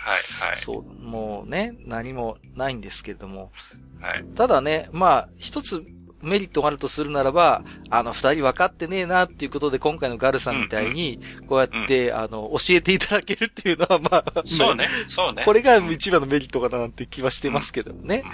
[0.51, 0.57] はい。
[0.57, 3.53] そう、もうね、何もないんですけれども。
[4.01, 4.25] はい。
[4.35, 5.85] ただね、まあ、一つ
[6.27, 15.43] メリットがあるとするならば、あの二人分かってねえなっていうことで今回のガルさんみたいに、こうやって、あの、教えていただけるっていうのは、まあ、そうね、そうね。
[15.45, 18.25] これが一番のメリットかななんて気はしてますけどね。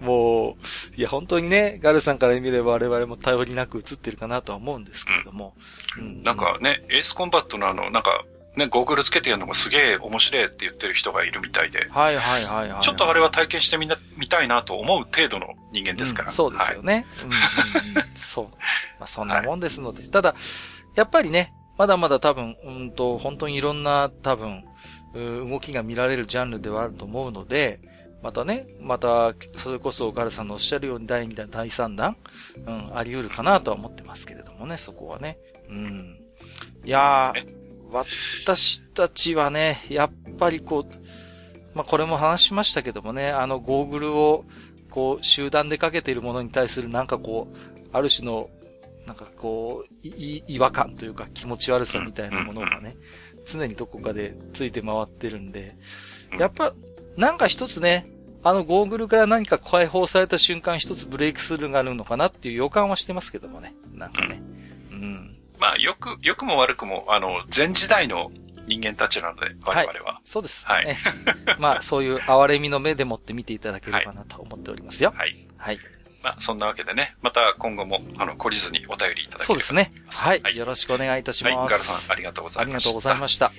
[0.00, 0.56] も
[0.96, 5.54] う、いや、本当にね、ガルさんから見れば我々も頼りなく映ってるかなとは思うんですけれども。
[5.98, 8.24] うん、なんかね、エースコンバットのあの、なんか、
[8.56, 11.88] ね、ゴーグルつけてやるのがすげえ面白いって言ってる人がいるみたいで。
[11.88, 16.28] はいはいはい、はい、ちょっとあれは体験してみな、見たいなと思う程度の人間ですから。
[16.28, 17.06] うん、そうですよね。
[17.16, 17.36] はい、うんうん、
[18.16, 18.44] そう。
[19.00, 20.02] まあそんなもんですので。
[20.02, 20.34] はい、ただ、
[20.94, 24.64] やっぱりね、まだまだ多分、うんと、本当にいろんな多分、
[25.14, 27.80] 動きが見られるジャンルではあると思うので、
[28.22, 32.16] またね、また、それこそガルさんのおっしゃるように第2弾、第3弾、
[32.66, 35.38] うん、あり得るかなとは思ってますけれどもね、そこはね。
[35.68, 36.18] うん。
[36.84, 37.61] いやー、
[37.92, 44.44] 私たちはね、やっぱりこう、まあ、これも話しましたけどもね、あのゴーグルを、
[44.90, 47.56] こう、集団でかけているものに対するなんかこう、
[47.92, 48.50] ある種の、
[49.06, 52.96] なんかこう、い、違和感というか気持ち悪さみたいなものがね、
[53.46, 55.76] 常にどこかでついて回ってるんで、
[56.38, 56.74] やっぱ、
[57.16, 58.06] なんか一つね、
[58.44, 63.74] あのゴーグルから何か解放された瞬間一つブレイクスルーがあるのかなっていう予感はしてますけどもね。
[63.92, 64.42] なんかね。
[64.90, 65.38] うん。
[65.62, 68.32] まあ、よく、よくも悪くも、あの、前時代の
[68.66, 70.14] 人間たちなので、我々は。
[70.14, 70.66] はい、そうです。
[70.66, 70.86] はい。
[70.86, 70.98] ね、
[71.60, 75.14] まあ、そういう哀れみの目でもって見ていただければなと思っておりますよ。
[75.16, 75.46] はい。
[75.56, 75.78] はい。
[76.20, 79.92] まあ、そんなわけでね、また今後も、あの、懲りずにお便りいただければそうですね。
[80.08, 80.42] はい。
[80.42, 81.54] はい、よろしくお願いいたします。
[81.54, 82.66] はい、ガルさん、ありがとうございました。
[82.66, 83.52] ありがとうございました。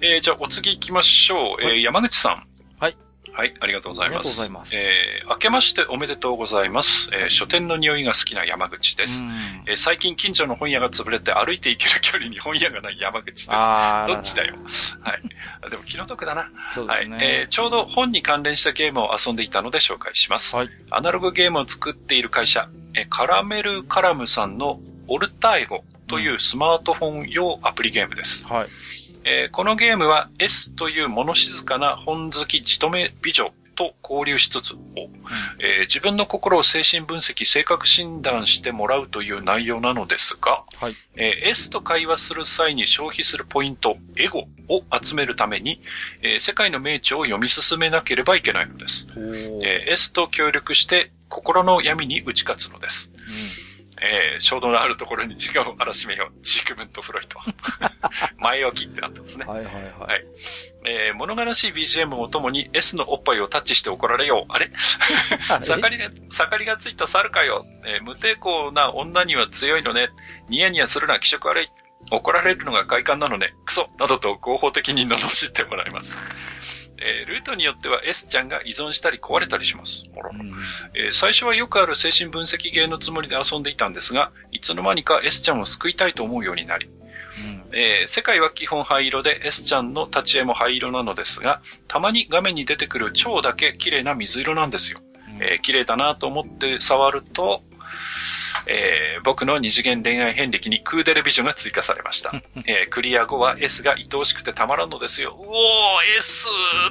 [0.00, 1.62] えー、じゃあ、お次行きましょう。
[1.62, 2.48] えー、山口さん。
[2.80, 2.96] はい。
[3.34, 4.18] はい、ありがとうございます。
[4.18, 4.76] ありがとうございます。
[4.76, 7.08] えー、明けましておめでとうございます。
[7.12, 9.24] えー、書店の匂いが好きな山口です。
[9.66, 13.46] えー、最近近所の本屋が潰れて歩いて行ける距離に本屋がない山口です。
[13.48, 14.54] どっちだよ？
[15.00, 15.70] はい。
[15.70, 16.50] でも気の毒だな。
[16.72, 17.16] そうですね。
[17.16, 20.54] はい、えー、ちょうど本に関連したゲームを遊んでいたので紹介します。
[20.54, 20.68] はい。
[20.90, 28.44] アナログゲームを作っている会社、えー、カラメルカラムさんのオルタイゴというスマートフォン用アプリゲームです。
[28.46, 28.68] はい。
[29.24, 34.84] えー、このゲームは S という物静かな本好きじとめ美女と交流しつつを、うん、
[35.58, 45.80] えー、自分の心を精神分析、性格診断してもらうという内容なのですが、はい、えー、S と会話する際に消費するポイント、エゴを集めるために、
[46.22, 49.06] えー、世界の名著を読み進めなければいけないのです。
[49.62, 53.10] え S と協力して心の闇に打ち勝つのです。
[53.16, 56.44] うんえー、衝動のあるところに自我を荒らしめよう。
[56.44, 57.38] ジクムント・フロイト。
[58.38, 59.44] 前置きってなってますね。
[59.44, 59.82] はいはいはい。
[59.98, 60.24] はい、
[60.86, 64.52] えー、物悲しい BGM をともに S のおっぱいをタッチして怒られよう。
[64.52, 64.70] あれ？
[65.62, 67.66] 盛りが、盛りがついた猿かよ。
[67.84, 70.08] えー、無抵抗な女には強いのね。
[70.48, 71.70] ニヤニヤするな気色悪い。
[72.10, 73.54] 怒られるのが快感なのね。
[73.64, 76.18] クソなどと合法的に罵ってもらいます。
[77.04, 80.04] えー、ルートによっては S ちゃんが依存したり壊れたりします。
[80.06, 80.48] うん
[80.94, 94.98] えー、最初はよくある精神分析芸のつもりで遊んでいたんですが、いつの間にか S ちゃんを救いたいと思うようになり、うんえー、世界は基本灰色で S ちゃんの立ち絵も灰色なのですが、たまに画面に出てくる蝶だけ綺麗な水色なんですよ。
[95.28, 97.62] うん、えー、綺麗だなと思って触ると、
[98.66, 102.32] えー、僕の二次元恋愛遍歴にクーデレビジョンが追加されました。
[102.66, 105.36] えー、クリア後は S が愛おしくてたまらんのですよ。
[105.38, 106.46] うおー、S!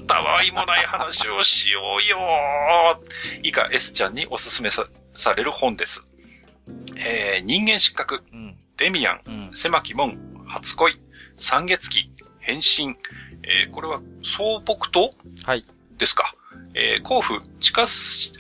[0.08, 3.02] たわいもない話をしようよ
[3.44, 6.04] 以下 S ちゃんにおすすめさされる本です。
[6.98, 10.18] えー、人間失格、うん、デミアン、うん、狭き門、
[10.48, 10.96] 初恋、
[11.38, 12.06] 三月期、
[12.40, 12.96] 変身、
[13.44, 15.10] えー、これは総北島
[15.46, 15.66] はい。
[15.98, 16.34] ですか？
[16.74, 17.86] えー、甲府地下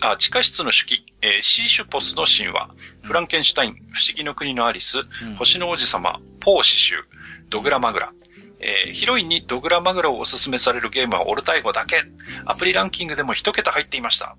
[0.02, 2.70] あ地下室の手記、えー、シーシュポスの神話、
[3.04, 7.04] フランケンシュタイン、不思議の国のアリス、うん、星の王子様、ポー刺繍、
[7.50, 8.12] ドグラマグラ、
[8.60, 12.04] えー、ヒロインにドグラマグラをおすすめされるゲームはオルタイゴだけ。
[12.46, 14.36] アプリランキングでも一桁入っていました。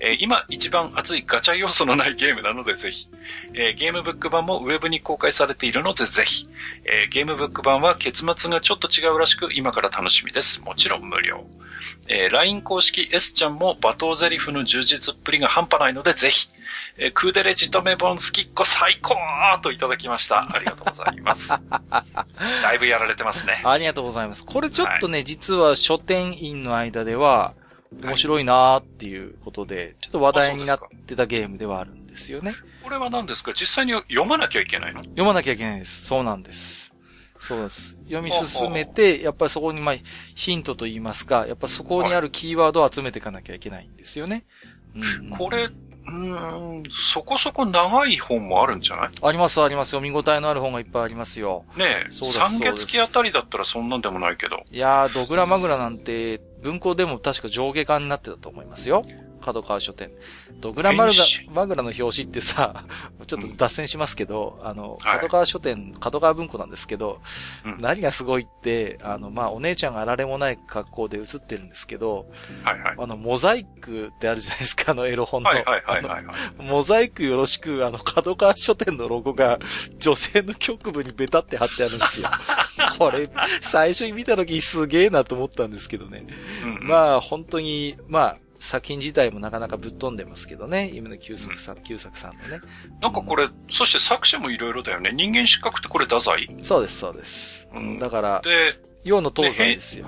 [0.00, 3.06] えー、今一番熱いガチャ要素のないゲームなのでぜひ。
[3.54, 6.46] えー、ゲームブック版もウェブに公開されているのでぜひ。
[6.84, 10.60] えー、ゲームブック版は結末がちょっと違うらしく今から楽しみです。
[10.60, 11.46] もちろん無料。
[12.08, 16.48] えー、LINE 公式 S ちゃんも罵倒ゼリフの充実っぷりが半端ないのでぜひ。
[16.96, 19.16] えー、クーデレジトメボンスキッコ最高
[19.62, 20.46] といただきました。
[20.54, 21.48] ありがとうございます。
[22.62, 23.60] だいぶやられてますね。
[23.64, 24.44] ありがとうございます。
[24.44, 27.54] これちょっとね、はい、実は書店員の間では、
[27.92, 32.54] 面白いなーっていうことで、ちょっと話題になってたゲームではあるんですよね。
[32.84, 33.52] これは何ですか？
[33.52, 35.00] 実際に読まなきゃいけないの？
[35.02, 36.04] 読まなきゃいけないです。
[36.04, 36.94] そうなんです。
[37.38, 37.96] そうです。
[38.04, 39.96] 読み進めて、やっぱりそこに、まあ、
[40.34, 44.44] ヒントと言いますか、やっぱそこにあるキーワードを集めていかなきゃいけないんですよね。
[44.94, 45.70] うん、これ、
[46.06, 49.10] うん、そこそこ長い本もあるんじゃない？
[49.22, 49.92] あります、あります。
[49.92, 51.64] 読み応えのある本がいっぱいありますよ。
[51.76, 52.38] ねえ、そうです。
[52.38, 54.62] 三月期あたりだったらそんなんでもないけど。
[54.70, 59.02] いやー、ドグラマグラなんて、文庫でも確か上下巻になってたと思いますよ。
[59.40, 60.10] 角川書店。
[60.60, 62.84] ドグラマルガ、マグラの表紙ってさ、
[63.26, 67.20] ちょっと脱線しますけど、うん、あの、角川書店、角川文庫なんですけど、
[67.64, 72.26] うん、何がすごいって、あの、まあ、お姉ちゃんがあられもない格好で写ってるんですけど、
[72.64, 72.94] はいはい。
[72.98, 75.50] あの、モザイクってあるじゃないですか、あの、エロ本の。
[75.50, 79.58] はいはいはいはい、はい、モザイクよろしく、あの、角川書店のロゴが、
[79.98, 82.30] 女性の局部にベタって貼ってあるんですよ。
[82.98, 86.26] これ、最初に見た時すげえなと思ったんですけどね。
[86.62, 90.90] うん、まあ、本当に、まあ、作品自体もなかなかぶっ飛んでますけどね。
[90.92, 92.60] 夢の旧作さん、旧作さんのね。
[93.00, 95.12] なんかこれ、うん、そして作者もいろいろだよね。
[95.12, 97.68] 人間失格ってこれ太宰そうです、そうです。
[97.74, 100.06] うん、だから、で、洋の東西ですよ。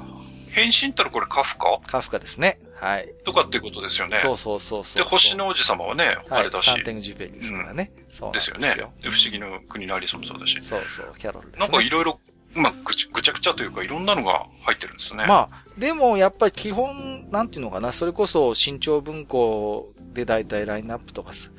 [0.50, 1.81] 変身ったらこれカフカ？
[1.86, 2.58] カフカですね。
[2.74, 3.08] はい。
[3.24, 4.18] とかっていうことですよね。
[4.18, 6.66] そうそうそうそうで、星の王子様はね、はい、あれだし。
[6.66, 7.90] サンテングジュペリですからね。
[7.97, 8.74] うん、そうですよね。
[8.74, 10.60] で、不思議の国のアリスもそうだし。
[10.60, 11.60] そうそう、キャロルです、ね。
[11.60, 12.20] なんかいろいろ
[12.55, 15.26] まあ、ぐちぐちゃぐちゃというか、いろんなのが入ってるんですね。
[15.26, 21.50] まあ、でもやっぱり基本、なんていうのかな、それこそ新潮文庫で大体ラインナップとかさ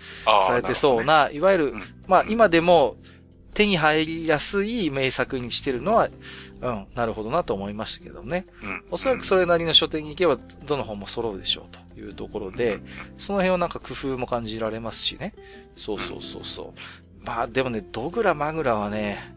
[0.53, 2.97] れてそうな、ね、いわゆる、うん、まあ今でも
[3.53, 6.09] 手に入りやすい名作にしてるのは、
[6.61, 8.45] うん、なるほどなと思いましたけどね。
[8.63, 12.80] うん、おそらくそれなりの書店に行けば、どの本も揃うでしょうというところで、
[13.17, 15.33] その辺はなんか工夫も感じられますしね。
[15.75, 17.25] そうそうそうそう。
[17.25, 19.35] まあでもね、ドグラマグラはね、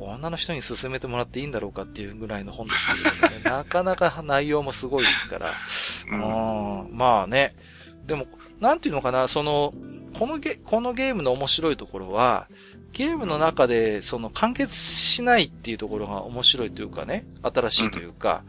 [0.00, 5.54] 女の人に勧めてもらっていいんだろうかっていうぐらいの本ですけどね、 なかなか内容もすごいですから。
[6.10, 7.54] うん、まあね。
[8.06, 8.26] でも、
[8.60, 9.74] なんていうのかな、その、
[10.18, 12.48] このゲ、このゲームの面白いところは、
[12.92, 18.42] ゲームの中で、その完結しないっていうところが面白いというかね、新しいというか、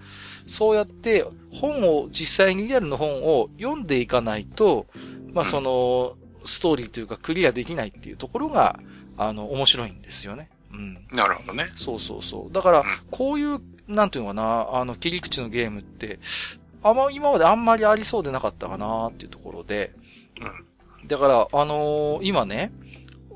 [0.44, 4.88] うん、そうやって本を、実際にリアルの本を読んでいかないと、
[5.34, 8.80] まあその、ストーリーというかクリアできないっていうところが、
[9.18, 10.50] あの、面白いんですよね。
[10.72, 11.08] うん。
[11.12, 11.72] なるほどね。
[11.76, 12.54] そうそうそう。
[12.54, 16.20] だから、こういう、なんていうのかな、あの、切り口のゲームって、
[16.84, 19.94] あんま、今まであんまりありそうでなかったかなっていうところで、
[21.02, 21.08] うん。
[21.08, 22.72] だから、あのー、今ね、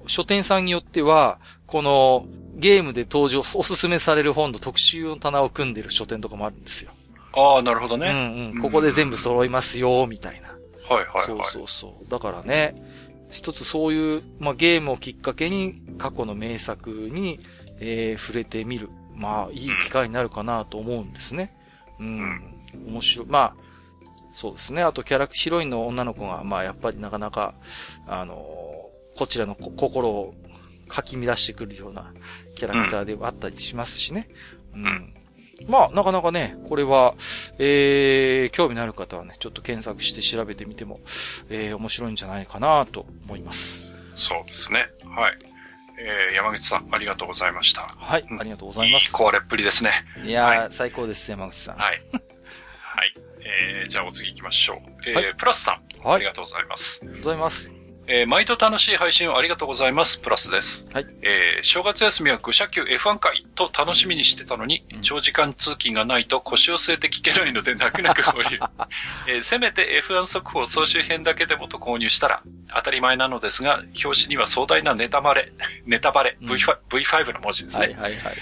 [0.07, 6.91] 書店さんによっては、この、ゲームで登場、おすすめされる本の特集の棚を組んでる書店とかもあるんですよ。
[7.33, 8.09] ああ、なるほどね。
[8.09, 8.61] うんうん。
[8.61, 10.49] ここで全部揃いますよ、みたいな。
[10.87, 11.25] はいはいはい。
[11.25, 12.09] そうそうそう。
[12.09, 12.75] だからね、
[13.33, 17.39] 一つそういう、まあ、ゲームをきっかけに過去の名作に、
[17.79, 18.89] えー、触れてみる。
[19.15, 21.55] まあ、いい機会になるかなと思うんですね。
[21.99, 22.41] うん。
[22.87, 23.27] 面白い。
[23.27, 23.55] まあ、
[24.33, 24.83] そうですね。
[24.83, 27.55] あとキャラク、ヒロインの女の子が、まあ、やっぱりなかなか、
[28.07, 30.33] あのー、こちらの心を
[30.87, 32.13] 吐き乱してくるような
[32.55, 34.29] キャラクターではあったりしますしね。
[34.73, 35.13] うん。
[35.67, 37.13] まあ、なかなかね、これは、
[37.59, 40.99] えー、興味のある方はね、ちょっと検索して調べてみても、
[41.49, 43.87] えー、面白いんじゃないかなと思います。
[44.17, 44.87] そうですね。
[45.05, 45.37] はい。
[45.99, 47.83] えー、山口さん、ありがとうございました。
[47.83, 49.05] はい、ありがとうございます。
[49.05, 49.91] いい壊れっぷりですね。
[50.23, 51.77] いやー、はい、最高です、山口さん。
[51.77, 52.01] はい。
[52.81, 53.13] はい。
[53.45, 54.77] えー、じゃあお次行きましょう。
[55.05, 56.99] えー、はい、プラスさん、はい、ありがとうございます。
[57.03, 57.82] ありがとうございます。
[58.07, 60.19] えー、毎度楽しい配信をありがとうございます。
[60.19, 60.85] プラスです。
[60.91, 61.07] はい。
[61.21, 68.59] えー、正月休みは愚者級 F1 回と楽しみにしてたのに、うん、長時間通勤がないと腰を据えて聞けないので泣く泣く保留。
[69.27, 72.43] えー、せめて F1 速報総集編だけでもと購入したら、
[72.75, 75.51] 当たり前なのですが、表紙には壮大なネタバレ、
[75.85, 77.85] ネタバレ、V5, V5 の文字ですね。
[77.85, 78.35] はいはいはい。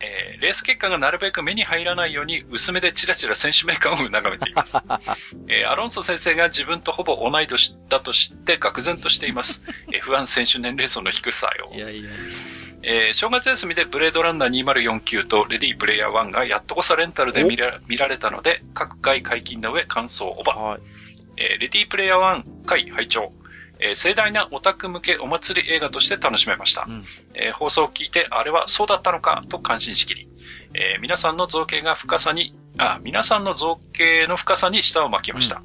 [0.00, 4.78] が、えー、レース結果がなるべく目に入らないように薄めでチラチラ選手名鑑を眺めています。
[5.48, 9.62] えー、アロンソ先生が自分とほぼ同い年だと知って愕然としています。
[9.92, 11.70] F1 選手年齢層の低さよ。
[11.74, 12.10] いやいや
[12.82, 20.54] えー、正月休みでブレードランナー2049とレディープレイヤー1がやっとこさレンタルで見ら見られたので、各回解禁の上感想をオバ。
[20.54, 20.80] はい、
[21.36, 23.30] えー、レディープレイヤー1回拝聴
[23.80, 26.86] えー、盛大なオタク向けお祭り映画として楽しめました。
[26.88, 30.28] うん、えー、放送を聞いて、あれはそうだったのかと感心しきり、
[30.74, 35.62] えー、皆さんの造形が深さに、あ、皆さんの造形の深さに舌を巻きました。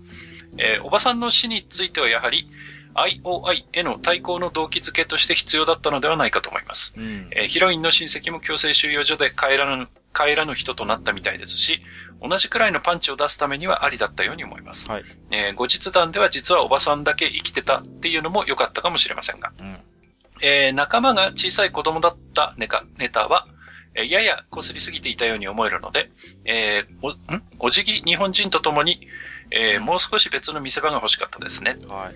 [0.54, 2.50] うん、えおばさんの死についてはやはり、
[2.96, 6.94] IOI への対抗の動機づけとして必要だったのではないかと思います。
[6.98, 11.82] うん、えヒロインの親戚も強制収容所で帰らぬ、帰らぬ人となったみたいですし、
[12.22, 14.90] 同じくらいのパンチを出すためにはありだったように思います。
[14.90, 19.78] はい、えー、後日談では実はおばさんだけ生きてたっていうのも良かったかもしれませんが、うん、
[20.42, 23.48] えー、仲間が小さい子供だったネカネタは、
[23.94, 26.10] えー、やや擦りすぎていたように思えるので、
[26.46, 27.44] えー、お、ん？
[27.60, 29.08] お辞儀日本人と共に、
[29.52, 31.78] えー、もう少し別の見せ場が欲しかったですね。
[31.88, 32.16] はい、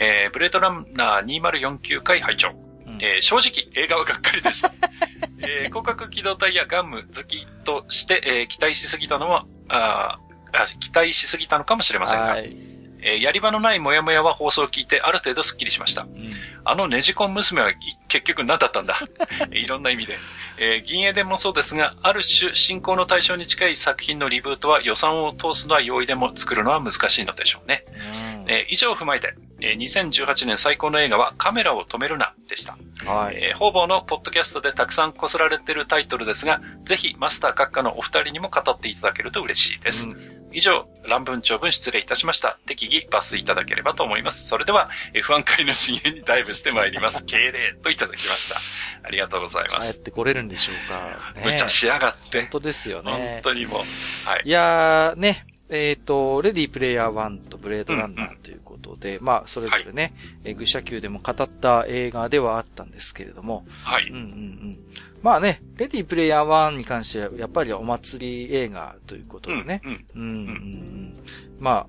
[0.00, 2.54] えー、ブレードランナー2049回拝聴。
[2.86, 4.66] うん、えー、正直映画はがっかりです。
[5.42, 10.18] えー、広角機動隊やガンム好きとして、えー、期待しすぎたのは、あ
[10.52, 16.02] あ期待しすぎたのかもしれませんが、はいえー、やり場のないモヤモヤは放送を聞いてある程度スッキリしました。
[16.02, 16.32] うん、
[16.64, 17.72] あのネジコン娘は
[18.08, 18.98] 結局何だったんだ？
[19.52, 20.18] いろんな意味で。
[20.58, 27.84] えー、銀英伝もそうですが、ある種進行の対象に近い作品のリブートは予算を通すのは容易でも作るのは難しいのでしょうね。
[27.88, 32.76] うん、えー、以上を踏まえて、えー、2018年最高の映画はカメラを止めるなでした。
[33.04, 33.36] はい。
[33.36, 40.06] えー、方々のポッドキャストでたくさんこすられているタイトルですが、ぜひマスター閣下のお二人にも語っていただけると嬉しいです。
[40.06, 42.58] うん、以上、乱文長文失礼いたしました。
[42.66, 44.46] 適宜抜粋いただければと思います。
[44.46, 47.24] それでは、F1 回の深淵にダイブしてまいります。
[47.26, 48.60] 敬礼といただきました。
[49.06, 49.92] ありがとうございます。
[49.92, 51.40] 帰ってこれるんでしょうか。
[51.40, 52.40] ね、無茶しやがって。
[52.40, 53.12] 本当ですよね。
[53.12, 54.28] 本当にもう。
[54.28, 54.42] はい。
[54.44, 64.08] いやー、ね、えっ、ー、と、レディープレイヤー1とブレードランナーということで、うんうん、まあ、それぞれね、はい、愚者級でも語った映画ではあったんですけれども、はい。
[64.08, 64.78] うんうんうん。
[65.22, 71.14] まあね、レディープレイヤー1に関しては、やっぱりお祭り映画ということでね、うん、うん、うんうん。
[71.60, 71.86] まあ、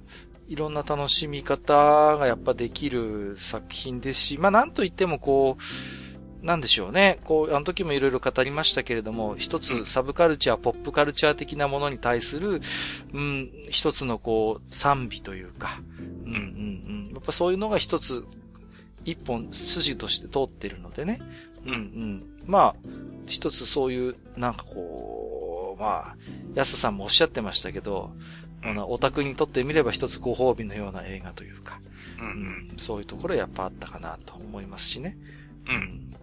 [0.47, 6.10] いろんな楽しみ方がやっぱできる作品ですし、まあなんといってもこう、
[6.41, 7.19] なんでしょうね。
[7.23, 12.61] こう、あの時もいろいろ語りましたけれども、一つサブカルチャー、ポップカルチャー的なものに対する、
[13.13, 17.11] うん、一つのこう、賛美というか、うんうんうん。
[17.13, 18.25] やっぱそういうのが一つ、
[19.05, 21.21] 一本筋として通ってるのでね。
[21.65, 22.23] うんうん。
[22.45, 22.75] まあ、
[23.27, 26.15] 一つそういう、なんかこう、まあ、
[26.55, 28.11] 安さんもおっしゃってましたけど、
[28.87, 31.79] オタクにとってみれば一つご褒美のような映画というか、
[32.19, 35.17] うん、うん、そういうところやっぱあったかなと思いますしね。
[35.67, 36.15] うん。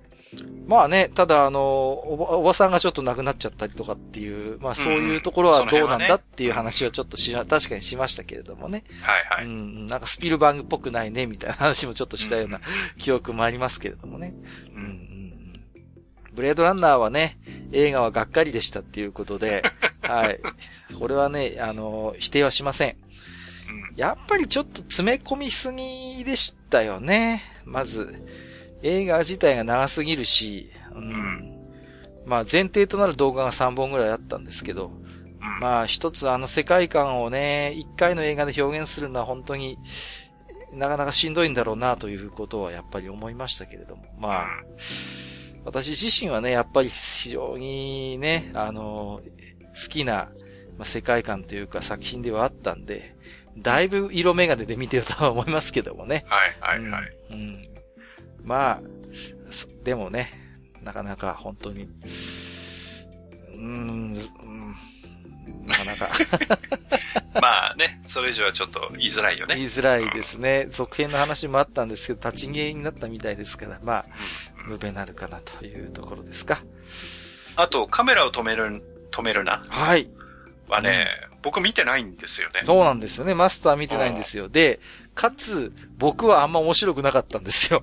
[0.67, 8.85] まあね、ただあのおば、おばさんがちょっと亡くなっちゃったりとかっていう、まあそういうところはどうなんだっていう話をちょっとし、確かにしましたけれどもね。
[9.01, 9.47] はいはい。
[9.47, 12.61] うん、なんかスピルバーグっぽくないね、みたいな話もちょっとしたような
[12.99, 14.35] 記憶もありますけれどもね。
[14.75, 15.19] うん、うん。
[16.35, 17.39] ブレードランナーはね、
[17.73, 19.63] 映画はがっかりでしたっていうことで、
[20.03, 20.41] はい。
[20.99, 22.97] これはね、あの、否定はしません。
[23.97, 27.43] やっぱりちょっと詰め込みすぎでしたよね。
[27.65, 28.15] まず。
[28.83, 31.59] 映画自体が長すぎるし、うん。
[32.27, 34.93] まあ前提となる動画が3本ぐらいあったんですけど、
[35.61, 39.79] まあ一つあの世界観をね、一回の映画で表現するのは本当に
[40.73, 44.05] なかなかしんどいんだろうなということはやっぱり思いましたけれども。
[44.19, 44.47] まあ、
[45.65, 49.21] 私自身はね、やっぱり非常にね、あの、
[49.83, 50.29] 好きな、
[50.77, 53.17] まあ、世界観というか作品ではあったんで、
[53.57, 56.25] だいぶ色眼鏡で見てるとは思いますけどもね。
[56.29, 57.17] はいはいはい。
[57.31, 57.78] うん、うん
[58.45, 58.81] まあ、
[59.85, 60.33] でもね、
[60.83, 64.15] なかなか本当に、うーん、
[65.67, 66.11] なかなか
[67.41, 69.57] まあね、それ以上はちょっと言いづらいよね。
[69.57, 70.65] 言いづらいですね。
[70.67, 74.05] うん、続編の話もあったんですけど、立ち消えになったみたいですから、まあ、
[74.65, 76.63] うん、無べなるかなというところですか。
[77.57, 79.63] あと、カメラを止める、止めるな。
[79.69, 80.11] はい。
[80.69, 82.63] はね、うん、僕見てないんですよね。
[82.65, 83.35] そうなんですよね。
[83.35, 84.49] マスター見てないんですよ。
[84.49, 84.81] で、
[85.19, 87.83] かつ、僕はあんま面白くなかったんですよ。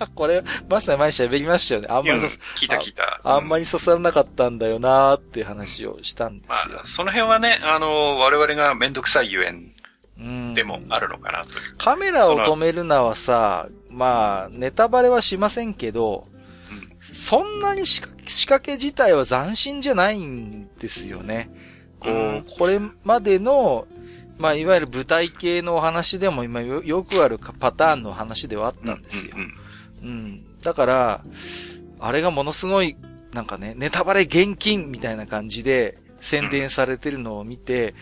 [0.00, 1.86] うん、これ、まさに前喋りましたよね。
[1.88, 3.36] あんまり、うん、聞いた聞いた、あ。
[3.36, 6.74] あんまり刺さらなかったんだよなーっていう話をしたんですよ。
[6.74, 11.76] まあ、その辺はね、あの、我々がめんどくさいゆえんでもあるのかなという。
[11.78, 16.26] カメラを止めるなはさ、まあ、ネタバレはしませんけど、
[16.72, 21.52] うん、そんなに仕掛け自体は斬新じゃないんですよね。
[22.00, 23.86] こう、うん、これまでの、
[24.40, 29.34] まあ、いわゆる舞台系のお話でも今よくあるパターンの話ではあったんですよ。
[29.36, 31.24] うん、うん、だから、
[31.98, 32.96] あれがものすごい、
[33.34, 37.94] なんかね、ネタバレ厳禁みたいな感じで宣伝されてるのを見て、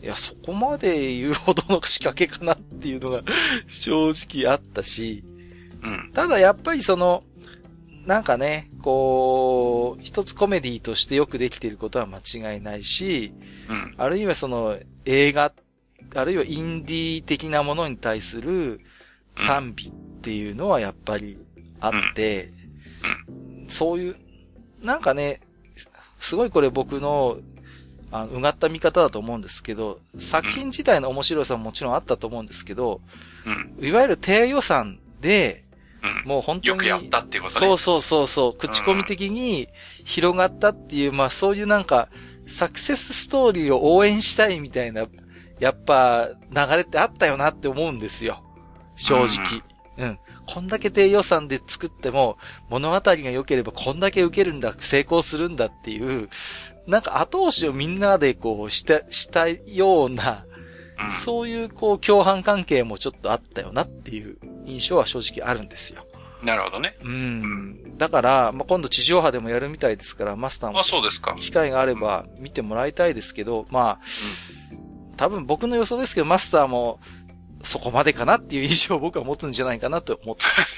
[0.00, 3.22] いや、そこまで言うほどの仕掛けかなっていうのが
[3.66, 5.24] 正直あったし、
[5.82, 7.24] うん、ただやっぱりその、
[8.06, 13.32] なんかね、こう、一つコメディとしてよくできていることは間違いないし、
[13.68, 14.78] うん、あるいはその
[15.08, 15.52] 映画、
[16.14, 18.80] あるいはインディー的なものに対する
[19.36, 21.38] 賛美っていうのはやっぱり
[21.80, 22.50] あって、
[23.62, 24.16] うん、そういう、
[24.82, 25.40] なんかね、
[26.18, 27.38] すごいこれ僕の
[28.10, 33.00] あの、うがった見方だと思うんですけど、作品自体の面白さももちろんあったと思うんですけど、
[33.78, 35.64] うん、いわゆる低予算で、
[36.02, 36.68] うん、もう本当に。
[36.68, 37.66] よくやったっていうことね。
[37.66, 39.68] そうそうそうそう、口コミ的に
[40.04, 42.08] 広がったっていう、うん、まあそういうなんか、
[42.48, 45.06] サクセスストーリーを応援したいみたいな、
[45.60, 48.42] やっぱ流れってあったよなって思うんですよ。
[48.96, 49.62] 正直。
[49.98, 50.18] うん、うん
[50.50, 52.38] こんだけ低予算で作っても、
[52.70, 56.30] 物語が良ければこんだけ受けるんだ、成功するんだっていう、
[56.86, 60.46] なんか後押しをみんなでこうした、したような、
[61.22, 66.06] そういうこう共犯関係もちょっとあったよなっていう印象は正直あるんですよ。
[66.42, 66.96] なるほどね。
[67.02, 67.98] うん。
[67.98, 70.80] だから、まあ、今度地上波でもやるみたいですから、マスターも。
[70.80, 71.34] あ、そうですか。
[71.38, 73.98] 機会があれば見てもらいたいですけど、まあ、
[74.72, 77.00] うん、多分僕の予想ですけど、マスターも
[77.62, 80.76] そこまでかなっていう印象を僕は持つんじゃないかなと思ってます。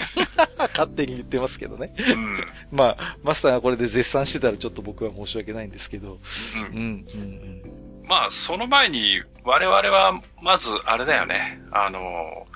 [0.73, 1.93] 勝手に言ってますけどね。
[1.99, 6.19] うん、まあ、マスターがこれで絶賛してたらちょっと僕は申し訳ないんですけど。
[6.57, 6.63] うん。
[6.63, 7.63] うん、うん、
[8.07, 11.61] まあ、その前に、我々は、まず、あれだよね。
[11.71, 12.47] あの、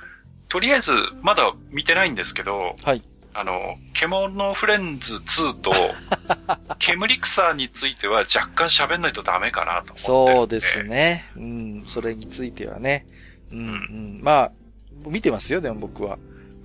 [0.48, 0.92] とりあえず、
[1.22, 3.02] まだ見てないんですけど、はい。
[3.36, 5.72] あの、獣フレンズ2と、
[6.78, 11.30] 煙草については若干喋んないとダメかなと思ってそうですね。
[11.36, 13.06] うん、それについてはね。
[13.50, 14.20] うん、うん。
[14.22, 14.52] まあ、
[15.06, 16.18] 見てますよ、でも僕は。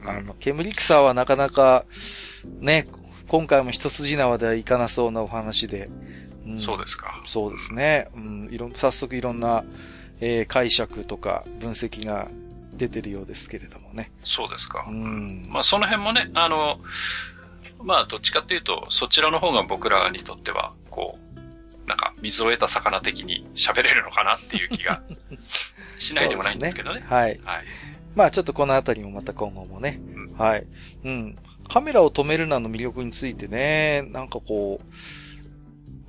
[0.05, 1.85] あの、煙草はなかなか、
[2.59, 2.85] ね、
[3.27, 5.89] 今回も一筋縄ではいかなそうなお話で。
[6.45, 7.21] うん、そうですか。
[7.25, 8.09] そうですね。
[8.15, 9.63] うん、いろ、早速いろんな、
[10.19, 12.29] えー、解釈とか分析が
[12.79, 14.11] 出てるようですけれどもね。
[14.23, 14.85] そうですか。
[14.87, 15.47] うん。
[15.49, 16.79] まあその辺もね、あの、
[17.83, 25.01] まあどっちかっていうと、そちらの方が僕らにとっては、こう、なんか水を得た魚的に喋れるのかなっていう気が
[25.99, 27.01] しないでもないんですけどね。
[27.01, 27.39] ねはい。
[27.43, 27.65] はい。
[28.15, 30.65] まあちょっとこのあたりもまた今後もね、うん、はい。
[31.03, 31.35] うん。
[31.67, 34.93] カメラを止めるなの魅力についてね、なんかこう、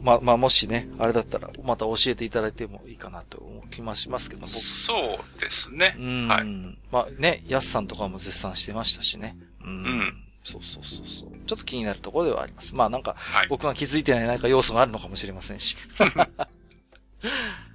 [0.03, 4.53] まあ、まあ、もしね、あれだったら、また教えていただいてもいいかなと思う気もしますけど、僕。
[4.53, 4.95] そ
[5.37, 5.97] うですね。
[5.99, 6.29] うん。
[6.29, 6.45] はい。
[6.91, 9.37] まあね、ヤスさんとかも絶賛してましたしね。
[9.63, 9.69] うん。
[9.69, 11.31] うん、そうそうそうそう。
[11.47, 12.75] ちょっと気になるところではあります。
[12.75, 15.77] まあなんか、はい、僕が気づいてない何か要素があるのかもしれませんし。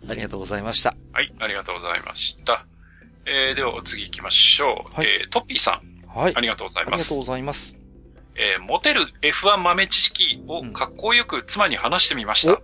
[0.08, 0.96] ありがとうございました。
[1.14, 2.66] はい、ありがとうございました。
[3.28, 4.96] えー、では次行きましょう。
[4.96, 6.08] はい、えー、トッピーさん。
[6.08, 6.36] はい。
[6.36, 6.94] ありがとうございます。
[6.94, 7.85] ありがとうございます。
[8.36, 12.54] えー、モテる F1 豆知識をかっこよく妻に話してみました。
[12.54, 12.60] うん、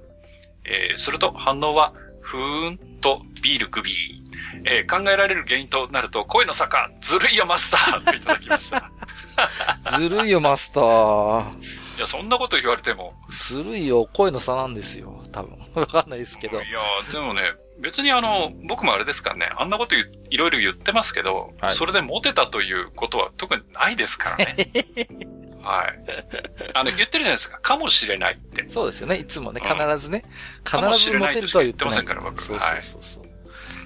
[0.66, 4.22] えー、すると反応は、ふーんとビール首。
[4.66, 8.92] えー、考えられる原因となると、声の坂、ずるいよマスターといただきました。
[9.98, 11.60] ずるいよマスター。
[11.98, 13.14] いや、そんなこと言われても。
[13.48, 15.24] ずるいよ、声の差なんですよ。
[15.32, 15.58] 多分。
[15.76, 16.62] わかんないですけど。
[16.62, 16.80] いや、
[17.12, 20.04] でもね、別にあの、僕もあれですからね、あんなことい
[20.38, 24.70] ろいろ言ってますけど、はい、それでモテたということは特にないですからね。
[25.62, 26.00] はい。
[26.74, 27.60] あの、言ってるじゃないですか。
[27.60, 28.66] かもしれないって。
[28.70, 29.18] そうですよね。
[29.18, 30.24] いつもね、必ずね。
[30.26, 32.42] うん、必ずモテるとは言ってませんから、僕。
[32.42, 33.32] そうそうそうそう、はい。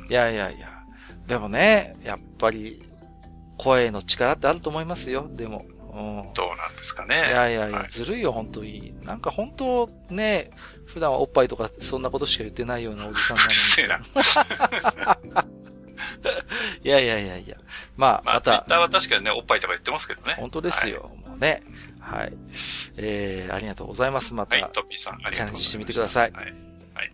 [0.09, 0.69] いやいやいや。
[1.27, 2.83] でもね、やっぱり、
[3.57, 5.65] 声の力ってあると思いますよ、でも。
[5.93, 6.33] うん。
[6.33, 7.15] どうなんですかね。
[7.15, 8.93] いやいやいや、はい、ずるいよ、本当に。
[9.03, 10.51] なんか本当ね、
[10.85, 13.55] 普段はおっぱいとかそんなことしか言ってないようなおじさんなのに。
[13.55, 15.45] うるせえな。
[16.83, 17.57] いや いやいやいや。
[17.97, 20.35] まあ、まあ、ツイッターは確かにね、おっぱいとか言ってますけどね。
[20.37, 21.11] 本当ですよ。
[21.13, 21.63] はい、もうね。
[21.99, 22.33] はい。
[22.97, 24.33] えー、ありがとうございます。
[24.33, 24.55] また。
[24.55, 25.35] はい、トッピーさん、ありがとう。
[25.35, 26.31] チャレンジしてみてください。
[26.31, 26.45] はい。
[26.93, 27.11] はい。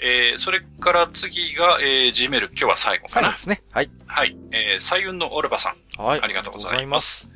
[0.00, 3.28] えー、それから次が、えー、Gmail、今日は最後かな。
[3.28, 3.62] そうですね。
[3.72, 3.90] はい。
[4.06, 4.36] はい。
[4.52, 6.02] えー、彩雲のオルバさん。
[6.02, 6.20] はい。
[6.22, 7.30] ありがとうございます。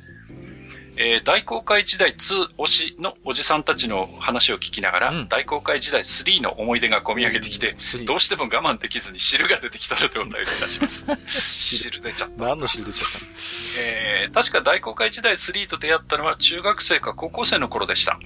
[0.95, 11.05] えー、大航海時代2推しのおじさんたちの話を聞きながら、うん、大航海時代3の思い出が込み上げてきて、どうしても我慢できずに汁が出てきたのでお便りいたします。
[11.47, 12.45] 汁で出ちゃった。
[12.45, 13.19] 何の汁出ちゃった
[13.79, 18.19] えー、確か大公開時代3と出会ったのは中学生か高校生の頃でした。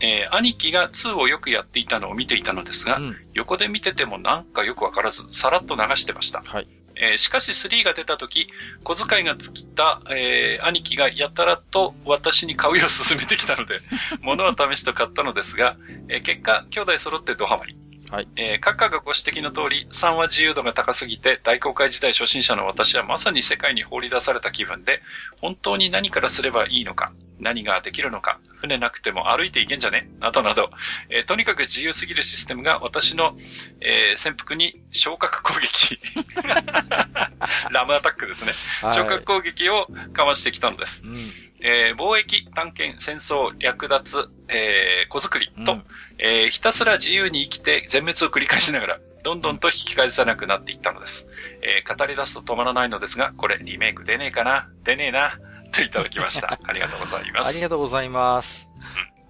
[0.00, 6.42] えー、兄貴が2をよくやっていたのを見ていたのですが、うん、横で見ててもなんかよくわからず、さらっと流してました。
[6.46, 6.66] はい。
[6.96, 8.48] えー、しかし3が出た時、
[8.82, 13.80] 小遣いが尽きた、えー、兄貴がやたらと私に買うよう勧めてきたので、
[14.22, 15.76] 物は試しと買ったのですが、
[16.08, 17.76] えー、結果、兄弟揃ってドハマり。
[18.10, 18.28] はい。
[18.36, 25.00] えー、閣下がご指摘の通り、3は自由度が高すぎて、大公開時代初心者の私はまさに世界に放り出された気分で、
[25.40, 30.08] 本当に何からすればいいのか、何ができるのか、船なくても歩いていけんじゃね？
[30.20, 30.66] などなど、
[31.10, 33.36] えー、とにかく自由すぎるシステムが私の、
[33.80, 35.98] えー、潜伏に昇格攻撃
[37.70, 38.52] ラムアタックですね。
[38.94, 41.02] 昇格攻撃をかましてきたのです。
[41.04, 41.32] うん、
[41.64, 45.84] えー、貿易、探検、戦争、略奪、えー、子作りと、うん、
[46.18, 51.26] えー、ひたすら自由に生きて全滅を繰り返しながら、どんどんと引き返さなくなっていったのです。
[51.62, 55.38] えー、語り出すと止まらないのですが、これリメイク出ねえかな出ねえな。
[55.74, 56.58] といただきました。
[56.62, 57.48] ありがとうございます。
[57.48, 58.68] ありがとうございます。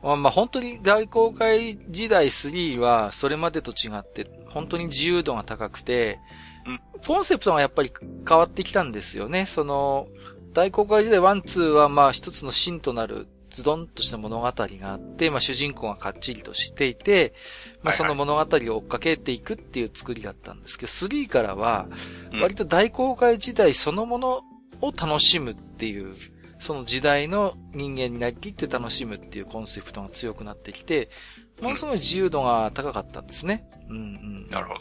[0.02, 6.18] まあ、まあ、本当に大公開時代3はそれまでと違って、本当に自由度が高くて、
[6.66, 7.92] うん、コンセプトがやっぱり
[8.28, 9.46] 変わってきたんですよね。
[9.46, 10.08] その、
[10.54, 17.34] 大公開時代1、2はまあ一つの芯となるズドンとした物語があって、まあ主人公がかっちりとしていて、
[17.82, 21.88] まあその物語を追っかけていくっていう作りだったんですけど、3からは、
[22.40, 24.42] 割と大公開時代そのもの
[24.80, 26.14] を楽しむっていう
[26.58, 31.10] その時代の人間になりきって楽しむっていうコンセプトが強くなってきて、
[31.60, 33.68] ものすごい自由度が高かったんですね。
[33.88, 34.50] うんうん。
[34.50, 34.80] なるほど。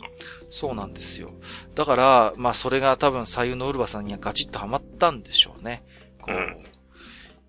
[0.49, 1.31] そうなんですよ。
[1.75, 5.83] だから、まあそれが多分左右のウルバさんにはガチッとハマったんでしょうね。
[6.19, 6.35] こう。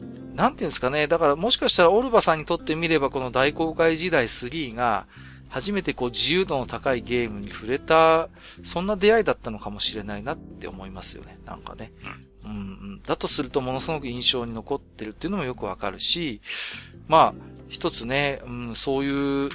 [0.03, 1.07] うん、なんていうんですかね。
[1.07, 5.07] だからもしかしたらオルバさんにとってみればこの大公開時代3が、
[5.55, 8.29] 初めてこう自由度の高いゲームに触れた、
[8.65, 11.39] そんな出会いだったのかもしれないなって思いますよね。
[11.47, 11.93] なんかね。
[12.45, 12.55] うん、う
[12.97, 16.41] ん、だとするとものすごく印象に残ってるっていうのもよくわかるし、
[17.07, 17.35] まあ、
[17.75, 19.51] 一つね、うん、そういう、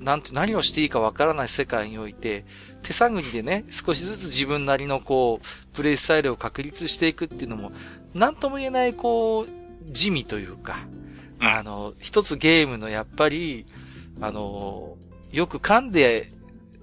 [0.00, 2.44] なんて、何をしていいかわからない世界において、
[2.82, 7.70] 手探りでね、少しずつ自分なりのこう、プレイスタイルを確立していくっていうのも、
[8.14, 10.88] なんとも言えないこう、地味というか、
[11.38, 13.64] あの、一つゲームのやっぱり、
[14.20, 14.96] あの、
[15.30, 16.30] よく噛んで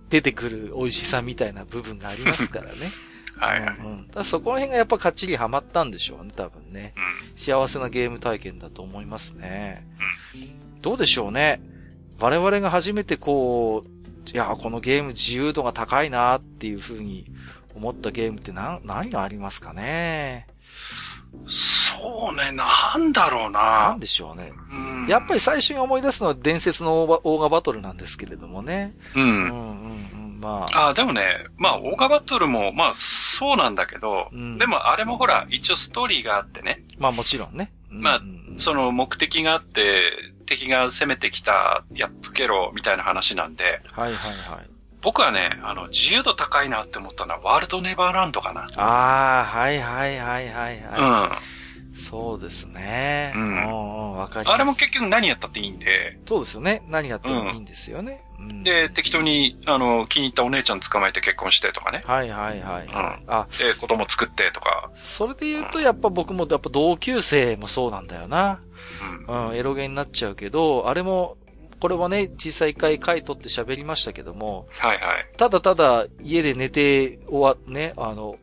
[0.09, 2.91] 出てくる美味しさみたいな部分がありますからね。
[3.35, 3.77] はいはい。
[3.77, 6.93] うん、だそこら辺がやっぱかっちりハマったんでしょうね、多分ね。
[6.95, 9.85] うん、幸せなゲーム体験だと思いますね。
[10.35, 11.61] うん、どうでしょうね。
[12.19, 13.89] 我々が初めてこう、
[14.29, 17.25] いや、このゲーム自由度が高いなっていう風に
[17.75, 20.47] 思ったゲームって何、何がありますかね？
[21.47, 23.89] そうね、なんだろうな。
[23.89, 24.51] なんでしょうね。
[24.71, 24.75] う
[25.05, 28.95] ん、やっぱり最初に思い出すのは伝説のオーガバトルなんですけれどもね。
[29.15, 29.23] うん。
[29.23, 30.89] うんうんうん、まあ。
[30.89, 31.21] あ、でもね、
[31.57, 36.83] まあ、オーガバトルも、まあ、そうなんだけど、うん、でもあれもほら、一応ストーリーがあってね。
[36.97, 37.71] まあもちろんね。
[37.89, 38.21] まあ、
[38.57, 40.11] その目的があって、
[40.45, 43.81] 敵が攻めてきた、やっつけろ、みたいな話なんで。
[43.93, 44.69] はいはいはい。
[45.01, 48.67] 僕はね、あの、自由度高いなって思ったのは、ワールドネバーランドかな。
[48.75, 51.31] ああ、はいはいはいはいはい。
[51.31, 51.58] うん。
[51.99, 53.33] そうですね。
[53.35, 54.15] うん。
[54.15, 54.55] わかります。
[54.55, 56.17] あれも結局何やったっていいんで。
[56.25, 56.81] そうですよね。
[56.87, 58.23] 何やってもいいんですよね。
[58.39, 62.01] うん、で、適当に、あの、気に入ったお姉ちゃん捕まえて結婚してとかね。
[62.05, 62.85] はいはいはい。
[62.85, 62.93] うん。
[63.27, 64.91] あ、で、子供作ってとか。
[64.95, 68.61] それで言うと、やっぱ僕も、やっぱ同級生もそうなんだよな。
[69.27, 69.49] うん。
[69.49, 71.37] うん、エロゲになっちゃうけど、あれも、
[71.79, 75.25] これはね、小さい回回取って喋りましたけども、はいはい。
[75.37, 78.37] ただただ家で寝て終わ、ね、あの、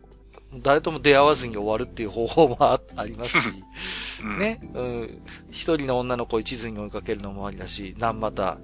[0.63, 3.65] 誰とも出会わずに終わるっていう方法もありますし、
[4.23, 8.59] うん、ね、うん、一人の女の子を一途に追いかけるのもありだし、何股、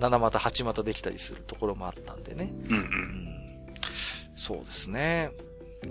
[0.00, 2.52] 七股、八股できたりするところもあったんでね。
[2.66, 3.28] うん、うん、うん。
[4.36, 5.30] そうですね。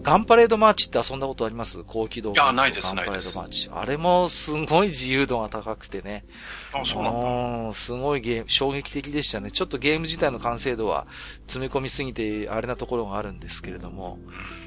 [0.02, 1.84] ガンパレードマーチって遊んだことあります？
[1.86, 3.69] 高機動いや、ないです、ガンパレードマーチ。
[3.72, 6.26] あれもすごい自由度が高くてね。
[6.74, 7.74] あ、そうなんだ。
[7.74, 9.50] すごいゲーム、衝撃的でしたね。
[9.50, 11.08] ちょっとゲーム自体の完成度は
[11.44, 14.19] 詰め込みすぎて、あれなところがあるんですけれども。
[14.22, 14.66] うん、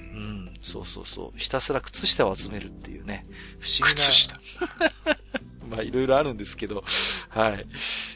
[0.60, 1.38] そうそうそう。
[1.38, 3.24] ひたすら靴下を集めるっていうね。
[3.58, 4.06] 不思議な。
[4.08, 4.40] 靴下
[5.68, 6.84] まあ、いろいろあるんですけど。
[7.28, 7.66] はい。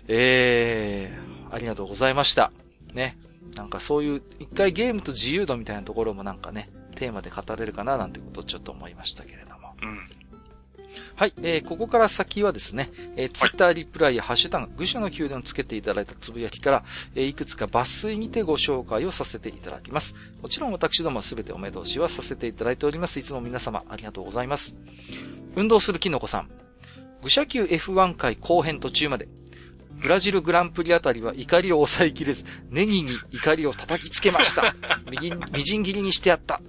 [0.09, 2.53] えー、ありがとうございました。
[2.93, 3.17] ね。
[3.55, 9.75] なんかそういう、一回ゲームと自由度みたいなところもなんかね、テーマで語れるかななんてことをちょっと思いましたけれども。
[9.83, 10.07] うん。
[11.17, 20.15] はい、えー、ここから先はですね、えー、ツイッターリプライやハッシュタグ、愚者の宮殿をつけていただいたつぶやきから、えー、いくつか抜粋にてご紹介をさせていただきます。
[20.43, 23.19] もちろん私どもはすべてお目通しはさせていただいております。
[23.19, 24.77] いつも皆様ありがとうございます。
[25.57, 26.51] 運動するキノコさん。
[27.23, 29.29] 愚者級 F1 回後編途中まで、
[30.01, 34.75] ブラジルグランプリあたりは怒りを抑えきれず、ネギに怒りを叩きつけました。
[35.53, 36.61] みじん切りにしてやった。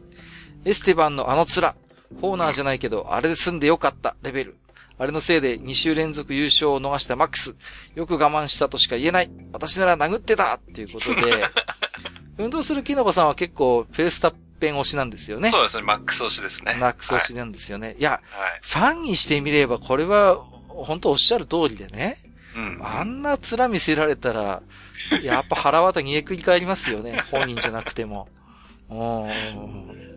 [0.63, 1.75] エステバンのあの面、
[2.21, 4.55] ホーナーじゃないけど、あれで済んでよかったレベル。
[4.97, 7.55] あれのせいで2週連続優勝を逃したマックス。
[7.95, 9.29] よく我慢したとしか言えない。
[9.51, 11.45] 私なら殴ってたっていうことで、
[12.37, 15.49] 運動するキノコさんは結構フェースタッペン推しなんですよね。
[15.49, 16.77] そうですね、マックス推しですね。
[16.79, 17.87] マックス推しなんですよね。
[17.87, 18.21] はい、いや、はい、
[18.61, 20.35] ファンにしてみればこれは
[20.69, 22.17] 本当おっしゃる通りでね。
[22.55, 24.61] うん、あんな面見せられたら、
[25.21, 27.21] やっぱ腹渡煮えくり返りますよね。
[27.29, 28.29] 本人じゃなくても。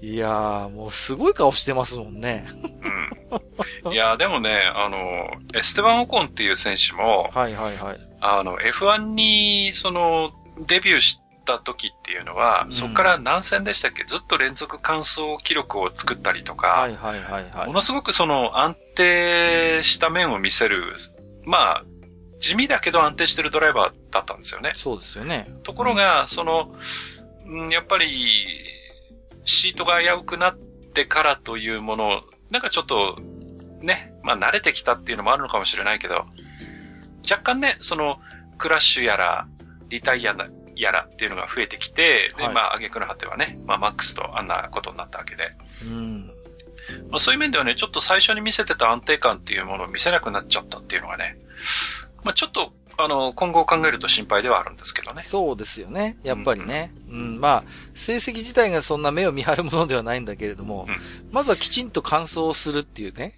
[0.00, 2.46] いやー、もうすごい顔してますもんね。
[3.84, 3.92] うん。
[3.92, 4.98] いやー、でもね、あの、
[5.54, 8.00] エステバン・オコンっていう選手も、はいはいはい。
[8.20, 10.32] あの、F1 に、その、
[10.66, 14.04] デビューした時っていうのは、うん、そこから何戦でしたっけ？
[14.04, 17.66] ずっと連続完走記録を作ったりとか、はいはいはいはい。
[17.66, 20.96] ものすごくその安定した面を見せる、
[21.44, 21.84] まあ、
[22.40, 24.72] 地味だけど安定してるドライバーだったんですよね。
[24.74, 25.48] そうですよね。
[25.62, 26.72] ところが、その、
[27.70, 28.06] やっぱり、
[29.44, 33.18] シートが危うくなってからというもの、なんかちょっと、
[33.80, 36.26] ね、まあ慣れてきたっていうのもあるのかもしれないけど、
[37.28, 38.18] 若干ね、その、
[38.58, 39.48] クラッシュやら、
[39.88, 40.36] リタイア
[40.76, 45.50] やらっていうのが増えてきて、はい、で、まあ、挙句の果てはね、まあ、マックスとあんなことになったわけで。
[45.84, 46.26] うん。
[47.10, 51.36] まあ、そういう面ではね、ちょっと最初に見せてた安定感っていうものを見せなくなっちゃったっていうのがね、
[52.24, 52.72] まあ、ちょっと
[53.04, 55.22] あの、今後を考えると心配ではあるんですけどね。
[55.22, 56.16] そうですよね。
[56.22, 56.92] やっぱりね。
[57.08, 57.64] うん、うん、まあ、
[57.94, 60.96] 成績自体がそんな目を見張るものではないんだけれども、うん、
[61.32, 63.36] まずはきちんと乾燥するっていうね。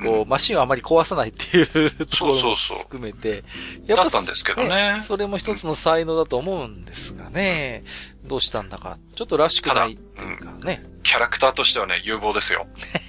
[0.00, 3.44] うん、こう、マシンをあまり壊さないっていうところも含めて。
[3.86, 7.84] やっぱだったんですけどね、ね、それも一つの才能だと思うんですがね。
[8.24, 8.98] どうしたんだか。
[9.14, 10.82] ちょっとらしくないっていうかね。
[11.02, 12.66] キャラクターとしてはね、有望ですよ。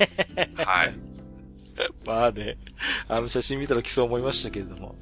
[0.55, 1.09] はい。
[2.05, 2.57] まあね、
[3.07, 4.95] あの写真見たら来そう思いましたけれども。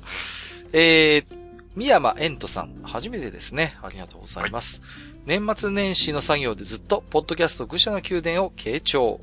[0.73, 1.37] えー、
[1.75, 3.77] 宮山エントさん、初めてですね。
[3.83, 4.81] ありがとうございます。
[4.81, 9.19] はい、年末年始の作業でずっと、ポッドキャスト愚者の宮殿を傾聴。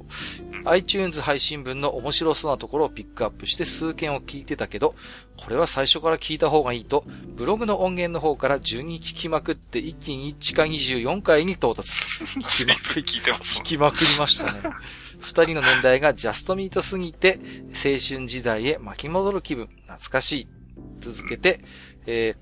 [0.67, 4.95] iTunes 配信分の面白そうなところをピックアップして数件を聞いてたけど、
[5.37, 7.05] これは最初から聞いた方がいいと、
[7.37, 11.91] ブログの音源の方から順に聞きまくって一気に1か24回に到達。
[12.39, 13.59] 聞きまくり、聞いてます。
[13.61, 14.63] 聞きまくりましたね。
[15.21, 17.39] 二人の年代がジャストミートすぎて、
[17.71, 20.54] 青春時代へ巻き戻る気分、懐かしい。
[21.13, 21.61] 続けて、
[22.07, 22.35] え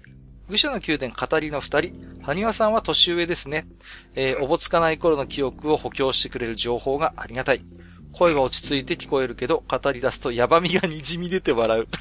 [0.48, 1.92] ー、愚者の宮殿語りの二人、
[2.22, 3.66] 埴輪さんは年上ですね。
[4.14, 7.64] えー、おぼつかない頃の記憶を補強してくれる情報がありがたい。
[8.12, 11.88] 声は落ち着いて聞こえるけど、語り出すとヤバみが滲み出て笑う。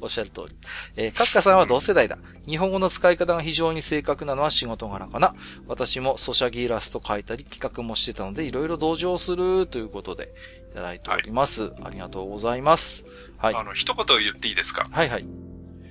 [0.00, 0.56] おっしゃる通り。
[0.96, 2.18] えー、カッカさんは同世代だ。
[2.46, 5.34] 日本語の使い方が非常に正確なのは仕事柄かな。
[5.68, 10.34] 私もソシャギイラスト書いたり企画もしてたので、いろいろ同情するということで、
[10.72, 11.72] いただいております、はい。
[11.84, 13.04] ありがとうございます。
[13.42, 13.54] はい。
[13.54, 14.84] あの、一言言っていいですか？
[14.90, 15.26] はいはい。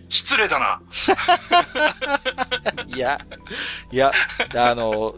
[0.10, 0.82] 失礼だな。
[2.88, 3.20] いや、
[3.92, 4.12] いや、
[4.56, 5.16] あの、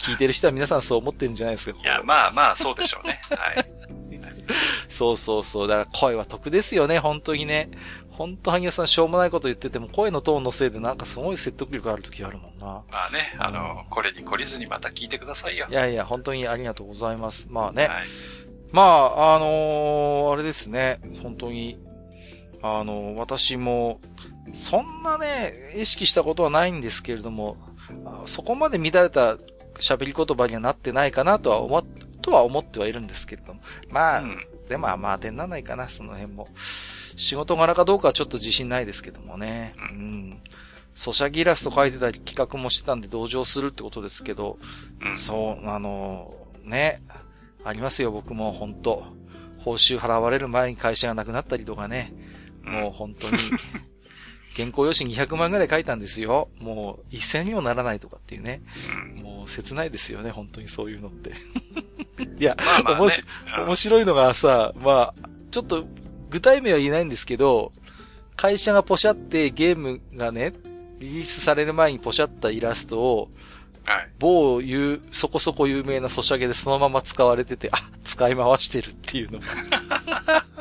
[0.00, 1.78] 聞いてる人は皆さんそう思ってるんじゃないですか。
[1.80, 3.20] いや、まあまあ、そうでしょうね。
[3.30, 3.64] はい。
[4.88, 5.68] そうそうそう。
[5.68, 7.70] だから声は得ですよね、本当にね。
[8.10, 12.66] 本当、萩谷さんしょうもないこと言ってても、声のトーンのせいでなんかすごい説得力ある時あるもんな。
[12.66, 15.66] まあね、あの、これに懲りずにまた聞いてくださいよ。
[15.70, 17.46] いやいや、本当にありがとうございます。
[17.48, 17.86] まあね。
[17.86, 18.04] はい
[18.72, 21.78] まあ、あのー、あれですね、本当に、
[22.62, 24.00] あのー、私も、
[24.54, 27.56] そんなね、意識したことはないんですけれども、
[28.26, 29.36] そこまで乱れた
[29.78, 31.82] 喋り言葉にはなってないかなとは思、
[32.22, 33.60] とは思ってはいるんですけれども。
[33.90, 34.36] まあ、うん、
[34.68, 36.48] でもまあ当てにならないかな、その辺も。
[37.16, 39.74] 仕事柄かどうかはちょっと自信ないですけどもね。
[39.76, 40.42] うん。
[40.94, 44.58] ソシャギラスト書いてたり企画もしてたんで同情するってことですけど、
[45.00, 46.34] うん、そう、あの、
[46.64, 47.02] ね、
[47.64, 48.52] ありますよ、僕も。
[48.52, 49.04] 本当。
[49.58, 52.12] 報酬払われる前に会社がなくなったりとかね。
[52.62, 53.36] もう本当に、
[54.56, 56.48] 原稿用紙200万ぐらい書いたんですよ。
[56.58, 58.62] もう一銭にもならないとかっていうね。
[59.22, 60.68] もう切ないですよね、本当に。
[60.68, 61.32] そういうのって。
[62.38, 63.12] いや、まあまあね、
[63.66, 65.86] 面白いのがさ、まあ、ちょっと
[66.30, 67.72] 具体名は言えないんですけど、
[68.36, 70.52] 会社がポシャってゲームがね、
[70.98, 73.30] リリースされる前にポシャったイラストを、
[73.84, 74.08] はい。
[74.18, 79.46] 某う、そこそこ有名なソシャゲでそのまま使われてて、あ、使い回してるっていうのが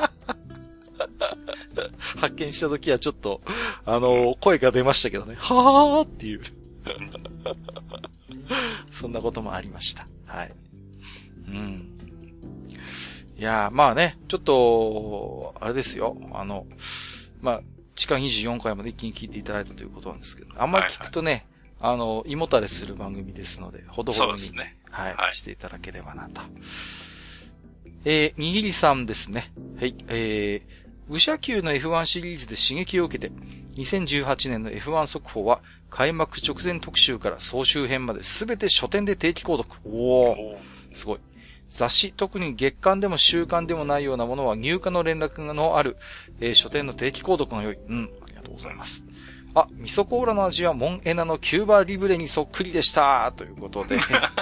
[2.18, 3.42] 発見した時はちょっと、
[3.86, 5.36] あの、声が出ましたけどね。
[5.38, 6.42] はーっていう
[8.92, 10.08] そんなこともありました。
[10.26, 10.54] はい。
[11.48, 11.88] うん。
[13.38, 16.18] いやまあね、ちょっと、あれですよ。
[16.34, 16.66] あの、
[17.42, 17.62] まあ、
[17.96, 21.46] 地下24回まで一気に聞いていただいたということなんですけど、あんまり聞くとね、
[21.82, 26.42] あの、胃もたれする番組ですので、ほどほどに、ね、はい、はい、していただければなと。
[28.06, 29.52] えー、にぎりさんですね。
[29.80, 33.34] はい、えー、武者級の F1 シリーズで刺激を受けて、
[33.76, 39.80] 2018年の F1 速報は、開幕直前特集から総集編まで全て書店で定期購読。
[39.86, 40.58] おお
[40.94, 41.20] すごい。
[41.70, 45.98] 雑誌、特に月間でも週間でもないようなものは入荷の連絡のある、
[46.40, 47.78] えー、書店の定期購読が良い。
[47.88, 49.06] うん、ありがとうございます。
[49.54, 54.00] あ、味噌コーラの味はモンエナのキューバリブレにそっくりでしたということで、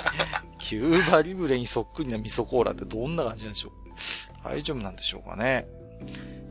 [0.59, 3.71] キューバリブレにそっくりな味噌コーラってどんな感じなんでしょう
[4.43, 5.67] 大丈夫なんでしょうかね。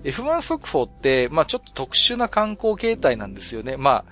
[0.04, 3.76] F1 速報って、まあちょっと特殊な観光形態なんですよね。
[3.76, 4.04] ま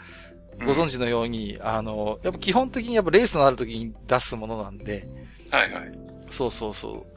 [0.61, 5.07] あ、ご存知のように、うん、あの、やっぱ基本的にやっぱレースのある時に出すものなんで。
[5.51, 5.93] はいはい。
[6.31, 7.17] そうそうそう。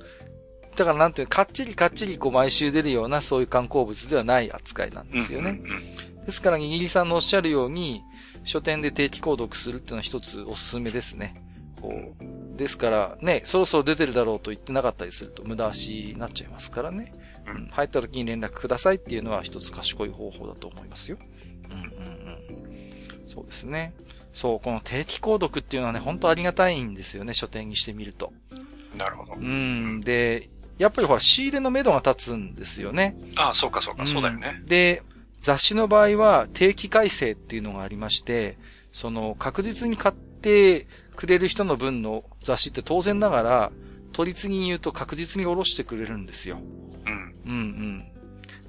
[0.75, 5.49] だからなんていうかっちりかっちりこう毎週出るようなそういう観光物ではない扱いなんですよね。
[5.51, 8.03] うんうんうん、ですから、ギリさんのおっしゃるように、
[8.43, 11.43] 書店で定期購読するっていうのは一つおすすめですね。
[11.81, 12.57] こう。
[12.57, 17.13] ですから、ね、そろそろ出てるだろうと言ってなかったりすると無駄足になっちゃいますからね。
[17.47, 17.67] うん。
[17.71, 21.17] 入った時に連絡くださいっていうのは一つ賢い方法だと思いますよ。
[21.65, 23.27] うんうんうん。
[23.27, 23.93] そうですね。
[24.31, 28.33] そう、この定期購読っていうのはね、本当ありがたいんですよね、書店にしてみると。
[28.95, 29.33] なるほど。
[29.33, 30.01] うん。
[30.01, 33.17] で、やっぱりほら、仕入れの目処が立つんですよね。
[33.35, 34.61] ああ、そうかそうか、そうだよね。
[34.65, 35.03] で、
[35.41, 38.57] 雑誌の場合は定期改正っていうのがありまして、
[38.91, 43.71] その確実に買ってくれる人の分の雑誌って当然ながら、
[44.11, 46.59] 取り次ぎに言うと確実に下ろしてくれるんですよ。
[47.05, 47.33] うん。
[47.45, 48.11] うんうん。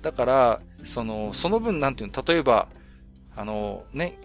[0.03, 2.69] だから、その、その分なんていうの、例えば、
[3.37, 4.19] あの、ね、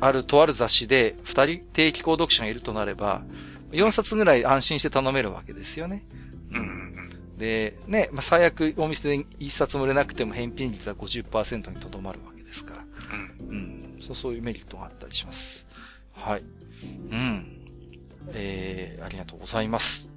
[0.00, 3.22] あるとある雑誌で二人定期購読者がいるとなれば、
[3.70, 6.04] 4冊ぐらい安心して頼めるわけですよね。
[6.50, 7.11] うん。
[7.36, 12.84] で、ね、まあ、最悪お店で1冊も売れなくても返品率は50%にとどまるわけですから。
[13.12, 13.48] うん。
[13.48, 13.96] うん。
[14.00, 15.66] そう、そういうメリットがあったりします。
[16.12, 16.42] はい。
[17.10, 17.62] うん。
[18.32, 20.10] えー、ありがとうございます。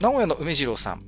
[0.00, 1.02] 名古屋の梅次郎さん。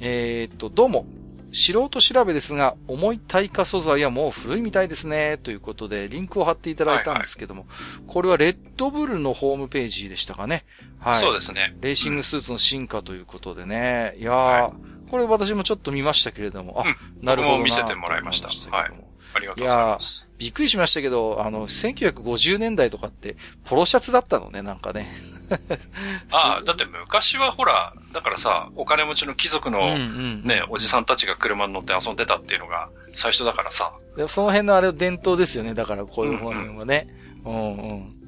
[0.00, 1.06] えー、っと、どうも。
[1.52, 5.38] 素人調べですが、重い耐火素材はもう古いみたいですね。
[5.42, 10.64] ということで、リンクを貼っていただいたんですけども、はいはい、これはレッドブルのホームページでしたかね。
[10.98, 11.20] はい。
[11.20, 11.76] そうですね。
[11.80, 14.14] レーシングスーツの進化ということでね。
[14.18, 18.48] いやー、はい、これ私もちょっと見ましたけれども、あ、うん、なるほど見せてもらいました。
[18.76, 19.07] はい。
[19.34, 20.28] ありがとうございます。
[20.30, 25.08] いやびっくりしましたけど、あの、1950年代とかって、ポロシャツだったのね、なんかね。
[26.32, 30.04] ああ、だって昔はほら、だからさ、お金持ちの貴族のね、うんう
[30.44, 33.92] ん、おじさんたちが車に乗って遊んでたっていうのが最初だからさ。
[34.28, 37.08] その辺のあれ伝統ですよね、だからこういう方面はね。
[37.44, 38.18] うん、うん、うんうん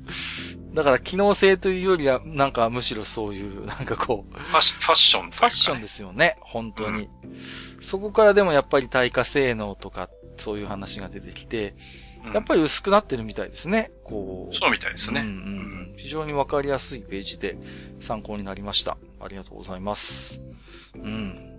[0.73, 4.39] だから機能性というよりは、なんかむしろそういう、なんかこう。
[4.39, 7.09] ファッション、ね、ファッションですよね、本当に。
[7.25, 7.39] うん、
[7.81, 10.09] そこからでもやっぱり耐火性能とか、
[10.41, 11.75] そういう話が出てきて、
[12.35, 13.91] やっぱり薄くなってるみたいですね。
[14.05, 14.55] こう。
[14.55, 15.20] そうみたいですね。
[15.20, 17.57] うん、うん、非常にわかりやすいページで
[18.01, 18.99] 参考になりました。
[19.20, 20.41] ありがとうございます。
[20.94, 21.57] うん。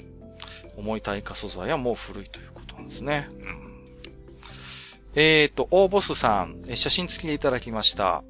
[0.78, 3.28] 重い耐火素材はもう古いということなんですね。
[3.44, 3.72] うん。
[5.16, 8.24] えっ、ー、と、大ボスさん、写真付きでいただきました。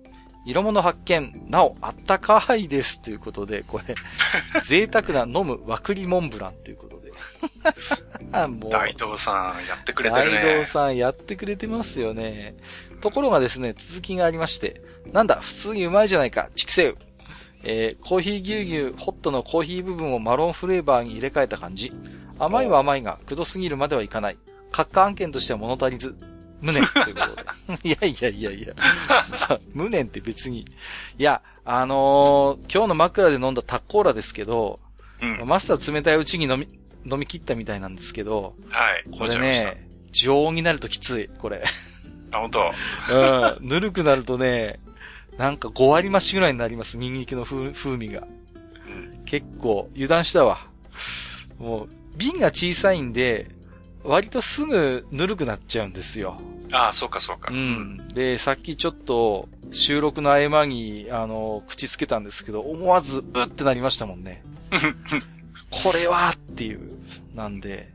[0.45, 2.99] 色物発見、なお、あったかいです。
[3.01, 3.95] ということで、これ、
[4.63, 7.00] 贅沢な飲む和栗モンブランということで。
[8.47, 8.71] もう。
[8.71, 10.41] 大道さん、やってくれてるね。
[10.41, 12.55] 大道さん、やってくれてますよね。
[13.01, 16.95] ところがですね、続きがありまして、なんだ、普通にうまいじゃないか、畜生。
[17.63, 21.93] えー、コーヒー牛乳、ホットのコーヒー部分をマロンフレーバーに入れ替えた感じ。
[22.39, 24.37] 甘いは甘いが、くどすぎるまではいかない。
[24.71, 26.15] 閣下案件としては物足りず。
[26.61, 27.89] 無念 ということで。
[27.89, 28.73] いやいやいやいや。
[29.35, 30.61] さ、無念って別に。
[31.17, 34.79] いや、あのー、今日の枕で飲んだタッコーラですけど、
[35.21, 36.67] うん、マスター冷たいうちに飲み、
[37.05, 39.17] 飲み切ったみたいなんですけど、はい。
[39.17, 41.63] これね、常温になるときつい、これ。
[42.31, 42.71] あ、本当？
[43.59, 43.67] うん。
[43.67, 44.80] ぬるくなるとね、
[45.38, 48.27] なんか5割増しぐらいになります、ニンニクの風風味が。
[49.25, 50.59] 結構、油断したわ。
[51.57, 53.49] もう、瓶が小さいんで、
[54.03, 56.39] 割とすぐぬるくなっちゃうんですよ。
[56.71, 57.51] ああ、そうかそうか。
[57.51, 58.07] うん。
[58.09, 64.43] で、さっきちょっと収録の合間に、あの、口つけたんですけど、思わず、うってなりましたもんね。
[65.72, 66.91] これはっていう。
[67.33, 67.90] なんで、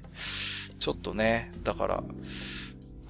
[0.79, 2.03] ちょっとね、だから、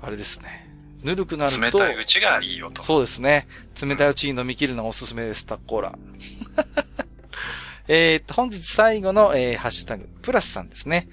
[0.02, 0.66] あれですね。
[1.02, 1.60] ぬるくなると。
[1.60, 2.82] 冷たいうちがいいよと。
[2.82, 3.46] そうですね。
[3.80, 5.98] 冷たいうちに飲み切るのがおすすめです、タッコーラ。
[7.88, 11.08] えっと、本日最後の、えー、ハッシュタグ、プラスさんですね。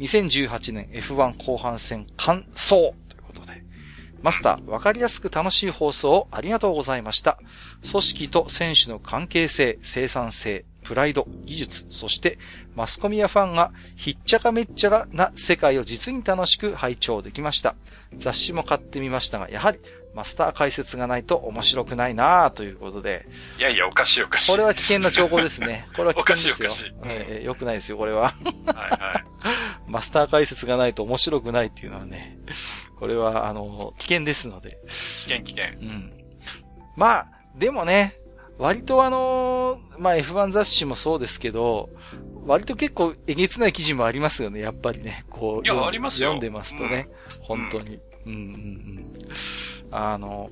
[0.00, 3.62] 2018年 F1 後半戦完走ということで。
[4.22, 7.38] マスター、わかりやすく楽しい放送をありがとうございました。
[7.88, 12.38] 組織と選手の関係性、生産性、プライド、技術、そして
[12.76, 17.74] マスコミやファンがひっちゃかめっちゃかな世界を実に楽しく拝聴できました。
[18.16, 19.78] 雑誌も買ってみましたが、やはり
[20.14, 23.26] マスター解説がないと面白くないなということで。
[23.58, 24.50] いやいや、おかしいおかしい。
[24.50, 25.88] これは危険な兆候ですね。
[25.96, 26.70] これは危険ですよ。
[26.70, 27.12] おかしいおかしい。
[27.12, 28.22] えー、よくないですよ、これは。
[28.22, 29.24] はいはい。
[29.88, 32.38] マスター解説がないと面白くないっていうのはね、
[32.98, 34.78] これは、あの、危険ですので。
[34.86, 34.92] 危
[35.32, 35.80] 険危険。
[35.80, 36.12] うん。
[36.96, 38.14] まあ、でもね、
[38.58, 41.90] 割とあのー、まあ、F1 雑誌もそうですけど、
[42.46, 45.24] 割と結構えげつない記事もありますよね、やっぱりね。
[45.30, 45.66] こう。
[45.66, 46.28] いや、ありますよ。
[46.28, 47.06] 読んでますとね。
[47.40, 47.98] うん、本当に。
[48.26, 49.12] うん、うん、うん。
[49.90, 50.50] あの、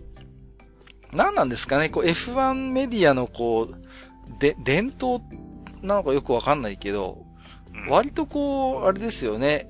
[1.12, 5.24] 何なんですかね、こう F1 メディアのこう、で、伝統
[5.82, 7.24] なのかよくわかんないけど、
[7.88, 9.68] 割とこう、あれですよね、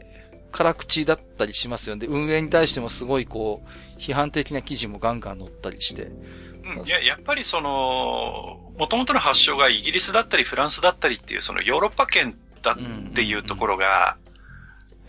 [0.53, 2.07] 辛口だったりしますよね。
[2.09, 6.11] 運営に対してもすごいこう、批判的な記事もガンガン載ったりして。
[6.65, 14.17] うん、いや、やっぱりその、元々の発祥がイギリスだったりフランスだったりっていうそのヨーロッパ圏だっていうところが、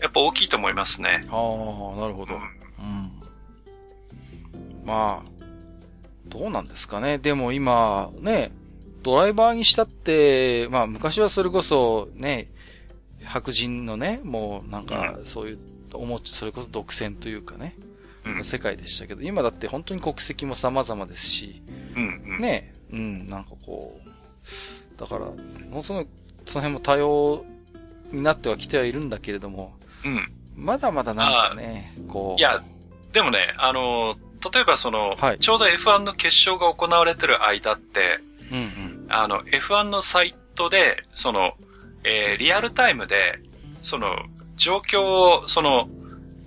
[0.00, 1.26] やっぱ大きいと思いますね。
[1.30, 2.34] ああ、なるほど。
[2.78, 2.82] うん。
[2.82, 3.10] うん、
[4.84, 5.36] まあ、
[6.26, 7.18] どうなんですかね。
[7.18, 8.52] でも今、ね、
[9.02, 12.48] ドライバーにしたって、まあ昔はそれこそね、
[13.24, 15.58] 白人のね、もうなんか、そういう、
[15.94, 17.76] 思それこそ独占というかね、
[18.26, 21.62] うん、世界でしたけど、今だって本当に国籍も様々ですし、
[21.94, 25.36] うんうん、ね、うん、なんかこう、だから、も
[25.70, 26.06] のすごい、
[26.44, 27.44] その辺も多様
[28.12, 29.74] になってはきてはいるんだけれども、
[30.04, 30.32] うん。
[30.54, 32.40] まだまだなんかね、こう。
[32.40, 32.62] いや、
[33.12, 34.16] でもね、あの、
[34.52, 41.54] 例えばその、はい、ちょうど F1 の決勝が行われてる間って、うんうん、あの、F1 のサイトで、その、
[42.04, 43.40] えー、リアルタイムで、
[43.82, 44.16] その、
[44.56, 45.88] 状況を、その、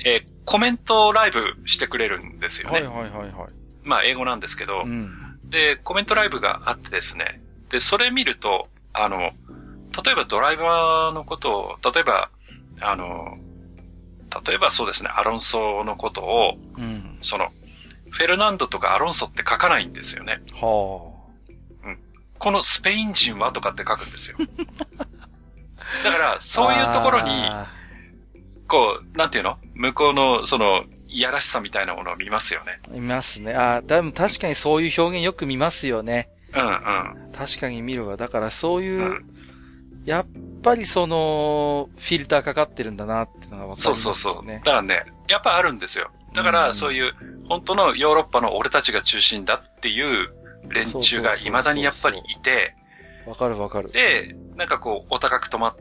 [0.05, 2.79] えー、コメントライブしてくれるんですよね。
[2.79, 3.49] はいはいはいはい。
[3.83, 9.19] まあ、英語なんですけど、うん、で、コメントライブがあってですね、で、それ見ると、あの、
[10.03, 12.31] 例えばドライバーのことを、例えば、
[12.81, 13.37] あの、
[14.43, 17.51] 例えばそうですね、アロンソのことを、うん、その、
[18.09, 20.41] フェルナンドとかアロンソって書かないんですよね。
[20.53, 21.13] は
[21.85, 21.87] あ。
[21.89, 21.99] うん。
[22.39, 24.37] このスペイン人はとかって書くんですよ。
[26.03, 27.29] だから、そういうところに、
[28.69, 29.57] こう、なんていうの？
[29.73, 32.79] 向こうの、その、いやらしさみたいなものを見ますよね。
[32.91, 33.53] 見ますね。
[33.53, 36.29] ああ、多分確かにそういう表現よく見ますよね。
[36.53, 37.31] うんうん。
[37.33, 38.15] 確かに見るわ。
[38.15, 39.25] だからそういう、うん、
[40.05, 40.27] やっ
[40.61, 43.95] ぱりその、フィルターかかってるんだなっていうのがわかる、ね。
[43.95, 44.47] そうそうそう。
[44.47, 46.11] だからね、やっぱあるんですよ。
[46.35, 47.13] だから、そういう、
[47.47, 50.29] 本当のヨーロッパの俺たちが中心だっていう
[50.69, 52.75] 連中が未だにやっぱりいて、
[53.25, 53.91] わかるわかる。
[53.91, 55.75] で、なんかこう、お高く止まっ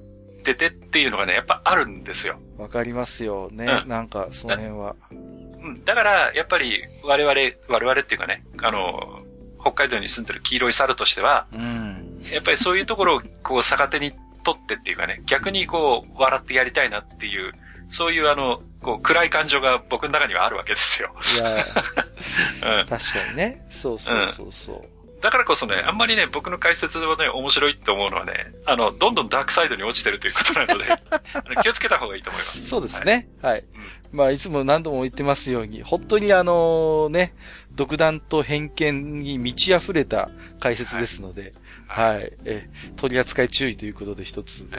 [0.54, 2.38] ててっていうのがね、やっぱあるんですよ。
[2.56, 3.66] わかりますよね。
[3.82, 4.96] うん、なんか、その辺は。
[5.10, 5.84] うん。
[5.84, 7.34] だから、やっぱり、我々、
[7.68, 9.20] 我々っていうかね、あの、
[9.60, 14.12] 北海道に住んでる黄色い猿としては、うん、やっぱりそういうところを、こう、逆手に
[14.44, 17.52] 取ってっていうかね、逆にこう、笑ってやりたいなっていう、
[17.90, 21.14] そういうあの、こう、暗い感情が僕の中にはあるわけですよ。
[21.36, 21.66] いや、
[22.80, 23.66] うん、確かにね。
[23.70, 24.76] そうそうそうそう。
[24.76, 30.84] うんだからこそね、あんまりね、僕の解説はね、面白いって思うのはね、あの、どんどんダークサイドに落ちてるということなので、
[31.62, 32.66] 気をつけた方がいいと思います。
[32.66, 33.28] そうですね。
[33.42, 33.52] はい。
[33.52, 33.64] はい
[34.12, 37.34] うん、まあ、いつも何度も言ってますように、本当にあのね、
[37.72, 40.30] 独断と偏見に満ち溢れた
[40.60, 41.52] 解説ですので、
[41.88, 42.16] はい。
[42.16, 44.68] はい、え、取り扱い注意ということで一つ。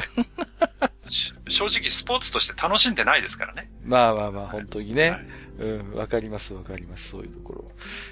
[1.50, 3.70] 正直スポーツとして楽しんでないですからね。
[3.84, 5.10] まあまあまあ、本当にね。
[5.10, 5.26] はい、
[5.60, 7.66] うん、わかりますわかります、そういうところ。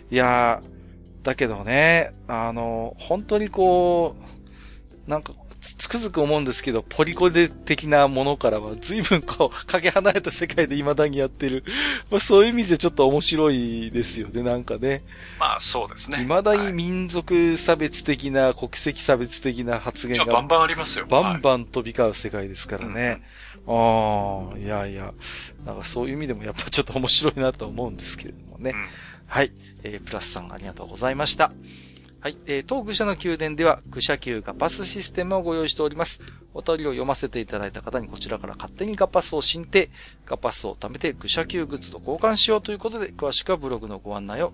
[0.09, 0.76] いやー、
[1.27, 4.15] だけどね、あの、本当にこ
[5.05, 11.65] う、なんか、つくづく思うんですけど、ポリコレ的なものからは随分こう、かけ離れた世界で未だにやってる。
[12.09, 15.03] まあそういう意味でちょっと面白いですよね、なんかね。
[15.37, 16.19] まあそうですね。
[16.19, 20.25] 未だに民族差別的な、はい、国籍差別的な発言が。
[20.25, 21.07] バンバンありますよ。
[21.09, 23.09] バンバン飛び交う世界ですからね。
[23.09, 23.21] はい、
[23.67, 25.13] ああ、いやいや、
[25.65, 28.71] なんかそういう意味でもやっぱちょっと面白いなと思うんですけれどもね。
[28.71, 28.87] うん、
[29.27, 29.51] はい。
[29.83, 31.51] えー、プラスさんありがとうございました。
[32.19, 32.37] はい。
[32.47, 36.21] えー、当愚者の宮殿では、愚者級ガパスシステムをご用意しております。
[36.53, 39.89] お便りを読ませていただいた方にこちらから勝手にガパスを申請、
[40.25, 44.53] ガパスを貯めて愚者級グッズと交換しようということで、詳しくはブログのご案内を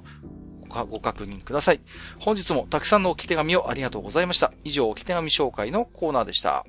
[0.68, 1.80] ご確認ください。
[2.20, 4.52] 本日もたくさんの置き手紙をありがとうございました。
[4.64, 6.66] 以上、置き手紙紹介のコーナーでした。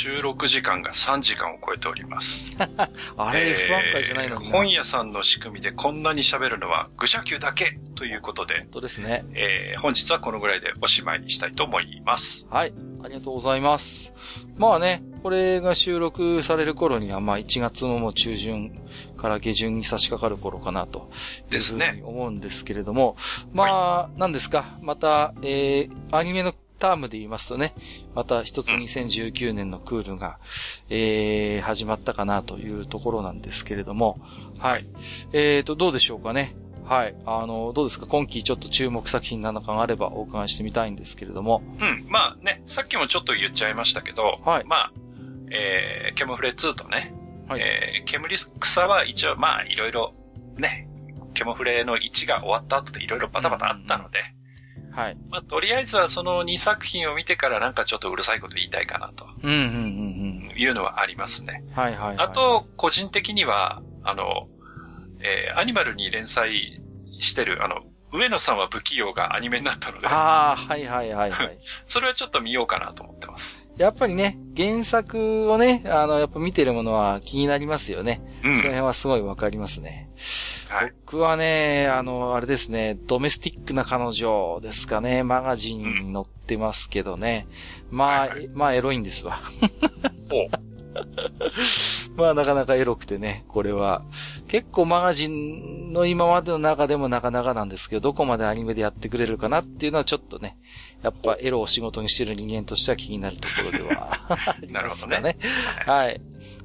[0.00, 2.48] 収録時間が3時間を超えております。
[3.18, 8.60] あれ、F1 回じゃないのに、本屋さんの仕組みでこんなに喋るのは愚者級だけということで。
[8.60, 9.24] 本当ですね。
[9.34, 12.46] えー、本日はこのぐらいでおしまいにしたいと思います。
[12.48, 12.72] はい。
[13.04, 14.14] ありがとうございます。
[14.56, 18.80] まあね、これが収録される頃には、まあ1月のもう中旬
[19.18, 21.10] から下旬に差し掛かる頃かなと。
[21.50, 22.00] ですね。
[22.06, 23.18] 思うんですけれども、
[23.52, 24.78] まあ、何ですか？
[24.80, 27.74] また、えー、アニメのタームで言いますとね、
[28.14, 30.38] また一つ2019年のクールが、
[30.88, 34.18] えー、始まったかなというところなんですけれども、
[34.58, 34.84] はい。
[35.32, 36.56] えーと、どうでしょうかね。
[36.84, 37.14] はい。
[37.24, 38.06] あの、どうですか？
[38.06, 41.62] 今期ちょっと注目作品なのかがあればお伺いしてみたいんですけれども。
[41.78, 42.04] うん。
[42.08, 44.64] まあね、さっきもちょっと言っちゃいましたけど、はい。
[44.64, 44.92] まあ、
[45.52, 47.14] えー、ケムフレ2とね、
[47.48, 47.60] はい。
[47.60, 50.14] えー、ケムリス草は一応まあ、いろいろ、
[50.58, 50.88] ね、
[51.34, 54.39] ケモフレの1が終わった後でいろいろバタバタあったので、うん、
[55.00, 55.16] はい。
[55.30, 59.26] まあ、とりあえずはその2作品を見てからなんかちょっとうるさいこと言いたいかなと。
[59.42, 60.54] うんうんうんうん。
[60.56, 61.64] いうのはありますね。
[61.74, 64.48] はいはい、はい、あと、個人的には、あの、
[65.20, 66.80] えー、アニマルに連載
[67.18, 70.08] してる、あの、上野さんは不器用がアニメになったので。
[70.08, 71.58] ああ、はいはいはいはい。
[71.86, 73.64] それはちょっと見ようかなと思ってます。
[73.80, 78.20] やっぱりね、原作をね、あの、やっぱ見てるものは気になりますよね。
[78.44, 78.56] うん。
[78.56, 80.10] その辺はすごいわかりますね。
[80.68, 80.92] はい。
[81.06, 87.46] 僕はね、あの、あれですね、ドメスティックな彼女ですかね、マガジンに載ってますけどね。
[87.90, 89.40] うん、まあ、はいはい、まあ、エロいんですわ。
[90.30, 90.46] お
[92.16, 94.02] まあなかなかエロくてね、これは。
[94.48, 100.58] 結構マガジンの今までの中でもなかなかなんですけど、どこまでアニメでやってくれるかなっていうのはちょっとね、
[101.02, 105.36] やっぱエロを仕事にしてる人間としては気になるところでは ありますかね。
[105.86, 106.20] はい。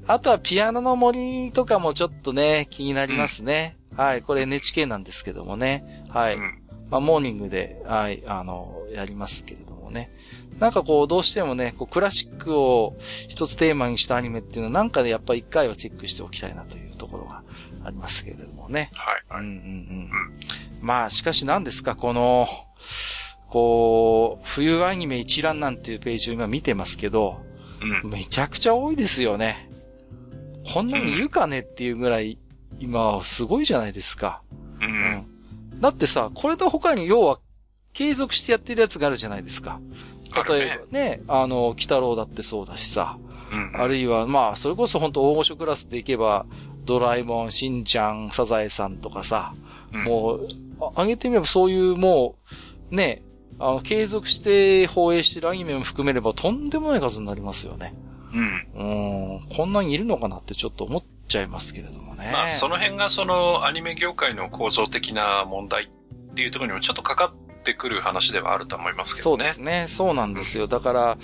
[0.07, 3.77] あとはピアノの森とかもちょっとね、気になりますね。
[3.93, 4.21] うん、はい。
[4.21, 6.03] これ NHK なんですけどもね。
[6.09, 6.35] はい。
[6.35, 10.11] うん、まあ、モーニングで、はい、あの、やりますけれどもね。
[10.59, 12.95] なんかこう、どうしてもね、こう、クラシックを
[13.29, 17.41] 一つテーマにしたアニメっていうのは、なんかでやっぱ一回はチェックしておきたいなというところが
[17.83, 18.91] ありますけれどもね。
[18.93, 19.43] はい、はい。
[19.43, 19.59] うんうん
[20.81, 20.85] うん。
[20.85, 22.47] まあ、しかし何ですか、この、
[23.55, 27.39] こう、冬アニメ一覧なんていうページを今見てますけど、
[28.03, 29.69] うん、めちゃくちゃ多いですよね。
[30.73, 32.37] こんなにいるかねっていうぐらい、
[32.79, 34.41] 今、すごいじゃないですか。
[34.81, 35.79] うん。
[35.79, 37.39] だってさ、これと他に要は、
[37.93, 39.79] 継続してやってるやつがあるじゃないですか。
[40.49, 43.17] 例えばね、あの、北郎だってそうだしさ。
[43.53, 46.45] うん、あるいは、まあ、それこそ本当大御所クラスでいけば、
[46.83, 49.53] ドラえもん、しんちゃん、サザエさんとかさ、
[49.93, 50.49] うん、もう、
[50.93, 52.35] あげてみればそういうも
[52.91, 53.23] う、ね、
[53.59, 57.93] あの、継続して放映してるアニメも含めればとんでもない数になりますよね。
[58.33, 59.39] うん。
[59.39, 59.55] うん。
[59.55, 62.29] こんなにいるのかなってちょっと思っちゃいますけれどもね。
[62.33, 69.43] まあ、その辺がそのアニメ業界の構造的な問題っていうところにもちょっとかかってくる話ではあると思いますけどね。
[69.43, 69.85] そうですね。
[69.87, 70.67] そうなんですよ。
[70.67, 71.17] だから、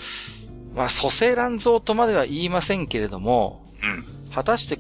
[0.74, 4.06] まあ、蘇生乱造とまでは言いませんけれども、うん。
[4.34, 4.80] 果たして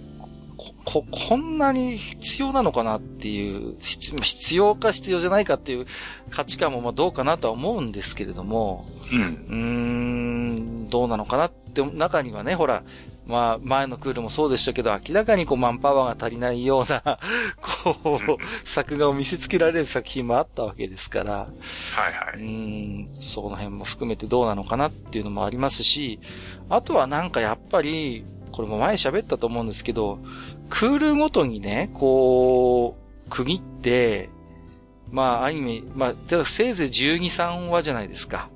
[0.61, 5.87] こ、こ、こんなに必要なのかなっていう、必要か必要じゃないかっていう
[6.29, 9.21] 価値観もまあどうかなとは思うんですけれども、うん。
[9.21, 9.55] うー
[10.85, 12.83] ん、どうなのかなって中にはね、ほら、
[13.25, 17.01] まあ、前のクールもそうでしたけど、明らかにこう、マンパワーが足りないような
[17.83, 22.41] こう、作画を見せつけられる作品もあったわけですから、はいはい。
[22.41, 26.19] うん、その辺も含めてどうなのかなっていうのもありますし、
[26.69, 30.19] あとはなんかやっぱり、これも前喋ったと思うんですけど、
[30.69, 32.97] クールごとにね、こ
[33.27, 34.29] う、区切って、
[35.09, 38.49] まあ、アニメ、まあ、せいぜい12、3話じゃないですか。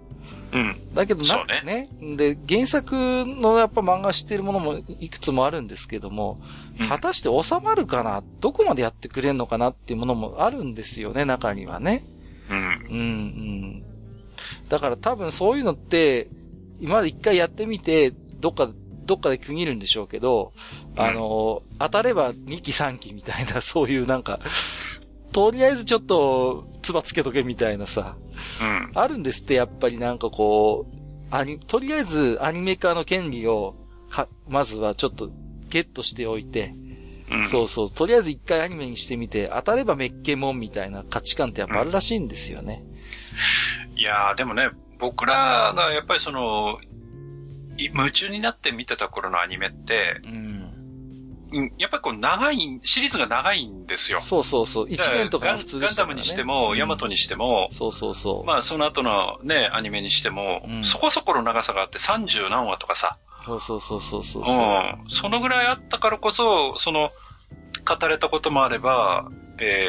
[0.52, 0.76] うん。
[0.94, 2.16] だけどな、ね、ね。
[2.16, 6.40] で、原作のやっぱ漫画知ってるものもいくつもあるんですけども、
[6.80, 8.24] うん、果たして収まるかな？
[8.40, 12.06] どこまでやってくれんのかなっていうものもあるんですよね、中にはね。
[12.50, 12.58] うん。
[12.58, 13.84] うん、うん。
[14.70, 16.30] だから多分そういうのって、
[16.80, 18.70] 今まで一回やってみて、どっか、
[19.06, 20.54] どっかで区切るんでしょうけど、
[20.96, 24.40] うん、あの、当たれば2期3期みたいな、 そういうなんか、
[25.32, 28.18] とりあえずちょっと、つばつけとけみたいなさ、
[28.62, 28.92] うん。
[28.94, 30.96] あるんですって、やっぱりなんかこう、
[31.32, 33.76] アニ、とりあえずアニメ化の権利を、
[34.10, 35.32] は、まずはちょっと
[35.70, 36.74] ゲットしておいて、
[37.30, 42.84] うん、そうそう、とりあえず一回アニメにしてみて、当たればメッケモンみたいな価値観ってやっぱあるらしいんですよね。
[43.92, 44.70] うん、いやー、でもね、
[45.00, 46.80] 僕らがやっぱりその、
[47.78, 50.56] 夢中になって見てた頃のアニメって、うん、
[51.52, 54.20] うん、やっぱりこう長い、シリーズが長いんですよ。
[54.20, 54.86] そうそうそう。
[54.88, 58.46] 1年とか普通でした、ね、ガンダムにしても、ヤマトにしても、そうそうそう。
[58.46, 63.18] まあその後のね、アニメにしても、うん、そこそこの長さがあって30何話とかさ。
[63.46, 64.44] そうそうそうそうそう。
[64.44, 65.10] うん。
[65.10, 67.12] そのぐらいあったからこそ、その、
[67.88, 69.88] 語れたこともあれば、え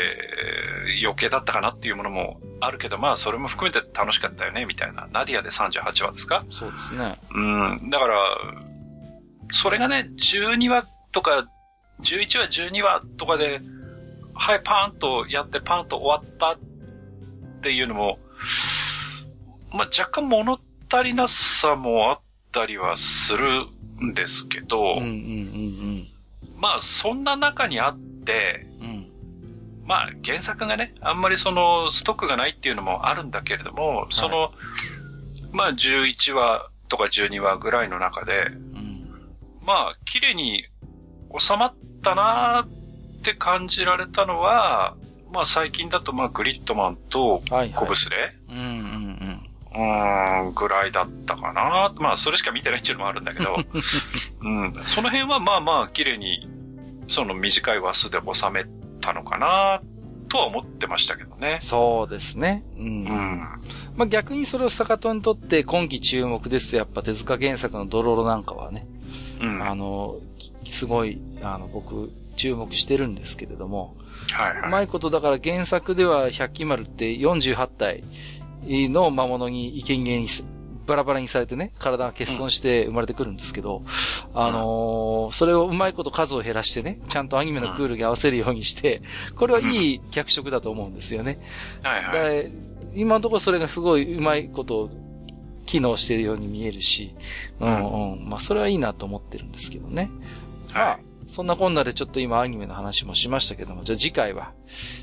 [1.01, 5.09] ー、余計だったかなっていうものもあるけど、まあそれも含めて楽しかったよね、みたいな。
[5.13, 6.45] ナディアで38話ですか？
[6.51, 7.19] そうですね。
[7.35, 7.91] うん。
[7.91, 8.19] だから、
[9.53, 11.49] それがね、12話とか、
[12.03, 13.61] 11話、12話とかで、
[14.35, 16.59] はい、パーンとやってパーンと終わったっ
[17.63, 18.19] ていうのも、
[19.73, 22.21] まあ、若干物足りなさもあっ
[22.53, 23.67] たりはする
[24.03, 26.09] んですけど、うんうんうんうん、
[26.57, 29.11] まあ、そんな中にあって、うん、
[29.87, 34.51] まあ、原作がね、あんまりその、ストックがないっていうのもあるんだけれども、はい、その、
[35.53, 39.11] まあ11話とか12話ぐらいの中で、うん、
[39.65, 40.65] まあ綺麗に
[41.39, 44.97] 収まったなって感じられたのは、
[45.33, 47.43] まあ最近だとまあグリッドマンと
[47.75, 49.43] コブスレ、はいはい、うんうん。
[50.49, 51.93] うん、ぐらいだったかな。
[51.97, 53.57] まあそれしか見てないっていうのもあるんだけど、
[54.41, 56.49] うん、その辺はまあまあ綺麗に
[57.09, 58.65] その短い話数で収め
[59.07, 59.81] たのかな
[60.29, 61.59] とは思ってましたけどね。
[61.61, 62.65] そうですね。
[62.77, 62.85] うん。
[62.85, 63.41] うん、
[63.97, 68.87] まあ逆にそれを坂戸にとって今季注目ですとやっぱ手塚原作のドロロなんかはね、
[69.41, 70.17] うん、あの、
[70.65, 73.97] すごい、あの、僕、注目してるんですけれども、
[74.33, 74.69] はい、はい。
[74.69, 78.03] うまいことだから原作では百鬼丸って48体
[78.67, 80.29] の魔物に生贄に
[80.87, 83.87] バラバラにされてね、体が欠損して生まれてくるんですけど、うん、
[84.41, 89.03] あのー、それをうまいこと数を減らしてね、ちゃんとアニメのクールに合わせるようにして、
[89.35, 91.39] これはいい脚色だと思うんですよね。
[91.83, 92.51] はいはい。
[92.95, 94.91] 今のところそれがすごいうまいこと
[95.67, 97.15] 機能しているように見えるし、
[97.61, 98.29] うんうん。
[98.29, 100.11] まあ、それはいいなと思ってるんですけどね。
[100.69, 100.85] はい。
[100.85, 104.53] まあ、そんなこんなでちょっと今アニメの話もしましたけども、じゃあ次回は、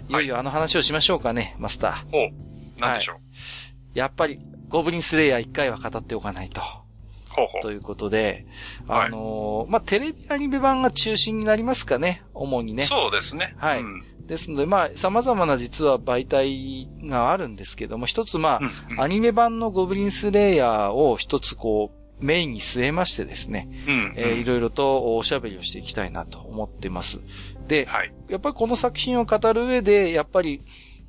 [0.10, 2.18] いよいよあの話をしましょうかね、マスター。
[2.18, 4.40] おなんでしょう、はい、やっぱり、
[4.74, 6.60] ゴブリンスレイヤー一回は語っておかないと。
[7.30, 8.48] ほうほうということで、
[8.88, 12.88] あのーはい、まあ、テレビアニメ版が中心になりますかね、主にね。
[12.88, 13.54] そうですね。
[13.60, 13.82] はい。
[13.82, 27.20] うん、ですので、まあ、様々な実は媒体があるんですけども、一つまあ、うんうん、アニメ版のゴブリンスレイヤーを一つこう、メインに据えましてですね、うんうん、えー、いろいろとおしゃべりをしていきたいなと思ってます。
[27.68, 30.62] で、はい、やっぱりこの作品を語る上で、やっぱり、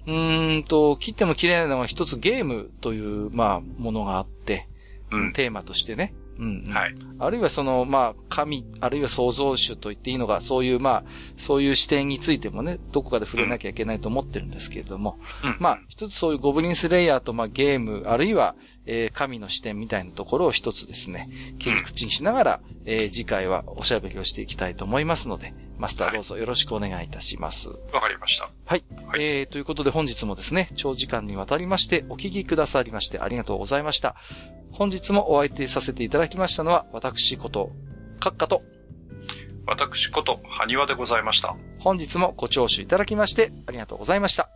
[0.07, 0.13] う
[0.59, 4.69] んと、切っても切れないのは一つゲームという、まあ、ものがあって、
[5.11, 6.15] うん、テーマとしてね。
[6.39, 6.95] うん、うん、はい。
[7.19, 11.05] あるいはその、まあ、神、あるいは創造主と言っていいのが、そういう、まあ、
[11.37, 27.69] そういう視点についてもね、どこかで触れなきゃいけないと思ってるんですけれども、うん、まあ、一つそういうゴブリンスレイヤーと、まあ、ゲーム、あるいは、えー、神の視点みたいなところを一つですね、切り口にしながら、えー、次回はおしゃべりをしていきたいと思いますので、マスターどうぞよろしくお願いいたします。
[27.69, 28.51] わ、はい、かりました。
[28.65, 28.85] はい。
[29.07, 34.17] はい、えー、ということで本日もですね、長時間にわたりましてお聞きくださりましてありがとうございました。
[34.73, 37.71] 本日もお相手させていただきましたのは、私こと、
[38.21, 38.63] 閣下と、
[39.67, 41.57] 私こと、埴輪でございました。
[41.79, 44.49] 本日もご聴取いただきまして、ありがとうございました。